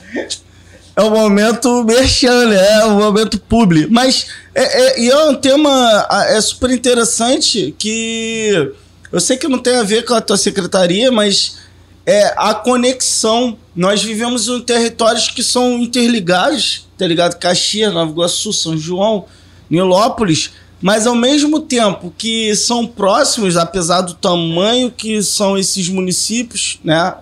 É 0.94 1.02
o 1.02 1.10
momento 1.10 1.84
merchan, 1.84 2.46
né? 2.46 2.80
É 2.80 2.84
o 2.84 2.98
momento 2.98 3.38
público. 3.38 3.88
Mas 3.90 4.26
é, 4.54 4.62
é, 4.62 5.00
e 5.00 5.08
é 5.08 5.16
um 5.24 5.34
tema 5.36 6.06
é 6.28 6.40
super 6.40 6.70
interessante 6.70 7.74
que 7.78 8.72
eu 9.10 9.20
sei 9.20 9.36
que 9.36 9.48
não 9.48 9.58
tem 9.58 9.76
a 9.76 9.82
ver 9.82 10.04
com 10.04 10.14
a 10.14 10.20
tua 10.20 10.36
secretaria, 10.36 11.10
mas 11.10 11.58
é 12.04 12.34
a 12.36 12.54
conexão. 12.54 13.58
Nós 13.74 14.02
vivemos 14.02 14.48
em 14.48 14.60
territórios 14.60 15.28
que 15.28 15.42
são 15.42 15.78
interligados, 15.78 16.86
tá 16.96 17.06
ligado? 17.06 17.38
Caxias, 17.38 17.92
Nova 17.92 18.10
Iguaçu, 18.10 18.52
São 18.52 18.76
João, 18.76 19.26
Nilópolis, 19.68 20.50
mas 20.80 21.06
ao 21.06 21.14
mesmo 21.14 21.60
tempo 21.60 22.12
que 22.16 22.54
são 22.54 22.86
próximos, 22.86 23.56
apesar 23.56 24.02
do 24.02 24.14
tamanho 24.14 24.90
que 24.90 25.22
são 25.22 25.58
esses 25.58 25.88
municípios, 25.88 26.78
né? 26.84 27.14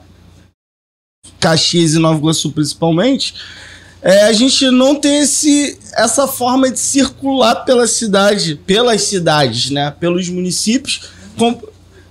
Caxias 1.41 1.95
e 1.95 1.99
Nova 1.99 2.19
Iguaçu 2.19 2.53
principalmente, 2.53 3.35
é, 4.03 4.25
a 4.25 4.33
gente 4.33 4.71
não 4.71 4.95
tem 4.95 5.23
esse, 5.23 5.79
essa 5.95 6.29
forma 6.29 6.71
de 6.71 6.79
circular 6.79 7.65
pela 7.65 7.89
cidade, 7.89 8.55
pelas 8.67 9.03
cidades, 9.03 9.71
né? 9.71 9.91
Pelos 9.99 10.29
municípios, 10.29 11.09
com, 11.37 11.61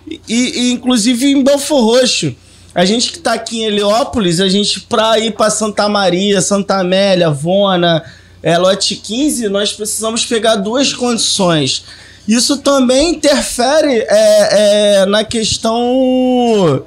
e, 0.07 0.19
e, 0.27 0.71
inclusive 0.71 1.31
em 1.31 1.43
Belfor 1.43 1.83
Roxo. 1.83 2.35
A 2.73 2.83
gente 2.83 3.11
que 3.11 3.17
está 3.19 3.33
aqui 3.33 3.61
em 3.61 3.65
Heliópolis, 3.65 4.39
a 4.39 4.49
gente 4.49 4.81
para 4.81 5.17
ir 5.19 5.31
para 5.31 5.49
Santa 5.49 5.87
Maria, 5.87 6.41
Santa 6.41 6.79
Amélia, 6.79 7.29
Vona, 7.29 8.03
é, 8.43 8.57
Lote 8.57 8.97
15, 8.97 9.47
nós 9.47 9.71
precisamos 9.71 10.25
pegar 10.25 10.57
duas 10.57 10.93
condições. 10.93 11.85
Isso 12.27 12.57
também 12.57 13.11
interfere 13.11 13.99
é, 14.07 14.99
é, 14.99 15.05
na 15.05 15.23
questão 15.23 16.83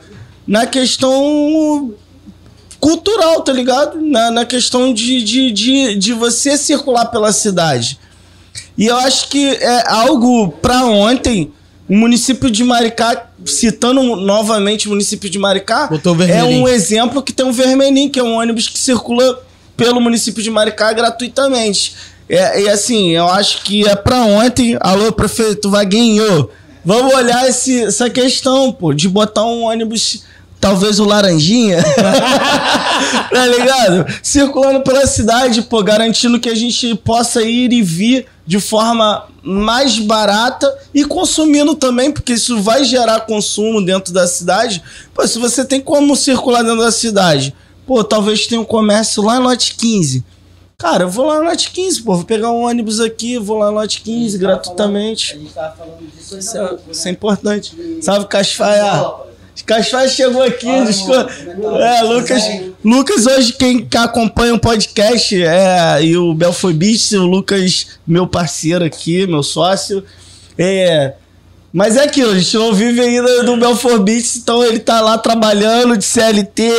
na 0.46 0.66
questão 0.66 1.94
cultural, 2.80 3.42
tá 3.42 3.52
ligado? 3.52 4.00
Na, 4.00 4.30
na 4.30 4.44
questão 4.44 4.92
de, 4.92 5.22
de, 5.22 5.50
de, 5.50 5.94
de 5.94 6.12
você 6.12 6.56
circular 6.56 7.06
pela 7.06 7.32
cidade. 7.32 7.98
E 8.76 8.86
eu 8.86 8.96
acho 8.96 9.28
que 9.28 9.46
é 9.46 9.90
algo 9.90 10.48
para 10.62 10.84
ontem. 10.86 11.52
O 11.88 11.96
município 11.96 12.50
de 12.50 12.62
Maricá, 12.62 13.28
citando 13.46 14.02
novamente 14.16 14.86
o 14.86 14.90
município 14.90 15.30
de 15.30 15.38
Maricá, 15.38 15.88
é 16.28 16.44
um 16.44 16.68
exemplo 16.68 17.22
que 17.22 17.32
tem 17.32 17.46
um 17.46 17.52
vermelhinho, 17.52 18.10
que 18.10 18.20
é 18.20 18.22
um 18.22 18.34
ônibus 18.34 18.68
que 18.68 18.78
circula 18.78 19.42
pelo 19.76 20.00
município 20.00 20.42
de 20.42 20.50
Maricá 20.50 20.92
gratuitamente. 20.92 21.96
É, 22.28 22.62
e 22.62 22.68
assim, 22.68 23.12
eu 23.12 23.26
acho 23.28 23.62
que 23.62 23.88
é 23.88 23.96
para 23.96 24.20
ontem. 24.22 24.76
Alô, 24.80 25.10
prefeito 25.12 25.70
Vaguinho, 25.70 26.50
vamos 26.84 27.14
olhar 27.14 27.48
esse, 27.48 27.84
essa 27.84 28.10
questão, 28.10 28.70
pô, 28.70 28.92
de 28.92 29.08
botar 29.08 29.44
um 29.44 29.62
ônibus 29.62 30.24
talvez 30.60 30.98
o 30.98 31.04
Laranjinha, 31.04 31.82
tá 33.32 33.46
ligado? 33.46 34.06
Circulando 34.22 34.80
pela 34.80 35.06
cidade, 35.06 35.62
pô, 35.62 35.82
garantindo 35.82 36.40
que 36.40 36.48
a 36.48 36.54
gente 36.54 36.94
possa 36.96 37.42
ir 37.42 37.72
e 37.72 37.80
vir 37.80 38.26
de 38.48 38.58
forma 38.58 39.26
mais 39.42 39.98
barata 39.98 40.74
e 40.94 41.04
consumindo 41.04 41.74
também, 41.74 42.10
porque 42.10 42.32
isso 42.32 42.58
vai 42.62 42.82
gerar 42.82 43.20
consumo 43.26 43.84
dentro 43.84 44.10
da 44.10 44.26
cidade. 44.26 44.82
Pô, 45.12 45.26
se 45.28 45.38
você 45.38 45.66
tem 45.66 45.82
como 45.82 46.16
circular 46.16 46.62
dentro 46.62 46.80
da 46.80 46.90
cidade, 46.90 47.54
pô, 47.86 48.02
talvez 48.02 48.46
tenha 48.46 48.58
um 48.58 48.64
comércio 48.64 49.22
lá 49.22 49.38
no 49.38 49.42
lote 49.42 49.74
15. 49.74 50.24
Cara, 50.78 51.04
eu 51.04 51.10
vou 51.10 51.26
lá 51.26 51.40
no 51.40 51.44
lote 51.44 51.70
15, 51.72 52.02
pô, 52.02 52.14
vou 52.14 52.24
pegar 52.24 52.50
um 52.50 52.64
ônibus 52.64 53.00
aqui, 53.00 53.36
vou 53.36 53.58
lá 53.58 53.70
no 53.70 53.76
lote 53.76 54.00
15 54.00 54.38
gratuitamente. 54.38 55.32
Falando, 55.32 55.42
a 55.42 55.44
gente 55.44 55.54
tava 55.54 55.76
falando 55.76 56.10
disso 56.10 56.34
aí 56.34 56.64
é, 56.64 56.68
pouco, 56.68 56.90
isso 56.90 57.08
é 57.08 57.10
importante. 57.10 57.98
Salve, 58.00 58.26
Casfaia. 58.28 59.27
Casfaz 59.64 60.12
chegou 60.12 60.42
aqui, 60.42 60.68
ah, 60.68 60.84
desculpa. 60.84 61.30
É, 61.80 62.02
Lucas, 62.02 62.42
Lucas 62.84 63.26
hoje 63.26 63.52
quem 63.52 63.86
acompanha 63.96 64.54
o 64.54 64.58
podcast 64.58 65.42
é 65.42 66.02
e 66.02 66.16
o 66.16 66.34
Belfort 66.34 66.74
Beach, 66.74 67.16
o 67.16 67.26
Lucas, 67.26 67.86
meu 68.06 68.26
parceiro 68.26 68.84
aqui, 68.84 69.26
meu 69.26 69.42
sócio. 69.42 70.04
É, 70.56 71.14
mas 71.72 71.96
é 71.96 72.04
aquilo, 72.04 72.30
a 72.32 72.38
gente 72.38 72.56
não 72.56 72.72
vive 72.72 73.00
ainda 73.00 73.44
do 73.44 73.56
Belfort 73.56 74.02
Beach, 74.02 74.38
então 74.38 74.64
ele 74.64 74.78
tá 74.78 75.00
lá 75.00 75.18
trabalhando 75.18 75.96
de 75.96 76.04
CLT, 76.04 76.70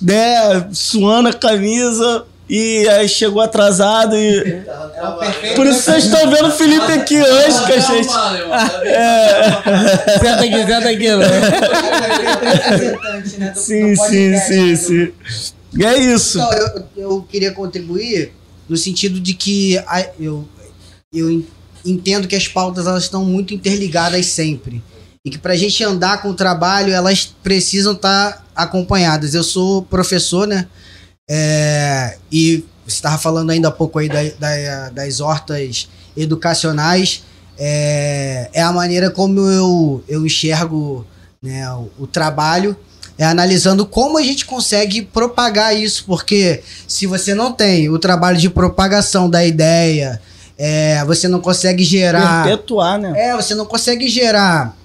né, 0.00 0.68
suando 0.72 1.28
a 1.28 1.32
camisa, 1.32 2.24
e 2.48 2.88
aí 2.88 3.08
chegou 3.08 3.40
atrasado 3.40 4.16
e. 4.16 4.36
É 4.38 5.54
Por 5.54 5.66
isso 5.66 5.82
vocês 5.82 6.04
estão 6.04 6.30
vendo 6.30 6.48
o 6.48 6.50
Felipe 6.50 6.92
aqui 6.92 7.20
hoje, 7.20 7.66
que 7.66 7.72
a 7.72 7.80
gente. 7.80 8.08
É. 8.84 9.62
Senta 10.18 10.44
aqui, 10.44 10.66
senta 10.66 10.88
aqui, 10.90 11.16
né? 11.16 11.26
Sim, 13.54 13.96
sim, 13.96 14.36
sim, 14.38 14.76
sim. 14.76 15.12
E 15.74 15.84
é 15.84 15.98
isso. 15.98 16.38
Então, 16.38 16.52
eu, 16.52 16.84
eu 16.96 17.22
queria 17.22 17.52
contribuir 17.52 18.32
no 18.68 18.76
sentido 18.76 19.18
de 19.20 19.34
que 19.34 19.78
a, 19.78 20.06
eu, 20.18 20.46
eu 21.12 21.44
entendo 21.84 22.28
que 22.28 22.36
as 22.36 22.48
pautas 22.48 22.86
elas 22.86 23.04
estão 23.04 23.24
muito 23.24 23.54
interligadas 23.54 24.26
sempre. 24.26 24.82
E 25.24 25.30
que 25.30 25.38
para 25.38 25.52
a 25.52 25.56
gente 25.56 25.82
andar 25.84 26.20
com 26.20 26.30
o 26.30 26.34
trabalho, 26.34 26.92
elas 26.92 27.32
precisam 27.42 27.92
estar 27.92 28.32
tá 28.32 28.42
acompanhadas. 28.56 29.34
Eu 29.34 29.44
sou 29.44 29.82
professor, 29.82 30.46
né? 30.46 30.66
É, 31.28 32.16
e 32.30 32.64
você 32.84 32.96
estava 32.96 33.18
falando 33.18 33.50
ainda 33.50 33.68
há 33.68 33.70
pouco 33.72 33.98
aí 33.98 34.08
da, 34.08 34.22
da, 34.38 34.90
das 34.90 35.20
hortas 35.20 35.88
educacionais. 36.16 37.24
É, 37.58 38.50
é, 38.52 38.62
a 38.62 38.72
maneira 38.72 39.10
como 39.10 39.40
eu, 39.40 40.02
eu 40.08 40.26
enxergo 40.26 41.06
né, 41.42 41.70
o, 41.72 41.90
o, 42.00 42.06
trabalho, 42.06 42.76
é 43.18 43.24
analisando 43.24 43.86
como 43.86 44.18
a 44.18 44.22
gente 44.22 44.46
consegue 44.46 45.02
propagar 45.02 45.76
isso, 45.76 46.04
porque 46.06 46.62
se 46.88 47.06
você 47.06 47.34
não 47.34 47.52
tem 47.52 47.88
o 47.88 47.98
trabalho 47.98 48.38
de 48.38 48.48
propagação 48.48 49.28
da 49.28 49.44
ideia, 49.44 50.20
é, 50.58 51.04
você 51.04 51.28
não 51.28 51.40
consegue 51.40 51.84
gerar. 51.84 52.44
Perpetuar, 52.44 52.98
né? 52.98 53.12
É, 53.16 53.36
você 53.36 53.54
não 53.54 53.66
consegue 53.66 54.08
gerar 54.08 54.76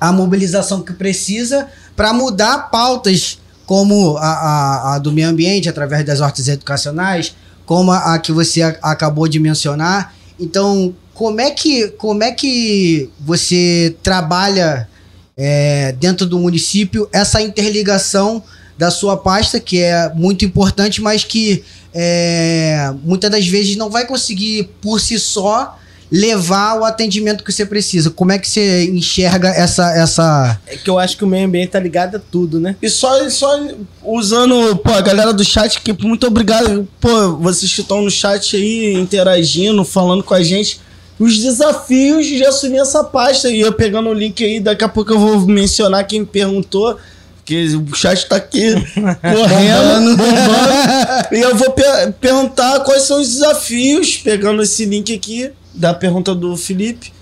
a 0.00 0.12
mobilização 0.12 0.82
que 0.82 0.92
precisa 0.92 1.68
para 1.94 2.12
mudar 2.12 2.70
pautas 2.70 3.38
como 3.66 4.16
a, 4.16 4.28
a, 4.28 4.94
a, 4.94 4.98
do 4.98 5.12
meio 5.12 5.28
ambiente, 5.28 5.68
através 5.68 6.04
das 6.04 6.20
hortas 6.20 6.46
educacionais, 6.48 7.34
como 7.66 7.90
a, 7.90 8.14
a 8.14 8.18
que 8.18 8.32
você 8.32 8.62
acabou 8.62 9.26
de 9.26 9.40
mencionar. 9.40 10.14
Então, 10.38 10.94
como 11.12 11.40
é 11.40 11.50
que, 11.50 11.88
como 11.88 12.22
é 12.22 12.30
que 12.30 13.10
você 13.20 13.96
trabalha 14.02 14.88
é, 15.36 15.92
dentro 15.92 16.26
do 16.26 16.38
município 16.38 17.08
essa 17.12 17.42
interligação 17.42 18.42
da 18.78 18.90
sua 18.90 19.16
pasta, 19.16 19.58
que 19.58 19.80
é 19.80 20.12
muito 20.14 20.44
importante, 20.44 21.00
mas 21.00 21.24
que 21.24 21.64
é, 21.94 22.92
muitas 23.02 23.30
das 23.30 23.46
vezes 23.46 23.74
não 23.76 23.90
vai 23.90 24.06
conseguir 24.06 24.70
por 24.80 25.00
si 25.00 25.18
só 25.18 25.78
levar 26.10 26.78
o 26.78 26.84
atendimento 26.84 27.42
que 27.42 27.52
você 27.52 27.66
precisa. 27.66 28.10
Como 28.10 28.32
é 28.32 28.38
que 28.38 28.48
você 28.48 28.84
enxerga 28.84 29.48
essa. 29.48 29.90
essa... 29.92 30.60
É 30.66 30.76
que 30.76 30.88
eu 30.88 30.98
acho 30.98 31.16
que 31.16 31.24
o 31.24 31.26
meio 31.26 31.46
ambiente 31.46 31.70
tá 31.70 31.80
ligado 31.80 32.16
a 32.16 32.20
tudo, 32.20 32.60
né? 32.60 32.76
E 32.80 32.88
só, 32.88 33.28
só 33.28 33.58
usando, 34.02 34.76
pô, 34.76 34.92
a 34.92 35.00
galera 35.00 35.32
do 35.32 35.44
chat 35.44 35.80
que 35.80 35.92
muito 36.06 36.26
obrigado, 36.26 36.86
pô, 37.00 37.36
vocês 37.36 37.72
que 37.72 37.80
estão 37.80 38.02
no 38.02 38.10
chat 38.10 38.56
aí 38.56 38.94
interagindo, 38.94 39.84
falando 39.84 40.22
com 40.22 40.34
a 40.34 40.42
gente. 40.42 40.80
Os 41.18 41.38
desafios 41.38 42.26
de 42.26 42.44
assumir 42.44 42.78
essa 42.78 43.02
pasta. 43.02 43.48
E 43.48 43.60
eu 43.60 43.72
pegando 43.72 44.10
o 44.10 44.14
link 44.14 44.44
aí, 44.44 44.60
daqui 44.60 44.84
a 44.84 44.88
pouco 44.88 45.12
eu 45.12 45.18
vou 45.18 45.40
mencionar 45.46 46.06
quem 46.06 46.24
perguntou. 46.24 46.98
Que 47.42 47.76
o 47.76 47.94
chat 47.94 48.26
tá 48.26 48.36
aqui 48.36 48.74
correndo, 49.22 50.16
bombando. 50.16 51.28
e 51.30 51.40
eu 51.40 51.54
vou 51.54 51.70
per 51.70 52.12
perguntar 52.20 52.80
quais 52.80 53.02
são 53.02 53.20
os 53.20 53.28
desafios, 53.28 54.16
pegando 54.16 54.62
esse 54.62 54.84
link 54.84 55.14
aqui 55.14 55.52
da 55.76 55.94
pergunta 55.94 56.34
do 56.34 56.56
Felipe. 56.56 57.12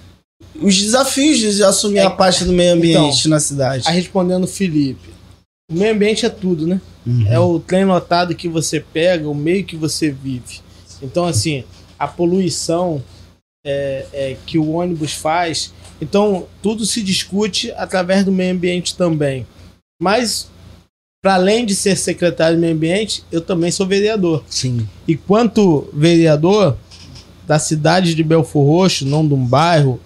Os 0.60 0.80
desafios 0.80 1.38
de 1.38 1.62
assumir 1.62 1.98
É, 1.98 2.04
a 2.04 2.10
pasta 2.10 2.44
do 2.44 2.52
meio 2.52 2.74
ambiente 2.74 3.20
então, 3.20 3.30
na 3.30 3.40
cidade. 3.40 3.90
Respondendo 3.90 4.44
o 4.44 4.48
Felipe, 4.48 5.10
o 5.70 5.74
meio 5.74 5.94
ambiente 5.94 6.24
é 6.24 6.28
tudo, 6.28 6.66
né? 6.66 6.80
É 7.28 7.38
o 7.38 7.58
trem 7.58 7.84
lotado 7.84 8.34
que 8.34 8.48
você 8.48 8.80
pega, 8.80 9.28
o 9.28 9.34
meio 9.34 9.64
que 9.64 9.76
você 9.76 10.10
vive. 10.10 10.60
Então, 11.02 11.26
assim, 11.26 11.64
a 11.98 12.08
poluição 12.08 13.02
é, 13.64 14.06
é, 14.12 14.36
que 14.46 14.58
o 14.58 14.70
ônibus 14.70 15.12
faz. 15.12 15.72
Então, 16.00 16.46
tudo 16.62 16.86
se 16.86 17.02
discute 17.02 17.70
através 17.72 18.24
do 18.24 18.32
meio 18.32 18.54
ambiente 18.54 18.96
também. 18.96 19.46
Mas, 20.00 20.48
para 21.22 21.34
além 21.34 21.66
de 21.66 21.74
ser 21.74 21.96
secretário 21.96 22.56
do 22.56 22.60
meio 22.60 22.74
ambiente, 22.74 23.22
eu 23.30 23.40
também 23.40 23.70
sou 23.70 23.86
vereador. 23.86 24.42
Sim. 24.48 24.88
E 25.06 25.16
quanto 25.16 25.88
vereador 25.92 26.76
da 27.46 27.58
cidade 27.58 28.14
de 28.14 28.22
Belfor 28.22 28.64
Roxo, 28.66 29.06
não 29.06 29.26
de 29.26 29.34
um 29.34 29.44
bairro 29.44 30.00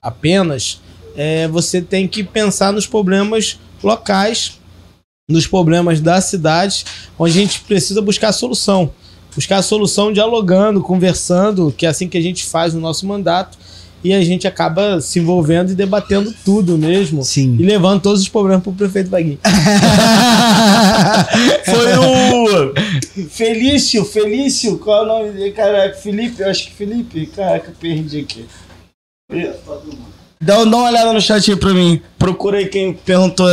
apenas, 0.00 0.80
é, 1.16 1.48
você 1.48 1.80
tem 1.80 2.06
que 2.06 2.22
pensar 2.22 2.72
nos 2.72 2.86
problemas 2.86 3.58
locais, 3.82 4.60
nos 5.28 5.46
problemas 5.46 6.00
da 6.00 6.20
cidade, 6.20 6.84
onde 7.18 7.38
a 7.38 7.42
gente 7.42 7.60
precisa 7.60 8.00
buscar 8.00 8.32
solução. 8.32 8.92
Buscar 9.34 9.60
solução 9.62 10.12
dialogando, 10.12 10.80
conversando, 10.80 11.72
que 11.76 11.84
é 11.84 11.88
assim 11.88 12.08
que 12.08 12.16
a 12.16 12.22
gente 12.22 12.44
faz 12.44 12.72
no 12.72 12.80
nosso 12.80 13.06
mandato. 13.06 13.58
E 14.06 14.12
a 14.12 14.22
gente 14.22 14.46
acaba 14.46 15.00
se 15.00 15.18
envolvendo 15.18 15.72
e 15.72 15.74
debatendo 15.74 16.32
tudo 16.44 16.78
mesmo. 16.78 17.24
Sim. 17.24 17.56
E 17.58 17.64
levando 17.64 18.00
todos 18.00 18.20
os 18.20 18.28
problemas 18.28 18.62
pro 18.62 18.70
prefeito 18.70 19.10
Vaguinho. 19.10 19.40
Foi 21.66 21.96
o 21.96 22.72
Felício, 23.28 24.04
Felício, 24.04 24.78
qual 24.78 25.00
é 25.00 25.02
o 25.02 25.06
nome 25.08 25.32
dele? 25.32 25.50
Caraca, 25.50 25.96
Felipe, 25.96 26.40
eu 26.40 26.48
acho 26.48 26.66
que 26.66 26.74
Felipe. 26.74 27.26
Caraca, 27.34 27.72
perdi 27.80 28.20
aqui. 28.20 28.44
Dá, 30.40 30.62
dá 30.62 30.76
uma 30.76 30.88
olhada 30.88 31.12
no 31.12 31.20
chat 31.20 31.50
aí 31.50 31.56
pra 31.56 31.74
mim. 31.74 32.00
Procura 32.16 32.58
aí 32.58 32.68
quem 32.68 32.92
perguntou. 32.92 33.48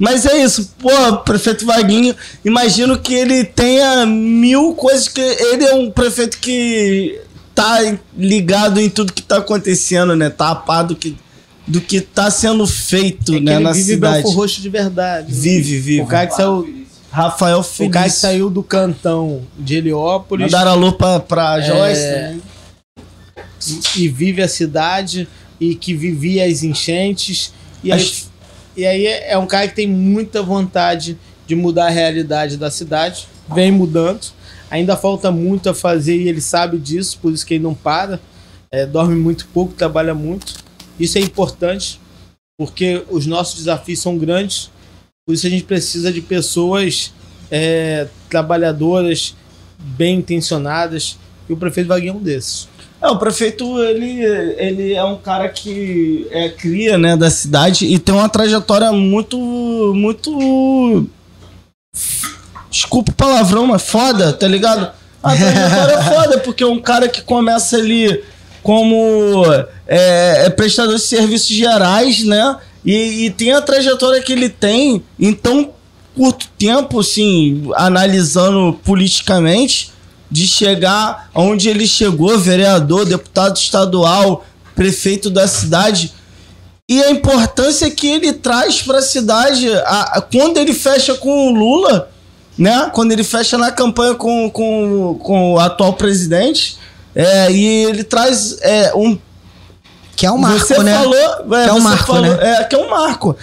Mas 0.00 0.26
é 0.26 0.42
isso, 0.42 0.74
pô, 0.80 1.18
prefeito 1.18 1.64
Vaguinho. 1.64 2.12
Imagino 2.44 2.98
que 2.98 3.14
ele 3.14 3.44
tenha 3.44 4.04
mil 4.04 4.74
coisas 4.74 5.06
que. 5.06 5.20
Ele 5.20 5.64
é 5.64 5.74
um 5.76 5.92
prefeito 5.92 6.38
que 6.38 7.20
tá 7.54 7.78
ligado 8.16 8.80
em 8.80 8.88
tudo 8.88 9.12
que 9.12 9.22
tá 9.22 9.38
acontecendo, 9.38 10.14
né? 10.16 10.30
Tá 10.30 10.50
a 10.50 10.54
par 10.54 10.82
do 10.84 10.96
que, 10.96 11.16
do 11.66 11.80
que 11.80 12.00
tá 12.00 12.30
sendo 12.30 12.66
feito, 12.66 13.34
É 13.36 13.40
né, 13.40 13.58
na 13.58 13.72
vive 13.72 13.92
cidade. 13.94 14.22
Belfor 14.22 14.34
Roxo 14.42 14.60
de 14.60 14.68
verdade. 14.68 15.28
né? 15.32 15.38
Vive, 15.38 15.78
vive. 15.78 16.00
O 16.02 16.06
cara 16.06 16.26
que 16.26 16.34
saiu, 16.34 16.84
Rafael 17.10 17.58
o 17.58 17.62
Felício. 17.62 17.92
cara 17.92 18.08
que 18.08 18.16
saiu 18.16 18.48
do 18.50 18.62
cantão 18.62 19.42
de 19.58 19.76
Heliópolis 19.76 20.44
Mandaram 20.46 20.70
alô 20.72 20.92
pra, 20.92 21.20
pra 21.20 21.58
É. 21.58 21.62
Joyce. 21.62 22.00
né? 22.02 22.40
e 23.96 24.08
vive 24.08 24.42
a 24.42 24.48
cidade 24.48 25.28
e 25.60 25.74
que 25.74 25.94
vivia 25.94 26.44
as 26.44 26.62
enchentes. 26.62 27.52
E 27.84 27.92
aí, 27.92 28.00
As- 28.00 28.30
e 28.76 28.84
aí 28.86 29.06
é 29.06 29.38
um 29.38 29.46
cara 29.46 29.68
que 29.68 29.74
tem 29.76 29.86
muita 29.86 30.42
vontade 30.42 31.16
de 31.46 31.54
mudar 31.54 31.86
a 31.86 31.90
realidade 31.90 32.56
da 32.56 32.70
cidade. 32.70 33.26
Vem 33.54 33.70
mudando. 33.70 34.20
Ainda 34.72 34.96
falta 34.96 35.30
muito 35.30 35.68
a 35.68 35.74
fazer 35.74 36.16
e 36.16 36.30
ele 36.30 36.40
sabe 36.40 36.78
disso, 36.78 37.18
por 37.20 37.30
isso 37.30 37.44
que 37.44 37.52
ele 37.52 37.62
não 37.62 37.74
para. 37.74 38.18
É, 38.70 38.86
dorme 38.86 39.14
muito 39.14 39.46
pouco, 39.48 39.74
trabalha 39.74 40.14
muito. 40.14 40.54
Isso 40.98 41.18
é 41.18 41.20
importante, 41.20 42.00
porque 42.58 43.02
os 43.10 43.26
nossos 43.26 43.56
desafios 43.56 44.00
são 44.00 44.16
grandes. 44.16 44.70
Por 45.26 45.34
isso 45.34 45.46
a 45.46 45.50
gente 45.50 45.64
precisa 45.64 46.10
de 46.10 46.22
pessoas 46.22 47.12
é, 47.50 48.08
trabalhadoras, 48.30 49.34
bem 49.78 50.20
intencionadas. 50.20 51.18
E 51.46 51.52
o 51.52 51.56
prefeito 51.58 51.88
Vaguinho 51.88 52.14
é 52.14 52.16
um 52.16 52.22
desses. 52.22 52.66
É, 53.02 53.08
o 53.08 53.18
prefeito, 53.18 53.78
ele, 53.78 54.24
ele 54.56 54.94
é 54.94 55.04
um 55.04 55.18
cara 55.18 55.50
que 55.50 56.26
é 56.30 56.48
cria, 56.48 56.96
né, 56.96 57.14
da 57.14 57.28
cidade 57.28 57.84
e 57.84 57.98
tem 57.98 58.14
uma 58.14 58.28
trajetória 58.30 58.90
muito, 58.90 59.36
muito... 59.94 61.06
Desculpa 62.72 63.12
o 63.12 63.14
palavrão, 63.14 63.66
mas 63.66 63.82
foda, 63.82 64.32
tá 64.32 64.48
ligado? 64.48 64.90
A 65.22 65.36
trajetória 65.36 65.92
é 65.92 66.02
foda, 66.02 66.38
porque 66.38 66.64
é 66.64 66.66
um 66.66 66.80
cara 66.80 67.06
que 67.06 67.20
começa 67.20 67.76
ali 67.76 68.24
como 68.62 69.44
é, 69.86 70.46
é 70.46 70.50
prestador 70.50 70.96
de 70.96 71.02
serviços 71.02 71.50
gerais, 71.50 72.24
né? 72.24 72.56
E, 72.82 73.26
e 73.26 73.30
tem 73.30 73.52
a 73.52 73.60
trajetória 73.60 74.22
que 74.22 74.32
ele 74.32 74.48
tem 74.48 75.04
em 75.20 75.34
tão 75.34 75.70
curto 76.16 76.48
tempo, 76.58 77.00
assim, 77.00 77.70
analisando 77.76 78.78
politicamente, 78.82 79.92
de 80.30 80.46
chegar 80.48 81.28
aonde 81.34 81.68
ele 81.68 81.86
chegou, 81.86 82.38
vereador, 82.38 83.04
deputado 83.04 83.56
estadual, 83.56 84.46
prefeito 84.74 85.28
da 85.28 85.46
cidade. 85.46 86.14
E 86.88 87.02
a 87.02 87.10
importância 87.10 87.90
que 87.90 88.06
ele 88.06 88.32
traz 88.32 88.80
para 88.80 88.98
a 88.98 89.02
cidade, 89.02 89.68
quando 90.30 90.56
ele 90.56 90.72
fecha 90.72 91.14
com 91.14 91.48
o 91.48 91.54
Lula, 91.54 92.11
né? 92.58 92.90
Quando 92.92 93.12
ele 93.12 93.24
fecha 93.24 93.56
na 93.58 93.70
campanha 93.70 94.14
com, 94.14 94.50
com, 94.50 95.18
com 95.22 95.52
o 95.54 95.58
atual 95.58 95.92
presidente, 95.94 96.76
é, 97.14 97.50
e 97.50 97.84
ele 97.84 98.04
traz 98.04 98.56
é, 98.62 98.92
um 98.94 99.18
Que 100.16 100.26
é 100.26 100.30
um 100.32 100.38
marco, 100.38 100.66
você 100.66 100.78
né? 100.82 100.94
falou, 100.98 101.16
é, 101.58 101.64
Que 101.64 101.70
é 101.70 101.72
um 101.72 101.76
você 101.76 101.80
marco, 101.82 102.06
falou- 102.06 102.22
né? 102.36 102.56
É, 102.60 102.64
que 102.64 102.74
é 102.74 102.78
um 102.78 102.90
marco. 102.90 103.36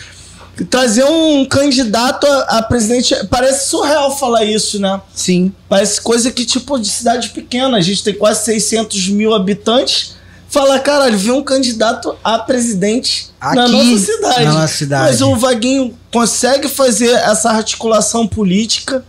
Trazer 0.69 1.05
um 1.05 1.45
candidato 1.45 2.27
a, 2.27 2.57
a 2.57 2.61
presidente. 2.63 3.15
Parece 3.29 3.69
surreal 3.69 4.17
falar 4.17 4.43
isso, 4.43 4.77
né? 4.79 4.99
Sim. 5.15 5.53
Parece 5.69 6.01
coisa 6.01 6.31
que, 6.31 6.43
tipo, 6.45 6.77
de 6.77 6.89
cidade 6.89 7.29
pequena. 7.29 7.77
A 7.77 7.81
gente 7.81 8.03
tem 8.03 8.13
quase 8.13 8.43
600 8.43 9.07
mil 9.07 9.33
habitantes. 9.33 10.15
Fala, 10.49 10.79
caralho, 10.79 11.17
vem 11.17 11.31
um 11.31 11.43
candidato 11.43 12.15
a 12.23 12.39
presidente 12.39 13.29
na 13.39 13.65
Aqui, 13.65 13.71
nossa 13.71 13.99
cidade. 13.99 14.45
na 14.45 14.53
nossa 14.53 14.73
cidade. 14.75 15.03
Mas 15.09 15.21
o 15.21 15.35
Vaguinho 15.35 15.97
consegue 16.11 16.67
fazer 16.67 17.11
essa 17.11 17.51
articulação 17.51 18.27
política 18.27 19.05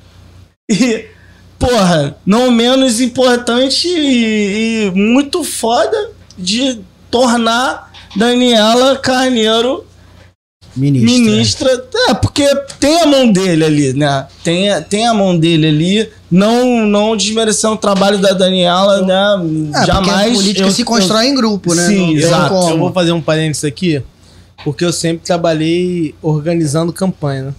e, 0.70 1.06
porra, 1.58 2.16
não 2.26 2.50
menos 2.50 3.00
importante 3.00 3.88
e, 3.88 4.86
e 4.86 4.90
muito 4.94 5.42
foda 5.42 6.10
de 6.36 6.80
tornar 7.10 7.90
Daniela 8.14 8.96
Carneiro 8.96 9.86
Ministra. 10.76 11.10
ministra. 11.30 11.84
É, 12.08 12.14
porque 12.14 12.46
tem 12.78 13.00
a 13.00 13.06
mão 13.06 13.30
dele 13.32 13.64
ali, 13.64 13.92
né? 13.92 14.26
Tem, 14.44 14.70
a- 14.70 14.80
tem 14.80 15.06
a 15.06 15.12
mão 15.14 15.36
dele 15.38 15.66
ali. 15.66 16.08
Não, 16.30 16.86
não 16.86 17.16
desmerecendo 17.16 17.74
o 17.74 17.78
trabalho 17.78 18.18
da 18.18 18.32
Daniela, 18.32 19.02
né? 19.04 19.72
É, 19.82 19.86
Jamais. 19.86 20.30
a 20.30 20.34
política 20.34 20.66
eu- 20.66 20.70
se 20.72 20.84
constrói 20.84 21.26
em 21.26 21.34
grupo, 21.34 21.74
né? 21.74 21.86
Sim, 21.86 22.12
Não 22.12 22.12
exato. 22.12 22.54
Eu 22.70 22.78
vou 22.78 22.92
fazer 22.92 23.12
um 23.12 23.20
parênteses 23.20 23.64
aqui, 23.64 24.00
porque 24.64 24.84
eu 24.84 24.92
sempre 24.92 25.24
trabalhei 25.24 26.14
organizando 26.22 26.92
campanha. 26.92 27.44
né? 27.46 27.54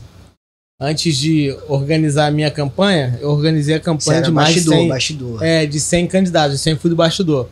Antes 0.84 1.16
de 1.16 1.56
organizar 1.68 2.26
a 2.28 2.32
minha 2.32 2.50
campanha, 2.50 3.20
eu 3.22 3.30
organizei 3.30 3.76
a 3.76 3.80
campanha 3.80 4.22
de 4.22 4.32
mais 4.32 4.50
de 4.50 4.56
bastidor, 4.62 4.78
100, 4.80 4.88
bastidor. 4.88 5.44
é, 5.44 5.66
de 5.68 5.80
100 5.80 6.08
candidatos. 6.08 6.54
Eu 6.54 6.58
sempre 6.58 6.82
fui 6.82 6.90
do 6.90 6.96
bastidor. 6.96 7.50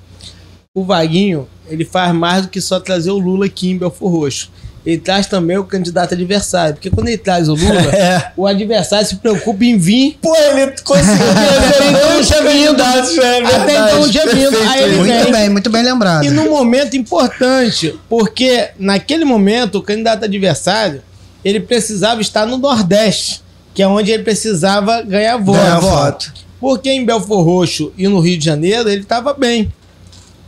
O 0.75 0.83
Vaguinho, 0.83 1.47
ele 1.67 1.85
faz 1.85 2.11
mais 2.15 2.43
do 2.43 2.47
que 2.49 2.59
só 2.61 2.79
trazer 2.79 3.11
o 3.11 3.19
Lula 3.19 3.45
aqui 3.45 3.69
em 3.69 3.77
Belfor 3.77 4.09
Roxo. 4.11 4.49
Ele 4.89 4.97
traz 4.97 5.27
também 5.27 5.55
o 5.57 5.63
candidato 5.63 6.13
adversário. 6.15 6.73
Porque 6.73 6.89
quando 6.89 7.07
ele 7.09 7.17
traz 7.17 7.47
o 7.47 7.53
Lula, 7.53 7.81
É. 7.95 8.31
o 8.35 8.47
adversário 8.47 9.05
se 9.05 9.17
preocupa 9.17 9.63
em 9.63 9.77
vir. 9.77 10.17
Pô, 10.21 10.35
ele 10.35 10.73
conseguiu 10.83 11.13
Até 11.69 11.89
então 11.89 12.13
não 12.15 12.23
tinha 12.23 12.41
vindo. 12.41 12.81
Até 12.81 13.73
então 13.75 14.09
tinha 14.09 14.25
vindo. 14.27 14.57
Aí 14.67 14.83
ele 14.83 14.95
Muito 14.97 15.23
vem. 15.23 15.31
bem, 15.31 15.49
muito 15.49 15.69
bem 15.69 15.83
lembrado. 15.83 16.23
E 16.25 16.29
num 16.31 16.49
momento 16.49 16.97
importante, 16.97 17.95
porque 18.09 18.69
naquele 18.79 19.25
momento 19.25 19.77
o 19.77 19.81
candidato 19.83 20.25
adversário 20.25 21.01
ele 21.45 21.59
precisava 21.59 22.19
estar 22.21 22.45
no 22.45 22.57
Nordeste, 22.57 23.41
que 23.73 23.81
é 23.83 23.87
onde 23.87 24.11
ele 24.11 24.23
precisava 24.23 25.01
ganhar 25.03 25.37
voto. 25.37 25.57
Ganhar 25.59 25.79
voto. 25.79 26.33
Porque 26.59 26.89
em 26.89 27.05
Belfor 27.05 27.43
Roxo 27.45 27.93
e 27.97 28.07
no 28.07 28.19
Rio 28.19 28.37
de 28.37 28.43
Janeiro 28.43 28.89
ele 28.89 29.01
estava 29.01 29.33
bem. 29.33 29.71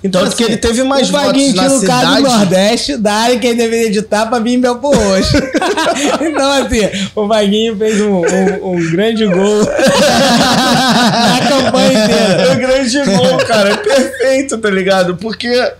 Então, 0.03 0.23
Tanto 0.23 0.35
que 0.35 0.43
ele 0.43 0.57
teve 0.57 0.83
mais 0.83 1.09
o 1.09 1.11
Vaguinho 1.11 1.53
votos 1.55 1.83
na 1.83 1.87
cara 1.87 2.05
do 2.05 2.15
cidade. 2.15 2.21
Nordeste, 2.23 2.97
da 2.97 3.13
área 3.13 3.37
que 3.39 3.45
ele 3.45 3.55
deveria 3.57 3.85
editar 3.87 4.25
pra 4.25 4.39
vir 4.39 4.53
em 4.53 4.59
Belfor 4.59 4.95
Roxo. 4.95 5.37
então, 6.21 6.51
assim, 6.53 7.09
o 7.15 7.27
Vaguinho 7.27 7.77
fez 7.77 8.01
um, 8.01 8.15
um- 8.25 8.71
um 8.77 8.91
grande 8.91 9.27
gol 9.27 9.59
na 9.63 11.47
campanha 11.47 12.03
inteira. 12.05 12.51
O 12.53 12.55
grande 12.57 13.03
gol, 13.03 13.37
cara. 13.45 13.69
É 13.73 13.77
perfeito, 13.77 14.57
tá 14.57 14.69
ligado? 14.69 15.17
Porque 15.17 15.71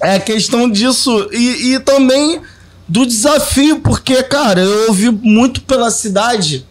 É 0.00 0.18
questão 0.18 0.70
disso. 0.70 1.28
E, 1.32 1.74
e 1.74 1.80
também 1.80 2.40
do 2.88 3.04
desafio, 3.04 3.80
porque, 3.80 4.22
cara, 4.22 4.60
eu 4.62 4.88
ouvi 4.88 5.10
muito 5.10 5.60
pela 5.62 5.90
cidade 5.90 6.66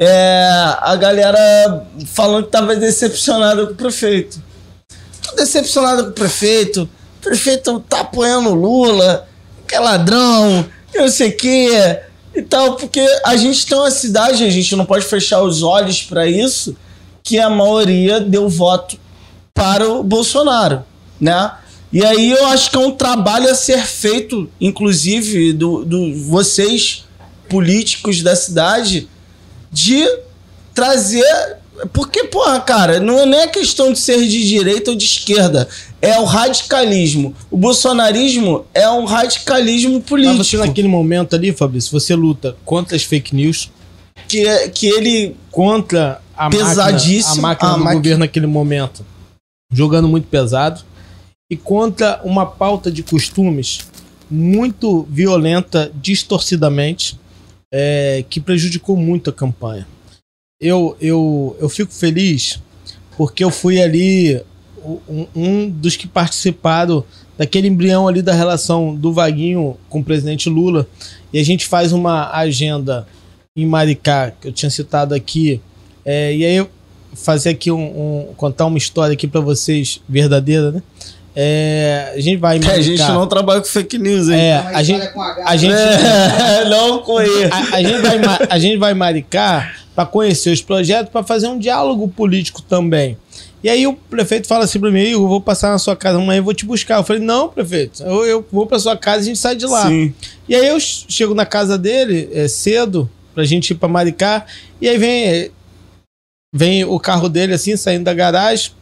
é, 0.00 0.48
a 0.80 0.96
galera 0.96 1.84
falando 2.06 2.46
que 2.46 2.50
tava 2.50 2.74
decepcionada 2.74 3.66
com 3.66 3.72
o 3.72 3.76
prefeito. 3.76 4.42
Tô 5.30 5.36
decepcionada 5.36 6.02
com 6.02 6.10
o 6.10 6.12
prefeito. 6.12 6.88
O 7.18 7.22
prefeito 7.22 7.80
tá 7.80 8.00
apoiando 8.00 8.50
o 8.50 8.54
Lula, 8.54 9.28
que 9.66 9.74
é 9.74 9.80
ladrão, 9.80 10.66
não 10.94 11.08
sei 11.08 11.30
o 11.30 11.36
quê 11.36 12.00
e 12.34 12.42
tal, 12.42 12.76
porque 12.76 13.04
a 13.24 13.36
gente 13.36 13.66
tem 13.66 13.76
uma 13.76 13.90
cidade, 13.90 14.44
a 14.44 14.50
gente 14.50 14.74
não 14.76 14.84
pode 14.84 15.04
fechar 15.04 15.42
os 15.42 15.62
olhos 15.62 16.02
para 16.02 16.26
isso, 16.26 16.76
que 17.22 17.38
a 17.38 17.50
maioria 17.50 18.20
deu 18.20 18.48
voto 18.48 18.98
para 19.54 19.88
o 19.88 20.02
Bolsonaro, 20.02 20.84
né? 21.20 21.52
E 21.92 22.04
aí 22.04 22.30
eu 22.30 22.46
acho 22.46 22.70
que 22.70 22.76
é 22.76 22.80
um 22.80 22.92
trabalho 22.92 23.50
a 23.50 23.54
ser 23.54 23.84
feito, 23.84 24.48
inclusive, 24.60 25.52
do, 25.52 25.84
do 25.84 26.14
vocês 26.14 27.04
políticos 27.48 28.22
da 28.22 28.36
cidade, 28.36 29.08
de 29.72 30.06
trazer. 30.72 31.58
Porque, 31.92 32.24
porra, 32.24 32.60
cara, 32.60 33.00
não 33.00 33.18
é 33.18 33.26
nem 33.26 33.42
a 33.42 33.48
questão 33.48 33.92
de 33.92 33.98
ser 33.98 34.26
de 34.26 34.46
direita 34.46 34.90
ou 34.90 34.96
de 34.96 35.04
esquerda. 35.04 35.68
É 36.00 36.18
o 36.18 36.24
radicalismo. 36.24 37.34
O 37.50 37.56
bolsonarismo 37.56 38.64
é 38.72 38.88
um 38.90 39.04
radicalismo 39.04 40.00
político. 40.00 40.38
Mas 40.38 40.46
você 40.46 40.56
naquele 40.56 40.88
momento 40.88 41.34
ali, 41.34 41.52
Fabrício, 41.52 41.90
você 41.92 42.14
luta 42.14 42.56
contra 42.64 42.96
as 42.96 43.02
fake 43.02 43.34
news. 43.34 43.70
Que, 44.28 44.68
que 44.70 44.86
ele. 44.86 45.36
Contra 45.50 46.20
a 46.36 46.48
pesadíssimo, 46.48 47.42
máquina, 47.42 47.70
a 47.70 47.72
máquina 47.72 47.72
do 47.72 47.84
máquina. 47.84 47.94
governo 47.94 48.18
naquele 48.20 48.46
momento. 48.46 49.04
Jogando 49.72 50.08
muito 50.08 50.26
pesado. 50.28 50.82
E 51.50 51.56
contra 51.56 52.20
uma 52.24 52.46
pauta 52.46 52.90
de 52.90 53.02
costumes 53.02 53.80
muito 54.30 55.02
violenta, 55.10 55.90
distorcidamente 55.94 57.18
é, 57.72 58.24
que 58.28 58.40
prejudicou 58.40 58.96
muito 58.96 59.30
a 59.30 59.32
campanha. 59.32 59.86
Eu, 60.60 60.94
eu, 61.00 61.56
eu 61.58 61.70
fico 61.70 61.90
feliz 61.90 62.60
porque 63.16 63.42
eu 63.42 63.50
fui 63.50 63.80
ali 63.80 64.38
um, 65.08 65.26
um 65.34 65.70
dos 65.70 65.96
que 65.96 66.06
participaram 66.06 67.02
daquele 67.38 67.66
embrião 67.66 68.06
ali 68.06 68.20
da 68.20 68.34
relação 68.34 68.94
do 68.94 69.10
Vaguinho 69.10 69.78
com 69.88 70.00
o 70.00 70.04
presidente 70.04 70.50
Lula. 70.50 70.86
E 71.32 71.38
a 71.38 71.42
gente 71.42 71.66
faz 71.66 71.92
uma 71.92 72.30
agenda 72.36 73.08
em 73.56 73.64
Maricá, 73.64 74.32
que 74.38 74.48
eu 74.48 74.52
tinha 74.52 74.68
citado 74.68 75.14
aqui. 75.14 75.62
É, 76.04 76.34
e 76.34 76.44
aí 76.44 76.56
eu 76.56 76.68
fazer 77.14 77.48
aqui 77.48 77.72
um, 77.72 77.80
um 77.80 78.34
contar 78.36 78.66
uma 78.66 78.76
história 78.76 79.14
aqui 79.14 79.26
para 79.26 79.40
vocês 79.40 80.02
verdadeira, 80.06 80.72
né? 80.72 80.82
É, 81.34 82.12
a 82.14 82.20
gente 82.20 82.36
vai. 82.36 82.58
É, 82.58 82.70
a 82.70 82.82
gente 82.82 83.02
não 83.08 83.26
trabalha 83.26 83.60
com 83.62 83.66
fake 83.66 83.96
news, 83.96 84.28
hein? 84.28 84.38
É, 84.38 84.56
a 84.58 84.82
gente, 84.82 85.08
a 85.46 85.56
gente 85.56 85.72
é, 85.72 86.68
não 86.68 86.98
conheço. 86.98 87.54
A, 87.54 87.76
a, 87.76 87.82
gente 87.82 88.02
vai, 88.02 88.18
a 88.50 88.58
gente 88.58 88.76
vai 88.76 88.92
maricar 88.92 89.79
para 90.00 90.06
conhecer 90.06 90.50
os 90.50 90.62
projetos, 90.62 91.12
para 91.12 91.22
fazer 91.22 91.48
um 91.48 91.58
diálogo 91.58 92.08
político 92.08 92.62
também. 92.62 93.18
E 93.62 93.68
aí 93.68 93.86
o 93.86 93.92
prefeito 93.92 94.46
fala 94.46 94.64
assim 94.64 94.80
para 94.80 94.90
mim, 94.90 95.00
eu 95.00 95.28
vou 95.28 95.40
passar 95.40 95.70
na 95.70 95.78
sua 95.78 95.94
casa 95.94 96.16
amanhã 96.16 96.38
e 96.38 96.40
vou 96.40 96.54
te 96.54 96.64
buscar. 96.64 96.96
Eu 96.96 97.04
falei, 97.04 97.22
não, 97.22 97.50
prefeito, 97.50 98.02
eu, 98.02 98.24
eu 98.24 98.46
vou 98.50 98.66
para 98.66 98.78
sua 98.78 98.96
casa 98.96 99.18
e 99.18 99.20
a 99.20 99.24
gente 99.24 99.38
sai 99.38 99.54
de 99.54 99.66
lá. 99.66 99.86
Sim. 99.86 100.14
E 100.48 100.54
aí 100.54 100.66
eu 100.66 100.80
chego 100.80 101.34
na 101.34 101.44
casa 101.44 101.76
dele 101.76 102.30
é, 102.32 102.48
cedo, 102.48 103.10
pra 103.34 103.44
gente 103.44 103.72
ir 103.72 103.74
para 103.74 103.88
Maricá, 103.88 104.46
e 104.80 104.88
aí 104.88 104.96
vem, 104.96 105.50
vem 106.54 106.84
o 106.84 106.98
carro 106.98 107.28
dele 107.28 107.52
assim, 107.52 107.76
saindo 107.76 108.04
da 108.04 108.14
garagem, 108.14 108.72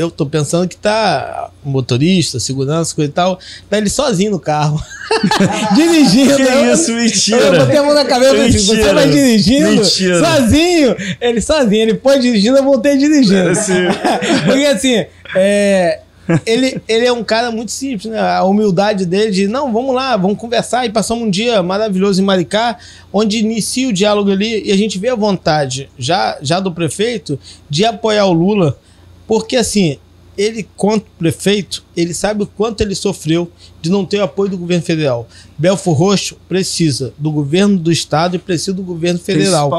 eu 0.00 0.10
tô 0.10 0.24
pensando 0.24 0.66
que 0.66 0.78
tá 0.78 1.50
motorista, 1.62 2.40
segurança, 2.40 2.94
coisa 2.94 3.10
e 3.10 3.12
tal. 3.12 3.38
Tá 3.68 3.76
ele 3.76 3.90
sozinho 3.90 4.30
no 4.30 4.40
carro. 4.40 4.82
dirigindo. 5.76 6.36
Que 6.36 6.42
eu, 6.42 6.72
isso, 6.72 6.92
mentira. 6.94 7.38
Eu 7.38 7.58
botei 7.58 7.76
a 7.76 7.82
mão 7.82 7.94
na 7.94 8.04
cabeça 8.06 8.36
e 8.36 8.50
disse, 8.50 8.66
você 8.66 8.94
vai 8.94 9.10
dirigindo 9.10 9.68
mentira. 9.68 10.24
sozinho. 10.24 10.96
Ele 11.20 11.40
sozinho, 11.42 11.82
ele 11.82 11.94
pode 11.94 12.22
dirigindo, 12.22 12.56
eu 12.56 12.64
voltei 12.64 12.96
dirigindo. 12.96 13.50
Assim. 13.50 13.74
Porque 14.46 14.64
assim, 14.64 15.04
é, 15.36 16.00
ele, 16.46 16.80
ele 16.88 17.04
é 17.04 17.12
um 17.12 17.22
cara 17.22 17.50
muito 17.50 17.70
simples, 17.70 18.10
né? 18.10 18.18
A 18.18 18.42
humildade 18.44 19.04
dele 19.04 19.30
de, 19.30 19.48
não, 19.48 19.70
vamos 19.70 19.94
lá, 19.94 20.16
vamos 20.16 20.38
conversar. 20.38 20.86
E 20.86 20.90
passamos 20.90 21.24
um 21.24 21.30
dia 21.30 21.62
maravilhoso 21.62 22.22
em 22.22 22.24
Maricá, 22.24 22.78
onde 23.12 23.36
inicia 23.36 23.86
o 23.86 23.92
diálogo 23.92 24.30
ali 24.30 24.62
e 24.64 24.72
a 24.72 24.76
gente 24.78 24.98
vê 24.98 25.10
a 25.10 25.14
vontade 25.14 25.90
já, 25.98 26.38
já 26.40 26.58
do 26.58 26.72
prefeito 26.72 27.38
de 27.68 27.84
apoiar 27.84 28.24
o 28.24 28.32
Lula 28.32 28.78
porque 29.30 29.54
assim, 29.54 29.96
ele, 30.36 30.68
quanto 30.76 31.06
prefeito, 31.16 31.84
ele 31.96 32.12
sabe 32.12 32.42
o 32.42 32.46
quanto 32.48 32.80
ele 32.80 32.96
sofreu 32.96 33.48
de 33.80 33.88
não 33.88 34.04
ter 34.04 34.18
o 34.18 34.24
apoio 34.24 34.50
do 34.50 34.58
governo 34.58 34.82
federal. 34.82 35.28
Belfor 35.56 35.96
Roxo 35.96 36.36
precisa 36.48 37.14
do 37.16 37.30
governo 37.30 37.78
do 37.78 37.92
estado 37.92 38.34
e 38.34 38.40
precisa 38.40 38.72
do 38.72 38.82
governo 38.82 39.20
federal. 39.20 39.70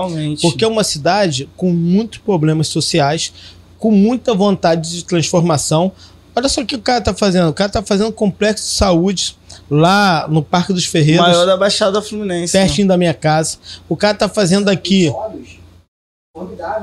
Porque 0.41 0.64
é 0.64 0.68
uma 0.69 0.86
cidade 0.86 1.49
com 1.57 1.69
muitos 1.69 2.19
problemas 2.19 2.69
sociais, 2.69 3.34
com 3.78 3.91
muita 3.91 4.34
vontade 4.34 4.90
de 4.90 5.03
transformação. 5.03 5.91
Olha 6.34 6.48
só 6.48 6.61
o 6.61 6.65
que 6.65 6.78
o 6.78 6.82
cara 6.82 6.99
está 6.99 7.14
fazendo. 7.14 7.49
O 7.49 7.53
cara 7.53 7.68
está 7.68 7.82
fazendo 7.82 8.07
um 8.07 8.14
complexo 8.14 8.69
de 8.69 8.73
saúde 8.73 9.36
lá 9.69 10.30
no 10.30 10.41
Parque 10.41 10.72
dos 10.72 10.86
Ferreiros. 10.86 11.28
Maior 11.28 11.45
da 11.45 11.57
Baixada 11.57 12.02
Fluminense. 12.02 12.53
Pertinho 12.53 12.88
né? 12.88 12.94
da 12.94 12.98
minha 12.98 13.14
casa. 13.14 13.57
O 13.90 13.98
cara 13.98 14.14
está 14.14 14.30
fazendo 14.30 14.69
aqui. 14.69 15.10
Formidável. 15.11 15.61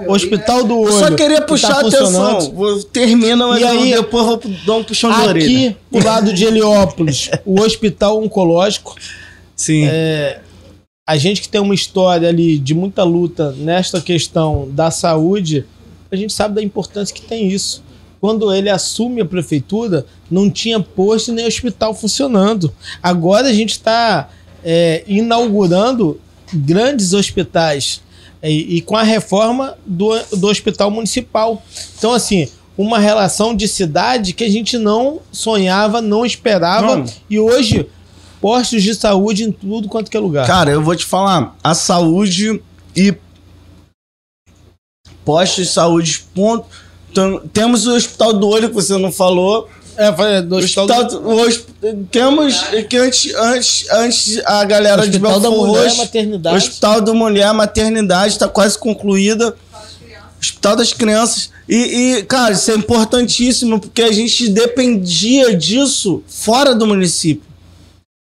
Hospital 0.06 0.64
do 0.64 0.78
Olho. 0.78 0.92
Eu 0.92 0.98
só 0.98 1.14
queria 1.14 1.40
puxar 1.40 1.68
tá 1.68 1.76
a 1.76 1.88
atenção. 1.88 2.82
Termina, 2.92 3.46
mas 3.46 3.62
e 3.62 3.64
aí, 3.64 3.92
depois 3.92 4.26
vou 4.26 4.40
dar 4.66 4.74
um 4.74 4.84
puxão 4.84 5.10
de 5.10 5.20
orelha. 5.26 5.46
Aqui, 5.46 5.76
do 5.90 6.04
lado 6.04 6.32
de 6.34 6.44
Heliópolis, 6.44 7.30
o 7.46 7.58
Hospital 7.62 8.22
Oncológico. 8.22 8.94
Sim. 9.56 9.86
É, 9.86 10.40
a 11.08 11.16
gente 11.16 11.40
que 11.40 11.48
tem 11.48 11.62
uma 11.62 11.74
história 11.74 12.28
ali 12.28 12.58
de 12.58 12.74
muita 12.74 13.02
luta 13.04 13.52
nesta 13.52 14.02
questão 14.02 14.68
da 14.70 14.90
saúde, 14.90 15.64
a 16.12 16.16
gente 16.16 16.34
sabe 16.34 16.56
da 16.56 16.62
importância 16.62 17.14
que 17.14 17.22
tem 17.22 17.48
isso. 17.48 17.82
Quando 18.20 18.52
ele 18.52 18.68
assume 18.68 19.22
a 19.22 19.24
prefeitura, 19.24 20.04
não 20.30 20.50
tinha 20.50 20.78
posto 20.78 21.32
nem 21.32 21.46
hospital 21.46 21.94
funcionando. 21.94 22.70
Agora 23.02 23.48
a 23.48 23.52
gente 23.54 23.70
está 23.70 24.28
é, 24.62 25.04
inaugurando 25.06 26.20
grandes 26.52 27.14
hospitais 27.14 28.02
e, 28.42 28.76
e, 28.76 28.80
com 28.82 28.96
a 28.96 29.02
reforma 29.02 29.76
do, 29.84 30.10
do 30.36 30.46
hospital 30.46 30.90
municipal. 30.90 31.62
Então, 31.96 32.12
assim, 32.12 32.48
uma 32.76 32.98
relação 32.98 33.54
de 33.54 33.66
cidade 33.66 34.32
que 34.32 34.44
a 34.44 34.48
gente 34.48 34.78
não 34.78 35.20
sonhava, 35.32 36.00
não 36.00 36.24
esperava, 36.24 36.96
não. 36.96 37.04
e 37.28 37.40
hoje 37.40 37.88
postos 38.40 38.82
de 38.82 38.94
saúde 38.94 39.44
em 39.44 39.52
tudo 39.52 39.88
quanto 39.88 40.10
que 40.10 40.16
é 40.16 40.20
lugar. 40.20 40.46
Cara, 40.46 40.70
eu 40.70 40.82
vou 40.82 40.94
te 40.94 41.04
falar, 41.04 41.56
a 41.62 41.74
saúde 41.74 42.62
e 42.94 43.14
postos 45.24 45.66
de 45.66 45.72
saúde, 45.72 46.24
ponto. 46.34 46.66
Então, 47.10 47.42
temos 47.52 47.86
o 47.86 47.94
Hospital 47.94 48.32
do 48.32 48.48
Olho, 48.48 48.68
que 48.68 48.74
você 48.74 48.96
não 48.96 49.10
falou, 49.10 49.68
é, 49.98 50.42
do 50.42 50.56
hospital. 50.56 50.86
hospital 50.86 51.20
do... 51.20 52.04
temos 52.10 52.62
que 52.88 52.96
antes, 52.96 53.34
antes, 53.34 53.86
antes 53.90 54.40
a 54.44 54.64
galera 54.64 55.02
hospital 55.02 55.10
de 55.10 55.18
Belfort 55.18 55.42
da 55.42 55.50
Mulher 55.50 55.84
Roxo, 55.84 55.96
Maternidade. 55.98 56.56
Hospital 56.56 57.00
da 57.00 57.14
Mulher 57.14 57.52
Maternidade 57.52 58.32
está 58.32 58.48
quase 58.48 58.78
concluída. 58.78 59.56
Hospital 60.40 60.76
das 60.76 60.92
Crianças. 60.92 61.50
E, 61.68 61.76
e, 62.18 62.22
cara, 62.22 62.54
isso 62.54 62.70
é 62.70 62.74
importantíssimo 62.74 63.80
porque 63.80 64.02
a 64.02 64.12
gente 64.12 64.48
dependia 64.48 65.54
disso 65.56 66.22
fora 66.28 66.76
do 66.76 66.86
município. 66.86 67.42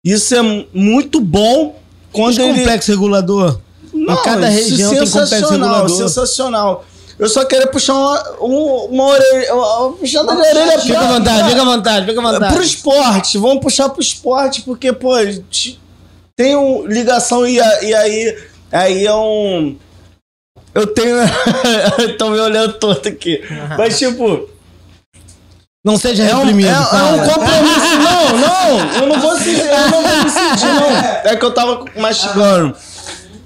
Isso 0.03 0.35
é 0.35 0.67
muito 0.71 1.19
bom 1.19 1.75
quando 2.11 2.39
ele... 2.39 2.59
complexo 2.59 2.91
regulador. 2.91 3.59
Não, 3.91 4.13
em 4.13 4.23
cada 4.23 4.47
região 4.47 4.91
tem 4.91 4.99
complexo 4.99 5.49
regulador. 5.49 5.97
Sensacional. 5.97 6.85
Eu 7.17 7.29
só 7.29 7.45
queria 7.45 7.67
puxar 7.67 7.93
uma, 7.93 8.83
uma 8.85 9.03
orelha. 9.05 9.53
Uma 9.53 9.93
puxada 9.93 10.35
de 10.35 10.41
orelha 10.41 10.79
Fica 10.79 10.99
à 10.99 11.13
vontade, 11.13 11.49
fica 11.49 11.61
à 11.61 11.65
vontade, 11.65 12.05
fica 12.05 12.19
à 12.19 12.23
vontade. 12.23 12.53
Pro 12.53 12.63
esporte, 12.63 13.37
vamos 13.37 13.61
puxar 13.61 13.89
pro 13.89 14.01
esporte, 14.01 14.61
porque, 14.63 14.91
pô, 14.91 15.13
tem 16.35 16.55
um, 16.55 16.85
ligação 16.85 17.47
e, 17.47 17.55
e 17.55 17.93
aí, 17.93 18.37
aí 18.71 19.05
é 19.05 19.13
um. 19.13 19.77
Eu 20.73 20.87
tenho. 20.87 21.15
Estão 22.09 22.31
me 22.31 22.39
olhando 22.39 22.73
todo 22.73 23.07
aqui. 23.07 23.41
Mas, 23.77 23.97
tipo. 23.97 24.49
Não 25.85 25.97
seja 25.97 26.23
é 26.23 26.33
reprimido. 26.33 26.67
Um, 26.67 26.71
é, 26.71 26.99
é, 26.99 27.03
um 27.03 27.29
compromisso. 27.29 27.95
não, 28.03 28.37
não. 28.39 28.95
Eu 28.95 29.07
não 29.07 29.21
vou, 29.21 29.33
eu 29.33 29.91
não 29.91 30.01
vou 30.01 30.23
me 30.23 30.29
sentir, 30.29 30.65
não. 30.65 31.31
É 31.31 31.35
que 31.35 31.45
eu 31.45 31.53
tava 31.53 31.85
mastigando. 31.95 32.75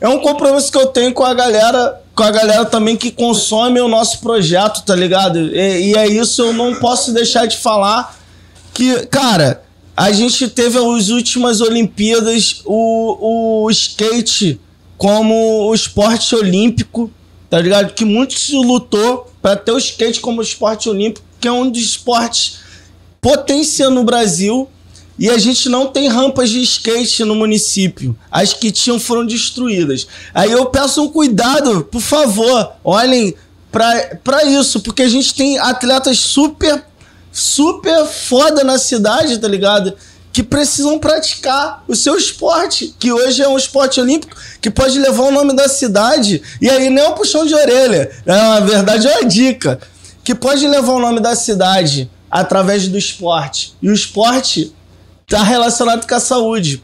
É 0.02 0.08
um 0.08 0.20
compromisso 0.20 0.72
que 0.72 0.78
eu 0.78 0.88
tenho 0.88 1.14
com 1.14 1.26
a 1.26 1.34
galera 1.34 2.02
com 2.20 2.24
a 2.26 2.32
galera 2.32 2.66
também 2.66 2.98
que 2.98 3.12
consome 3.12 3.80
o 3.80 3.88
nosso 3.88 4.20
projeto, 4.20 4.84
tá 4.84 4.94
ligado? 4.94 5.40
E, 5.40 5.91
e, 5.91 5.96
é 5.96 6.06
isso, 6.06 6.41
eu 6.41 6.52
não 6.52 6.76
posso 6.76 7.14
deixar 7.14 7.46
de 7.46 7.56
falar 7.56 8.20
que, 8.74 9.06
cara, 9.06 9.64
a 9.96 10.12
gente 10.12 10.50
teve 10.50 10.78
as 10.78 11.08
últimas 11.08 11.62
Olimpíadas 11.62 12.62
o, 12.66 13.64
o 13.64 13.72
skate 13.72 14.60
como 14.98 15.70
o 15.70 15.74
esporte 15.74 16.36
olímpico, 16.36 17.10
tá 17.50 17.58
ligado? 17.58 17.94
Que 17.94 18.04
muito 18.04 18.38
se 18.38 18.54
lutou 18.54 19.32
para 19.41 19.56
ter 19.56 19.72
o 19.72 19.78
skate 19.78 20.20
como 20.20 20.41
esporte 20.41 20.90
olímpico, 20.90 21.26
que 21.40 21.48
é 21.48 21.52
um 21.54 21.70
dos 21.70 21.82
esportes 21.82 22.58
potência 23.22 23.90
no 23.90 24.04
Brasil 24.04 24.68
e 25.20 25.30
a 25.30 25.38
gente 25.38 25.68
não 25.68 25.88
tem 25.88 26.08
rampas 26.08 26.50
de 26.50 26.62
skate 26.62 27.26
no 27.26 27.36
município. 27.36 28.18
As 28.32 28.54
que 28.54 28.72
tinham 28.72 28.98
foram 28.98 29.26
destruídas. 29.26 30.08
Aí 30.34 30.50
eu 30.50 30.66
peço 30.68 31.04
um 31.04 31.10
cuidado, 31.10 31.84
por 31.84 32.00
favor, 32.00 32.72
olhem 32.86 33.36
para 33.70 34.46
isso, 34.46 34.80
porque 34.80 35.02
a 35.04 35.10
gente 35.10 35.36
tem 35.36 35.60
atletas 35.60 36.20
super, 36.20 36.82
super 37.34 38.06
foda 38.06 38.64
na 38.64 38.80
cidade, 38.80 39.38
tá 39.38 39.48
ligado? 39.48 39.94
Que 40.32 40.41
precisam 40.41 40.98
praticar 40.98 41.84
o 41.86 41.96
seu 41.96 42.16
esporte, 42.16 42.96
que 42.98 43.12
hoje 43.12 43.41
é 43.41 43.48
um 43.48 43.58
esporte 43.58 44.00
olímpico, 44.00 44.38
que 44.62 44.72
pode 44.72 44.98
levar 44.98 45.24
o 45.24 45.32
nome 45.32 45.54
da 45.54 45.68
cidade. 45.68 46.41
E 46.62 46.70
aí 46.70 46.90
nem 46.90 47.04
é 47.04 47.10
um 47.10 47.14
puxão 47.14 47.46
de 47.46 47.54
orelha, 47.54 48.10
é, 48.26 48.32
na 48.32 48.62
verdade 48.62 49.06
é 49.06 49.20
uma 49.20 49.26
dica. 49.26 49.82
Que 50.24 50.34
pode 50.34 50.66
levar 50.66 50.94
o 50.94 51.00
nome 51.00 51.20
da 51.20 51.36
cidade 51.36 52.10
através 52.32 52.88
do 52.88 52.98
esporte. 52.98 53.74
E 53.82 53.90
o 53.90 53.94
esporte 53.94 54.74
está 55.30 55.43
relacionado 55.43 56.07
com 56.07 56.15
a 56.15 56.19
saúde. 56.19 56.81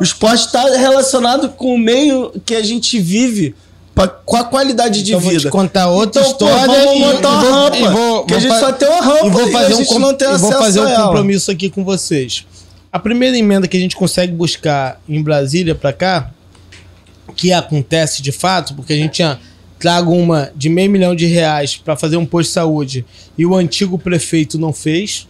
O 0.00 0.02
esporte 0.02 0.46
está 0.46 0.62
relacionado 0.76 1.50
com 1.50 1.74
o 1.74 1.78
meio 1.78 2.32
que 2.44 2.54
a 2.54 2.62
gente 2.62 2.98
vive, 3.00 3.54
pra, 3.94 4.06
com 4.06 4.36
a 4.36 4.44
qualidade 4.44 5.00
então 5.00 5.20
de 5.20 5.28
vida. 5.28 5.42
Vou 5.42 5.50
contar 5.50 5.88
outra 5.88 6.22
então, 6.22 6.32
história. 6.32 6.66
Pô, 6.66 6.72
vamos 6.72 7.00
montar 7.00 7.28
uma 7.30 7.62
rampa. 7.62 7.76
E 7.76 7.88
vou, 7.88 8.24
que 8.24 8.34
a 8.34 8.38
gente 8.38 8.58
só 8.58 8.72
tem 8.72 8.88
uma 8.88 9.00
rampa 9.00 9.26
e 9.26 9.30
vou 9.30 9.48
fazer 9.50 9.70
e 9.70 9.72
a 9.72 9.74
um, 9.74 9.78
gente 9.78 9.98
não 9.98 10.14
tem 10.14 10.28
acesso 10.28 10.42
vou 10.42 10.52
fazer 10.52 10.80
um 10.80 10.94
compromisso 10.94 11.50
aqui 11.50 11.70
com 11.70 11.84
vocês. 11.84 12.46
A 12.92 12.98
primeira 12.98 13.36
emenda 13.36 13.68
que 13.68 13.76
a 13.76 13.80
gente 13.80 13.94
consegue 13.94 14.32
buscar 14.32 15.00
em 15.08 15.22
Brasília 15.22 15.74
para 15.74 15.92
cá, 15.92 16.30
que 17.36 17.52
acontece 17.52 18.22
de 18.22 18.32
fato, 18.32 18.74
porque 18.74 18.92
a 18.92 18.96
gente 18.96 19.12
tinha 19.12 19.38
trago 19.78 20.12
uma 20.12 20.50
de 20.56 20.68
meio 20.68 20.90
milhão 20.90 21.14
de 21.14 21.26
reais 21.26 21.76
para 21.76 21.94
fazer 21.94 22.16
um 22.16 22.26
posto 22.26 22.48
de 22.48 22.54
saúde 22.54 23.06
e 23.36 23.46
o 23.46 23.54
antigo 23.54 23.96
prefeito 23.96 24.58
não 24.58 24.72
fez 24.72 25.28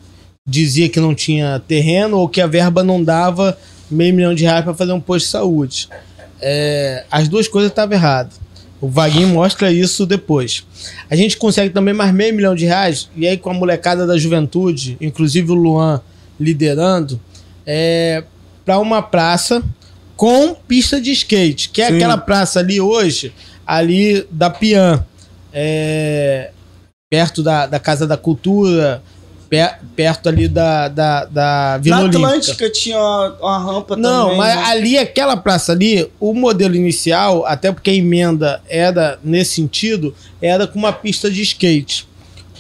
dizia 0.49 0.89
que 0.89 0.99
não 0.99 1.15
tinha 1.15 1.63
terreno 1.69 2.17
ou 2.17 2.29
que 2.29 2.41
a 2.41 2.47
verba 2.47 2.83
não 2.83 3.05
dava 3.05 3.57
meio 3.91 4.15
milhão 4.15 4.35
de 4.35 4.45
reais 4.45 4.65
para 4.65 4.75
fazer 4.75 4.93
um 4.93 5.01
posto 5.01 5.27
de 5.27 5.31
saúde. 5.31 5.89
É, 6.41 7.05
as 7.11 7.29
duas 7.29 7.47
coisas 7.47 7.71
estavam 7.71 7.95
erradas. 7.95 8.41
O 8.81 8.89
Vaguinho 8.89 9.29
mostra 9.29 9.71
isso 9.71 10.07
depois. 10.07 10.65
A 11.11 11.17
gente 11.17 11.37
consegue 11.37 11.71
também 11.71 11.93
mais 11.93 12.13
meio 12.15 12.35
milhão 12.35 12.55
de 12.55 12.65
reais, 12.65 13.11
e 13.15 13.27
aí 13.27 13.37
com 13.37 13.51
a 13.51 13.55
molecada 13.55 14.07
da 14.07 14.17
juventude, 14.17 14.97
inclusive 15.01 15.51
o 15.51 15.55
Luan 15.55 16.01
liderando, 16.41 17.21
é, 17.67 18.23
para 18.65 18.79
uma 18.79 19.03
praça 19.03 19.63
com 20.17 20.55
pista 20.55 21.01
de 21.01 21.11
skate, 21.11 21.71
que 21.71 21.83
é 21.83 21.89
Sim. 21.89 21.97
aquela 21.97 22.17
praça 22.17 22.61
ali 22.61 22.81
hoje, 22.81 23.33
ali 23.67 24.27
da 24.31 24.49
Pian, 24.49 25.05
é, 25.53 26.53
perto 27.11 27.43
da, 27.43 27.67
da 27.67 27.81
Casa 27.81 28.07
da 28.07 28.17
Cultura, 28.17 29.03
per- 29.49 29.79
perto 29.97 30.29
ali 30.29 30.47
da, 30.49 30.89
da, 30.89 31.25
da 31.25 31.79
Vila 31.79 31.97
Na 31.97 32.03
Olímpica. 32.03 32.27
Atlântica 32.27 32.71
tinha 32.71 32.99
uma, 32.99 33.37
uma 33.41 33.59
rampa 33.59 33.97
Não, 33.97 34.25
também. 34.25 34.37
mas 34.39 34.57
né? 34.57 34.65
ali, 34.67 34.99
aquela 34.99 35.37
praça 35.37 35.73
ali, 35.73 36.09
o 36.21 36.35
modelo 36.35 36.75
inicial, 36.75 37.45
até 37.47 37.73
porque 37.73 37.91
a 37.91 37.95
emenda 37.95 38.61
era 38.69 39.19
nesse 39.25 39.55
sentido, 39.55 40.15
era 40.41 40.67
com 40.67 40.79
uma 40.79 40.93
pista 40.93 41.31
de 41.31 41.43
skate. 41.43 42.07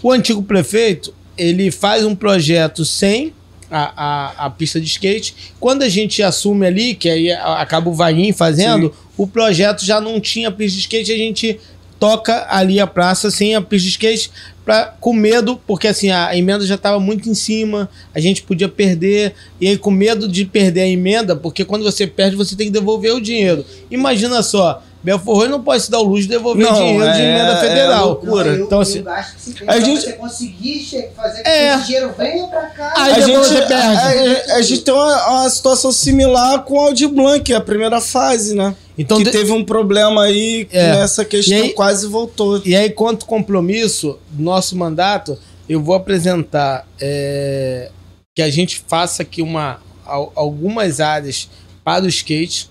O 0.02 0.12
antigo 0.12 0.42
prefeito, 0.42 1.12
ele 1.36 1.70
faz 1.70 2.04
um 2.04 2.14
projeto 2.14 2.84
sem 2.84 3.32
a, 3.70 3.92
a, 3.96 4.46
a 4.46 4.50
pista 4.50 4.80
de 4.80 4.86
skate. 4.86 5.34
Quando 5.60 5.82
a 5.82 5.88
gente 5.88 6.22
assume 6.22 6.66
ali, 6.66 6.94
que 6.94 7.08
aí 7.08 7.30
acaba 7.32 7.90
o 7.90 7.94
Vaguinho 7.94 8.32
fazendo, 8.34 8.94
o 9.16 9.26
projeto 9.26 9.84
já 9.84 10.00
não 10.00 10.20
tinha 10.20 10.50
pista 10.50 10.74
de 10.76 10.80
skate, 10.82 11.12
a 11.12 11.16
gente 11.16 11.60
toca 12.00 12.46
ali 12.48 12.78
a 12.80 12.86
praça 12.86 13.30
sem 13.30 13.54
a 13.56 13.60
pista 13.60 13.84
de 13.86 13.90
skate 13.90 14.30
pra, 14.68 14.94
com 15.00 15.14
medo, 15.14 15.58
porque 15.66 15.88
assim, 15.88 16.10
a 16.10 16.36
emenda 16.36 16.66
já 16.66 16.74
estava 16.74 17.00
muito 17.00 17.26
em 17.26 17.32
cima, 17.32 17.88
a 18.14 18.20
gente 18.20 18.42
podia 18.42 18.68
perder, 18.68 19.32
e 19.58 19.66
aí 19.66 19.78
com 19.78 19.90
medo 19.90 20.28
de 20.28 20.44
perder 20.44 20.82
a 20.82 20.86
emenda, 20.86 21.34
porque 21.34 21.64
quando 21.64 21.84
você 21.84 22.06
perde, 22.06 22.36
você 22.36 22.54
tem 22.54 22.66
que 22.66 22.72
devolver 22.74 23.14
o 23.14 23.20
dinheiro. 23.20 23.64
Imagina 23.90 24.42
só, 24.42 24.82
Belfor 25.02 25.36
Roxo 25.36 25.48
não 25.50 25.62
pode 25.62 25.82
se 25.84 25.90
dar 25.90 26.00
o 26.00 26.02
luxo 26.02 26.22
de 26.22 26.28
devolver 26.28 26.66
Não, 26.66 26.74
dinheiro 26.74 27.12
de 27.12 27.20
é- 27.20 27.24
emenda 27.34 27.52
é 27.52 27.60
federal. 27.60 28.06
loucura. 28.08 28.48
eu, 28.48 28.64
Então, 28.64 28.78
eu 28.78 28.82
assim, 28.82 29.04
acho 29.06 29.34
que 29.36 29.40
você 29.40 29.52
tem 29.52 29.68
a 29.68 29.80
gente- 29.80 30.00
você 30.02 30.12
conseguir 30.14 31.10
fazer 31.14 31.42
com 31.44 31.48
É. 31.48 31.68
que 31.72 31.76
esse 31.78 31.86
dinheiro 31.86 32.14
venha 32.18 32.46
pra 32.48 32.62
cá. 32.66 32.92
A 32.96 33.04
depois 33.10 33.24
gente, 33.26 33.38
você 33.46 33.62
perde. 33.62 33.74
a, 33.74 34.54
a- 34.54 34.56
a 34.56 34.62
gente 34.62 34.80
tem 34.82 34.92
uma, 34.92 35.28
uma 35.28 35.50
situação 35.50 35.92
similar 35.92 36.64
com 36.64 36.74
o 36.74 36.80
Audi 36.80 37.06
Blanc, 37.06 37.54
a 37.54 37.60
primeira 37.60 38.00
fase, 38.00 38.54
né? 38.56 38.74
Então, 38.98 39.18
que 39.18 39.24
de- 39.24 39.30
teve 39.30 39.52
um 39.52 39.64
problema 39.64 40.24
aí 40.24 40.64
que 40.64 40.76
É. 40.76 40.96
nessa 40.96 41.24
questão 41.24 41.56
aí- 41.56 41.72
quase 41.74 42.06
voltou. 42.08 42.60
E 42.64 42.74
aí, 42.74 42.90
quanto 42.90 43.24
compromisso 43.24 44.18
do 44.30 44.42
nosso 44.42 44.76
mandato, 44.76 45.38
eu 45.68 45.80
vou 45.80 45.94
apresentar 45.94 46.84
é, 47.00 47.90
que 48.34 48.42
a 48.42 48.50
gente 48.50 48.82
faça 48.88 49.22
aqui 49.22 49.40
uma, 49.42 49.80
al- 50.04 50.32
algumas 50.34 50.98
áreas 51.00 51.48
para 51.84 52.04
o 52.04 52.08
skate, 52.08 52.68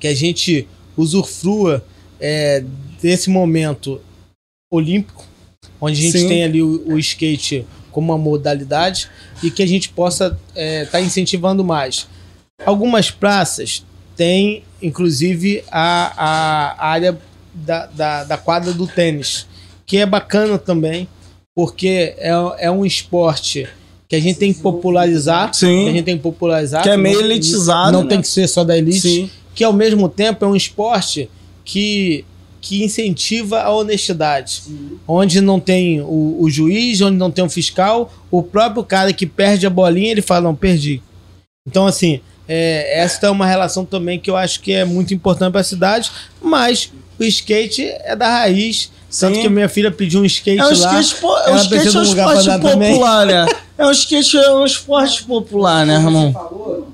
que 0.00 0.08
a 0.08 0.14
gente 0.14 0.66
usufrua 1.02 1.84
é, 2.20 2.62
desse 3.00 3.30
momento 3.30 4.00
olímpico, 4.70 5.24
onde 5.80 5.98
a 5.98 6.02
gente 6.02 6.18
Sim. 6.18 6.28
tem 6.28 6.44
ali 6.44 6.62
o, 6.62 6.82
o 6.86 6.98
skate 6.98 7.64
como 7.90 8.12
uma 8.12 8.18
modalidade 8.18 9.08
e 9.42 9.50
que 9.50 9.62
a 9.62 9.66
gente 9.66 9.88
possa 9.88 10.38
estar 10.54 11.00
incentivando 11.00 11.64
mais. 11.64 12.06
Algumas 12.66 13.10
praças 13.10 13.84
têm, 14.16 14.62
inclusive, 14.82 15.62
a, 15.70 16.12
a- 16.76 16.86
área 16.88 17.18
da, 17.54 17.86
da, 17.86 18.24
da 18.24 18.36
quadra 18.36 18.72
do 18.72 18.86
tênis, 18.86 19.46
que 19.86 19.96
é 19.96 20.04
bacana 20.06 20.58
também, 20.58 21.08
porque 21.56 22.14
é, 22.18 22.30
é 22.58 22.70
um 22.70 22.84
esporte 22.84 23.66
que 24.08 24.16
a 24.16 24.20
gente 24.20 24.38
tem 24.38 24.52
que 24.52 24.60
popularizar, 24.60 25.52
Sim. 25.54 25.84
que 25.84 25.88
a 25.88 25.92
gente 25.92 26.04
tem 26.04 26.16
que 26.16 26.22
popularizar, 26.22 26.82
Que 26.82 26.88
é 26.90 26.96
meio 26.96 27.20
elitizado, 27.20 27.92
não 27.92 28.02
né? 28.04 28.08
tem 28.08 28.20
que 28.20 28.28
ser 28.28 28.48
só 28.48 28.64
da 28.64 28.76
elite, 28.76 29.00
Sim. 29.00 29.30
Que 29.58 29.64
ao 29.64 29.72
mesmo 29.72 30.08
tempo 30.08 30.44
é 30.44 30.46
um 30.48 30.54
esporte 30.54 31.28
que, 31.64 32.24
que 32.60 32.84
incentiva 32.84 33.60
a 33.60 33.72
honestidade. 33.74 34.62
Onde 35.06 35.40
não 35.40 35.58
tem 35.58 36.00
o, 36.00 36.36
o 36.38 36.48
juiz, 36.48 37.00
onde 37.00 37.16
não 37.16 37.28
tem 37.28 37.44
o 37.44 37.50
fiscal, 37.50 38.12
o 38.30 38.40
próprio 38.40 38.84
cara 38.84 39.12
que 39.12 39.26
perde 39.26 39.66
a 39.66 39.70
bolinha, 39.70 40.12
ele 40.12 40.22
fala, 40.22 40.42
não, 40.42 40.54
perdi. 40.54 41.02
Então, 41.66 41.88
assim, 41.88 42.20
é, 42.48 43.00
essa 43.00 43.26
é 43.26 43.30
uma 43.30 43.44
relação 43.44 43.84
também 43.84 44.16
que 44.20 44.30
eu 44.30 44.36
acho 44.36 44.60
que 44.60 44.70
é 44.72 44.84
muito 44.84 45.12
importante 45.12 45.50
para 45.50 45.60
a 45.60 45.64
cidade, 45.64 46.08
mas 46.40 46.92
o 47.18 47.24
skate 47.24 47.82
é 48.04 48.14
da 48.14 48.28
raiz. 48.28 48.92
Tanto 49.18 49.34
Sim. 49.36 49.42
que 49.42 49.48
minha 49.48 49.68
filha 49.68 49.90
pediu 49.90 50.20
um 50.20 50.24
skate 50.24 50.60
É 50.60 50.64
um 50.64 50.68
lá. 50.68 51.00
skate, 51.00 51.20
po- 51.20 51.34
é 51.48 51.50
um 51.52 51.56
skate 51.56 51.96
é 51.96 51.98
um 51.98 52.02
esporte 52.04 52.60
popular, 52.60 53.26
né? 53.26 53.46
É 53.76 53.86
um 53.86 53.90
skate, 53.90 54.36
é 54.36 54.54
um 54.54 54.64
esporte 54.64 55.24
popular, 55.24 55.84
né, 55.84 55.96
Você 55.98 56.04
irmão? 56.06 56.32
falou, 56.32 56.88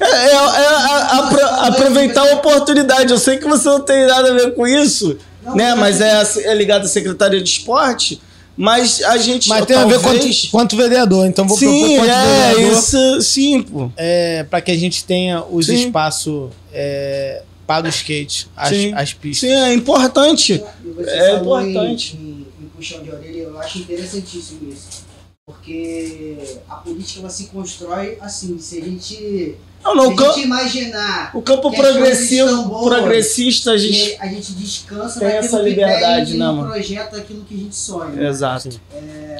É, 0.00 0.04
é- 0.04 0.30
é 0.30 0.36
a- 0.36 1.18
apro- 1.18 1.46
aproveitar 1.66 2.22
a 2.28 2.34
oportunidade. 2.34 3.12
Eu 3.12 3.18
sei 3.18 3.36
que 3.38 3.44
você 3.46 3.68
não 3.68 3.80
tem 3.80 4.06
nada 4.06 4.30
a 4.30 4.34
ver 4.34 4.54
com 4.54 4.66
isso, 4.66 5.16
Não, 5.44 5.54
né? 5.56 5.74
mas- 5.74 6.00
é, 6.00 6.22
é 6.44 6.54
ligado 6.54 6.84
à 6.84 6.88
Secretaria 6.88 7.40
de 7.40 7.48
Esporte. 7.48 8.20
Mas 8.56 9.02
a 9.02 9.16
gente. 9.16 9.48
Mas 9.48 9.66
tem 9.66 9.76
a 9.76 9.84
ver 9.84 10.00
talvez- 10.00 10.42
quanto, 10.42 10.50
quanto 10.52 10.76
vereador, 10.76 11.26
então 11.26 11.44
vou 11.46 11.58
Sim, 11.58 11.66
propor 11.96 11.96
quanto 12.06 12.10
é, 12.10 12.54
vereador. 12.54 12.78
isso. 12.78 13.22
Sim, 13.22 13.62
pô. 13.62 13.90
é, 13.96 14.44
para 14.44 14.60
que 14.60 14.70
a 14.70 14.76
gente 14.76 15.04
tenha 15.04 15.42
os 15.44 15.68
espaços 15.68 16.50
é, 16.72 17.42
para 17.66 17.86
o 17.86 17.88
skate, 17.88 18.46
as, 18.56 18.68
Sim. 18.68 18.94
as 18.94 19.12
pistas. 19.12 19.48
Sim, 19.50 19.56
é 19.56 19.74
importante. 19.74 20.62
É 21.04 21.34
importante. 21.34 22.16
Em, 22.16 22.20
em, 22.20 22.46
em 22.64 22.68
puxão 22.68 23.02
de 23.02 23.10
orelha, 23.10 23.38
eu 23.42 23.58
acho 23.58 23.78
interessantíssimo 23.78 24.72
isso. 24.72 25.02
Porque 25.44 26.36
a 26.70 26.76
política 26.76 27.20
ela 27.20 27.30
se 27.30 27.46
constrói 27.46 28.18
assim, 28.20 28.56
se 28.60 28.78
a 28.78 28.84
gente, 28.84 29.56
Não, 29.84 29.94
não, 29.94 30.04
o, 30.04 30.06
se 30.08 30.12
a 30.14 30.16
campo, 30.16 30.32
gente 30.34 30.44
imaginar 30.46 31.30
o 31.34 31.42
campo 31.42 31.70
que 31.70 31.76
progressivo, 31.76 32.62
boas, 32.64 32.94
progressista, 32.96 33.72
a 33.72 33.76
gente. 33.78 34.10
que 34.10 34.16
a 34.22 34.26
gente 34.26 34.52
descansa 34.52 35.20
tem 35.20 35.28
essa 35.28 35.58
que 35.58 35.64
liberdade, 35.68 36.30
tem 36.30 36.38
né, 36.40 36.44
e 36.44 36.48
não 36.48 36.56
mano? 36.56 36.70
projeta 36.70 37.16
aquilo 37.18 37.44
que 37.44 37.54
a 37.54 37.58
gente 37.58 37.76
sonha. 37.76 38.22
Exato. 38.28 38.80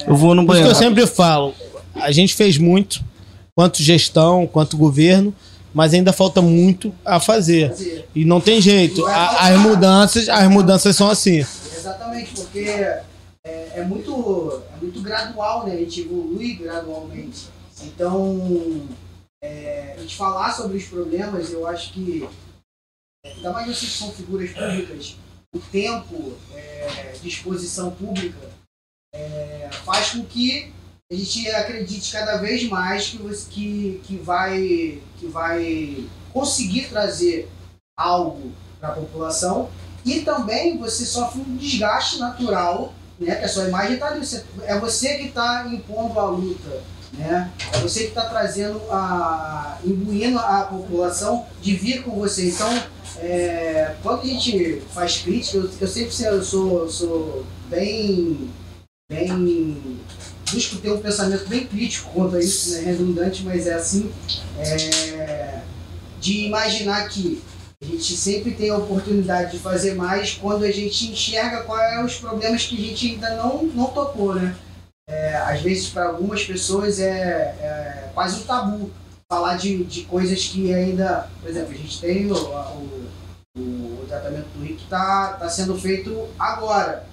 Eu 0.07 0.15
vou 0.15 0.35
no 0.35 0.45
Por 0.45 0.53
isso 0.55 0.61
que 0.63 0.67
banheiro. 0.67 0.69
eu 0.69 0.75
sempre 0.75 1.07
falo, 1.07 1.53
a 1.95 2.11
gente 2.11 2.35
fez 2.35 2.57
muito, 2.59 3.03
quanto 3.55 3.81
gestão, 3.81 4.45
quanto 4.45 4.77
governo, 4.77 5.33
mas 5.73 5.93
ainda 5.93 6.13
falta 6.13 6.41
muito 6.41 6.93
a 7.03 7.19
fazer. 7.19 7.69
Fazer. 7.69 8.07
E 8.13 8.23
não 8.23 8.39
tem 8.39 8.61
jeito. 8.61 9.05
A- 9.07 9.47
as 9.49 9.59
mudanças, 9.59 10.29
as 10.29 10.47
mudanças 10.47 10.95
são 10.95 11.09
assim. 11.09 11.43
Exatamente, 11.75 12.31
porque 12.35 12.59
é, 12.59 13.01
é 13.75 13.83
muito, 13.83 14.61
é 14.77 14.81
muito 14.83 15.01
gradual, 15.01 15.65
né? 15.65 15.73
A 15.73 15.77
gente 15.77 16.01
evolui 16.01 16.53
gradualmente. 16.53 17.47
Então, 17.83 18.81
é, 19.45 19.95
a 19.97 20.01
gente 20.01 20.15
falar 20.15 20.51
sobre 20.51 20.77
os 20.77 20.85
problemas, 20.85 21.51
eu 21.51 21.67
acho 21.67 21.93
que, 21.93 22.27
é, 23.25 23.31
ainda 23.31 23.51
mais 23.51 23.67
vocês 23.67 23.91
que 23.91 23.97
são 23.97 24.11
figuras 24.11 24.51
públicas, 24.51 25.17
o 25.53 25.59
tempo 25.59 26.33
é, 26.53 27.13
de 27.21 27.27
exposição 27.27 27.91
pública 27.91 28.49
é, 29.13 29.69
faz 29.85 30.11
com 30.11 30.25
que 30.25 30.73
a 31.11 31.15
gente 31.15 31.47
acredite 31.49 32.11
cada 32.11 32.37
vez 32.37 32.67
mais 32.67 33.09
que, 33.09 33.17
você, 33.17 33.49
que, 33.49 34.01
que, 34.03 34.17
vai, 34.17 35.01
que 35.19 35.27
vai 35.27 36.09
conseguir 36.33 36.89
trazer 36.89 37.47
algo 37.97 38.51
para 38.79 38.89
a 38.89 38.95
população 38.95 39.69
e 40.03 40.21
também 40.21 40.77
você 40.77 41.05
sofre 41.05 41.41
um 41.41 41.55
desgaste 41.57 42.17
natural 42.17 42.93
né? 43.19 43.35
Que 43.35 43.45
a 43.45 43.49
sua 43.49 43.67
imagem 43.67 43.93
está 43.93 44.07
ali. 44.07 44.21
É 44.63 44.79
você 44.79 45.17
que 45.17 45.27
está 45.27 45.67
impondo 45.67 46.19
a 46.19 46.25
luta. 46.25 46.83
Né? 47.13 47.51
Você 47.81 48.01
que 48.01 48.07
está 48.09 48.25
trazendo 48.25 48.81
a. 48.91 49.77
imbuindo 49.83 50.37
a 50.39 50.63
população 50.63 51.45
de 51.61 51.75
vir 51.75 52.03
com 52.03 52.11
você. 52.11 52.49
Então, 52.49 52.83
é, 53.19 53.95
quando 54.03 54.21
a 54.21 54.25
gente 54.25 54.81
faz 54.93 55.19
crítica, 55.19 55.57
eu, 55.57 55.69
eu 55.79 55.87
sempre 55.87 56.11
sou, 56.43 56.89
sou 56.89 57.45
bem. 57.69 58.49
bem. 59.09 59.99
busco 60.51 60.77
ter 60.77 60.91
um 60.91 60.99
pensamento 60.99 61.47
bem 61.47 61.65
crítico 61.65 62.11
quanto 62.13 62.35
a 62.35 62.39
isso, 62.39 62.73
né? 62.73 62.81
redundante, 62.81 63.43
mas 63.43 63.67
é 63.67 63.75
assim. 63.75 64.11
É, 64.59 65.61
de 66.19 66.45
imaginar 66.45 67.07
que 67.07 67.41
a 67.81 67.85
gente 67.85 68.15
sempre 68.15 68.51
tem 68.51 68.69
a 68.69 68.77
oportunidade 68.77 69.51
de 69.51 69.59
fazer 69.59 69.95
mais 69.95 70.33
quando 70.33 70.63
a 70.63 70.71
gente 70.71 71.11
enxerga 71.11 71.61
quais 71.63 71.93
são 71.93 72.05
os 72.05 72.15
problemas 72.15 72.65
que 72.65 72.75
a 72.75 72.87
gente 72.87 73.11
ainda 73.11 73.35
não, 73.35 73.63
não 73.63 73.85
tocou, 73.87 74.33
né? 74.33 74.55
É, 75.07 75.35
às 75.35 75.61
vezes, 75.61 75.89
para 75.89 76.07
algumas 76.07 76.43
pessoas, 76.43 76.99
é, 76.99 77.55
é, 77.59 78.09
quase 78.13 78.41
um 78.41 78.43
tabu 78.45 78.91
falar 79.29 79.55
de, 79.57 79.83
de 79.83 80.03
coisas 80.03 80.45
que 80.45 80.73
ainda... 80.73 81.29
Por 81.41 81.49
exemplo, 81.49 81.71
a 81.71 81.77
gente 81.77 82.01
tem 82.01 82.31
o, 82.31 82.35
o, 82.35 83.59
o 83.59 84.05
tratamento 84.07 84.47
do 84.55 84.63
RIC 84.63 84.81
está 84.81 85.33
tá 85.33 85.49
sendo 85.49 85.77
feito 85.77 86.27
agora. 86.39 87.07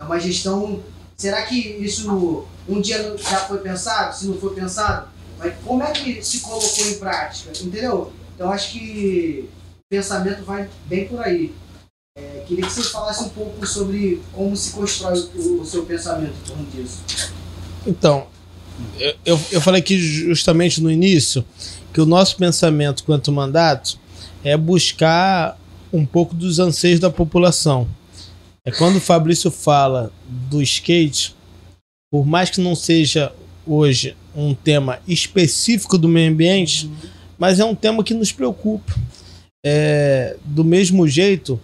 É 0.00 0.04
uma 0.04 0.20
gestão... 0.20 0.82
Será 1.16 1.42
que 1.42 1.58
isso 1.58 2.46
um 2.68 2.80
dia 2.80 3.16
já 3.18 3.38
foi 3.38 3.58
pensado? 3.58 4.14
Se 4.14 4.26
não 4.26 4.38
foi 4.38 4.54
pensado? 4.54 5.08
Mas 5.38 5.54
como 5.64 5.82
é 5.82 5.90
que 5.90 6.22
se 6.22 6.40
colocou 6.40 6.86
em 6.86 6.98
prática? 6.98 7.50
Entendeu? 7.50 8.12
Então, 8.34 8.52
acho 8.52 8.72
que 8.72 9.50
pensamento 9.90 10.44
vai 10.44 10.68
bem 10.86 11.08
por 11.08 11.20
aí. 11.20 11.54
É, 12.16 12.44
queria 12.46 12.66
que 12.66 12.72
você 12.72 12.82
falasse 12.84 13.22
um 13.24 13.28
pouco 13.30 13.64
sobre 13.66 14.22
como 14.32 14.56
se 14.56 14.72
constrói 14.72 15.18
o, 15.34 15.60
o 15.60 15.66
seu 15.66 15.86
pensamento 15.86 16.34
em 16.44 16.48
torno 16.48 16.66
disso. 16.66 17.02
Então, 17.86 18.26
eu, 19.24 19.40
eu 19.50 19.60
falei 19.60 19.80
aqui 19.80 19.98
justamente 19.98 20.80
no 20.80 20.90
início 20.90 21.44
que 21.92 22.00
o 22.00 22.06
nosso 22.06 22.36
pensamento 22.36 23.04
quanto 23.04 23.32
mandato 23.32 23.98
é 24.44 24.56
buscar 24.56 25.58
um 25.92 26.04
pouco 26.04 26.34
dos 26.34 26.58
anseios 26.58 27.00
da 27.00 27.10
população. 27.10 27.88
É 28.64 28.70
quando 28.70 28.96
o 28.96 29.00
Fabrício 29.00 29.50
fala 29.50 30.12
do 30.28 30.62
skate, 30.62 31.34
por 32.10 32.26
mais 32.26 32.50
que 32.50 32.60
não 32.60 32.74
seja 32.74 33.32
hoje 33.66 34.16
um 34.34 34.54
tema 34.54 34.98
específico 35.06 35.98
do 35.98 36.08
meio 36.08 36.30
ambiente, 36.30 36.86
uhum. 36.86 36.92
mas 37.38 37.58
é 37.58 37.64
um 37.64 37.74
tema 37.74 38.04
que 38.04 38.14
nos 38.14 38.30
preocupa 38.30 38.94
é, 39.64 40.36
do 40.44 40.64
mesmo 40.64 41.08
jeito 41.08 41.60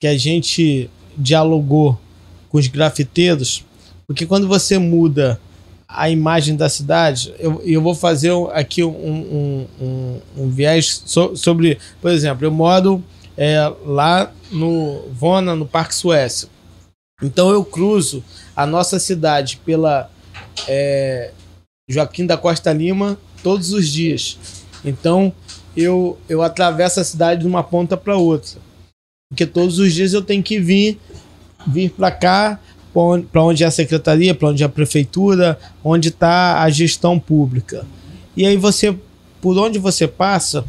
que 0.00 0.06
a 0.06 0.16
gente 0.16 0.90
dialogou 1.16 1.98
com 2.48 2.58
os 2.58 2.66
grafiteiros, 2.66 3.64
porque 4.06 4.26
quando 4.26 4.46
você 4.46 4.78
muda 4.78 5.40
a 5.88 6.10
imagem 6.10 6.54
da 6.54 6.68
cidade, 6.68 7.34
eu, 7.38 7.62
eu 7.64 7.80
vou 7.80 7.94
fazer 7.94 8.30
aqui 8.52 8.84
um, 8.84 8.90
um, 8.90 9.66
um, 9.80 10.20
um 10.36 10.50
viés 10.50 11.02
so, 11.06 11.34
sobre, 11.34 11.78
por 12.00 12.10
exemplo, 12.10 12.44
eu 12.44 12.50
moro 12.50 13.02
é, 13.36 13.72
lá 13.86 14.30
no 14.52 15.08
Vona, 15.12 15.56
no 15.56 15.66
Parque 15.66 15.94
Suécia. 15.94 16.48
Então 17.22 17.50
eu 17.50 17.64
cruzo 17.64 18.22
a 18.54 18.66
nossa 18.66 18.98
cidade 18.98 19.60
pela 19.64 20.10
é, 20.68 21.32
Joaquim 21.88 22.26
da 22.26 22.36
Costa 22.36 22.72
Lima 22.72 23.18
todos 23.42 23.72
os 23.72 23.88
dias. 23.88 24.38
Então 24.84 25.32
eu, 25.74 26.18
eu 26.28 26.42
atravesso 26.42 27.00
a 27.00 27.04
cidade 27.04 27.40
de 27.40 27.46
uma 27.46 27.64
ponta 27.64 27.96
para 27.96 28.16
outra. 28.16 28.60
Porque 29.30 29.46
todos 29.46 29.78
os 29.78 29.94
dias 29.94 30.12
eu 30.12 30.22
tenho 30.22 30.42
que 30.42 30.60
vir 30.60 30.98
vir 31.66 31.90
para 31.90 32.10
cá, 32.10 32.60
para 32.92 33.42
onde 33.42 33.64
é 33.64 33.66
a 33.66 33.70
secretaria, 33.70 34.34
para 34.34 34.48
onde 34.48 34.62
é 34.62 34.66
a 34.66 34.68
prefeitura, 34.68 35.58
onde 35.84 36.08
está 36.08 36.62
a 36.62 36.70
gestão 36.70 37.18
pública. 37.18 37.86
E 38.36 38.46
aí 38.46 38.56
você, 38.56 38.96
por 39.40 39.58
onde 39.58 39.78
você 39.78 40.06
passa, 40.06 40.64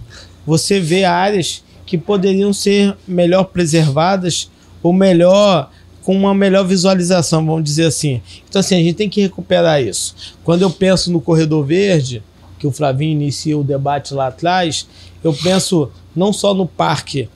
você 0.45 0.79
vê 0.79 1.03
áreas 1.03 1.63
que 1.85 1.97
poderiam 1.97 2.53
ser 2.53 2.95
melhor 3.07 3.45
preservadas 3.45 4.49
ou 4.81 4.93
melhor 4.93 5.71
com 6.03 6.15
uma 6.15 6.33
melhor 6.33 6.65
visualização, 6.65 7.45
vamos 7.45 7.63
dizer 7.63 7.85
assim. 7.85 8.21
Então 8.47 8.59
assim, 8.59 8.75
a 8.75 8.79
gente 8.79 8.95
tem 8.95 9.09
que 9.09 9.21
recuperar 9.21 9.81
isso. 9.81 10.15
Quando 10.43 10.61
eu 10.63 10.69
penso 10.69 11.11
no 11.11 11.21
corredor 11.21 11.65
verde, 11.65 12.23
que 12.57 12.67
o 12.67 12.71
Flavinho 12.71 13.11
inicia 13.11 13.57
o 13.57 13.63
debate 13.63 14.13
lá 14.13 14.27
atrás, 14.27 14.87
eu 15.23 15.33
penso 15.33 15.91
não 16.15 16.33
só 16.33 16.53
no 16.53 16.65
parque 16.65 17.29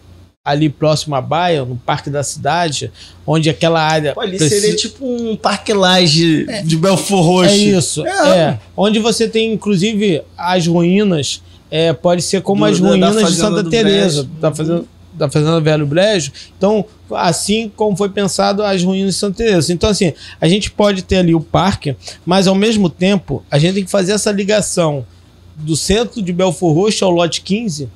ali 0.45 0.67
próximo 0.67 1.15
à 1.15 1.21
baia, 1.21 1.63
no 1.63 1.77
parque 1.77 2.09
da 2.09 2.21
cidade, 2.21 2.91
onde 3.25 3.49
aquela 3.49 3.81
área. 3.81 4.13
Pô, 4.13 4.19
ali 4.19 4.37
precisa... 4.37 4.59
seria 4.61 4.75
tipo 4.75 5.05
um 5.05 5.37
parque 5.37 5.71
laje 5.71 6.45
é. 6.49 6.61
de 6.61 6.75
Belfor 6.75 7.23
Roxo. 7.23 7.53
É 7.53 7.55
isso. 7.55 8.05
É. 8.05 8.37
é. 8.37 8.59
Onde 8.75 8.99
você 8.99 9.29
tem, 9.29 9.53
inclusive, 9.53 10.21
as 10.37 10.67
ruínas. 10.67 11.41
É, 11.71 11.91
pode 11.91 12.21
ser 12.21 12.41
como 12.41 12.59
do, 12.59 12.71
as 12.71 12.79
ruínas 12.79 13.15
de 13.15 13.35
Santa 13.35 13.67
Teresa, 13.67 14.29
da 14.39 14.53
fazenda, 14.53 14.85
da 15.13 15.29
fazenda 15.29 15.59
Velho 15.59 15.87
Brejo. 15.87 16.31
Então, 16.55 16.85
assim 17.09 17.71
como 17.75 17.97
foi 17.97 18.09
pensado 18.09 18.61
as 18.61 18.83
ruínas 18.83 19.15
de 19.15 19.19
Santa 19.19 19.37
Teresa. 19.37 19.73
Então, 19.73 19.89
assim, 19.89 20.13
a 20.39 20.47
gente 20.47 20.69
pode 20.69 21.01
ter 21.03 21.17
ali 21.17 21.33
o 21.33 21.39
parque, 21.39 21.95
mas 22.23 22.47
ao 22.47 22.53
mesmo 22.53 22.91
tempo, 22.91 23.43
a 23.49 23.57
gente 23.57 23.73
tem 23.73 23.85
que 23.85 23.89
fazer 23.89 24.11
essa 24.11 24.31
ligação 24.31 25.03
do 25.55 25.75
centro 25.75 26.21
de 26.21 26.31
Belfor 26.31 26.73
Roxo 26.75 27.03
ao 27.05 27.09
lote 27.09 27.41
15, 27.41 27.89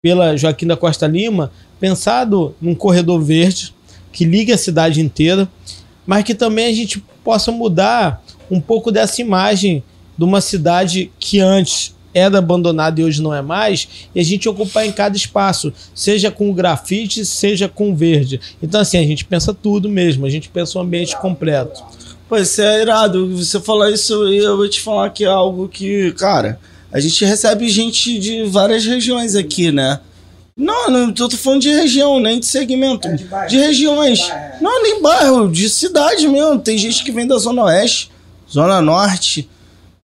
pela 0.00 0.36
Joaquim 0.36 0.66
da 0.66 0.76
Costa 0.76 1.06
Lima, 1.06 1.50
pensado 1.84 2.54
num 2.62 2.74
corredor 2.74 3.20
verde 3.20 3.74
que 4.10 4.24
ligue 4.24 4.50
a 4.50 4.56
cidade 4.56 5.02
inteira, 5.02 5.46
mas 6.06 6.24
que 6.24 6.34
também 6.34 6.64
a 6.64 6.72
gente 6.72 7.04
possa 7.22 7.52
mudar 7.52 8.24
um 8.50 8.58
pouco 8.58 8.90
dessa 8.90 9.20
imagem 9.20 9.84
de 10.16 10.24
uma 10.24 10.40
cidade 10.40 11.12
que 11.18 11.40
antes 11.40 11.94
era 12.14 12.38
abandonada 12.38 12.98
e 12.98 13.04
hoje 13.04 13.20
não 13.20 13.34
é 13.34 13.42
mais, 13.42 13.86
e 14.14 14.20
a 14.20 14.22
gente 14.22 14.48
ocupar 14.48 14.86
em 14.86 14.92
cada 14.92 15.14
espaço, 15.14 15.74
seja 15.94 16.30
com 16.30 16.54
grafite, 16.54 17.22
seja 17.26 17.68
com 17.68 17.94
verde. 17.94 18.40
Então, 18.62 18.80
assim, 18.80 18.96
a 18.96 19.02
gente 19.02 19.26
pensa 19.26 19.52
tudo 19.52 19.86
mesmo, 19.86 20.24
a 20.24 20.30
gente 20.30 20.48
pensa 20.48 20.78
o 20.78 20.80
ambiente 20.80 21.14
completo. 21.18 21.82
Pois 22.26 22.58
é 22.58 22.80
irado. 22.80 23.36
Você 23.36 23.60
falar 23.60 23.90
isso 23.90 24.32
e 24.32 24.38
eu 24.38 24.56
vou 24.56 24.70
te 24.70 24.80
falar 24.80 25.10
que 25.10 25.24
é 25.24 25.28
algo 25.28 25.68
que, 25.68 26.12
cara, 26.12 26.58
a 26.90 26.98
gente 26.98 27.22
recebe 27.26 27.68
gente 27.68 28.18
de 28.18 28.44
várias 28.44 28.86
regiões 28.86 29.34
aqui, 29.34 29.70
né? 29.70 30.00
Não, 30.56 30.88
não 30.88 31.12
tô 31.12 31.28
falando 31.30 31.62
de 31.62 31.70
região, 31.70 32.20
nem 32.20 32.38
de 32.38 32.46
segmento. 32.46 33.08
É 33.08 33.14
de, 33.14 33.28
de, 33.48 33.58
regiões. 33.58 34.20
De 34.20 34.28
bairro, 34.28 34.54
é. 34.54 34.58
Não, 34.60 34.82
nem 34.82 35.02
bairro, 35.02 35.50
de 35.50 35.68
cidade 35.68 36.28
mesmo. 36.28 36.60
Tem 36.60 36.78
gente 36.78 37.02
que 37.02 37.10
vem 37.10 37.26
da 37.26 37.36
Zona 37.38 37.64
Oeste, 37.64 38.12
Zona 38.48 38.80
Norte, 38.80 39.50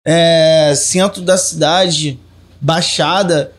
é, 0.05 0.73
centro 0.75 1.21
da 1.21 1.37
cidade, 1.37 2.19
Baixada. 2.61 3.53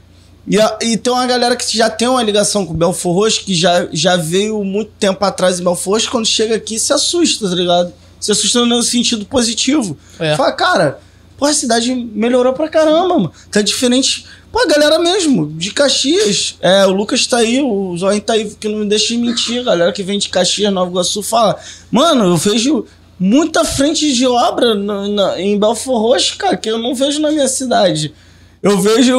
E, 0.47 0.57
e 0.81 0.97
tem 0.97 1.13
uma 1.13 1.27
galera 1.27 1.55
que 1.55 1.77
já 1.77 1.91
tem 1.91 2.07
uma 2.07 2.23
ligação 2.23 2.65
com 2.65 2.73
o 2.73 2.77
Belfor 2.77 3.13
Roxo, 3.13 3.41
que 3.41 3.53
já, 3.53 3.87
já 3.93 4.17
veio 4.17 4.63
muito 4.63 4.91
tempo 4.99 5.23
atrás 5.23 5.59
em 5.59 5.63
Belfor 5.63 5.93
Roxo, 5.93 6.09
quando 6.09 6.25
chega 6.25 6.55
aqui 6.55 6.79
se 6.79 6.91
assusta, 6.91 7.47
tá 7.47 7.55
ligado? 7.55 7.93
Se 8.19 8.31
assusta 8.31 8.65
no 8.65 8.81
sentido 8.81 9.25
positivo. 9.25 9.95
É. 10.19 10.35
Fala, 10.35 10.51
cara, 10.53 10.99
Pô, 11.39 11.45
a 11.45 11.53
cidade 11.53 11.95
melhorou 11.95 12.51
pra 12.51 12.67
caramba, 12.67 13.07
mano. 13.07 13.31
Tá 13.49 13.61
diferente. 13.61 14.25
Pô, 14.51 14.59
a 14.59 14.67
galera 14.67 14.99
mesmo, 14.99 15.47
de 15.47 15.71
Caxias. 15.71 16.57
É, 16.59 16.85
o 16.85 16.91
Lucas 16.91 17.25
tá 17.25 17.37
aí, 17.37 17.61
o 17.61 17.95
Zóio 17.97 18.19
tá 18.19 18.33
aí, 18.33 18.53
que 18.59 18.67
não 18.67 18.79
me 18.79 18.85
deixa 18.85 19.07
de 19.07 19.17
mentir. 19.17 19.61
A 19.61 19.63
galera 19.63 19.93
que 19.93 20.03
vem 20.03 20.19
de 20.19 20.27
Caxias, 20.27 20.73
Nova 20.73 20.91
Iguaçu, 20.91 21.23
fala: 21.23 21.57
Mano, 21.89 22.25
eu 22.25 22.35
vejo 22.35 22.85
muita 23.17 23.63
frente 23.63 24.13
de 24.13 24.27
obra 24.27 24.75
na, 24.75 25.07
na, 25.07 25.41
em 25.41 25.57
Belfor 25.57 26.01
Roxo, 26.01 26.37
cara, 26.37 26.57
que 26.57 26.69
eu 26.69 26.77
não 26.77 26.93
vejo 26.93 27.21
na 27.21 27.31
minha 27.31 27.47
cidade. 27.47 28.13
Eu 28.61 28.77
vejo, 28.81 29.13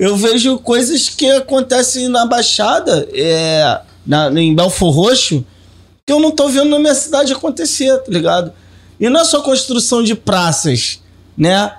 eu 0.00 0.16
vejo 0.16 0.58
coisas 0.60 1.10
que 1.10 1.30
acontecem 1.30 2.08
na 2.08 2.24
Baixada, 2.24 3.06
é, 3.12 3.82
na, 4.06 4.30
em 4.40 4.54
Belfor 4.54 4.90
Roxo, 4.90 5.44
que 6.06 6.12
eu 6.14 6.18
não 6.18 6.30
tô 6.30 6.48
vendo 6.48 6.70
na 6.70 6.78
minha 6.78 6.94
cidade 6.94 7.30
acontecer, 7.30 7.94
tá 7.98 8.10
ligado? 8.10 8.54
E 8.98 9.10
não 9.10 9.20
é 9.20 9.24
só 9.26 9.42
construção 9.42 10.02
de 10.02 10.14
praças 10.14 11.00
né? 11.38 11.72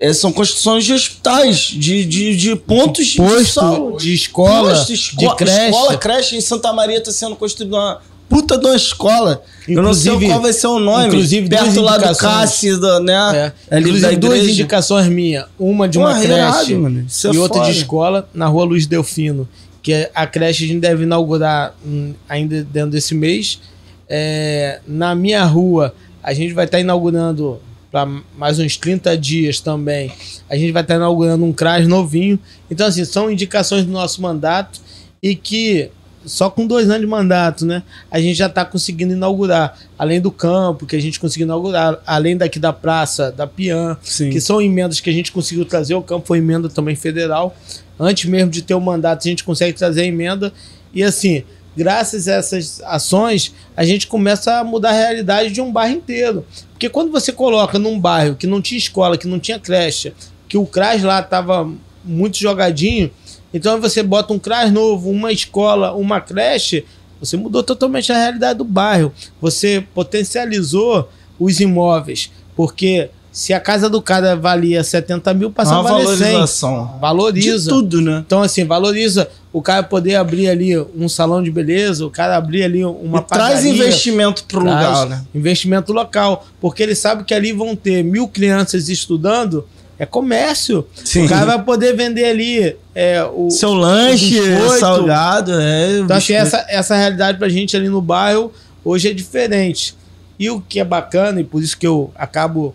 É, 0.00 0.12
são 0.14 0.32
construções 0.32 0.84
de 0.84 0.94
hospitais, 0.94 1.58
de, 1.58 2.06
de, 2.06 2.34
de 2.34 2.56
pontos 2.56 3.06
de, 3.06 3.16
Posto, 3.18 3.96
de, 3.98 4.04
de 4.04 4.14
escola, 4.14 4.70
Posto, 4.70 4.92
esco 4.94 5.16
de 5.16 5.36
creche. 5.36 5.64
Escola, 5.66 5.98
creche 5.98 6.36
em 6.36 6.40
Santa 6.40 6.72
Maria 6.72 6.96
está 6.96 7.12
sendo 7.12 7.36
construída 7.36 7.76
uma 7.76 8.00
puta 8.26 8.56
de 8.56 8.64
uma 8.64 8.76
escola. 8.76 9.42
Inclusive, 9.68 9.76
Eu 9.76 9.82
não 9.82 9.92
sei 9.92 10.28
qual 10.28 10.40
vai 10.40 10.52
ser 10.54 10.66
o 10.68 10.78
nome. 10.78 11.08
Inclusive, 11.08 11.48
perto 11.50 11.80
lá 11.82 11.98
do 11.98 12.16
Cássio, 12.16 12.78
né? 13.00 13.52
É. 13.70 13.78
inclusive, 13.78 14.16
duas 14.16 14.48
indicações 14.48 15.06
minhas. 15.08 15.44
Uma 15.58 15.86
de 15.86 15.98
uma 15.98 16.14
creche 16.18 16.72
irado, 16.72 17.06
e 17.34 17.36
é 17.36 17.40
outra 17.40 17.58
foda. 17.58 17.72
de 17.72 17.78
escola 17.78 18.28
na 18.32 18.46
rua 18.46 18.64
Luiz 18.64 18.86
Delfino. 18.86 19.46
Que 19.82 19.92
é 19.92 20.10
a 20.14 20.26
creche 20.26 20.64
a 20.64 20.68
gente 20.68 20.80
deve 20.80 21.02
inaugurar 21.02 21.74
hum, 21.84 22.14
ainda 22.26 22.62
dentro 22.64 22.90
desse 22.90 23.14
mês. 23.14 23.60
É, 24.08 24.80
na 24.86 25.14
minha 25.14 25.44
rua, 25.44 25.94
a 26.22 26.32
gente 26.32 26.54
vai 26.54 26.64
estar 26.64 26.78
tá 26.78 26.80
inaugurando 26.80 27.60
para 27.90 28.08
mais 28.36 28.58
uns 28.58 28.76
30 28.76 29.16
dias 29.18 29.60
também. 29.60 30.12
A 30.48 30.56
gente 30.56 30.72
vai 30.72 30.82
estar 30.82 30.94
inaugurando 30.94 31.44
um 31.44 31.52
CRAS 31.52 31.86
novinho. 31.88 32.38
Então, 32.70 32.86
assim, 32.86 33.04
são 33.04 33.30
indicações 33.30 33.84
do 33.84 33.90
nosso 33.90 34.22
mandato 34.22 34.80
e 35.22 35.34
que 35.34 35.90
só 36.24 36.50
com 36.50 36.66
dois 36.66 36.88
anos 36.88 37.00
de 37.00 37.06
mandato, 37.06 37.64
né? 37.64 37.82
A 38.10 38.20
gente 38.20 38.34
já 38.36 38.46
está 38.46 38.64
conseguindo 38.64 39.12
inaugurar, 39.12 39.78
além 39.98 40.20
do 40.20 40.30
campo 40.30 40.86
que 40.86 40.94
a 40.94 41.00
gente 41.00 41.18
conseguiu 41.18 41.46
inaugurar, 41.46 41.98
além 42.06 42.36
daqui 42.36 42.58
da 42.58 42.72
praça, 42.72 43.32
da 43.32 43.46
Pian, 43.46 43.96
Sim. 44.02 44.30
que 44.30 44.40
são 44.40 44.60
emendas 44.60 45.00
que 45.00 45.08
a 45.08 45.12
gente 45.12 45.32
conseguiu 45.32 45.64
trazer. 45.64 45.94
O 45.94 46.02
campo 46.02 46.26
foi 46.26 46.38
emenda 46.38 46.68
também 46.68 46.94
federal. 46.94 47.56
Antes 47.98 48.28
mesmo 48.28 48.50
de 48.50 48.62
ter 48.62 48.74
o 48.74 48.80
mandato, 48.80 49.26
a 49.26 49.30
gente 49.30 49.44
consegue 49.44 49.76
trazer 49.76 50.02
a 50.02 50.06
emenda. 50.06 50.52
E 50.92 51.02
assim, 51.02 51.42
graças 51.76 52.28
a 52.28 52.34
essas 52.34 52.80
ações, 52.82 53.54
a 53.76 53.84
gente 53.84 54.06
começa 54.06 54.58
a 54.58 54.64
mudar 54.64 54.90
a 54.90 54.92
realidade 54.92 55.50
de 55.52 55.60
um 55.60 55.72
bairro 55.72 55.96
inteiro. 55.96 56.44
Porque 56.72 56.88
quando 56.88 57.10
você 57.10 57.32
coloca 57.32 57.78
num 57.78 57.98
bairro 57.98 58.36
que 58.36 58.46
não 58.46 58.60
tinha 58.60 58.78
escola, 58.78 59.16
que 59.16 59.28
não 59.28 59.38
tinha 59.38 59.58
creche, 59.58 60.12
que 60.48 60.56
o 60.56 60.66
CRAS 60.66 61.02
lá 61.02 61.20
estava 61.20 61.70
muito 62.04 62.38
jogadinho, 62.38 63.10
então 63.52 63.80
você 63.80 64.02
bota 64.02 64.32
um 64.32 64.38
CRAS 64.38 64.72
novo, 64.72 65.10
uma 65.10 65.32
escola, 65.32 65.92
uma 65.92 66.20
creche, 66.20 66.84
você 67.20 67.36
mudou 67.36 67.62
totalmente 67.62 68.10
a 68.10 68.16
realidade 68.16 68.58
do 68.58 68.64
bairro. 68.64 69.12
Você 69.40 69.84
potencializou 69.94 71.08
os 71.38 71.60
imóveis, 71.60 72.30
porque 72.56 73.10
se 73.30 73.52
a 73.52 73.60
casa 73.60 73.88
do 73.88 74.02
cara 74.02 74.34
valia 74.34 74.82
70 74.82 75.32
mil, 75.34 75.50
passa 75.50 75.74
a 75.74 75.80
Uma 75.80 75.90
valer 75.90 76.06
100. 76.08 76.16
valorização. 76.16 76.98
Valoriza. 77.00 77.58
De 77.64 77.68
tudo, 77.68 78.00
né? 78.00 78.22
Então, 78.26 78.42
assim, 78.42 78.64
valoriza 78.64 79.30
o 79.52 79.60
cara 79.60 79.82
poder 79.82 80.14
abrir 80.14 80.48
ali 80.48 80.78
um 80.78 81.08
salão 81.08 81.42
de 81.42 81.50
beleza, 81.50 82.06
o 82.06 82.10
cara 82.10 82.36
abrir 82.36 82.62
ali 82.62 82.84
uma 82.84 83.18
e 83.18 83.22
traz 83.22 83.50
padaria, 83.54 83.70
investimento 83.70 84.44
pro 84.44 84.62
traz 84.62 84.76
lugar, 84.76 85.06
né? 85.08 85.24
Investimento 85.34 85.92
local. 85.92 86.46
Porque 86.60 86.82
ele 86.82 86.94
sabe 86.94 87.24
que 87.24 87.34
ali 87.34 87.52
vão 87.52 87.74
ter 87.74 88.04
mil 88.04 88.28
crianças 88.28 88.88
estudando, 88.88 89.66
é 89.98 90.06
comércio. 90.06 90.86
Sim. 91.04 91.26
O 91.26 91.28
cara 91.28 91.46
vai 91.46 91.62
poder 91.62 91.96
vender 91.96 92.26
ali 92.26 92.76
é, 92.94 93.24
o. 93.24 93.50
Seu 93.50 93.74
lanche, 93.74 94.40
biscoito. 94.40 94.78
salgado, 94.78 95.60
é. 95.60 95.98
Então, 95.98 96.16
assim, 96.16 96.32
biscoito. 96.32 96.56
essa, 96.56 96.66
essa 96.68 96.96
realidade 96.96 97.38
pra 97.38 97.48
gente 97.48 97.76
ali 97.76 97.88
no 97.88 98.00
bairro 98.00 98.52
hoje 98.84 99.08
é 99.08 99.12
diferente. 99.12 99.96
E 100.38 100.48
o 100.48 100.60
que 100.60 100.80
é 100.80 100.84
bacana, 100.84 101.40
e 101.40 101.44
por 101.44 101.62
isso 101.62 101.76
que 101.76 101.86
eu 101.86 102.10
acabo 102.14 102.74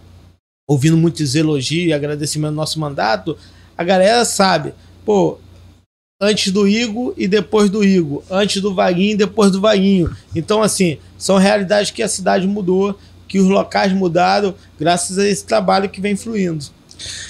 ouvindo 0.68 0.98
muitos 0.98 1.36
elogios 1.36 1.88
e 1.88 1.94
agradecimento 1.94 2.52
do 2.52 2.58
nosso 2.58 2.80
mandato, 2.80 3.38
a 3.78 3.84
galera 3.84 4.26
sabe, 4.26 4.74
pô, 5.06 5.40
antes 6.26 6.52
do 6.52 6.68
Igo 6.68 7.14
e 7.16 7.28
depois 7.28 7.70
do 7.70 7.84
Igo, 7.84 8.24
antes 8.30 8.62
do 8.62 8.74
Vaguinho 8.74 9.12
e 9.12 9.18
depois 9.18 9.52
do 9.52 9.62
Vaguinho. 9.62 10.16
Então, 10.36 10.62
assim, 10.62 10.98
são 11.18 11.38
realidades 11.38 11.92
que 11.92 12.04
a 12.04 12.08
cidade 12.08 12.48
mudou, 12.48 12.98
que 13.28 13.40
os 13.40 13.48
locais 13.48 13.94
mudaram, 13.94 14.54
graças 14.80 15.18
a 15.18 15.28
esse 15.28 15.46
trabalho 15.46 15.90
que 15.90 16.02
vem 16.02 16.16
fluindo. 16.16 16.66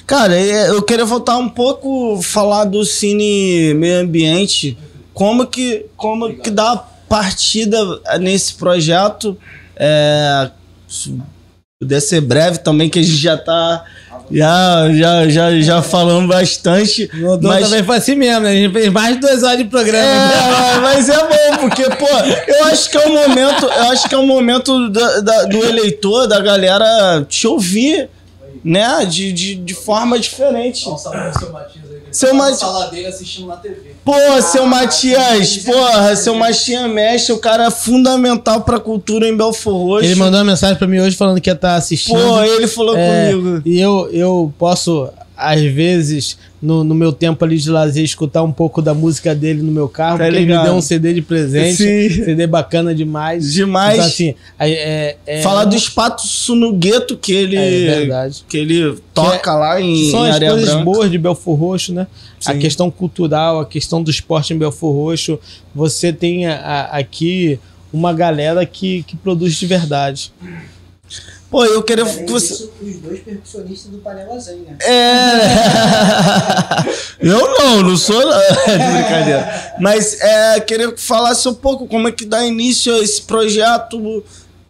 Cara, 0.06 0.36
é, 0.36 0.70
eu 0.70 0.82
queria 0.82 1.06
voltar 1.06 1.38
um 1.38 1.50
pouco, 1.50 2.22
falar 2.22 2.66
do 2.66 2.86
Cine 2.86 3.74
Meio 3.74 4.02
Ambiente, 4.02 4.78
como 5.14 5.48
que, 5.48 5.86
como 5.96 6.36
que 6.38 6.52
dá 6.52 6.76
partida 7.10 7.78
nesse 8.20 8.54
projeto. 8.54 9.38
É, 9.76 10.52
se 10.88 11.18
puder 11.80 12.02
ser 12.02 12.22
breve 12.22 12.60
também, 12.60 12.90
que 12.90 13.00
a 13.00 13.04
gente 13.04 13.18
já 13.18 13.38
tá. 13.38 13.84
Já, 14.32 14.90
já, 14.94 15.30
já, 15.30 15.60
já 15.62 15.82
falando 15.82 16.28
bastante. 16.28 17.10
O 17.22 17.40
mas- 17.42 17.66
também 17.70 17.84
foi 17.84 17.98
assim 17.98 18.16
mesmo, 18.16 18.42
né? 18.42 18.50
A 18.50 18.54
gente 18.54 18.74
fez 18.74 18.90
mais 18.92 19.16
de 19.16 19.22
duas 19.22 19.44
horas 19.44 19.58
de 19.60 19.66
programa. 19.66 20.04
É, 20.04 20.78
mas 20.82 21.10
é 21.10 21.18
bom, 21.18 21.58
porque, 21.62 21.84
pô, 21.84 22.08
eu 22.48 22.66
acho 22.66 22.90
que 22.90 22.98
é 22.98 23.06
o 23.06 23.14
momento, 23.14 23.66
eu 23.66 23.84
acho 23.92 24.10
que 24.10 24.16
é 24.16 24.18
o 24.18 24.26
momento 24.26 24.90
da- 24.90 25.20
da- 25.22 25.44
do 25.44 25.64
eleitor, 25.64 26.28
da 26.28 26.40
galera 26.40 27.26
te 27.30 27.48
ouvir, 27.48 28.10
né? 28.66 29.06
De, 29.06 29.32
de, 29.32 29.56
de 29.56 29.74
forma 29.76 30.18
diferente. 30.20 30.84
Pro 30.86 30.98
seu 30.98 31.52
Matias 31.54 31.86
aí. 31.92 32.02
Seu 32.12 32.30
tá 32.30 32.34
na 32.36 32.44
Mati- 32.46 32.58
sala 32.60 32.86
dele 32.88 33.06
assistindo 33.08 33.48
na 33.48 33.58
TV. 33.58 33.92
Pô, 34.04 34.14
seu 34.42 34.66
Matias, 34.66 35.58
porra, 35.58 36.16
seu 36.16 36.34
Matias 36.36 36.90
Mestre, 36.90 37.34
o 37.34 37.38
cara 37.40 37.66
é 37.66 37.72
fundamental 37.72 38.62
pra 38.62 38.80
cultura 38.80 39.28
em 39.28 39.36
Belfor 39.36 39.74
Roxo. 39.74 40.06
Ele 40.06 40.16
mandou 40.16 40.40
uma 40.40 40.46
mensagem 40.46 40.76
pra 40.78 40.88
mim 40.88 41.00
hoje 41.00 41.16
falando 41.16 41.40
que 41.42 41.50
ia 41.50 41.54
estar 41.54 41.76
assistindo. 41.76 42.18
Pô, 42.18 42.42
ele 42.42 42.68
falou 42.68 42.96
É, 42.98 43.32
comigo. 43.32 43.62
E 43.66 43.80
eu, 43.80 44.10
eu 44.12 44.54
posso, 44.58 45.10
às 45.38 45.62
vezes, 45.62 46.38
no, 46.62 46.84
no 46.84 46.96
meu 46.96 47.12
tempo 47.12 47.44
ali 47.44 47.58
de 47.58 47.70
lazer, 47.70 48.04
escutar 48.04 48.42
um 48.44 48.52
pouco 48.52 48.82
da 48.82 48.94
música 48.94 49.36
dele 49.36 49.62
no 49.62 49.72
meu 49.72 49.88
carro, 49.90 50.18
Tá 50.18 50.24
porque 50.24 50.38
ele 50.38 50.46
me 50.46 50.52
ligado. 50.52 50.64
deu 50.66 50.74
um 50.76 50.82
CD 50.82 51.14
de 51.14 51.22
presente. 51.22 51.76
Sim. 51.78 52.10
CD 52.26 52.48
bacana 52.48 52.94
demais. 52.96 53.54
Demais. 53.54 53.96
Então, 53.96 54.06
assim, 54.08 54.36
é, 54.60 55.18
é, 55.28 55.42
Falar 55.42 55.66
do 55.66 55.76
espaço 55.76 56.56
no 56.56 56.74
gueto 56.74 57.18
que 57.18 57.34
ele, 57.34 57.56
É 57.58 57.96
verdade. 58.00 58.46
que 58.48 58.58
ele 58.58 58.98
toca 59.14 59.54
lá 59.54 59.80
em, 59.82 60.10
São 60.12 60.26
em 60.26 60.30
as 60.32 60.40
coisas 60.40 60.70
Branca. 60.70 60.84
boas 60.86 61.12
de 61.12 61.18
Belfor 61.18 61.56
Roxo, 61.60 61.94
né? 61.94 62.08
A 62.46 62.54
Sim. 62.54 62.60
questão 62.60 62.92
cultural, 62.92 63.60
a 63.60 63.66
questão 63.66 64.02
do 64.04 64.10
esporte 64.12 64.54
em 64.54 64.58
Belfor 64.58 64.94
Roxo. 64.94 65.40
Você 65.74 66.14
tem 66.14 66.46
a- 66.48 66.56
a- 66.60 66.98
aqui 66.98 67.60
uma 67.92 68.12
galera 68.14 68.66
que, 68.66 69.04
que 69.04 69.16
produz 69.16 69.56
de 69.56 69.66
verdade. 69.66 70.32
Pô, 71.50 71.64
eu 71.64 71.84
queria 71.84 72.04
Além 72.04 72.26
que 72.26 72.32
você... 72.32 72.54
disso, 72.54 72.72
os 72.82 72.98
dois 72.98 73.20
percussionistas 73.20 73.92
do 73.92 74.00
Panela 74.00 74.40
Zen, 74.40 74.58
né? 74.58 74.78
É. 74.82 75.36
Eu 77.26 77.40
não, 77.60 77.82
não 77.84 77.98
sou. 77.98 78.20
não. 78.20 78.34
É 78.68 78.78
brincadeira. 78.78 79.76
Mas 79.80 80.20
é, 80.20 80.60
queria 80.60 80.92
que 80.92 81.00
falasse 81.00 81.48
um 81.48 81.54
pouco 81.54 81.88
como 81.88 82.08
é 82.08 82.12
que 82.12 82.26
dá 82.26 82.46
início 82.46 82.94
a 82.94 83.00
esse 83.00 83.22
projeto. 83.22 84.24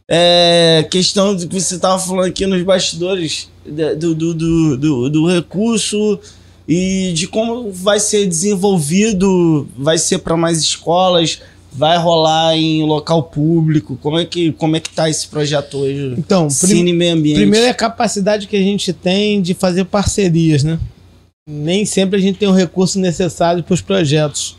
É, 0.08 0.86
questão 0.92 1.36
de 1.36 1.48
que 1.48 1.60
você 1.60 1.76
estava 1.76 1.98
falando 1.98 2.28
aqui 2.28 2.46
nos 2.46 2.62
bastidores 2.62 3.50
do, 3.66 4.14
do, 4.14 4.34
do, 4.34 4.78
do, 4.78 5.10
do 5.10 5.28
recurso 5.28 6.20
e 6.68 7.12
de 7.14 7.28
como 7.28 7.72
vai 7.72 8.00
ser 8.00 8.28
desenvolvido, 8.28 9.68
vai 9.78 9.98
ser 9.98 10.20
para 10.20 10.38
mais 10.38 10.60
escolas, 10.60 11.42
vai 11.78 11.98
rolar 11.98 12.56
em 12.56 12.84
local 12.86 13.24
público. 13.24 13.98
Como 14.02 14.18
é 14.18 14.26
que, 14.26 14.52
como 14.54 14.76
é 14.76 14.80
que 14.80 14.90
tá 14.90 15.10
esse 15.10 15.28
projeto 15.28 15.78
hoje? 15.78 16.16
Então, 16.18 16.50
Cine 16.50 16.94
Meio 16.94 17.14
Ambiente. 17.14 17.38
Primeiro 17.38 17.66
é 17.66 17.70
a 17.70 17.74
capacidade 17.74 18.48
que 18.48 18.56
a 18.56 18.62
gente 18.62 18.94
tem 18.94 19.42
de 19.42 19.54
fazer 19.54 19.86
parcerias, 19.86 20.64
né? 20.64 20.80
Nem 21.48 21.86
sempre 21.86 22.18
a 22.18 22.22
gente 22.22 22.40
tem 22.40 22.48
o 22.48 22.54
recurso 22.54 23.00
necessário 23.00 23.64
para 23.64 23.74
os 23.74 23.82
projetos, 23.82 24.56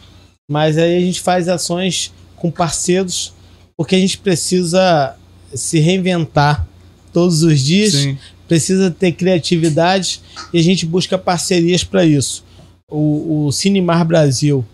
mas 0.49 0.79
aí 0.79 0.97
a 0.97 1.01
gente 1.01 1.21
faz 1.21 1.49
ações 1.49 2.13
com 2.37 2.51
parceiros, 2.51 3.33
porque 3.77 3.97
a 3.97 3.99
gente 3.99 4.19
precisa 4.19 5.17
se 5.55 5.81
reinventar 5.81 6.67
todos 7.13 7.43
os 7.43 7.61
dias, 7.61 7.93
Sim. 7.93 8.19
precisa 8.47 8.91
ter 8.91 9.13
criatividade 9.13 10.21
e 10.53 10.59
a 10.59 10.63
gente 10.63 10.85
busca 10.85 11.17
parcerias 11.17 11.83
para 11.83 12.05
isso. 12.05 12.45
O, 12.89 13.47
o 13.47 13.53
Cinemar 13.53 14.05
Brasil, 14.07 14.65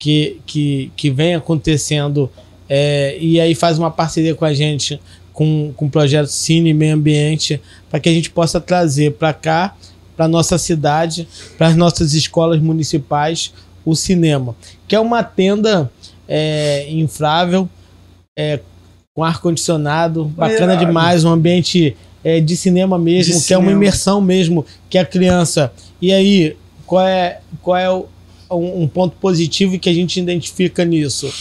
que, 0.00 0.40
que, 0.46 0.90
que 0.96 1.10
vem 1.10 1.34
acontecendo, 1.34 2.28
é, 2.68 3.16
e 3.20 3.38
aí 3.38 3.54
faz 3.54 3.78
uma 3.78 3.90
parceria 3.90 4.34
com 4.34 4.44
a 4.46 4.54
gente 4.54 4.98
com, 5.32 5.72
com 5.76 5.86
o 5.86 5.90
projeto 5.90 6.26
Cine 6.28 6.70
e 6.70 6.74
Meio 6.74 6.94
Ambiente, 6.94 7.60
para 7.90 8.00
que 8.00 8.08
a 8.08 8.12
gente 8.12 8.30
possa 8.30 8.58
trazer 8.60 9.12
para 9.12 9.32
cá, 9.34 9.76
para 10.16 10.26
nossa 10.26 10.56
cidade, 10.58 11.28
para 11.58 11.68
as 11.68 11.76
nossas 11.76 12.14
escolas 12.14 12.60
municipais, 12.60 13.52
o 13.84 13.94
cinema, 13.94 14.56
que 14.88 14.94
é 14.96 15.00
uma 15.00 15.22
tenda 15.22 15.90
é, 16.26 16.86
inflável, 16.90 17.68
é, 18.38 18.60
com 19.14 19.22
ar-condicionado, 19.24 20.24
bacana 20.24 20.72
Irado. 20.74 20.86
demais, 20.86 21.24
um 21.24 21.30
ambiente 21.30 21.94
é, 22.24 22.40
de 22.40 22.56
cinema 22.56 22.98
mesmo, 22.98 23.38
De 23.38 23.46
que 23.46 23.52
é 23.52 23.56
uma 23.58 23.64
cinema. 23.66 23.82
imersão 23.84 24.20
mesmo, 24.20 24.64
que 24.88 24.96
a 24.96 25.04
criança. 25.04 25.72
E 26.00 26.12
aí, 26.12 26.56
qual 26.86 27.06
é, 27.06 27.40
qual 27.62 27.76
é 27.76 27.90
o- 27.90 28.06
um, 28.50 28.82
um 28.82 28.88
ponto 28.88 29.16
positivo 29.16 29.78
que 29.78 29.88
a 29.88 29.94
gente 29.94 30.18
identifica 30.20 30.84
nisso? 30.84 31.32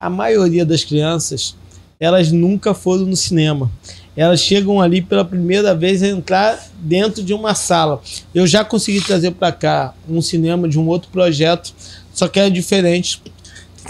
A 0.00 0.08
maioria 0.10 0.64
das 0.64 0.84
crianças, 0.84 1.54
elas 1.98 2.30
nunca 2.30 2.74
foram 2.74 3.04
no 3.06 3.16
cinema. 3.16 3.70
Elas 4.16 4.40
chegam 4.40 4.80
ali 4.80 5.00
pela 5.00 5.24
primeira 5.24 5.74
vez 5.74 6.02
a 6.02 6.08
entrar 6.08 6.68
dentro 6.80 7.22
de 7.22 7.32
uma 7.32 7.54
sala. 7.54 8.02
Eu 8.34 8.46
já 8.46 8.64
consegui 8.64 9.00
trazer 9.00 9.30
para 9.30 9.52
cá 9.52 9.94
um 10.08 10.20
cinema 10.20 10.68
de 10.68 10.78
um 10.78 10.88
outro 10.88 11.08
projeto, 11.10 11.72
só 12.12 12.26
que 12.26 12.40
é 12.40 12.50
diferente. 12.50 13.22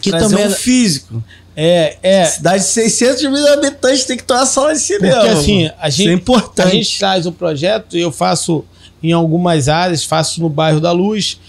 Que 0.02 0.10
Trazer 0.10 0.28
também 0.28 0.46
um 0.46 0.50
físico. 0.50 1.24
é, 1.56 1.96
é, 2.02 2.24
Cidade 2.26 2.62
de 2.62 2.68
600 2.68 3.22
mil 3.24 3.52
habitantes 3.52 4.04
tem 4.04 4.16
que 4.16 4.22
ter 4.22 4.34
uma 4.34 4.46
sala 4.46 4.74
de 4.74 4.80
cinema. 4.80 5.14
Porque 5.16 5.28
assim, 5.30 5.70
a 5.78 5.88
Isso 5.88 6.02
é 6.02 6.04
gente, 6.04 6.08
a 6.08 6.12
importante. 6.12 6.76
gente 6.76 6.98
traz 6.98 7.26
o 7.26 7.32
projeto, 7.32 7.96
eu 7.96 8.12
faço 8.12 8.64
em 9.02 9.12
algumas 9.12 9.68
áreas, 9.68 10.04
faço 10.04 10.40
no 10.40 10.48
bairro 10.48 10.80
da 10.80 10.92
Luz, 10.92 11.40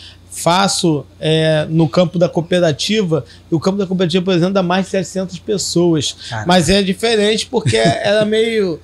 faço 0.41 1.05
é, 1.19 1.65
no 1.69 1.87
campo 1.87 2.17
da 2.17 2.27
cooperativa, 2.29 3.23
e 3.51 3.55
o 3.55 3.59
campo 3.59 3.77
da 3.77 3.85
cooperativa, 3.85 4.23
por 4.25 4.33
exemplo, 4.33 4.53
dá 4.53 4.63
mais 4.63 4.85
de 4.85 4.91
700 4.91 5.39
pessoas. 5.39 6.15
Mas 6.45 6.69
é 6.69 6.81
diferente 6.81 7.45
porque 7.47 7.77
era 7.77 8.25
meio 8.25 8.79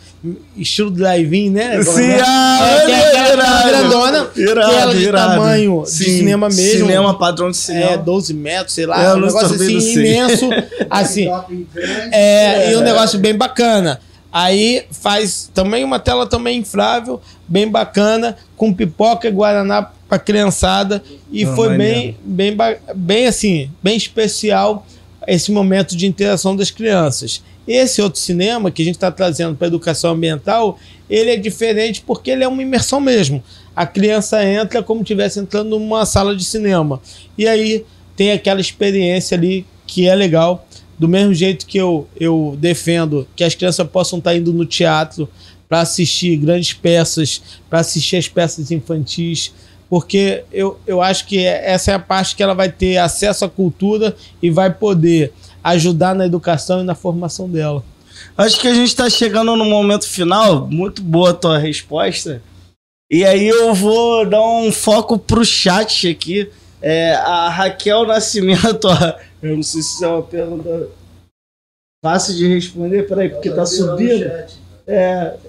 estilo 0.57 0.89
drive-in, 0.91 1.49
né? 1.51 1.81
Sim, 1.83 2.07
Né? 2.07 2.19
ah, 2.25 2.59
É, 2.87 2.91
é 2.91 3.33
irado. 3.33 3.69
grandona, 3.69 4.27
Irado, 4.35 4.69
que 4.69 4.75
ela 4.75 4.93
de 4.95 5.03
irado. 5.03 5.31
tamanho 5.33 5.83
de 5.83 5.89
Sim, 5.91 6.03
cinema 6.03 6.47
mesmo. 6.49 6.85
Cinema, 6.87 7.17
padrão 7.17 7.51
de 7.51 7.57
cinema. 7.57 7.91
É, 7.91 7.97
12 7.97 8.33
metros, 8.33 8.73
sei 8.73 8.83
É, 8.83 8.87
lá, 8.87 9.03
eu 9.03 9.17
um 9.17 9.21
negócio 9.21 9.55
assim 9.55 9.93
imenso. 9.93 10.49
assim, 10.89 11.27
é, 12.11 12.71
e 12.71 12.75
um 12.75 12.81
negócio 12.81 13.19
bem 13.19 13.35
bacana. 13.35 13.99
Aí 14.31 14.83
faz 14.91 15.49
também 15.53 15.83
uma 15.85 15.97
tela 15.97 16.27
também 16.27 16.59
inflável, 16.59 17.21
bem 17.47 17.69
bacana, 17.69 18.35
com 18.57 18.73
pipoca 18.73 19.27
e 19.29 19.31
guaraná 19.31 19.91
pra 20.07 20.19
criançada. 20.19 21.01
E 21.31 21.45
foi 21.45 21.69
maneiro. 21.69 22.15
bem, 22.23 22.55
bem, 22.55 22.77
bem 22.95 23.27
assim, 23.27 23.69
bem 23.81 23.97
especial 23.97 24.85
esse 25.27 25.51
momento 25.51 25.95
de 25.95 26.05
interação 26.05 26.55
das 26.55 26.69
crianças. 26.69 27.41
Esse 27.67 28.01
outro 28.01 28.19
cinema 28.19 28.69
que 28.69 28.81
a 28.81 28.85
gente 28.85 28.95
está 28.95 29.11
trazendo 29.11 29.55
para 29.55 29.67
educação 29.67 30.11
ambiental, 30.11 30.77
ele 31.09 31.31
é 31.31 31.37
diferente 31.37 32.03
porque 32.05 32.29
ele 32.29 32.43
é 32.43 32.47
uma 32.47 32.61
imersão 32.61 32.99
mesmo. 32.99 33.43
A 33.75 33.85
criança 33.85 34.43
entra 34.45 34.83
como 34.83 34.99
se 34.99 35.05
estivesse 35.05 35.39
entrando 35.39 35.69
numa 35.71 36.05
sala 36.05 36.35
de 36.35 36.43
cinema. 36.43 37.01
E 37.37 37.47
aí 37.47 37.83
tem 38.15 38.31
aquela 38.31 38.61
experiência 38.61 39.35
ali 39.35 39.65
que 39.87 40.07
é 40.07 40.15
legal. 40.15 40.67
Do 40.97 41.09
mesmo 41.09 41.33
jeito 41.33 41.65
que 41.65 41.77
eu, 41.77 42.07
eu 42.17 42.55
defendo 42.57 43.27
que 43.35 43.43
as 43.43 43.53
crianças 43.53 43.85
possam 43.87 44.19
estar 44.19 44.35
indo 44.35 44.53
no 44.53 44.65
teatro 44.65 45.27
para 45.67 45.81
assistir 45.81 46.37
grandes 46.37 46.71
peças, 46.73 47.41
para 47.69 47.79
assistir 47.79 48.15
as 48.15 48.29
peças 48.29 48.71
infantis, 48.71 49.51
porque 49.89 50.43
eu, 50.51 50.79
eu 50.85 51.01
acho 51.01 51.25
que 51.27 51.45
essa 51.45 51.91
é 51.91 51.93
a 51.93 51.99
parte 51.99 52.35
que 52.35 52.43
ela 52.43 52.53
vai 52.53 52.71
ter 52.71 52.97
acesso 52.97 53.45
à 53.45 53.49
cultura 53.49 54.15
e 54.41 54.49
vai 54.49 54.71
poder 54.73 55.33
ajudar 55.63 56.15
na 56.15 56.25
educação 56.25 56.81
e 56.81 56.83
na 56.83 56.95
formação 56.95 57.49
dela. 57.49 57.83
Acho 58.37 58.59
que 58.59 58.67
a 58.67 58.73
gente 58.73 58.89
está 58.89 59.09
chegando 59.09 59.55
no 59.55 59.65
momento 59.65 60.07
final. 60.07 60.67
Muito 60.67 61.01
boa 61.01 61.31
a 61.31 61.33
tua 61.33 61.57
resposta. 61.57 62.41
E 63.09 63.23
aí 63.23 63.47
eu 63.47 63.73
vou 63.73 64.27
dar 64.27 64.41
um 64.41 64.71
foco 64.71 65.17
pro 65.17 65.45
chat 65.45 66.07
aqui. 66.07 66.49
É, 66.81 67.15
a 67.15 67.49
Raquel 67.49 68.05
Nascimento, 68.05 68.85
ó, 68.85 69.13
eu 69.41 69.55
não 69.55 69.63
sei 69.63 69.81
se 69.81 70.03
é 70.03 70.07
uma 70.07 70.21
pergunta 70.21 70.89
fácil 72.03 72.35
de 72.35 72.47
responder, 72.47 73.07
peraí, 73.07 73.29
porque 73.29 73.49
tá 73.49 73.65
subindo. 73.65 74.25
É, 74.25 74.47
é, 74.87 75.39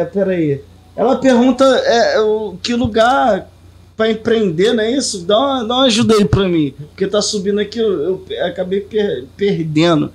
é, 0.00 0.04
peraí. 0.06 0.60
Ela 0.96 1.16
pergunta 1.18 1.64
é, 1.64 2.20
o, 2.20 2.56
que 2.62 2.74
lugar 2.74 3.48
para 3.96 4.10
empreender, 4.10 4.74
não 4.74 4.84
é 4.84 4.90
isso? 4.90 5.24
Dá 5.24 5.38
uma, 5.38 5.64
dá 5.64 5.74
uma 5.74 5.86
ajuda 5.86 6.14
aí 6.14 6.24
para 6.24 6.46
mim, 6.46 6.74
porque 6.88 7.06
tá 7.06 7.22
subindo 7.22 7.60
aqui, 7.60 7.78
eu, 7.78 8.24
eu 8.28 8.46
acabei 8.46 8.80
per, 8.80 9.24
perdendo. 9.36 10.12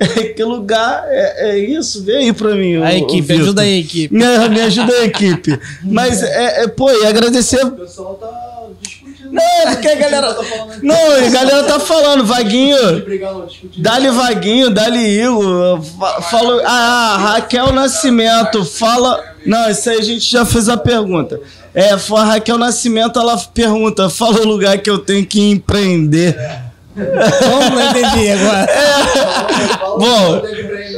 que 0.34 0.42
lugar 0.42 1.04
é, 1.08 1.50
é, 1.50 1.58
isso? 1.58 2.02
Vê 2.02 2.16
aí 2.16 2.32
pra 2.32 2.54
mim. 2.54 2.76
A 2.76 2.86
o, 2.86 2.88
equipe, 2.88 3.32
o 3.34 3.36
ajuda 3.36 3.62
aí, 3.62 3.80
equipe. 3.80 4.14
Me, 4.14 4.48
me 4.48 4.60
ajuda 4.62 4.92
aí, 4.94 5.04
equipe. 5.04 5.60
Mas, 5.84 6.22
é, 6.22 6.62
é, 6.62 6.68
pô, 6.68 6.90
e 6.90 7.06
agradecer. 7.06 7.62
O 7.66 7.72
pessoal 7.72 8.14
tá 8.14 8.66
discutindo. 8.80 9.30
Não, 9.30 9.72
porque 9.72 9.88
a 9.88 9.94
galera. 9.96 10.36
Não, 10.82 11.26
a 11.26 11.28
galera 11.28 11.64
tá 11.64 11.78
falando, 11.78 12.24
Vaguinho. 12.24 12.76
Dá-lhe 13.76 14.10
Vaguinho, 14.10 14.70
dá-lhe 14.70 15.22
Igor. 15.22 15.82
Falo, 16.30 16.60
ah, 16.64 17.34
Raquel 17.34 17.70
Nascimento, 17.72 18.64
fala. 18.64 19.22
Não, 19.44 19.70
isso 19.70 19.88
aí 19.90 19.98
a 19.98 20.02
gente 20.02 20.30
já 20.30 20.46
fez 20.46 20.68
a 20.70 20.78
pergunta. 20.78 21.40
É, 21.74 21.96
foi 21.96 22.20
a 22.20 22.24
Raquel 22.24 22.58
Nascimento, 22.58 23.18
ela 23.18 23.36
pergunta: 23.38 24.10
fala 24.10 24.40
o 24.40 24.46
lugar 24.46 24.78
que 24.78 24.90
eu 24.90 24.98
tenho 24.98 25.24
que 25.24 25.40
empreender. 25.40 26.36
Como 26.94 27.70
não 27.70 27.90
entendi 27.90 28.30
agora? 28.30 28.68
É, 29.60 29.98
bom, 29.98 30.42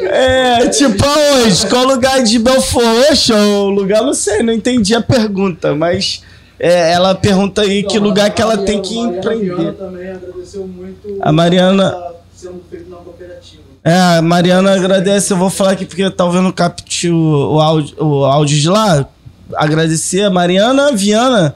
é, 0.09 0.69
tipo 0.69 1.05
aonde? 1.05 1.67
Qual 1.67 1.85
lugar 1.85 2.23
de 2.23 2.39
Belfort 2.39 3.09
Roxo? 3.09 3.35
O 3.35 3.71
lugar 3.71 4.03
não 4.03 4.15
sei, 4.15 4.43
não 4.43 4.53
entendi 4.53 4.95
a 4.95 5.01
pergunta, 5.01 5.75
mas 5.75 6.23
é, 6.59 6.93
ela 6.93 7.15
pergunta 7.15 7.63
aí 7.63 7.81
então, 7.81 7.91
que 7.91 7.99
lugar 7.99 8.31
que 8.31 8.41
ela 8.41 8.59
tem 8.59 8.81
que 8.81 8.97
empreender. 8.97 9.51
A 9.51 9.57
Mariana 9.57 9.73
também 9.73 10.11
agradeceu 10.11 10.67
muito. 10.67 11.19
A 11.21 11.33
Mariana. 11.33 11.97
Sendo 12.35 12.63
feito 12.71 12.89
na 12.89 12.97
cooperativa. 12.99 13.63
É, 13.85 14.19
a 14.19 14.23
Mariana 14.23 14.75
agradece, 14.75 15.33
eu 15.33 15.37
vou 15.37 15.51
falar 15.51 15.73
aqui 15.73 15.85
porque 15.85 16.09
talvez 16.11 16.43
não 16.43 16.53
capte 16.53 17.11
o, 17.11 17.55
o, 17.55 17.61
áudio, 17.61 17.97
o 17.99 18.25
áudio 18.25 18.59
de 18.59 18.69
lá. 18.69 19.09
Agradecer 19.57 20.23
a 20.23 20.31
Mariana 20.31 20.93
Viana 20.93 21.55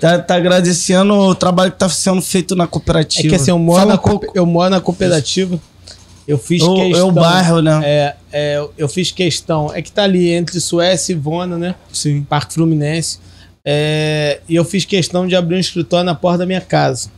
Tá, 0.00 0.18
tá 0.18 0.36
agradecendo 0.36 1.12
o 1.12 1.34
trabalho 1.34 1.72
que 1.72 1.78
tá 1.78 1.88
sendo 1.88 2.22
feito 2.22 2.54
na 2.54 2.66
cooperativa. 2.66 3.26
É 3.26 3.30
que 3.30 3.34
assim, 3.34 3.50
eu 3.50 3.58
moro, 3.58 3.86
na, 3.86 3.94
um 3.94 4.20
eu 4.34 4.46
moro 4.46 4.70
na 4.70 4.80
cooperativa. 4.80 5.58
Eu 6.26 6.38
fiz 6.38 6.62
o, 6.62 6.74
questão. 6.74 7.00
É 7.00 7.02
o 7.02 7.10
bairro, 7.10 7.62
né? 7.62 7.80
É, 7.82 8.16
é, 8.30 8.68
eu 8.76 8.88
fiz 8.88 9.10
questão. 9.10 9.72
É 9.74 9.82
que 9.82 9.90
tá 9.90 10.04
ali 10.04 10.30
entre 10.30 10.60
Suécia 10.60 11.12
e 11.12 11.16
Vona, 11.16 11.56
né? 11.58 11.74
Sim. 11.92 12.22
Parque 12.22 12.54
Fluminense. 12.54 13.18
É, 13.64 14.40
e 14.48 14.54
eu 14.54 14.64
fiz 14.64 14.84
questão 14.84 15.26
de 15.26 15.34
abrir 15.34 15.56
um 15.56 15.60
escritório 15.60 16.04
na 16.04 16.14
porta 16.14 16.38
da 16.38 16.46
minha 16.46 16.60
casa. 16.60 17.10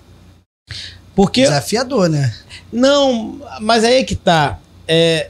Porque. 1.14 1.42
Desafiador, 1.42 2.08
né? 2.08 2.32
Não, 2.72 3.40
mas 3.60 3.84
aí 3.84 3.96
é 3.96 4.04
que 4.04 4.14
tá. 4.14 4.58
É, 4.88 5.28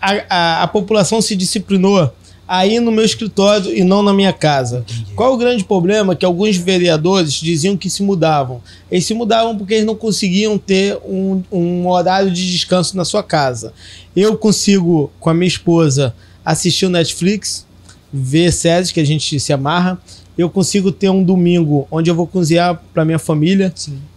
a, 0.00 0.12
a, 0.28 0.62
a 0.62 0.66
população 0.66 1.20
se 1.20 1.36
disciplinou 1.36 2.12
aí 2.52 2.78
no 2.78 2.92
meu 2.92 3.02
escritório 3.02 3.74
e 3.74 3.82
não 3.82 4.02
na 4.02 4.12
minha 4.12 4.30
casa. 4.30 4.84
Qual 5.16 5.32
o 5.32 5.38
grande 5.38 5.64
problema? 5.64 6.14
Que 6.14 6.26
alguns 6.26 6.58
vereadores 6.58 7.32
diziam 7.32 7.78
que 7.78 7.88
se 7.88 8.02
mudavam. 8.02 8.60
Eles 8.90 9.06
se 9.06 9.14
mudavam 9.14 9.56
porque 9.56 9.72
eles 9.72 9.86
não 9.86 9.94
conseguiam 9.94 10.58
ter 10.58 10.98
um, 11.02 11.42
um 11.50 11.88
horário 11.88 12.30
de 12.30 12.52
descanso 12.52 12.94
na 12.94 13.06
sua 13.06 13.22
casa. 13.22 13.72
Eu 14.14 14.36
consigo, 14.36 15.10
com 15.18 15.30
a 15.30 15.34
minha 15.34 15.48
esposa, 15.48 16.14
assistir 16.44 16.84
o 16.84 16.90
Netflix, 16.90 17.66
ver 18.12 18.52
séries 18.52 18.92
que 18.92 19.00
a 19.00 19.06
gente 19.06 19.40
se 19.40 19.50
amarra. 19.50 19.98
Eu 20.36 20.50
consigo 20.50 20.92
ter 20.92 21.08
um 21.08 21.24
domingo 21.24 21.88
onde 21.90 22.10
eu 22.10 22.14
vou 22.14 22.26
cozinhar 22.26 22.82
para 22.92 23.02
minha 23.02 23.18
família, 23.18 23.72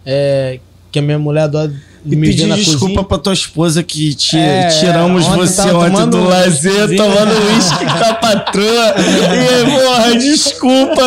é, 0.05 0.59
que 0.91 0.99
a 0.99 1.01
minha 1.01 1.17
mulher 1.17 1.43
adora 1.43 1.73
e 2.05 2.15
pedir 2.15 2.53
desculpa 2.53 2.79
cozinha. 2.79 3.03
pra 3.03 3.17
tua 3.17 3.33
esposa 3.33 3.81
que 3.81 4.13
te, 4.13 4.37
é, 4.37 4.67
tiramos 4.67 5.25
você 5.25 5.71
ontem 5.71 6.07
do 6.07 6.23
lazer, 6.23 6.95
tomando 6.95 7.31
uísque 7.47 7.85
com 7.85 8.05
a 8.05 8.13
patroa. 8.13 8.93
e, 8.99 9.71
porra, 9.71 10.17
desculpa, 10.17 11.01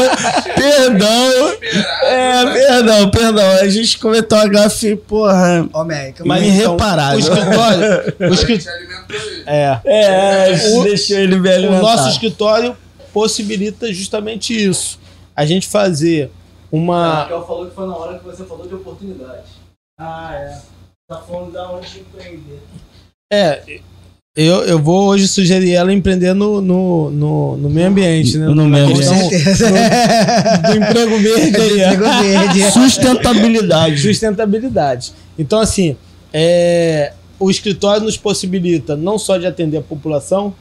perdão. 0.57 1.53
É, 2.03 2.47
perdão, 2.53 3.11
perdão. 3.11 3.51
A 3.61 3.69
gente 3.69 3.99
cometeu 3.99 4.39
a 4.39 4.49
gafe, 4.49 4.97
porra. 4.97 5.69
Ó, 5.73 5.83
América, 5.83 6.25
mas 6.27 6.43
então, 6.43 6.55
irreparável. 6.55 7.17
O 7.17 7.21
escritório. 7.21 8.15
o 8.19 8.35
escritório 8.35 8.89
é. 9.47 9.81
É, 9.85 10.71
o, 10.75 10.83
deixou 10.83 11.17
ele 11.17 11.39
velho. 11.39 11.71
O 11.71 11.81
nosso 11.81 12.09
escritório 12.09 12.77
possibilita 13.13 13.93
justamente 13.93 14.53
isso. 14.53 14.99
A 15.35 15.47
gente 15.47 15.67
fazer 15.67 16.31
uma. 16.71 17.07
A 17.07 17.23
Raquel 17.23 17.47
falou 17.47 17.67
que 17.67 17.75
foi 17.75 17.87
na 17.87 17.97
hora 17.97 18.19
que 18.19 18.25
você 18.25 18.45
falou 18.45 18.67
de 18.67 18.75
oportunidade. 18.75 19.47
Ah, 19.99 20.35
é. 20.35 20.78
Tá 21.09 21.23
falando 21.27 21.53
da 21.53 21.73
onde 21.73 22.01
empreender. 22.01 22.61
É, 23.33 23.63
eu, 24.37 24.57
eu 24.65 24.79
vou 24.79 25.09
hoje 25.09 25.27
sugerir 25.27 25.73
ela 25.73 25.91
empreender 25.91 26.35
no, 26.35 26.61
no, 26.61 27.11
no, 27.11 27.57
no 27.57 27.71
meio 27.71 27.89
ambiente, 27.89 28.37
né? 28.37 28.47
No 28.47 28.67
meio 28.67 28.85
ambiente. 28.85 29.07
Do, 29.07 30.69
do 30.69 30.77
emprego 30.77 31.19
verde 31.19 31.57
aí. 31.57 31.95
emprego 31.95 32.05
verde. 32.23 32.71
Sustentabilidade. 32.73 34.03
Sustentabilidade. 34.03 35.13
Então, 35.39 35.61
assim, 35.61 35.97
é, 36.31 37.15
o 37.41 37.51
escritório 37.51 38.03
nos 38.03 38.19
possibilita 38.19 38.95
não 38.95 39.19
só 39.19 39.39
de 39.39 39.47
atender 39.47 39.79
a 39.79 39.83
população, 39.83 40.53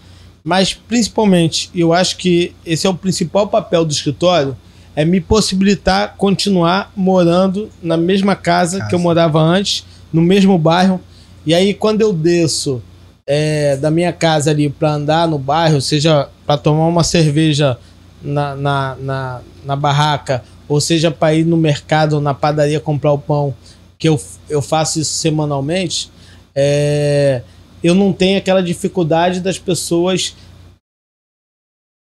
mas 0.46 0.74
principalmente, 0.74 1.70
eu 1.76 1.92
acho 1.92 2.16
que 2.16 2.56
esse 2.66 2.88
é 2.88 2.90
o 2.90 2.94
principal 2.94 3.50
papel 3.50 3.84
do 3.84 3.92
escritório, 3.92 4.56
é 4.96 5.04
me 5.04 5.20
possibilitar 5.20 6.16
continuar 6.16 6.90
morando 6.96 7.70
na 7.84 7.98
mesma 7.98 8.34
casa, 8.34 8.78
casa. 8.78 8.90
que 8.90 8.96
eu 8.96 9.00
morava 9.00 9.42
antes, 9.42 9.84
no 10.12 10.22
mesmo 10.22 10.58
bairro. 10.58 11.00
E 11.46 11.54
aí, 11.54 11.74
quando 11.74 12.02
eu 12.02 12.12
desço 12.12 12.82
é, 13.26 13.76
da 13.76 13.92
minha 13.92 14.14
casa 14.14 14.52
ali 14.52 14.70
para 14.70 14.94
andar 14.94 15.28
no 15.28 15.38
bairro, 15.38 15.82
seja 15.82 16.30
para 16.46 16.58
tomar 16.58 16.88
uma 16.88 17.04
cerveja 17.04 17.78
na, 18.22 18.56
na, 18.56 18.96
na, 19.00 19.42
na 19.66 19.76
barraca, 19.76 20.44
ou 20.68 20.82
seja 20.82 21.12
para 21.12 21.34
ir 21.34 21.46
no 21.46 21.58
mercado, 21.58 22.20
na 22.20 22.34
padaria 22.34 22.80
comprar 22.80 23.12
o 23.12 23.20
pão, 23.20 23.54
que 23.98 24.08
eu, 24.08 24.20
eu 24.50 24.62
faço 24.62 25.00
isso 25.00 25.14
semanalmente, 25.16 26.10
é, 26.56 27.42
eu 27.84 27.94
não 27.94 28.12
tenho 28.12 28.38
aquela 28.38 28.62
dificuldade 28.62 29.40
das 29.40 29.58
pessoas 29.58 30.36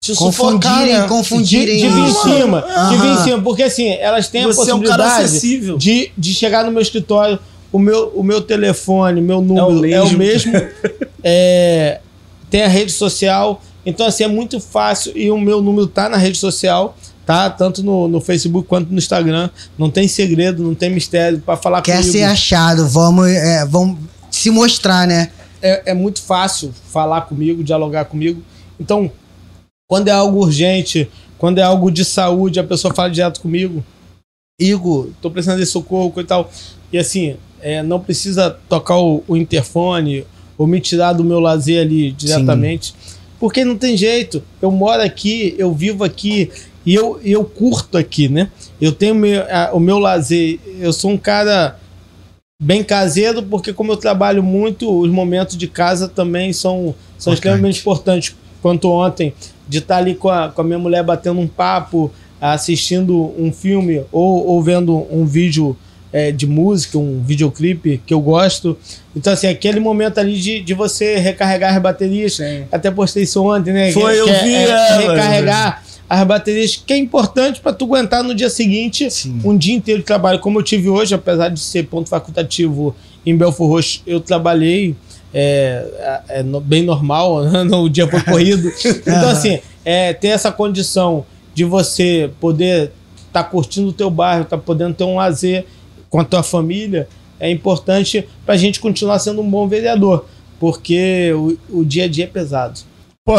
se 0.04 0.16
confundirem, 0.16 1.00
né? 1.00 1.08
confundirem. 1.08 1.78
De, 1.78 1.84
de 1.84 1.88
vir 1.88 2.04
em 2.04 2.14
cima, 2.14 2.66
de 2.90 2.98
vir 2.98 3.12
em 3.12 3.18
cima, 3.24 3.42
porque 3.42 3.64
assim, 3.64 3.90
elas 3.90 4.28
têm 4.28 4.44
a 4.44 4.48
possibilidade 4.48 5.24
é 5.24 5.74
um 5.74 5.78
de, 5.78 6.12
de 6.18 6.34
chegar 6.34 6.66
no 6.66 6.72
meu 6.72 6.82
escritório, 6.82 7.40
o 7.74 7.80
meu, 7.80 8.10
o 8.10 8.24
meu 8.24 8.40
telefone, 8.40 9.20
meu 9.20 9.42
número 9.42 9.86
é 9.92 10.00
o 10.00 10.12
mesmo. 10.16 10.56
É 10.56 10.60
o 10.60 10.62
mesmo 10.62 10.70
é, 11.24 12.00
tem 12.50 12.62
a 12.62 12.68
rede 12.68 12.92
social. 12.92 13.60
Então, 13.84 14.06
assim, 14.06 14.24
é 14.24 14.28
muito 14.28 14.60
fácil. 14.60 15.12
E 15.18 15.32
o 15.32 15.40
meu 15.40 15.60
número 15.60 15.88
tá 15.88 16.08
na 16.08 16.16
rede 16.16 16.38
social, 16.38 16.96
tá? 17.26 17.50
Tanto 17.50 17.82
no, 17.84 18.08
no 18.08 18.22
Facebook 18.22 18.68
quanto 18.68 18.92
no 18.92 19.00
Instagram. 19.00 19.50
Não 19.76 19.90
tem 19.90 20.08
segredo, 20.08 20.62
não 20.62 20.76
tem 20.76 20.92
mistério 20.92 21.40
para 21.40 21.58
falar 21.58 21.82
Quer 21.82 21.98
comigo. 21.98 22.14
Quer 22.14 22.20
ser 22.20 22.24
achado, 22.26 22.88
vamos, 22.88 23.28
é, 23.28 23.66
vamos 23.66 23.98
se 24.30 24.52
mostrar, 24.52 25.08
né? 25.08 25.32
É, 25.60 25.92
é 25.92 25.94
muito 25.96 26.22
fácil 26.22 26.72
falar 26.92 27.22
comigo, 27.22 27.64
dialogar 27.64 28.06
comigo. 28.06 28.44
Então, 28.80 29.12
quando 29.88 30.10
é 30.10 30.12
algo 30.12 30.40
urgente, 30.40 31.10
quando 31.40 31.58
é 31.58 31.64
algo 31.64 31.90
de 31.90 32.06
saúde, 32.06 32.60
a 32.60 32.64
pessoa 32.64 32.94
fala 32.94 33.10
direto 33.10 33.42
comigo. 33.42 33.84
Igor, 34.62 35.10
tô 35.20 35.32
precisando 35.32 35.60
de 35.60 35.66
socorro 35.66 36.14
e 36.18 36.24
tal. 36.24 36.52
E 36.92 37.00
assim, 37.00 37.36
é, 37.64 37.82
não 37.82 38.00
precisa 38.00 38.56
tocar 38.68 38.98
o, 38.98 39.24
o, 39.28 39.38
interfone 39.38 40.26
ou 40.58 40.68
me 40.68 40.80
tirar 40.82 41.14
do 41.14 41.24
meu 41.24 41.40
lazer 41.40 41.82
ali 41.82 42.12
diretamente. 42.12 42.88
Sim. 42.88 43.16
Porque 43.40 43.64
não 43.64 43.78
tem 43.78 43.96
jeito. 43.96 44.44
Eu 44.62 44.70
moro 44.70 45.02
aqui, 45.02 45.56
eu 45.58 45.74
vivo 45.74 46.04
aqui 46.04 46.52
e 46.86 46.94
eu, 46.94 47.20
eu 47.24 47.44
curto 47.46 47.98
aqui, 47.98 48.28
né? 48.28 48.50
Eu 48.80 48.92
tenho 48.92 49.16
meu, 49.16 49.42
a, 49.50 49.72
o 49.74 49.80
meu 49.80 49.98
lazer. 49.98 50.60
Eu 50.80 50.92
sou 50.92 51.12
um 51.12 51.18
cara 51.18 51.80
bem 52.62 52.84
caseiro, 52.84 53.42
porque 53.42 53.74
como 53.74 53.92
eu 53.94 53.98
trabalho 53.98 54.44
muito, 54.44 55.00
os 55.00 55.10
momentos 55.10 55.58
de 55.58 55.68
casa 55.68 56.08
também 56.08 56.54
são, 56.54 56.94
são 57.18 57.34
Importante. 57.34 57.36
extremamente 57.36 57.80
importantes. 57.80 58.36
Quanto 58.62 58.90
ontem, 58.90 59.34
de 59.68 59.80
estar 59.80 59.98
ali 59.98 60.16
com 60.16 60.30
a, 60.30 60.50
com 60.50 60.62
a 60.62 60.64
minha 60.64 60.80
mulher 60.80 61.04
batendo 61.04 61.40
um 61.40 61.48
papo, 61.48 62.12
assistindo 62.40 63.34
um 63.38 63.52
filme 63.52 64.04
ou, 64.12 64.48
ou 64.48 64.62
vendo 64.62 65.06
um 65.12 65.26
vídeo 65.26 65.76
é, 66.14 66.32
de 66.32 66.46
música, 66.48 66.98
um 66.98 67.22
videoclipe 67.26 68.00
que 68.06 68.14
eu 68.14 68.22
gosto. 68.22 68.78
Então, 69.16 69.34
assim, 69.34 69.48
aquele 69.48 69.80
momento 69.80 70.20
ali 70.20 70.38
de, 70.40 70.62
de 70.62 70.74
você 70.76 71.18
recarregar 71.18 71.76
as 71.76 71.82
baterias. 71.82 72.40
Até 72.72 72.90
postei 72.92 73.24
isso 73.24 73.44
ontem, 73.44 73.74
né? 73.74 73.92
Foi, 73.92 74.14
Que- 74.14 74.20
eu 74.20 74.30
é- 74.30 74.44
vi 74.44 74.54
é 74.54 74.64
ela. 74.70 74.98
recarregar 75.14 75.84
as 76.10 76.24
baterias, 76.28 76.76
que 76.86 76.94
é 76.94 76.98
importante 76.98 77.60
para 77.60 77.74
tu 77.74 77.86
aguentar 77.86 78.24
no 78.24 78.36
dia 78.36 78.50
seguinte 78.50 79.10
Sim. 79.10 79.42
um 79.44 79.58
dia 79.58 79.74
inteiro 79.74 80.02
de 80.02 80.06
trabalho, 80.06 80.38
como 80.40 80.60
eu 80.60 80.64
tive 80.64 80.88
hoje, 80.88 81.16
apesar 81.16 81.50
de 81.50 81.60
ser 81.60 81.88
ponto 81.88 82.08
facultativo 82.10 82.96
em 83.26 83.36
Belfor 83.36 83.68
Roxo, 83.68 84.02
eu 84.06 84.20
trabalhei 84.20 84.96
é, 85.34 86.22
é, 86.30 86.40
é 86.40 86.44
no- 86.44 86.62
bem 86.62 86.84
normal, 86.84 87.38
o 87.84 87.90
dia 87.90 88.08
foi 88.08 88.22
corrido. 88.22 88.72
Então, 89.02 89.30
assim, 89.30 89.60
é, 89.84 90.14
ter 90.14 90.28
essa 90.28 90.52
condição 90.52 91.26
de 91.56 91.64
você 91.64 92.30
poder 92.40 92.92
estar 93.28 93.44
curtindo 93.46 93.90
o 93.90 93.94
teu 93.94 94.12
bairro, 94.12 94.46
tá 94.46 94.58
podendo 94.58 94.94
ter 94.94 95.04
um 95.06 95.16
lazer 95.16 95.66
com 96.14 96.20
a 96.20 96.24
tua 96.24 96.44
família, 96.44 97.08
é 97.40 97.50
importante 97.50 98.24
para 98.46 98.54
a 98.54 98.58
gente 98.58 98.80
continuar 98.80 99.18
sendo 99.18 99.42
um 99.42 99.50
bom 99.50 99.68
vereador, 99.68 100.28
porque 100.60 101.34
o, 101.34 101.80
o 101.80 101.84
dia 101.84 102.04
a 102.04 102.08
dia 102.08 102.26
é 102.26 102.28
pesado. 102.28 102.80
Pô, 103.26 103.34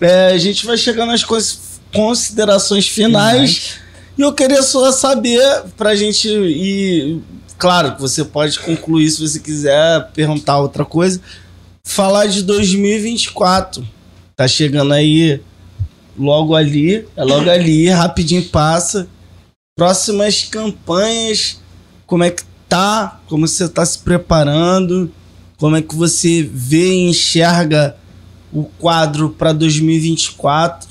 é, 0.00 0.28
a 0.32 0.38
gente 0.38 0.64
vai 0.64 0.78
chegando 0.78 1.12
às 1.12 1.22
cons- 1.22 1.78
considerações 1.94 2.88
finais. 2.88 3.74
E 4.16 4.22
eu 4.22 4.32
queria 4.32 4.62
só 4.62 4.90
saber, 4.90 5.42
pra 5.76 5.94
gente 5.94 6.26
ir. 6.30 7.20
Claro 7.58 7.94
que 7.94 8.00
você 8.00 8.24
pode 8.24 8.58
concluir 8.58 9.10
se 9.10 9.20
você 9.20 9.38
quiser 9.38 10.10
perguntar 10.14 10.58
outra 10.60 10.86
coisa. 10.86 11.20
Falar 11.84 12.24
de 12.24 12.42
2024. 12.42 13.86
Tá 14.34 14.48
chegando 14.48 14.94
aí 14.94 15.42
logo 16.18 16.54
ali. 16.56 17.06
É 17.14 17.22
logo 17.22 17.50
ali, 17.50 17.90
rapidinho 17.90 18.44
passa. 18.46 19.06
Próximas 19.76 20.44
campanhas. 20.44 21.60
Como 22.08 22.24
é 22.24 22.30
que 22.30 22.42
tá? 22.68 23.20
Como 23.28 23.46
você 23.46 23.68
tá 23.68 23.86
se 23.86 24.00
preparando? 24.00 25.12
Como 25.58 25.76
é 25.76 25.82
que 25.82 25.94
você 25.94 26.42
vê 26.42 26.94
e 26.94 27.10
enxerga 27.10 27.96
o 28.52 28.64
quadro 28.64 29.30
para 29.30 29.52
2024. 29.52 30.88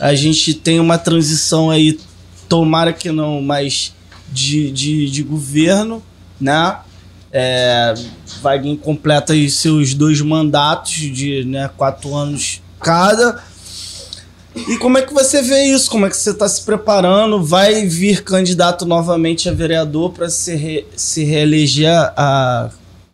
A 0.00 0.14
gente 0.14 0.54
tem 0.54 0.78
uma 0.80 0.98
transição 0.98 1.70
aí, 1.70 1.98
tomara 2.48 2.92
que 2.92 3.10
não, 3.10 3.40
mas 3.40 3.94
de, 4.28 4.70
de, 4.70 5.10
de 5.10 5.22
governo, 5.22 6.02
né? 6.40 6.78
É, 7.32 7.94
Vaguinho 8.40 8.76
completa 8.76 9.32
aí 9.32 9.50
seus 9.50 9.94
dois 9.94 10.20
mandatos 10.20 10.92
de 10.94 11.44
né, 11.44 11.70
quatro 11.76 12.14
anos 12.14 12.62
cada. 12.80 13.42
E 14.68 14.78
como 14.78 14.96
é 14.98 15.02
que 15.02 15.12
você 15.12 15.42
vê 15.42 15.64
isso? 15.64 15.90
Como 15.90 16.06
é 16.06 16.10
que 16.10 16.16
você 16.16 16.30
está 16.30 16.48
se 16.48 16.62
preparando? 16.62 17.42
Vai 17.44 17.86
vir 17.86 18.22
candidato 18.24 18.86
novamente 18.86 19.48
a 19.48 19.52
vereador 19.52 20.10
para 20.12 20.28
se, 20.30 20.54
re- 20.54 20.86
se 20.96 21.24
reeleger 21.24 21.92
a. 22.16 22.70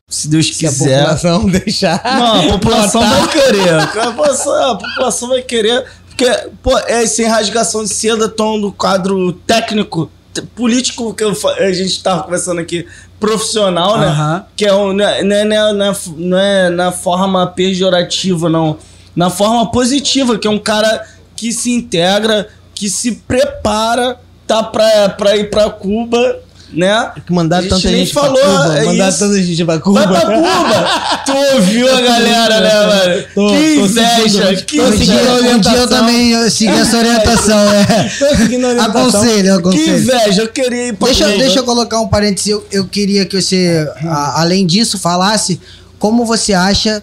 Se 0.09 0.29
Deus 0.29 0.55
Se 0.55 0.67
a 0.67 0.69
quiser. 0.69 0.99
população 1.01 1.47
deixar. 1.51 2.03
Não, 2.05 2.41
a 2.41 2.53
população 2.53 3.03
votar. 3.03 3.21
vai 3.27 3.29
querer. 3.33 3.75
A 3.75 3.87
população, 3.87 4.71
a 4.71 4.75
população 4.77 5.29
vai 5.31 5.43
querer. 5.43 5.85
Porque, 6.09 6.31
pô, 6.63 6.79
é 6.81 7.07
sem 7.07 7.27
rasgação 7.27 7.83
de 7.83 7.89
seda, 7.89 8.29
tom 8.29 8.61
do 8.61 8.71
quadro 8.71 9.33
técnico, 9.33 10.11
político 10.55 11.15
que 11.15 11.25
eu 11.25 11.35
a 11.59 11.73
gente 11.73 12.03
tava 12.03 12.25
conversando 12.25 12.61
aqui, 12.61 12.87
profissional, 13.19 13.97
né? 13.99 14.07
Aham. 14.09 14.45
Que 14.55 14.67
é, 14.67 14.75
um, 14.75 14.93
não, 14.93 15.05
é, 15.05 15.23
não, 15.25 15.35
é, 15.37 15.45
não, 15.45 15.57
é, 15.57 15.73
não 15.73 15.87
é- 15.87 15.97
não 16.19 16.39
é 16.39 16.71
na 16.71 16.93
forma 16.93 17.47
pejorativa, 17.47 18.49
não. 18.51 18.77
Na 19.17 19.31
forma 19.31 19.71
positiva, 19.71 20.39
que 20.39 20.47
é 20.47 20.51
um 20.51 20.59
cara 20.59 21.07
que 21.43 21.53
se 21.53 21.73
integra, 21.73 22.47
que 22.73 22.89
se 22.89 23.11
prepara, 23.27 24.17
tá 24.47 24.63
pra, 24.63 25.09
pra 25.09 25.37
ir 25.37 25.51
pra 25.51 25.69
Cuba, 25.71 26.39
né? 26.73 27.11
Que 27.27 27.33
mandar 27.33 27.63
gente 27.63 27.71
tanta 27.71 27.89
nem 27.91 27.97
gente 28.05 28.15
falou, 28.15 28.39
pra 28.39 28.63
Cuba. 28.63 28.79
é 28.79 28.85
mandar 28.85 29.09
isso. 29.09 29.19
tanta 29.19 29.43
gente 29.43 29.65
pra 29.65 29.79
Cuba. 29.81 30.07
Vai 30.07 30.21
pra 30.25 30.37
Cuba! 30.37 31.23
tu 31.27 31.33
ouviu 31.57 31.97
a 31.97 32.01
galera, 32.01 32.61
né, 32.61 32.87
mano? 32.87 33.23
Tô- 33.35 33.49
que 33.49 33.75
tô 33.75 33.85
inveja! 33.87 34.55
que 34.65 34.81
Um 34.81 34.87
inveja! 34.95 35.57
um 35.57 35.59
dia 35.59 35.73
eu 35.79 35.89
também 35.89 36.51
segui 36.51 36.73
essa 36.81 36.97
orientação, 36.97 37.59
é. 37.59 37.85
Tô 38.21 38.37
seguindo 38.37 38.65
a 38.67 38.69
orientação. 38.69 39.01
Aconselho, 39.03 39.43
Que 39.43 39.51
aconselho. 39.51 39.99
inveja! 39.99 40.43
Eu 40.43 40.49
queria 40.49 40.89
ir 40.91 40.93
pra 40.95 41.07
Deixa, 41.09 41.25
Cuba. 41.25 41.39
deixa 41.39 41.59
eu 41.59 41.65
colocar 41.65 42.01
um 42.01 42.07
parênteses. 42.07 42.47
Eu, 42.53 42.65
eu 42.71 42.87
queria 42.87 43.27
que 43.27 43.41
você, 43.43 43.85
a- 44.07 44.41
além 44.43 44.65
disso, 44.65 44.97
falasse 44.97 45.61
como 45.99 46.25
você 46.25 46.53
acha 46.55 47.03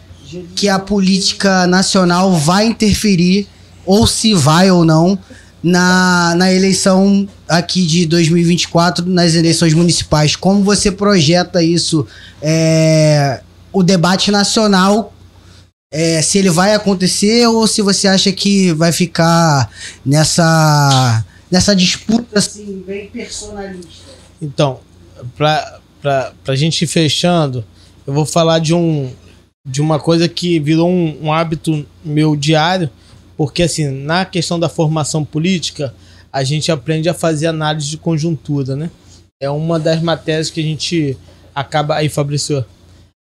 que 0.55 0.69
a 0.69 0.79
política 0.79 1.67
nacional 1.67 2.31
vai 2.37 2.65
interferir, 2.67 3.45
ou 3.89 4.05
se 4.05 4.35
vai 4.35 4.69
ou 4.69 4.85
não, 4.85 5.17
na, 5.63 6.35
na 6.37 6.53
eleição 6.53 7.27
aqui 7.47 7.87
de 7.87 8.05
2024, 8.05 9.03
nas 9.03 9.33
eleições 9.33 9.73
municipais. 9.73 10.35
Como 10.35 10.63
você 10.63 10.91
projeta 10.91 11.63
isso, 11.63 12.05
é, 12.39 13.41
o 13.73 13.81
debate 13.81 14.29
nacional, 14.29 15.11
é, 15.91 16.21
se 16.21 16.37
ele 16.37 16.51
vai 16.51 16.75
acontecer 16.75 17.47
ou 17.47 17.65
se 17.65 17.81
você 17.81 18.07
acha 18.07 18.31
que 18.31 18.71
vai 18.73 18.91
ficar 18.91 19.71
nessa, 20.05 21.25
nessa 21.49 21.75
disputa 21.75 22.37
assim, 22.37 22.83
bem 22.85 23.07
personalista? 23.07 24.11
Então, 24.39 24.81
pra, 25.35 25.79
pra 26.43 26.55
gente 26.55 26.83
ir 26.83 26.87
fechando, 26.87 27.65
eu 28.05 28.13
vou 28.13 28.23
falar 28.23 28.59
de 28.59 28.75
um 28.75 29.11
de 29.65 29.81
uma 29.81 29.99
coisa 29.99 30.27
que 30.27 30.59
virou 30.59 30.89
um, 30.89 31.25
um 31.25 31.33
hábito 31.33 31.85
meu 32.03 32.35
diário, 32.35 32.89
porque 33.39 33.63
assim, 33.63 33.87
na 33.87 34.25
questão 34.25 34.59
da 34.59 34.67
formação 34.67 35.23
política, 35.23 35.95
a 36.29 36.43
gente 36.43 36.73
aprende 36.73 37.07
a 37.07 37.13
fazer 37.13 37.47
análise 37.47 37.87
de 37.87 37.97
conjuntura, 37.97 38.75
né? 38.75 38.91
É 39.41 39.49
uma 39.49 39.79
das 39.79 40.01
matérias 40.01 40.49
que 40.49 40.59
a 40.59 40.63
gente 40.63 41.17
acaba. 41.55 41.95
Aí, 41.95 42.09
Fabrício, 42.09 42.65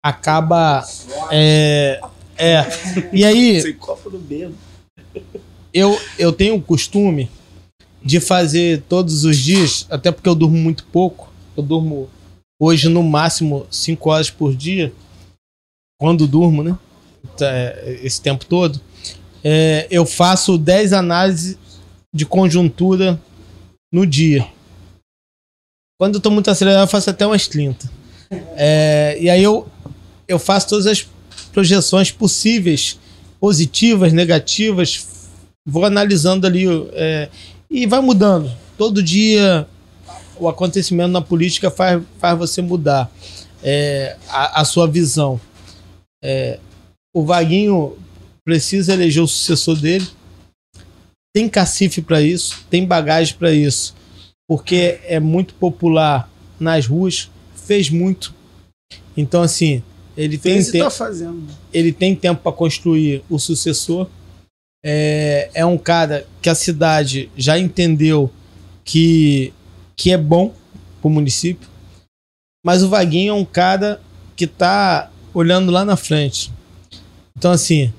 acaba. 0.01 0.87
É. 1.29 1.99
é. 2.37 2.65
E 3.11 3.25
aí, 3.25 3.59
Sem 3.61 3.73
copo 3.73 4.09
no 4.09 4.17
bebo. 4.17 4.55
eu, 5.73 5.99
eu 6.17 6.31
tenho 6.31 6.55
o 6.55 6.61
costume 6.61 7.29
de 8.01 8.21
fazer 8.21 8.83
todos 8.87 9.25
os 9.25 9.35
dias, 9.35 9.85
até 9.89 10.13
porque 10.13 10.29
eu 10.29 10.35
durmo 10.35 10.55
muito 10.55 10.85
pouco. 10.85 11.29
Eu 11.57 11.63
durmo 11.63 12.09
hoje 12.57 12.87
no 12.87 13.03
máximo 13.03 13.67
5 13.69 14.09
horas 14.09 14.29
por 14.29 14.55
dia, 14.55 14.93
quando 15.99 16.25
durmo, 16.25 16.63
né? 16.63 16.79
Tá, 17.35 17.47
é, 17.47 17.99
Esse 18.01 18.21
tempo 18.21 18.45
todo. 18.45 18.79
É, 19.47 19.85
eu 19.91 20.07
faço 20.07 20.57
10 20.57 20.91
análises 20.91 21.55
de 22.11 22.26
conjuntura 22.26 23.22
no 23.93 24.03
dia. 24.03 24.47
Quando 25.99 26.15
eu 26.15 26.22
tô 26.22 26.31
muito 26.31 26.49
acelerado, 26.49 26.85
eu 26.85 26.88
faço 26.88 27.11
até 27.11 27.27
umas 27.27 27.47
30. 27.47 27.88
É, 28.55 29.15
e 29.22 29.30
aí 29.30 29.43
eu, 29.43 29.67
eu 30.27 30.39
faço 30.39 30.69
todas 30.69 30.88
as 30.88 31.07
projeções 31.53 32.09
possíveis, 32.09 32.99
positivas, 33.39 34.11
negativas, 34.11 35.30
vou 35.63 35.85
analisando 35.85 36.47
ali 36.47 36.65
é, 36.93 37.30
e 37.69 37.85
vai 37.85 38.01
mudando. 38.01 38.51
Todo 38.76 39.03
dia 39.03 39.67
o 40.39 40.49
acontecimento 40.49 41.11
na 41.11 41.22
política 41.22 41.69
faz, 41.69 42.01
faz 42.17 42.35
você 42.35 42.63
mudar 42.63 43.11
é, 43.63 44.17
a, 44.27 44.61
a 44.61 44.65
sua 44.65 44.88
visão. 44.88 45.39
É, 46.23 46.59
o 47.13 47.23
Vaguinho 47.23 47.95
precisa 48.45 48.93
eleger 48.93 49.23
o 49.23 49.27
sucessor 49.27 49.76
dele. 49.76 50.07
Tem 51.34 51.49
cacife 51.49 52.01
para 52.01 52.22
isso, 52.22 52.63
tem 52.69 52.85
bagagem 52.85 53.35
para 53.35 53.51
isso, 53.51 53.93
porque 54.47 54.99
é 55.03 55.19
muito 55.19 55.53
popular 55.55 56.30
nas 56.59 56.85
ruas, 56.85 57.30
fez 57.55 57.89
muito. 57.89 58.34
Então, 59.17 59.41
assim, 59.41 59.84
ele 60.15 60.38
tem 60.38 60.63
tempo 60.63 60.85
tá 60.85 60.89
fazendo. 60.89 61.45
ele 61.73 61.91
tem 61.91 62.15
tempo 62.15 62.41
para 62.41 62.51
construir 62.51 63.23
o 63.30 63.38
sucessor. 63.38 64.07
É, 64.85 65.49
é 65.53 65.65
um 65.65 65.77
cara 65.77 66.27
que 66.41 66.49
a 66.49 66.55
cidade 66.55 67.30
já 67.35 67.57
entendeu 67.57 68.31
que, 68.84 69.51
que 69.95 70.11
é 70.11 70.17
bom 70.17 70.53
pro 71.01 71.09
município. 71.09 71.67
Mas 72.63 72.84
o 72.84 72.89
Vaguinho 72.89 73.31
é 73.31 73.34
um 73.34 73.45
cara 73.45 73.99
que 74.35 74.47
tá 74.47 75.11
olhando 75.34 75.72
lá 75.72 75.84
na 75.84 75.97
frente. 75.97 76.51
Então, 77.35 77.51
assim, 77.51 77.91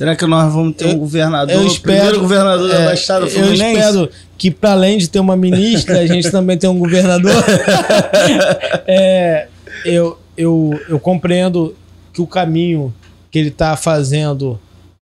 Será 0.00 0.16
que 0.16 0.24
nós 0.24 0.50
vamos 0.50 0.76
ter 0.76 0.86
Eu- 0.86 0.92
um 0.92 0.98
governador? 1.00 1.54
eu 1.54 1.66
espero- 1.66 1.82
primeiro 1.98 2.20
governador 2.20 2.68
da 2.70 2.74
é, 2.74 2.84
Baixada 2.86 3.26
eu 3.26 3.30
Fluminense? 3.30 3.62
espero 3.80 4.08
que, 4.38 4.50
para 4.50 4.72
além 4.72 4.96
de 4.96 5.06
ter 5.10 5.20
uma 5.20 5.36
ministra, 5.36 5.98
a 6.00 6.06
gente 6.06 6.30
também 6.30 6.56
tem 6.56 6.70
um 6.70 6.78
governador. 6.78 7.30
É, 8.86 9.46
eu, 9.84 10.18
eu, 10.38 10.80
eu 10.88 10.98
compreendo 10.98 11.76
que 12.14 12.22
o 12.22 12.26
caminho 12.26 12.94
que 13.30 13.38
ele 13.38 13.48
está 13.50 13.76
fazendo 13.76 14.58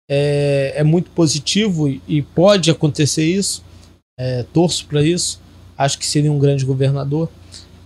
é, 0.09 0.73
é 0.75 0.83
muito 0.83 1.09
positivo 1.11 1.87
e, 1.87 2.01
e 2.05 2.21
pode 2.21 2.69
acontecer 2.69 3.23
isso. 3.23 3.63
É, 4.19 4.43
torço 4.51 4.85
para 4.85 5.01
isso. 5.01 5.39
Acho 5.77 5.97
que 5.97 6.05
seria 6.05 6.29
um 6.29 6.37
grande 6.39 6.65
governador. 6.65 7.29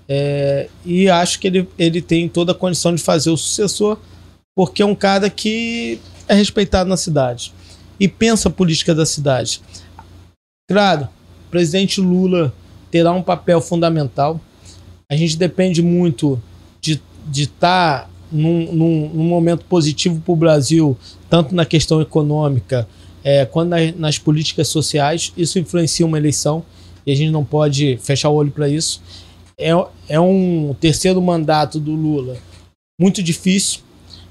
É, 0.10 0.68
e 0.84 1.08
acho 1.12 1.40
que 1.40 1.46
ele, 1.46 1.70
ele 1.78 2.02
tem 2.02 2.28
toda 2.28 2.54
a 2.54 2.56
condição 2.56 2.96
de 2.96 3.04
fazer 3.04 3.30
o 3.30 3.38
sucessor, 3.38 4.00
porque 4.56 4.82
é 4.82 4.86
um 4.86 4.96
cara 4.96 5.30
que 5.30 6.00
é 6.28 6.34
respeitado 6.34 6.90
na 6.90 6.98
cidade 6.98 7.54
e 8.00 8.08
pensa 8.08 8.50
a 8.50 8.52
política 8.52 8.94
da 8.94 9.06
cidade. 9.06 9.62
Claro, 10.70 11.08
o 11.48 11.52
presidente 11.52 12.02
Lula 12.02 12.54
terá 12.90 13.12
um 13.12 13.22
papel 13.24 13.62
fundamental. 13.62 14.40
A 15.10 15.16
gente 15.16 15.38
depende 15.38 15.82
muito 15.82 16.42
de 16.82 16.94
estar 16.94 17.04
de 17.28 17.48
tá 17.48 18.10
num, 18.32 18.74
num, 18.74 19.10
num, 19.10 19.24
momento 19.24 19.64
positivo 19.66 20.20
para 20.22 20.34
o 20.34 20.36
Brasil, 20.36 20.98
tanto 21.30 21.54
na 21.54 21.66
questão 21.66 22.02
econômica 22.02 22.88
é, 23.24 23.46
quanto 23.46 23.70
na, 23.70 23.78
nas 23.96 24.18
políticas 24.18 24.68
sociais. 24.68 25.32
Isso 25.38 25.60
influencia 25.60 26.06
uma 26.06 26.18
eleição 26.18 26.64
e 27.06 27.12
a 27.12 27.16
gente 27.16 27.32
não 27.32 27.44
pode 27.44 27.98
fechar 28.02 28.30
o 28.30 28.36
olho 28.36 28.52
para 28.52 28.68
isso. 28.68 29.02
É, 29.58 29.70
é 30.10 30.20
um 30.20 30.76
terceiro 30.80 31.22
mandato 31.22 31.80
do 31.80 31.92
Lula 31.92 32.38
muito 33.00 33.22
difícil, 33.22 33.82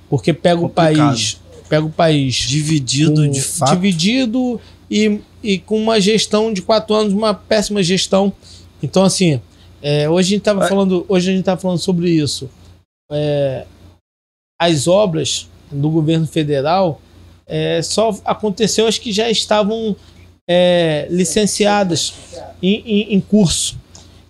porque 0.09 0.33
pega 0.33 0.61
Complicado. 0.61 0.93
o 0.93 0.97
país 0.97 1.42
pega 1.73 1.87
o 1.87 1.91
país 1.91 2.35
dividido, 2.35 3.23
com, 3.23 3.31
de 3.31 3.41
fato. 3.41 3.71
Dividido 3.71 4.61
e, 4.91 5.23
e 5.43 5.59
com 5.59 5.83
uma 5.83 5.99
gestão 5.99 6.53
de 6.53 6.61
quatro 6.61 6.95
anos, 6.95 7.15
uma 7.15 7.33
péssima 7.33 7.83
gestão. 7.83 8.31
Então, 8.83 9.03
assim, 9.03 9.41
é, 9.81 10.07
hoje 10.07 10.27
a 10.27 10.31
gente 10.33 10.41
estava 10.41 10.69
falando, 10.69 11.07
hoje 11.09 11.31
a 11.31 11.35
gente 11.35 11.45
tava 11.47 11.59
falando 11.59 11.79
sobre 11.79 12.11
isso. 12.11 12.51
É, 13.11 13.65
as 14.61 14.87
obras 14.87 15.49
do 15.71 15.89
governo 15.89 16.27
federal 16.27 17.01
é, 17.47 17.81
só 17.81 18.15
aconteceu 18.23 18.87
as 18.87 18.99
que 18.99 19.11
já 19.11 19.31
estavam 19.31 19.97
é, 20.47 21.07
licenciadas 21.09 22.13
em, 22.63 22.83
em, 22.85 23.15
em, 23.15 23.21
curso. 23.23 23.79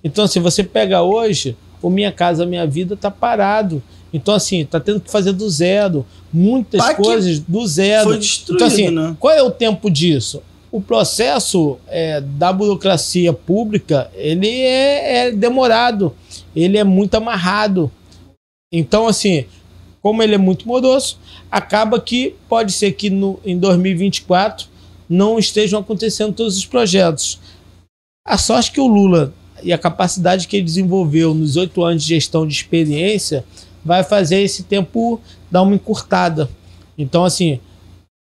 Então, 0.04 0.26
assim, 0.26 0.38
você 0.38 0.62
pega 0.62 1.02
hoje, 1.02 1.56
o 1.82 1.90
Minha 1.90 2.12
Casa 2.12 2.46
Minha 2.46 2.68
Vida 2.68 2.94
está 2.94 3.10
parado. 3.10 3.82
Então, 4.12 4.34
assim, 4.34 4.64
tá 4.64 4.78
tendo 4.78 5.00
que 5.00 5.10
fazer 5.10 5.32
do 5.32 5.48
zero. 5.48 6.04
Muitas 6.32 6.80
Pá, 6.80 6.94
coisas 6.94 7.38
do 7.38 7.66
zero. 7.66 8.10
Foi 8.10 8.18
destruído, 8.18 8.56
então, 8.56 8.66
assim, 8.66 8.90
né? 8.90 9.16
qual 9.18 9.32
é 9.32 9.42
o 9.42 9.50
tempo 9.50 9.90
disso? 9.90 10.42
O 10.70 10.80
processo 10.80 11.78
é, 11.88 12.20
da 12.20 12.52
burocracia 12.52 13.32
pública, 13.32 14.10
ele 14.14 14.48
é, 14.48 15.26
é 15.26 15.30
demorado. 15.32 16.14
Ele 16.54 16.76
é 16.76 16.84
muito 16.84 17.14
amarrado. 17.14 17.90
Então, 18.72 19.06
assim, 19.06 19.46
como 20.02 20.22
ele 20.22 20.34
é 20.34 20.38
muito 20.38 20.66
moroso, 20.66 21.18
acaba 21.50 22.00
que 22.00 22.34
pode 22.48 22.72
ser 22.72 22.92
que 22.92 23.08
no, 23.08 23.38
em 23.44 23.58
2024 23.58 24.66
não 25.08 25.38
estejam 25.38 25.80
acontecendo 25.80 26.32
todos 26.32 26.56
os 26.56 26.66
projetos. 26.66 27.38
A 28.26 28.38
sorte 28.38 28.72
que 28.72 28.80
o 28.80 28.86
Lula 28.86 29.32
e 29.62 29.72
a 29.72 29.78
capacidade 29.78 30.48
que 30.48 30.56
ele 30.56 30.64
desenvolveu 30.64 31.34
nos 31.34 31.56
oito 31.56 31.82
anos 31.84 32.02
de 32.02 32.08
gestão 32.10 32.46
de 32.46 32.54
experiência 32.54 33.44
vai 33.84 34.02
fazer 34.02 34.40
esse 34.40 34.62
tempo 34.62 35.20
dar 35.50 35.62
uma 35.62 35.74
encurtada. 35.74 36.48
Então, 36.96 37.24
assim, 37.24 37.60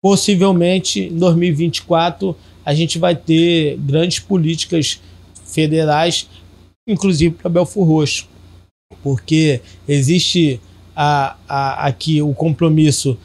possivelmente 0.02 1.00
em 1.00 1.16
2024 1.16 2.36
a 2.64 2.74
gente 2.74 2.98
vai 2.98 3.16
ter 3.16 3.76
grandes 3.78 4.18
políticas 4.20 5.00
federais, 5.44 6.28
inclusive 6.86 7.34
para 7.34 7.50
Belfor 7.50 7.86
Roxo, 7.86 8.28
porque 9.02 9.60
existe 9.88 10.60
a, 10.94 11.36
a, 11.48 11.86
aqui 11.86 12.20
o 12.20 12.34
compromisso 12.34 13.18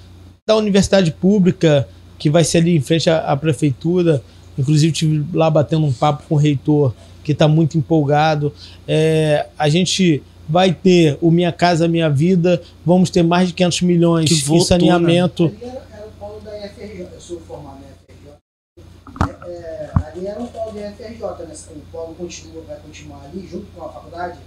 da 0.47 0.55
universidade 0.55 1.11
pública, 1.11 1.87
que 2.17 2.29
vai 2.29 2.43
ser 2.43 2.59
ali 2.59 2.75
em 2.75 2.81
frente 2.81 3.09
à, 3.09 3.19
à 3.19 3.35
prefeitura. 3.35 4.23
Inclusive, 4.57 4.93
tive 4.93 5.25
lá 5.33 5.49
batendo 5.49 5.85
um 5.85 5.91
papo 5.91 6.23
com 6.27 6.35
o 6.35 6.37
reitor, 6.37 6.93
que 7.23 7.31
está 7.31 7.47
muito 7.47 7.77
empolgado. 7.77 8.53
É, 8.87 9.47
a 9.57 9.67
gente 9.67 10.23
vai 10.47 10.73
ter 10.73 11.17
o 11.21 11.31
Minha 11.31 11.51
Casa 11.51 11.87
Minha 11.87 12.09
Vida, 12.09 12.61
vamos 12.85 13.09
ter 13.09 13.23
mais 13.23 13.47
de 13.49 13.53
500 13.53 13.81
milhões 13.81 14.29
que 14.29 14.53
em 14.53 14.61
saneamento. 14.61 15.45
Ali 15.45 15.57
era, 15.63 15.87
era 15.91 16.07
o 16.07 16.11
polo 16.19 16.39
da 16.41 16.51
FRJ, 16.51 17.07
eu 17.13 17.21
sou 17.21 17.39
formado 17.41 17.79
na 17.79 17.87
FRJ. 18.05 19.47
É, 19.47 19.51
é, 19.51 19.91
ali 20.07 20.27
era 20.27 20.39
um 20.39 20.47
polo 20.47 20.71
da 20.71 20.91
FRJ, 20.91 21.45
né? 21.47 21.55
O 21.75 21.91
polo 21.91 22.15
continua, 22.15 22.63
vai 22.67 22.77
continuar 22.77 23.23
ali 23.25 23.47
junto 23.47 23.65
com 23.75 23.83
a 23.83 23.89
faculdade? 23.89 24.39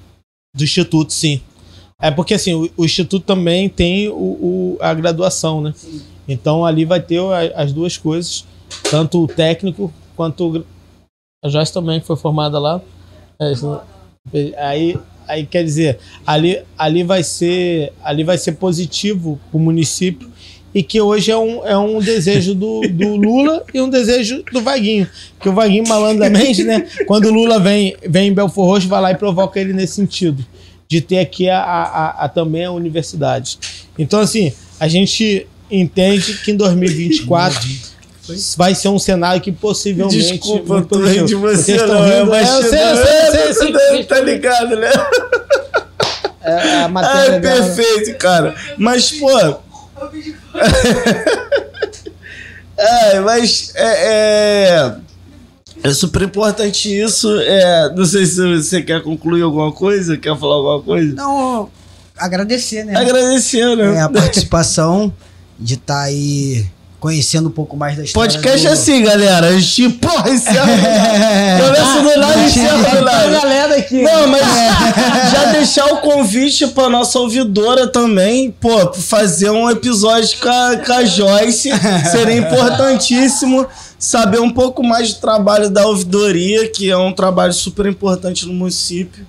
Do 0.57 0.65
Instituto, 0.65 1.13
sim. 1.13 1.41
É 2.01 2.11
porque 2.11 2.35
assim, 2.35 2.55
o, 2.55 2.71
o 2.77 2.85
Instituto 2.85 3.25
também 3.25 3.69
tem 3.69 4.09
o, 4.09 4.15
o, 4.15 4.79
a 4.81 4.95
graduação, 4.95 5.61
né? 5.61 5.75
Sim. 5.77 6.03
Então 6.29 6.65
ali 6.65 6.85
vai 6.85 7.01
ter 7.01 7.21
as 7.55 7.73
duas 7.73 7.97
coisas, 7.97 8.45
tanto 8.91 9.25
o 9.25 9.27
técnico 9.27 9.93
quanto 10.15 10.65
a 11.43 11.49
Joyce 11.49 11.73
também 11.73 12.01
foi 12.01 12.17
formada 12.17 12.59
lá. 12.59 12.81
É, 13.41 13.53
aí 14.63 14.99
Aí 15.29 15.47
quer 15.47 15.63
dizer, 15.63 15.99
ali, 16.27 16.61
ali 16.77 17.03
vai 17.03 17.23
ser 17.23 17.93
ali 18.03 18.25
vai 18.25 18.39
ser 18.39 18.53
positivo 18.53 19.39
para 19.51 19.59
o 19.59 19.61
município 19.61 20.31
e 20.75 20.83
que 20.83 21.01
hoje 21.01 21.31
é 21.31 21.37
um, 21.37 21.67
é 21.67 21.77
um 21.77 21.99
desejo 21.99 22.55
do, 22.55 22.83
do 22.83 23.17
Lula 23.17 23.65
e 23.73 23.81
um 23.81 23.89
desejo 23.89 24.45
do 24.53 24.61
Vaguinho. 24.61 25.09
Que 25.41 25.49
o 25.49 25.53
Vaguinho, 25.53 25.87
malandramente, 25.89 26.63
né? 26.63 26.87
Quando 27.07 27.27
o 27.27 27.33
Lula 27.33 27.59
vem, 27.59 27.97
vem 28.09 28.29
em 28.29 28.35
Belfor 28.35 28.67
Roxo, 28.67 28.87
vai 28.87 29.01
lá 29.01 29.11
e 29.11 29.17
provoca 29.17 29.59
ele 29.59 29.73
nesse 29.73 29.95
sentido. 29.95 30.45
De 30.87 31.01
ter 31.01 31.19
aqui 31.19 31.49
a, 31.49 31.61
a, 31.61 32.25
a, 32.25 32.29
também 32.29 32.65
a 32.65 32.71
universidade. 32.71 33.59
Então, 33.99 34.21
assim, 34.21 34.53
a 34.79 34.89
gente 34.89 35.47
entende 35.71 36.39
que 36.45 36.51
em 36.51 36.57
2024 36.57 37.61
vai 38.57 38.75
ser 38.75 38.89
um 38.89 38.99
cenário 38.99 39.41
que 39.41 39.53
possivelmente. 39.53 40.19
Desculpa, 40.19 40.75
eu 40.75 40.85
tô 40.85 41.05
rindo 41.05 41.27
de 41.27 41.35
você, 41.35 41.77
não. 41.77 42.05
É 42.05 42.23
uma 42.23 42.39
é, 42.39 42.43
eu 42.43 42.63
sei, 42.63 42.83
eu 42.83 42.97
sei, 42.97 43.49
eu 43.49 43.55
sei, 43.55 44.05
Tá 44.05 44.21
ligado, 44.21 44.77
né? 44.77 44.91
É, 46.41 46.83
a 46.83 46.89
matéria. 46.89 47.37
É 47.37 47.41
perfeito, 47.41 48.17
cara. 48.19 48.55
Mas, 48.77 49.13
pô. 49.13 49.29
é, 52.77 53.21
mas 53.21 53.73
é, 53.75 53.85
é, 53.85 54.95
é, 55.83 55.91
super 55.93 56.23
importante 56.23 56.89
isso. 56.89 57.29
É, 57.41 57.93
não 57.95 58.05
sei 58.05 58.25
se 58.25 58.57
você 58.57 58.81
quer 58.83 59.03
concluir 59.03 59.43
alguma 59.43 59.73
coisa, 59.73 60.17
quer 60.17 60.39
falar 60.39 60.55
alguma 60.55 60.83
coisa. 60.83 61.15
Não, 61.15 61.69
agradecer, 62.17 62.85
né? 62.85 62.97
Agradecer, 62.97 63.77
né? 63.77 63.97
É, 63.97 64.01
a 64.01 64.09
participação 64.09 65.13
de 65.59 65.75
estar 65.75 65.95
tá 65.95 66.03
aí 66.03 66.65
conhecendo 67.01 67.49
um 67.49 67.53
pouco 67.53 67.77
mais 67.77 67.97
da 67.97 68.05
história. 68.05 68.31
Podcast 68.31 68.61
do... 68.61 68.69
é 68.69 68.73
assim, 68.73 69.03
galera. 69.03 69.49
A 69.49 69.59
gente, 69.59 69.97
porra, 69.97 70.31
encerra. 70.31 70.67
Começa 71.65 72.03
do 72.03 72.21
lado 72.21 72.41
e 72.41 72.45
encerra 72.45 72.97
do 72.97 73.05
lado. 73.05 73.31
galera 73.31 73.77
aqui. 73.77 74.03
Não, 74.03 74.27
mas 74.27 74.43
já 75.33 75.53
deixar 75.53 75.87
o 75.87 75.99
convite 75.99 76.67
pra 76.69 76.89
nossa 76.89 77.19
ouvidora 77.19 77.87
também, 77.87 78.51
pô, 78.51 78.93
fazer 78.93 79.51
um 79.51 79.71
episódio 79.71 80.39
com 80.41 80.49
a, 80.49 80.77
com 80.77 80.93
a 80.93 81.05
Joyce. 81.05 81.71
Seria 82.11 82.37
importantíssimo 82.37 83.67
saber 83.99 84.41
um 84.41 84.51
pouco 84.51 84.83
mais 84.83 85.15
do 85.15 85.21
trabalho 85.21 85.71
da 85.71 85.87
ouvidoria, 85.87 86.69
que 86.69 86.91
é 86.91 86.97
um 86.97 87.13
trabalho 87.13 87.53
super 87.53 87.87
importante 87.87 88.47
no 88.47 88.53
município, 88.53 89.27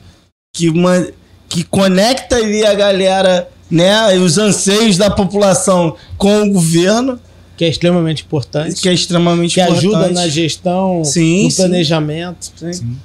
que, 0.56 0.70
uma, 0.70 1.08
que 1.48 1.64
conecta 1.64 2.36
ali 2.36 2.66
a 2.66 2.74
galera, 2.74 3.50
né, 3.70 4.16
os 4.18 4.38
anseios 4.38 4.98
da 4.98 5.10
população 5.10 5.96
com 6.18 6.44
o 6.44 6.54
governo 6.54 7.20
que 7.60 7.66
é 7.66 7.68
extremamente 7.68 8.24
importante. 8.24 8.82
Que 8.82 8.88
é 8.88 8.94
extremamente 8.94 9.56
que 9.56 9.60
importante. 9.60 9.82
Que 9.82 9.88
ajuda 9.88 10.08
na 10.14 10.30
gestão, 10.30 11.04
sim, 11.04 11.44
no 11.44 11.52
sim. 11.52 11.58
planejamento. 11.58 12.54
Sim. 12.56 12.98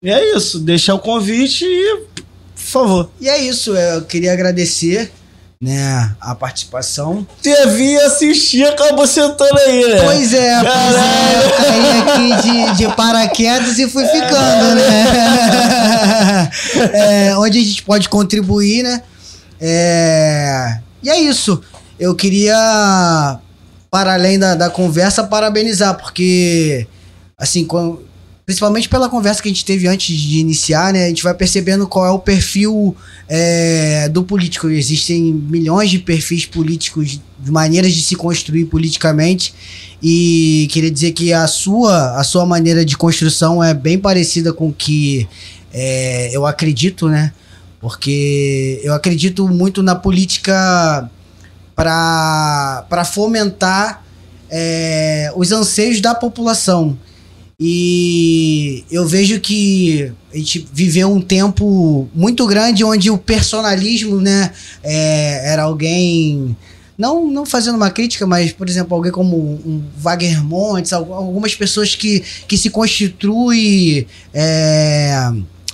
E 0.00 0.08
é 0.08 0.36
isso, 0.36 0.60
deixar 0.60 0.94
o 0.94 1.00
convite 1.00 1.64
e, 1.64 1.96
por 2.14 2.22
favor. 2.54 3.10
E 3.20 3.28
é 3.28 3.38
isso, 3.38 3.76
eu 3.76 4.02
queria 4.02 4.32
agradecer 4.32 5.10
né, 5.60 6.14
a 6.20 6.36
participação. 6.36 7.26
Teve 7.42 7.96
assistir, 7.96 8.64
acabou 8.64 9.08
sentando 9.08 9.58
aí, 9.58 9.84
né? 9.84 10.00
Pois 10.04 10.34
é, 10.34 10.60
pois 10.60 10.94
é, 10.94 11.34
eu 11.34 11.50
caí 11.56 11.98
aqui 11.98 12.42
de, 12.42 12.76
de 12.76 12.94
paraquedas 12.94 13.76
e 13.76 13.90
fui 13.90 14.06
ficando, 14.06 14.74
né? 14.76 16.50
É, 16.94 17.36
onde 17.36 17.58
a 17.58 17.62
gente 17.62 17.82
pode 17.82 18.08
contribuir, 18.08 18.84
né? 18.84 19.02
É, 19.60 20.78
e 21.02 21.10
é 21.10 21.18
isso. 21.18 21.60
Eu 21.98 22.14
queria 22.14 23.40
para 23.90 24.14
além 24.14 24.38
da, 24.38 24.54
da 24.54 24.70
conversa, 24.70 25.24
parabenizar, 25.24 25.98
porque, 25.98 26.86
assim, 27.36 27.64
com, 27.64 27.98
principalmente 28.46 28.88
pela 28.88 29.08
conversa 29.08 29.42
que 29.42 29.48
a 29.48 29.52
gente 29.52 29.64
teve 29.64 29.88
antes 29.88 30.16
de 30.16 30.38
iniciar, 30.38 30.92
né, 30.92 31.06
a 31.06 31.08
gente 31.08 31.22
vai 31.22 31.34
percebendo 31.34 31.88
qual 31.88 32.06
é 32.06 32.10
o 32.10 32.18
perfil 32.18 32.96
é, 33.28 34.08
do 34.08 34.22
político. 34.22 34.68
Existem 34.68 35.32
milhões 35.32 35.90
de 35.90 35.98
perfis 35.98 36.46
políticos, 36.46 37.20
de 37.38 37.50
maneiras 37.50 37.92
de 37.92 38.02
se 38.02 38.14
construir 38.14 38.66
politicamente, 38.66 39.54
e 40.02 40.68
queria 40.70 40.90
dizer 40.90 41.12
que 41.12 41.32
a 41.32 41.46
sua, 41.46 42.16
a 42.18 42.22
sua 42.22 42.46
maneira 42.46 42.84
de 42.84 42.96
construção 42.96 43.62
é 43.62 43.74
bem 43.74 43.98
parecida 43.98 44.52
com 44.52 44.68
o 44.68 44.72
que 44.72 45.28
é, 45.72 46.30
eu 46.32 46.46
acredito, 46.46 47.08
né? 47.08 47.32
Porque 47.80 48.80
eu 48.84 48.92
acredito 48.92 49.48
muito 49.48 49.82
na 49.82 49.94
política 49.94 51.10
para 51.80 53.04
fomentar 53.04 54.04
é, 54.50 55.32
os 55.34 55.50
anseios 55.50 56.00
da 56.00 56.14
população. 56.14 56.98
E 57.58 58.84
eu 58.90 59.06
vejo 59.06 59.40
que 59.40 60.12
a 60.32 60.36
gente 60.36 60.66
viveu 60.72 61.10
um 61.10 61.20
tempo 61.20 62.08
muito 62.14 62.46
grande 62.46 62.84
onde 62.84 63.10
o 63.10 63.18
personalismo, 63.18 64.20
né, 64.20 64.50
é, 64.82 65.52
era 65.52 65.62
alguém 65.62 66.56
não, 66.96 67.26
não 67.26 67.46
fazendo 67.46 67.76
uma 67.76 67.90
crítica, 67.90 68.26
mas, 68.26 68.52
por 68.52 68.68
exemplo, 68.68 68.94
alguém 68.94 69.10
como 69.10 69.36
um 69.36 69.82
Wagner 69.96 70.44
Montes, 70.44 70.92
algumas 70.92 71.54
pessoas 71.54 71.94
que, 71.94 72.22
que 72.46 72.58
se 72.58 72.68
constituem 72.68 74.06
é, 74.34 75.30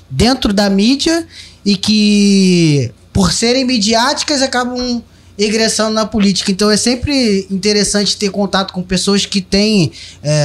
dentro 0.08 0.52
da 0.52 0.70
mídia 0.70 1.26
e 1.64 1.76
que, 1.76 2.92
por 3.12 3.32
serem 3.32 3.64
midiáticas, 3.64 4.40
acabam 4.40 5.02
ingressando 5.38 5.92
na 5.92 6.06
política. 6.06 6.50
Então 6.50 6.70
é 6.70 6.76
sempre 6.76 7.46
interessante 7.50 8.16
ter 8.16 8.30
contato 8.30 8.72
com 8.72 8.82
pessoas 8.82 9.26
que 9.26 9.40
têm. 9.40 9.92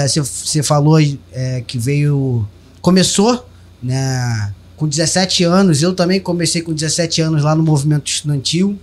Você 0.08 0.60
é, 0.60 0.64
falou 0.64 1.00
é, 1.32 1.64
que 1.66 1.78
veio. 1.78 2.48
Começou, 2.82 3.48
né? 3.82 4.54
Com 4.76 4.88
17 4.88 5.44
anos, 5.44 5.84
eu 5.84 5.94
também 5.94 6.20
comecei 6.20 6.64
com 6.64 6.74
17 6.74 7.22
anos 7.22 7.44
lá 7.44 7.54
no 7.56 7.62
movimento 7.62 8.08
estudantil. 8.08 8.80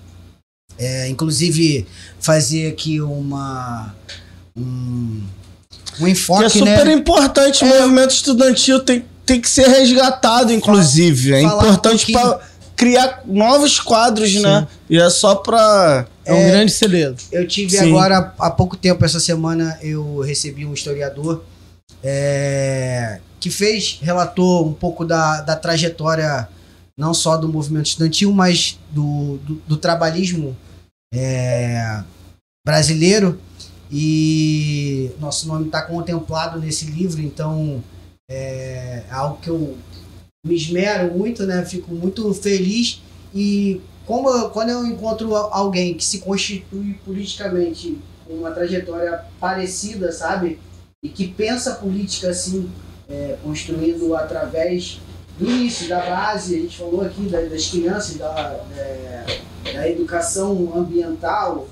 É, 0.78 1.08
inclusive, 1.08 1.86
fazer 2.20 2.68
aqui 2.68 3.00
uma. 3.00 3.94
Um, 4.56 5.22
um 6.00 6.06
enfoque. 6.06 6.40
Que 6.40 6.46
é 6.46 6.50
super 6.50 6.86
né? 6.86 6.92
importante, 6.92 7.64
o 7.64 7.66
é. 7.66 7.80
movimento 7.80 8.10
estudantil 8.10 8.80
tem, 8.80 9.04
tem 9.26 9.40
que 9.40 9.50
ser 9.50 9.66
resgatado, 9.66 10.52
inclusive. 10.52 11.34
É 11.34 11.42
importante 11.42 12.10
um 12.10 12.12
para 12.12 12.40
criar 12.78 13.22
novos 13.26 13.80
quadros, 13.80 14.32
né? 14.34 14.40
Sim. 14.40 14.42
né? 14.42 14.68
E 14.88 14.98
é 14.98 15.10
só 15.10 15.34
pra. 15.34 16.06
É 16.24 16.32
um 16.32 16.36
é, 16.36 16.50
grande 16.50 16.72
segredo. 16.72 17.20
Eu 17.32 17.46
tive 17.46 17.76
Sim. 17.76 17.88
agora, 17.90 18.32
há 18.38 18.50
pouco 18.50 18.76
tempo, 18.76 19.04
essa 19.04 19.18
semana, 19.18 19.76
eu 19.82 20.20
recebi 20.20 20.64
um 20.64 20.72
historiador 20.72 21.44
é, 22.04 23.18
que 23.40 23.50
fez, 23.50 23.98
relatou 24.00 24.64
um 24.66 24.72
pouco 24.72 25.04
da, 25.04 25.40
da 25.40 25.56
trajetória, 25.56 26.48
não 26.96 27.12
só 27.12 27.36
do 27.36 27.48
movimento 27.48 27.86
estudantil, 27.86 28.32
mas 28.32 28.78
do, 28.90 29.38
do, 29.38 29.54
do 29.66 29.76
trabalhismo 29.76 30.56
é, 31.12 32.00
brasileiro. 32.64 33.40
E 33.90 35.10
nosso 35.18 35.48
nome 35.48 35.66
está 35.66 35.82
contemplado 35.82 36.60
nesse 36.60 36.84
livro, 36.84 37.22
então 37.22 37.82
é, 38.30 39.02
é 39.08 39.12
algo 39.12 39.40
que 39.40 39.48
eu 39.48 39.76
me 40.46 40.54
esmero 40.54 41.12
muito, 41.16 41.44
né? 41.44 41.64
Fico 41.64 41.92
muito 41.94 42.32
feliz 42.34 43.00
e 43.34 43.80
como 44.06 44.30
eu, 44.30 44.50
quando 44.50 44.70
eu 44.70 44.86
encontro 44.86 45.34
alguém 45.36 45.94
que 45.94 46.04
se 46.04 46.20
constitui 46.20 46.98
politicamente 47.04 47.98
com 48.26 48.34
uma 48.34 48.50
trajetória 48.50 49.24
parecida, 49.38 50.10
sabe? 50.12 50.58
E 51.02 51.08
que 51.08 51.28
pensa 51.28 51.74
política 51.74 52.30
assim, 52.30 52.70
é, 53.08 53.36
construindo 53.42 54.14
através 54.14 55.00
do 55.38 55.48
início, 55.48 55.88
da 55.88 56.00
base, 56.00 56.54
a 56.54 56.58
gente 56.58 56.76
falou 56.76 57.02
aqui 57.02 57.22
da, 57.22 57.40
das 57.42 57.66
crianças, 57.66 58.16
da, 58.16 58.60
é, 58.76 59.24
da 59.72 59.88
educação 59.88 60.72
ambiental, 60.74 61.68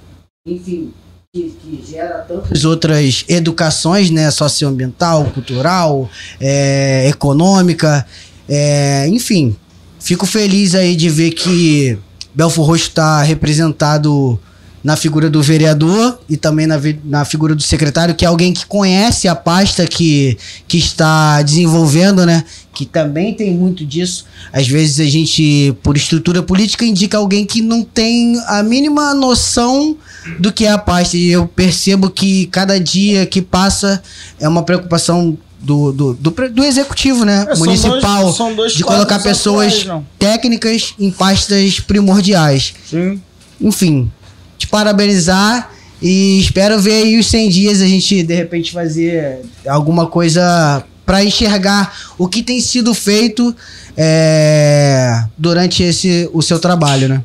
enfim, 0.47 0.93
que, 1.35 1.51
que, 1.51 1.85
gera 1.85 2.19
tantas 2.19 2.65
outras 2.65 3.25
educações, 3.29 4.11
né, 4.11 4.31
socioambiental, 4.31 5.25
cultural, 5.33 6.09
é, 6.41 7.09
econômica, 7.09 8.07
é, 8.49 9.09
enfim, 9.09 9.57
fico 9.99 10.27
feliz 10.27 10.75
aí 10.75 10.95
de 10.95 11.09
ver 11.09 11.33
que 11.33 11.99
Belfor 12.35 12.67
Roxo 12.67 12.89
está 12.89 13.23
representado 13.23 14.39
na 14.87 14.95
figura 14.95 15.29
do 15.29 15.43
vereador 15.43 16.21
e 16.29 16.37
também 16.37 16.65
na, 16.65 16.81
na 17.03 17.25
figura 17.25 17.57
do 17.57 17.63
secretário, 17.63 18.15
que 18.15 18.25
é 18.25 18.29
alguém 18.29 18.53
que 18.53 18.65
conhece 18.67 19.27
a 19.27 19.35
pasta 19.35 19.85
que, 19.85 20.39
que 20.69 20.79
está 20.79 21.43
desenvolvendo, 21.43 22.25
né? 22.25 22.45
Que 22.73 22.87
também 22.87 23.35
tem 23.35 23.53
muito 23.53 23.85
disso. 23.85 24.27
Às 24.53 24.69
vezes 24.69 25.01
a 25.01 25.11
gente, 25.11 25.75
por 25.83 25.97
estrutura 25.97 26.41
política, 26.41 26.85
indica 26.85 27.19
alguém 27.19 27.45
que 27.45 27.61
não 27.61 27.83
tem 27.83 28.41
a 28.47 28.63
mínima 28.63 29.13
noção 29.13 29.97
do 30.39 30.53
que 30.53 30.65
é 30.65 30.71
a 30.71 30.79
pasta. 30.79 31.17
E 31.17 31.31
eu 31.31 31.49
percebo 31.49 32.09
que 32.09 32.47
cada 32.47 32.79
dia 32.79 33.27
que 33.27 33.43
passa 33.43 34.01
é 34.39 34.49
uma 34.49 34.63
preocupação 34.63 35.37
do, 35.67 35.93
do, 35.93 36.15
do, 36.15 36.31
do 36.31 36.65
executivo, 36.65 37.25
né? 37.25 37.45
É, 37.49 37.57
Municipal. 37.57 38.33
São 38.33 38.55
dois, 38.55 38.73
de 38.73 38.85
colocar 38.85 39.19
pessoas 39.19 39.81
atuais, 39.81 40.05
técnicas 40.17 40.95
em 40.99 41.11
pastas 41.11 41.81
primordiais. 41.81 42.73
Sim. 42.89 43.21
Enfim, 43.61 44.11
te 44.57 44.69
parabenizar 44.69 45.73
e 46.01 46.39
espero 46.39 46.79
ver 46.79 47.03
aí 47.03 47.19
os 47.19 47.27
100 47.27 47.49
dias 47.49 47.81
a 47.81 47.87
gente, 47.87 48.23
de 48.23 48.35
repente, 48.35 48.73
fazer 48.73 49.41
alguma 49.67 50.07
coisa 50.07 50.85
para 51.05 51.25
enxergar 51.25 52.15
o 52.17 52.29
que 52.29 52.43
tem 52.43 52.61
sido 52.61 52.95
feito 52.95 53.55
é, 53.97 55.25
durante 55.37 55.83
esse, 55.83 56.31
o 56.33 56.43
seu 56.43 56.59
trabalho, 56.61 57.09
né? 57.09 57.25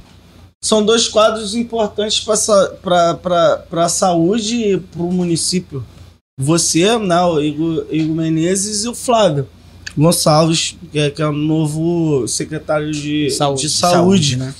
São 0.64 0.86
dois 0.86 1.08
quadros 1.08 1.56
importantes 1.56 2.20
para 2.20 3.86
a 3.86 3.90
saúde 3.90 4.56
e 4.56 4.78
para 4.78 5.02
o 5.02 5.12
município 5.12 5.84
você, 6.42 6.98
né, 6.98 7.22
o 7.22 7.40
Igor, 7.40 7.86
Igor 7.92 8.16
Menezes 8.16 8.84
e 8.84 8.88
o 8.88 8.96
Flávio 8.96 9.48
Gonçalves, 9.98 10.76
que 10.92 11.00
é, 11.00 11.10
que 11.10 11.22
é 11.22 11.28
o 11.28 11.32
novo 11.32 12.28
secretário 12.28 12.92
de 12.92 13.30
saúde. 13.30 13.62
De 13.62 13.70
saúde. 13.70 14.38
né? 14.38 14.54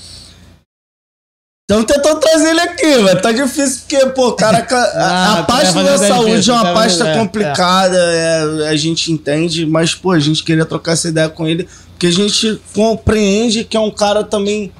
Então 1.64 1.84
tentando 1.84 2.20
trazer 2.20 2.50
ele 2.50 2.60
aqui, 2.60 2.98
mas 2.98 3.22
tá 3.22 3.32
difícil 3.32 3.80
porque, 3.80 4.06
pô, 4.08 4.32
cara, 4.32 4.58
a, 4.70 4.76
a 4.76 5.38
ah, 5.38 5.42
pasta 5.44 5.82
da 5.82 5.96
saúde 5.96 6.50
é 6.50 6.52
uma 6.52 6.74
pasta 6.74 7.08
é, 7.08 7.16
complicada, 7.16 7.96
é. 7.96 8.68
a 8.68 8.76
gente 8.76 9.10
entende, 9.10 9.64
mas, 9.64 9.94
pô, 9.94 10.10
a 10.10 10.18
gente 10.18 10.44
queria 10.44 10.66
trocar 10.66 10.92
essa 10.92 11.08
ideia 11.08 11.30
com 11.30 11.46
ele, 11.46 11.66
porque 11.92 12.06
a 12.08 12.12
gente 12.12 12.60
compreende 12.74 13.64
que 13.64 13.76
é 13.76 13.80
um 13.80 13.90
cara 13.90 14.22
também 14.22 14.70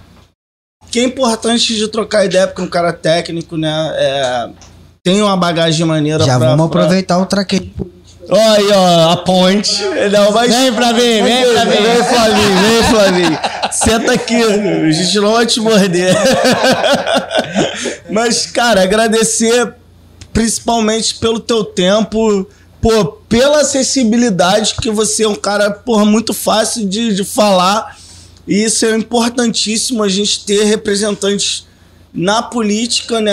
que 0.90 1.00
é 1.00 1.04
importante 1.04 1.74
de 1.74 1.88
trocar 1.88 2.26
ideia, 2.26 2.46
porque 2.46 2.60
é 2.60 2.64
um 2.64 2.68
cara 2.68 2.92
técnico, 2.92 3.56
né? 3.56 3.92
É, 3.94 4.50
tem 5.02 5.20
uma 5.20 5.36
bagagem 5.36 5.84
maneira 5.84 6.24
Já 6.24 6.38
pra, 6.38 6.50
vamos 6.50 6.70
pra... 6.70 6.82
aproveitar 6.82 7.18
o 7.18 7.26
traqueio. 7.26 7.72
Olha 8.28 8.52
aí, 8.52 8.68
ó, 8.70 9.10
a 9.10 9.16
ponte. 9.16 9.82
Não, 10.12 10.30
mas... 10.30 10.54
Vem 10.54 10.72
pra 10.72 10.92
mim, 10.92 11.00
vem 11.00 11.52
pra 11.52 11.64
mim. 11.64 11.72
Vem, 11.72 12.04
Flavinho, 12.04 12.58
vem, 12.62 12.82
Flavinho. 12.84 13.38
Senta 13.72 14.12
aqui, 14.12 14.40
a 14.40 14.92
gente 14.92 15.18
não 15.18 15.32
vai 15.32 15.44
te 15.44 15.60
morder. 15.60 16.14
mas, 18.10 18.46
cara, 18.46 18.82
agradecer 18.82 19.74
principalmente 20.32 21.16
pelo 21.16 21.40
teu 21.40 21.64
tempo, 21.64 22.46
pô, 22.80 23.04
pela 23.28 23.62
acessibilidade, 23.62 24.76
que 24.80 24.90
você 24.90 25.24
é 25.24 25.28
um 25.28 25.34
cara, 25.34 25.70
porra, 25.70 26.04
muito 26.04 26.32
fácil 26.32 26.88
de, 26.88 27.12
de 27.12 27.24
falar. 27.24 27.98
E 28.46 28.62
isso 28.62 28.86
é 28.86 28.96
importantíssimo 28.96 30.04
a 30.04 30.08
gente 30.08 30.44
ter 30.44 30.62
representantes 30.64 31.66
na 32.12 32.42
política, 32.42 33.20
né, 33.20 33.32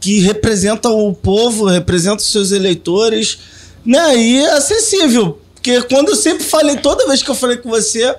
que 0.00 0.20
representa 0.20 0.88
o 0.88 1.12
povo, 1.14 1.66
representa 1.66 2.16
os 2.16 2.30
seus 2.30 2.50
eleitores, 2.50 3.38
né, 3.84 4.16
e 4.16 4.38
é 4.38 4.52
acessível. 4.52 5.40
Porque 5.54 5.80
quando 5.82 6.10
eu 6.10 6.16
sempre 6.16 6.44
falei, 6.44 6.76
toda 6.76 7.06
vez 7.06 7.22
que 7.22 7.30
eu 7.30 7.34
falei 7.34 7.58
com 7.58 7.68
você, 7.68 8.16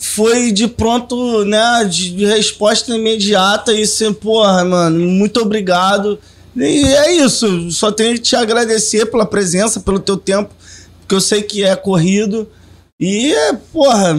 foi 0.00 0.50
de 0.50 0.66
pronto, 0.66 1.44
né, 1.44 1.84
de 1.84 2.24
resposta 2.24 2.94
imediata 2.94 3.72
e 3.72 3.82
assim, 3.82 4.12
porra, 4.12 4.64
mano, 4.64 4.98
muito 4.98 5.40
obrigado. 5.40 6.18
E 6.56 6.84
é 6.84 7.12
isso, 7.12 7.70
só 7.70 7.92
tenho 7.92 8.14
que 8.14 8.20
te 8.20 8.34
agradecer 8.34 9.06
pela 9.06 9.26
presença, 9.26 9.80
pelo 9.80 10.00
teu 10.00 10.16
tempo, 10.16 10.50
porque 11.00 11.14
eu 11.14 11.20
sei 11.20 11.42
que 11.42 11.62
é 11.62 11.76
corrido. 11.76 12.48
E, 12.98 13.34
porra, 13.72 14.18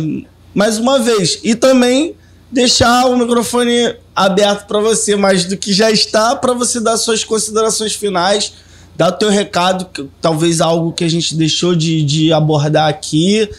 mais 0.53 0.77
uma 0.77 0.99
vez. 0.99 1.39
E 1.43 1.55
também 1.55 2.15
deixar 2.51 3.05
o 3.05 3.17
microfone 3.17 3.95
aberto 4.15 4.67
para 4.67 4.79
você, 4.79 5.15
mais 5.15 5.45
do 5.45 5.57
que 5.57 5.73
já 5.73 5.89
está, 5.89 6.35
para 6.35 6.53
você 6.53 6.79
dar 6.79 6.97
suas 6.97 7.23
considerações 7.23 7.93
finais, 7.93 8.53
dar 8.95 9.09
o 9.09 9.11
teu 9.13 9.29
recado, 9.29 10.09
talvez 10.21 10.61
algo 10.61 10.91
que 10.91 11.03
a 11.03 11.09
gente 11.09 11.35
deixou 11.35 11.75
de, 11.75 12.03
de 12.03 12.33
abordar 12.33 12.89
aqui. 12.89 13.49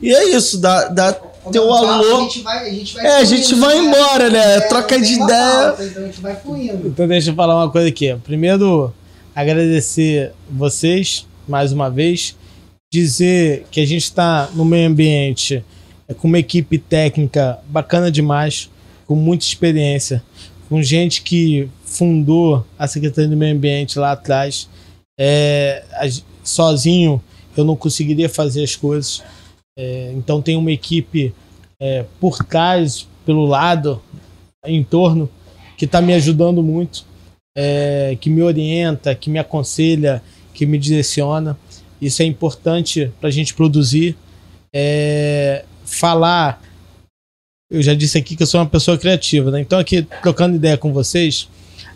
E 0.00 0.12
é 0.12 0.36
isso, 0.36 0.58
dá, 0.58 0.88
dá 0.88 1.12
teu 1.52 1.72
alô. 1.72 2.18
A 2.18 2.20
gente 2.22 2.42
vai, 2.42 2.68
a 2.68 2.72
gente 2.72 2.94
vai 2.94 3.06
é, 3.06 3.16
a 3.16 3.24
gente 3.24 3.54
vai 3.54 3.80
né? 3.80 3.84
embora, 3.84 4.30
né? 4.30 4.56
É, 4.56 4.60
Troca 4.60 5.00
de 5.00 5.14
ideia. 5.14 5.28
Pauta, 5.28 5.84
então 5.84 6.02
a 6.02 6.06
gente 6.06 6.20
vai 6.20 6.36
fluindo. 6.36 6.88
Então 6.88 7.08
deixa 7.08 7.30
eu 7.30 7.34
falar 7.34 7.56
uma 7.56 7.70
coisa 7.70 7.88
aqui. 7.88 8.14
Primeiro, 8.24 8.92
agradecer 9.34 10.32
vocês 10.50 11.26
mais 11.46 11.72
uma 11.72 11.88
vez. 11.90 12.36
Dizer 12.92 13.66
que 13.70 13.80
a 13.80 13.86
gente 13.86 14.02
está 14.02 14.48
no 14.52 14.64
meio 14.64 14.88
ambiente 14.88 15.64
com 16.18 16.26
uma 16.26 16.38
equipe 16.38 16.76
técnica 16.76 17.58
bacana 17.68 18.10
demais, 18.10 18.68
com 19.10 19.16
muita 19.16 19.44
experiência, 19.44 20.22
com 20.68 20.80
gente 20.80 21.22
que 21.22 21.68
fundou 21.84 22.64
a 22.78 22.86
Secretaria 22.86 23.28
do 23.28 23.36
Meio 23.36 23.56
Ambiente 23.56 23.98
lá 23.98 24.12
atrás. 24.12 24.68
É, 25.18 25.82
sozinho 26.44 27.20
eu 27.56 27.64
não 27.64 27.74
conseguiria 27.74 28.28
fazer 28.28 28.62
as 28.62 28.76
coisas. 28.76 29.20
É, 29.76 30.12
então 30.14 30.40
tem 30.40 30.54
uma 30.54 30.70
equipe 30.70 31.34
é, 31.80 32.04
por 32.20 32.38
trás, 32.44 33.08
pelo 33.26 33.46
lado, 33.46 34.00
em 34.64 34.84
torno, 34.84 35.28
que 35.76 35.86
está 35.86 36.00
me 36.00 36.14
ajudando 36.14 36.62
muito, 36.62 37.04
é, 37.58 38.16
que 38.20 38.30
me 38.30 38.42
orienta, 38.42 39.12
que 39.12 39.28
me 39.28 39.40
aconselha, 39.40 40.22
que 40.54 40.64
me 40.64 40.78
direciona. 40.78 41.58
Isso 42.00 42.22
é 42.22 42.26
importante 42.26 43.10
para 43.18 43.28
a 43.28 43.32
gente 43.32 43.54
produzir. 43.54 44.16
É, 44.72 45.64
falar. 45.84 46.62
Eu 47.70 47.80
já 47.82 47.94
disse 47.94 48.18
aqui 48.18 48.34
que 48.34 48.42
eu 48.42 48.46
sou 48.48 48.58
uma 48.58 48.66
pessoa 48.66 48.98
criativa, 48.98 49.48
né? 49.52 49.60
Então, 49.60 49.78
aqui, 49.78 50.02
trocando 50.22 50.56
ideia 50.56 50.76
com 50.76 50.92
vocês, 50.92 51.48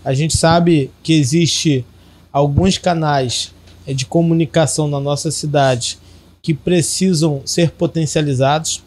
a 0.04 0.14
gente 0.14 0.36
sabe 0.36 0.88
que 1.02 1.12
existe 1.12 1.84
alguns 2.32 2.78
canais 2.78 3.52
é, 3.84 3.92
de 3.92 4.06
comunicação 4.06 4.86
na 4.86 5.00
nossa 5.00 5.32
cidade 5.32 5.98
que 6.40 6.54
precisam 6.54 7.42
ser 7.44 7.72
potencializados. 7.72 8.84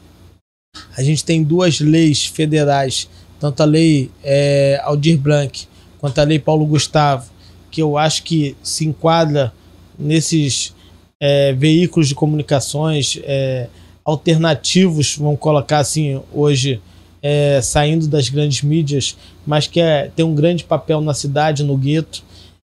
A 0.96 1.04
gente 1.04 1.26
tem 1.26 1.44
duas 1.44 1.82
leis 1.82 2.26
federais, 2.26 3.10
tanto 3.38 3.62
a 3.62 3.66
lei 3.66 4.10
é, 4.24 4.80
Aldir 4.84 5.18
Blanc 5.18 5.68
quanto 6.00 6.20
a 6.20 6.24
lei 6.24 6.40
Paulo 6.40 6.66
Gustavo, 6.66 7.30
que 7.70 7.82
eu 7.82 7.98
acho 7.98 8.24
que 8.24 8.56
se 8.64 8.86
enquadra 8.86 9.52
nesses 10.00 10.74
é, 11.20 11.52
veículos 11.52 12.08
de 12.08 12.16
comunicações 12.16 13.20
é, 13.24 13.68
alternativos, 14.08 15.18
vamos 15.18 15.38
colocar 15.38 15.80
assim, 15.80 16.22
hoje, 16.32 16.82
é, 17.22 17.60
saindo 17.62 18.08
das 18.08 18.30
grandes 18.30 18.62
mídias, 18.62 19.18
mas 19.46 19.68
que 19.68 19.82
é, 19.82 20.10
tem 20.16 20.26
um 20.26 20.34
grande 20.34 20.64
papel 20.64 21.02
na 21.02 21.14
cidade, 21.14 21.62
no 21.62 21.76
gueto. 21.76 22.24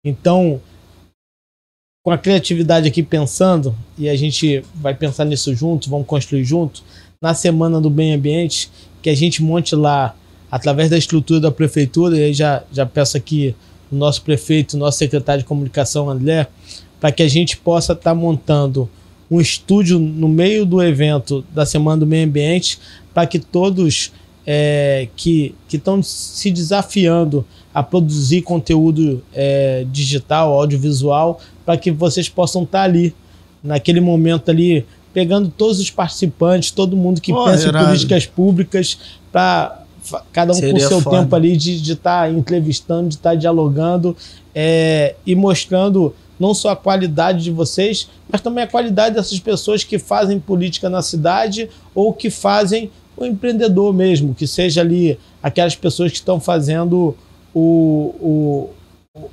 Então, 0.04 0.60
com 2.04 2.10
a 2.10 2.18
criatividade 2.18 2.88
aqui 2.88 3.04
pensando, 3.04 3.76
e 4.00 4.10
a 4.10 4.16
gente 4.16 4.64
vai 4.74 4.96
pensar 4.96 5.26
nisso 5.26 5.54
junto, 5.54 5.92
vamos 5.92 6.08
construir 6.08 6.44
junto, 6.44 6.82
na 7.22 7.36
Semana 7.36 7.80
do 7.80 7.90
Bem 7.92 8.16
Ambiente, 8.16 8.72
que 9.04 9.10
a 9.12 9.16
gente 9.16 9.44
monte 9.44 9.76
lá, 9.76 10.16
através 10.50 10.90
da 10.90 10.98
estrutura 10.98 11.40
da 11.40 11.52
prefeitura, 11.52 12.18
e 12.18 12.24
aí 12.24 12.34
já, 12.34 12.64
já 12.72 12.86
peço 12.86 13.16
aqui 13.16 13.54
o 13.92 13.96
nosso 13.96 14.24
prefeito, 14.24 14.74
o 14.74 14.80
nosso 14.80 14.98
secretário 14.98 15.44
de 15.44 15.48
comunicação, 15.48 16.10
André, 16.10 16.48
para 17.00 17.12
que 17.12 17.22
a 17.22 17.28
gente 17.28 17.58
possa 17.58 17.94
estar 17.94 18.10
tá 18.10 18.16
montando 18.16 18.90
um 19.30 19.42
estúdio 19.42 20.00
no 20.00 20.28
meio 20.28 20.66
do 20.66 20.82
evento 20.82 21.44
da 21.54 21.66
Semana 21.66 22.00
do 22.00 22.08
Meio 22.08 22.26
Ambiente, 22.26 22.80
para 23.14 23.28
que 23.28 23.40
todos 23.40 24.12
é, 24.46 25.10
que 25.16 25.54
estão 25.72 26.02
se 26.02 26.50
desafiando 26.50 27.46
a 27.74 27.84
produzir 27.84 28.42
conteúdo 28.42 29.22
é, 29.34 29.86
digital, 29.92 30.54
audiovisual, 30.54 31.42
para 31.66 31.78
que 31.78 31.92
vocês 31.92 32.30
possam 32.30 32.64
estar 32.64 32.80
tá 32.80 32.84
ali, 32.86 33.14
naquele 33.62 34.00
momento 34.00 34.50
ali, 34.50 34.86
pegando 35.14 35.50
todos 35.50 35.80
os 35.80 35.92
participantes, 35.92 36.72
todo 36.72 36.96
mundo 36.96 37.20
que 37.20 37.34
oh, 37.34 37.44
pensa 37.44 37.68
irado. 37.68 37.84
em 37.84 37.88
políticas 37.88 38.26
públicas, 38.26 38.98
para 39.32 39.84
cada 40.32 40.54
um 40.54 40.56
Seria 40.56 40.72
com 40.72 40.78
o 40.78 40.88
seu 40.88 41.02
foda. 41.02 41.20
tempo 41.20 41.36
ali 41.36 41.58
de 41.58 41.92
estar 41.92 42.22
tá 42.22 42.30
entrevistando, 42.30 43.10
de 43.10 43.16
estar 43.16 43.32
tá 43.32 43.36
dialogando 43.36 44.16
é, 44.56 45.16
e 45.26 45.36
mostrando 45.36 46.16
não 46.40 46.54
só 46.54 46.70
a 46.70 46.76
qualidade 46.76 47.44
de 47.44 47.52
vocês, 47.52 48.10
mas 48.30 48.42
também 48.42 48.64
a 48.64 48.68
qualidade 48.68 49.16
dessas 49.16 49.40
pessoas 49.40 49.84
que 49.84 49.98
fazem 49.98 50.40
política 50.40 50.90
na 50.90 51.02
cidade 51.02 51.70
ou 51.94 52.14
que 52.14 52.30
fazem 52.30 52.92
o 53.16 53.26
empreendedor 53.26 53.94
mesmo, 53.94 54.36
que 54.36 54.46
seja 54.46 54.82
ali 54.82 55.18
aquelas 55.42 55.76
pessoas 55.76 56.12
que 56.12 56.18
estão 56.18 56.40
fazendo 56.40 57.16
o, 57.54 58.70
o, 59.16 59.24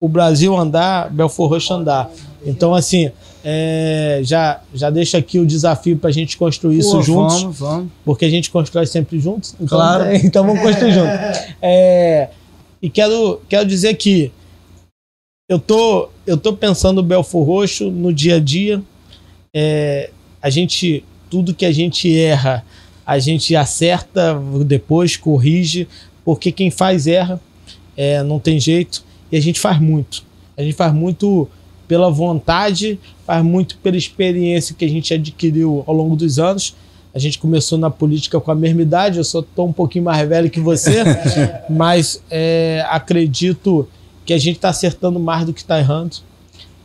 o 0.00 0.08
Brasil 0.08 0.56
andar, 0.56 1.10
Belfort 1.10 1.50
Roxo 1.50 1.72
andar. 1.72 2.10
Então, 2.44 2.74
assim, 2.74 3.10
é, 3.42 4.20
já, 4.22 4.60
já 4.74 4.90
deixa 4.90 5.18
aqui 5.18 5.38
o 5.38 5.46
desafio 5.46 5.96
para 5.96 6.10
a 6.10 6.12
gente 6.12 6.36
construir 6.36 6.80
Pô, 6.82 6.88
isso 6.88 7.02
juntos. 7.02 7.40
Vamos, 7.42 7.58
vamos. 7.58 7.92
Porque 8.04 8.24
a 8.24 8.30
gente 8.30 8.50
constrói 8.50 8.86
sempre 8.86 9.18
juntos. 9.18 9.54
Então, 9.54 9.78
claro. 9.78 10.04
É, 10.04 10.16
então 10.24 10.46
vamos 10.46 10.60
construir 10.60 10.92
juntos. 10.92 11.10
É, 11.62 12.30
e 12.80 12.88
quero, 12.88 13.40
quero 13.48 13.66
dizer 13.66 13.94
que 13.94 14.32
eu 15.48 15.58
tô, 15.58 16.08
eu 16.30 16.36
tô 16.36 16.52
pensando 16.52 16.98
o 16.98 17.02
Belfort 17.02 17.44
Roxo 17.44 17.90
no 17.90 18.12
dia 18.12 18.36
a 18.36 18.38
dia. 18.38 18.80
É, 19.52 20.10
a 20.40 20.48
gente, 20.48 21.02
tudo 21.28 21.52
que 21.52 21.66
a 21.66 21.72
gente 21.72 22.16
erra, 22.16 22.64
a 23.04 23.18
gente 23.18 23.56
acerta 23.56 24.40
depois, 24.64 25.16
corrige, 25.16 25.88
porque 26.24 26.52
quem 26.52 26.70
faz 26.70 27.08
erra, 27.08 27.40
é, 27.96 28.22
não 28.22 28.38
tem 28.38 28.60
jeito, 28.60 29.02
e 29.32 29.36
a 29.36 29.40
gente 29.42 29.58
faz 29.58 29.80
muito. 29.80 30.22
A 30.56 30.62
gente 30.62 30.74
faz 30.74 30.94
muito 30.94 31.48
pela 31.88 32.08
vontade, 32.08 33.00
faz 33.26 33.44
muito 33.44 33.76
pela 33.78 33.96
experiência 33.96 34.72
que 34.78 34.84
a 34.84 34.88
gente 34.88 35.12
adquiriu 35.12 35.82
ao 35.84 35.92
longo 35.92 36.14
dos 36.14 36.38
anos. 36.38 36.76
A 37.12 37.18
gente 37.18 37.40
começou 37.40 37.76
na 37.76 37.90
política 37.90 38.38
com 38.38 38.52
a 38.52 38.54
mesma 38.54 38.82
idade, 38.82 39.18
eu 39.18 39.24
só 39.24 39.40
estou 39.40 39.66
um 39.66 39.72
pouquinho 39.72 40.04
mais 40.04 40.28
velho 40.28 40.48
que 40.48 40.60
você, 40.60 41.02
mas 41.68 42.22
é, 42.30 42.86
acredito 42.88 43.88
que 44.30 44.34
a 44.34 44.38
gente 44.38 44.58
está 44.58 44.68
acertando 44.68 45.18
mais 45.18 45.44
do 45.44 45.52
que 45.52 45.58
está 45.58 45.76
errando. 45.76 46.18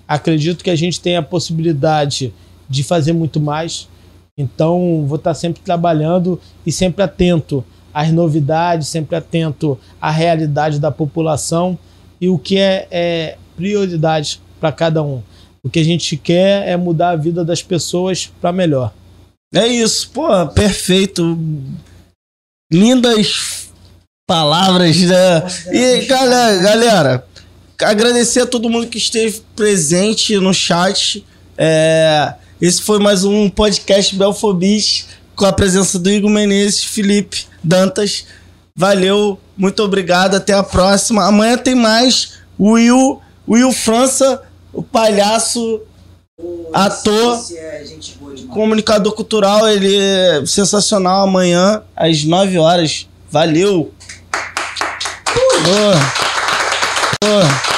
Acredito 0.08 0.64
que 0.64 0.70
a 0.72 0.76
gente 0.76 1.00
tem 1.00 1.16
a 1.16 1.22
possibilidade 1.22 2.34
de 2.68 2.84
fazer 2.84 3.14
muito 3.14 3.40
mais. 3.40 3.88
Então, 4.36 5.06
vou 5.06 5.18
estar 5.18 5.30
tá 5.30 5.36
sempre 5.36 5.62
trabalhando 5.62 6.42
e 6.66 6.72
sempre 6.72 7.04
atento 7.04 7.64
às 7.94 8.12
novidades, 8.12 8.88
sempre 8.88 9.16
atento 9.16 9.78
à 10.02 10.10
realidade 10.10 10.80
da 10.80 10.90
população 10.90 11.78
e 12.20 12.30
o 12.30 12.40
que 12.40 12.58
é, 12.58 12.88
é 12.90 13.38
prioridade 13.56 14.42
para 14.60 14.72
cada 14.72 15.04
um. 15.04 15.22
O 15.62 15.70
que 15.70 15.78
a 15.78 15.86
gente 15.86 16.18
quer 16.18 16.68
é 16.68 16.76
mudar 16.76 17.12
a 17.12 17.16
vida 17.16 17.46
das 17.46 17.62
pessoas 17.62 18.26
para 18.42 18.52
melhor. 18.52 18.92
É 19.54 19.68
isso, 19.68 20.10
pô, 20.10 20.48
perfeito. 20.48 21.38
Lindas 22.74 23.70
palavras, 24.28 24.98
né? 24.98 25.44
E 25.72 26.06
galera, 26.06 26.58
galera, 26.58 27.28
agradecer 27.82 28.42
a 28.42 28.46
todo 28.46 28.70
mundo 28.70 28.88
que 28.88 28.98
esteve 28.98 29.42
presente 29.56 30.38
no 30.38 30.54
chat. 30.54 31.26
É, 31.58 32.34
esse 32.62 32.82
foi 32.82 33.00
mais 33.00 33.24
um 33.24 33.50
podcast 33.50 34.16
Belfobis 34.16 35.08
com 35.36 35.46
a 35.46 35.52
presença 35.52 36.00
do 36.00 36.10
Igor 36.10 36.30
Menezes, 36.30 36.84
Felipe 36.84 37.46
Dantas. 37.64 38.26
Valeu, 38.76 39.40
muito 39.58 39.82
obrigado, 39.84 40.36
até 40.36 40.54
a 40.54 40.64
próxima. 40.64 41.26
Amanhã 41.26 41.58
tem 41.58 41.76
mais 41.76 42.34
Will, 42.60 43.22
Will 43.48 43.72
França, 43.72 44.42
o 44.74 44.82
palhaço, 44.82 45.82
o 46.38 46.70
ator, 46.74 47.40
é 47.54 47.86
comunicador 48.50 49.14
cultural, 49.14 49.68
ele 49.70 49.96
é 49.98 50.46
sensacional 50.46 51.24
amanhã 51.24 51.82
às 51.96 52.24
9 52.24 52.58
horas. 52.58 53.08
Valeu! 53.32 53.94
Boa. 55.64 56.25
Senhor. 57.26 57.75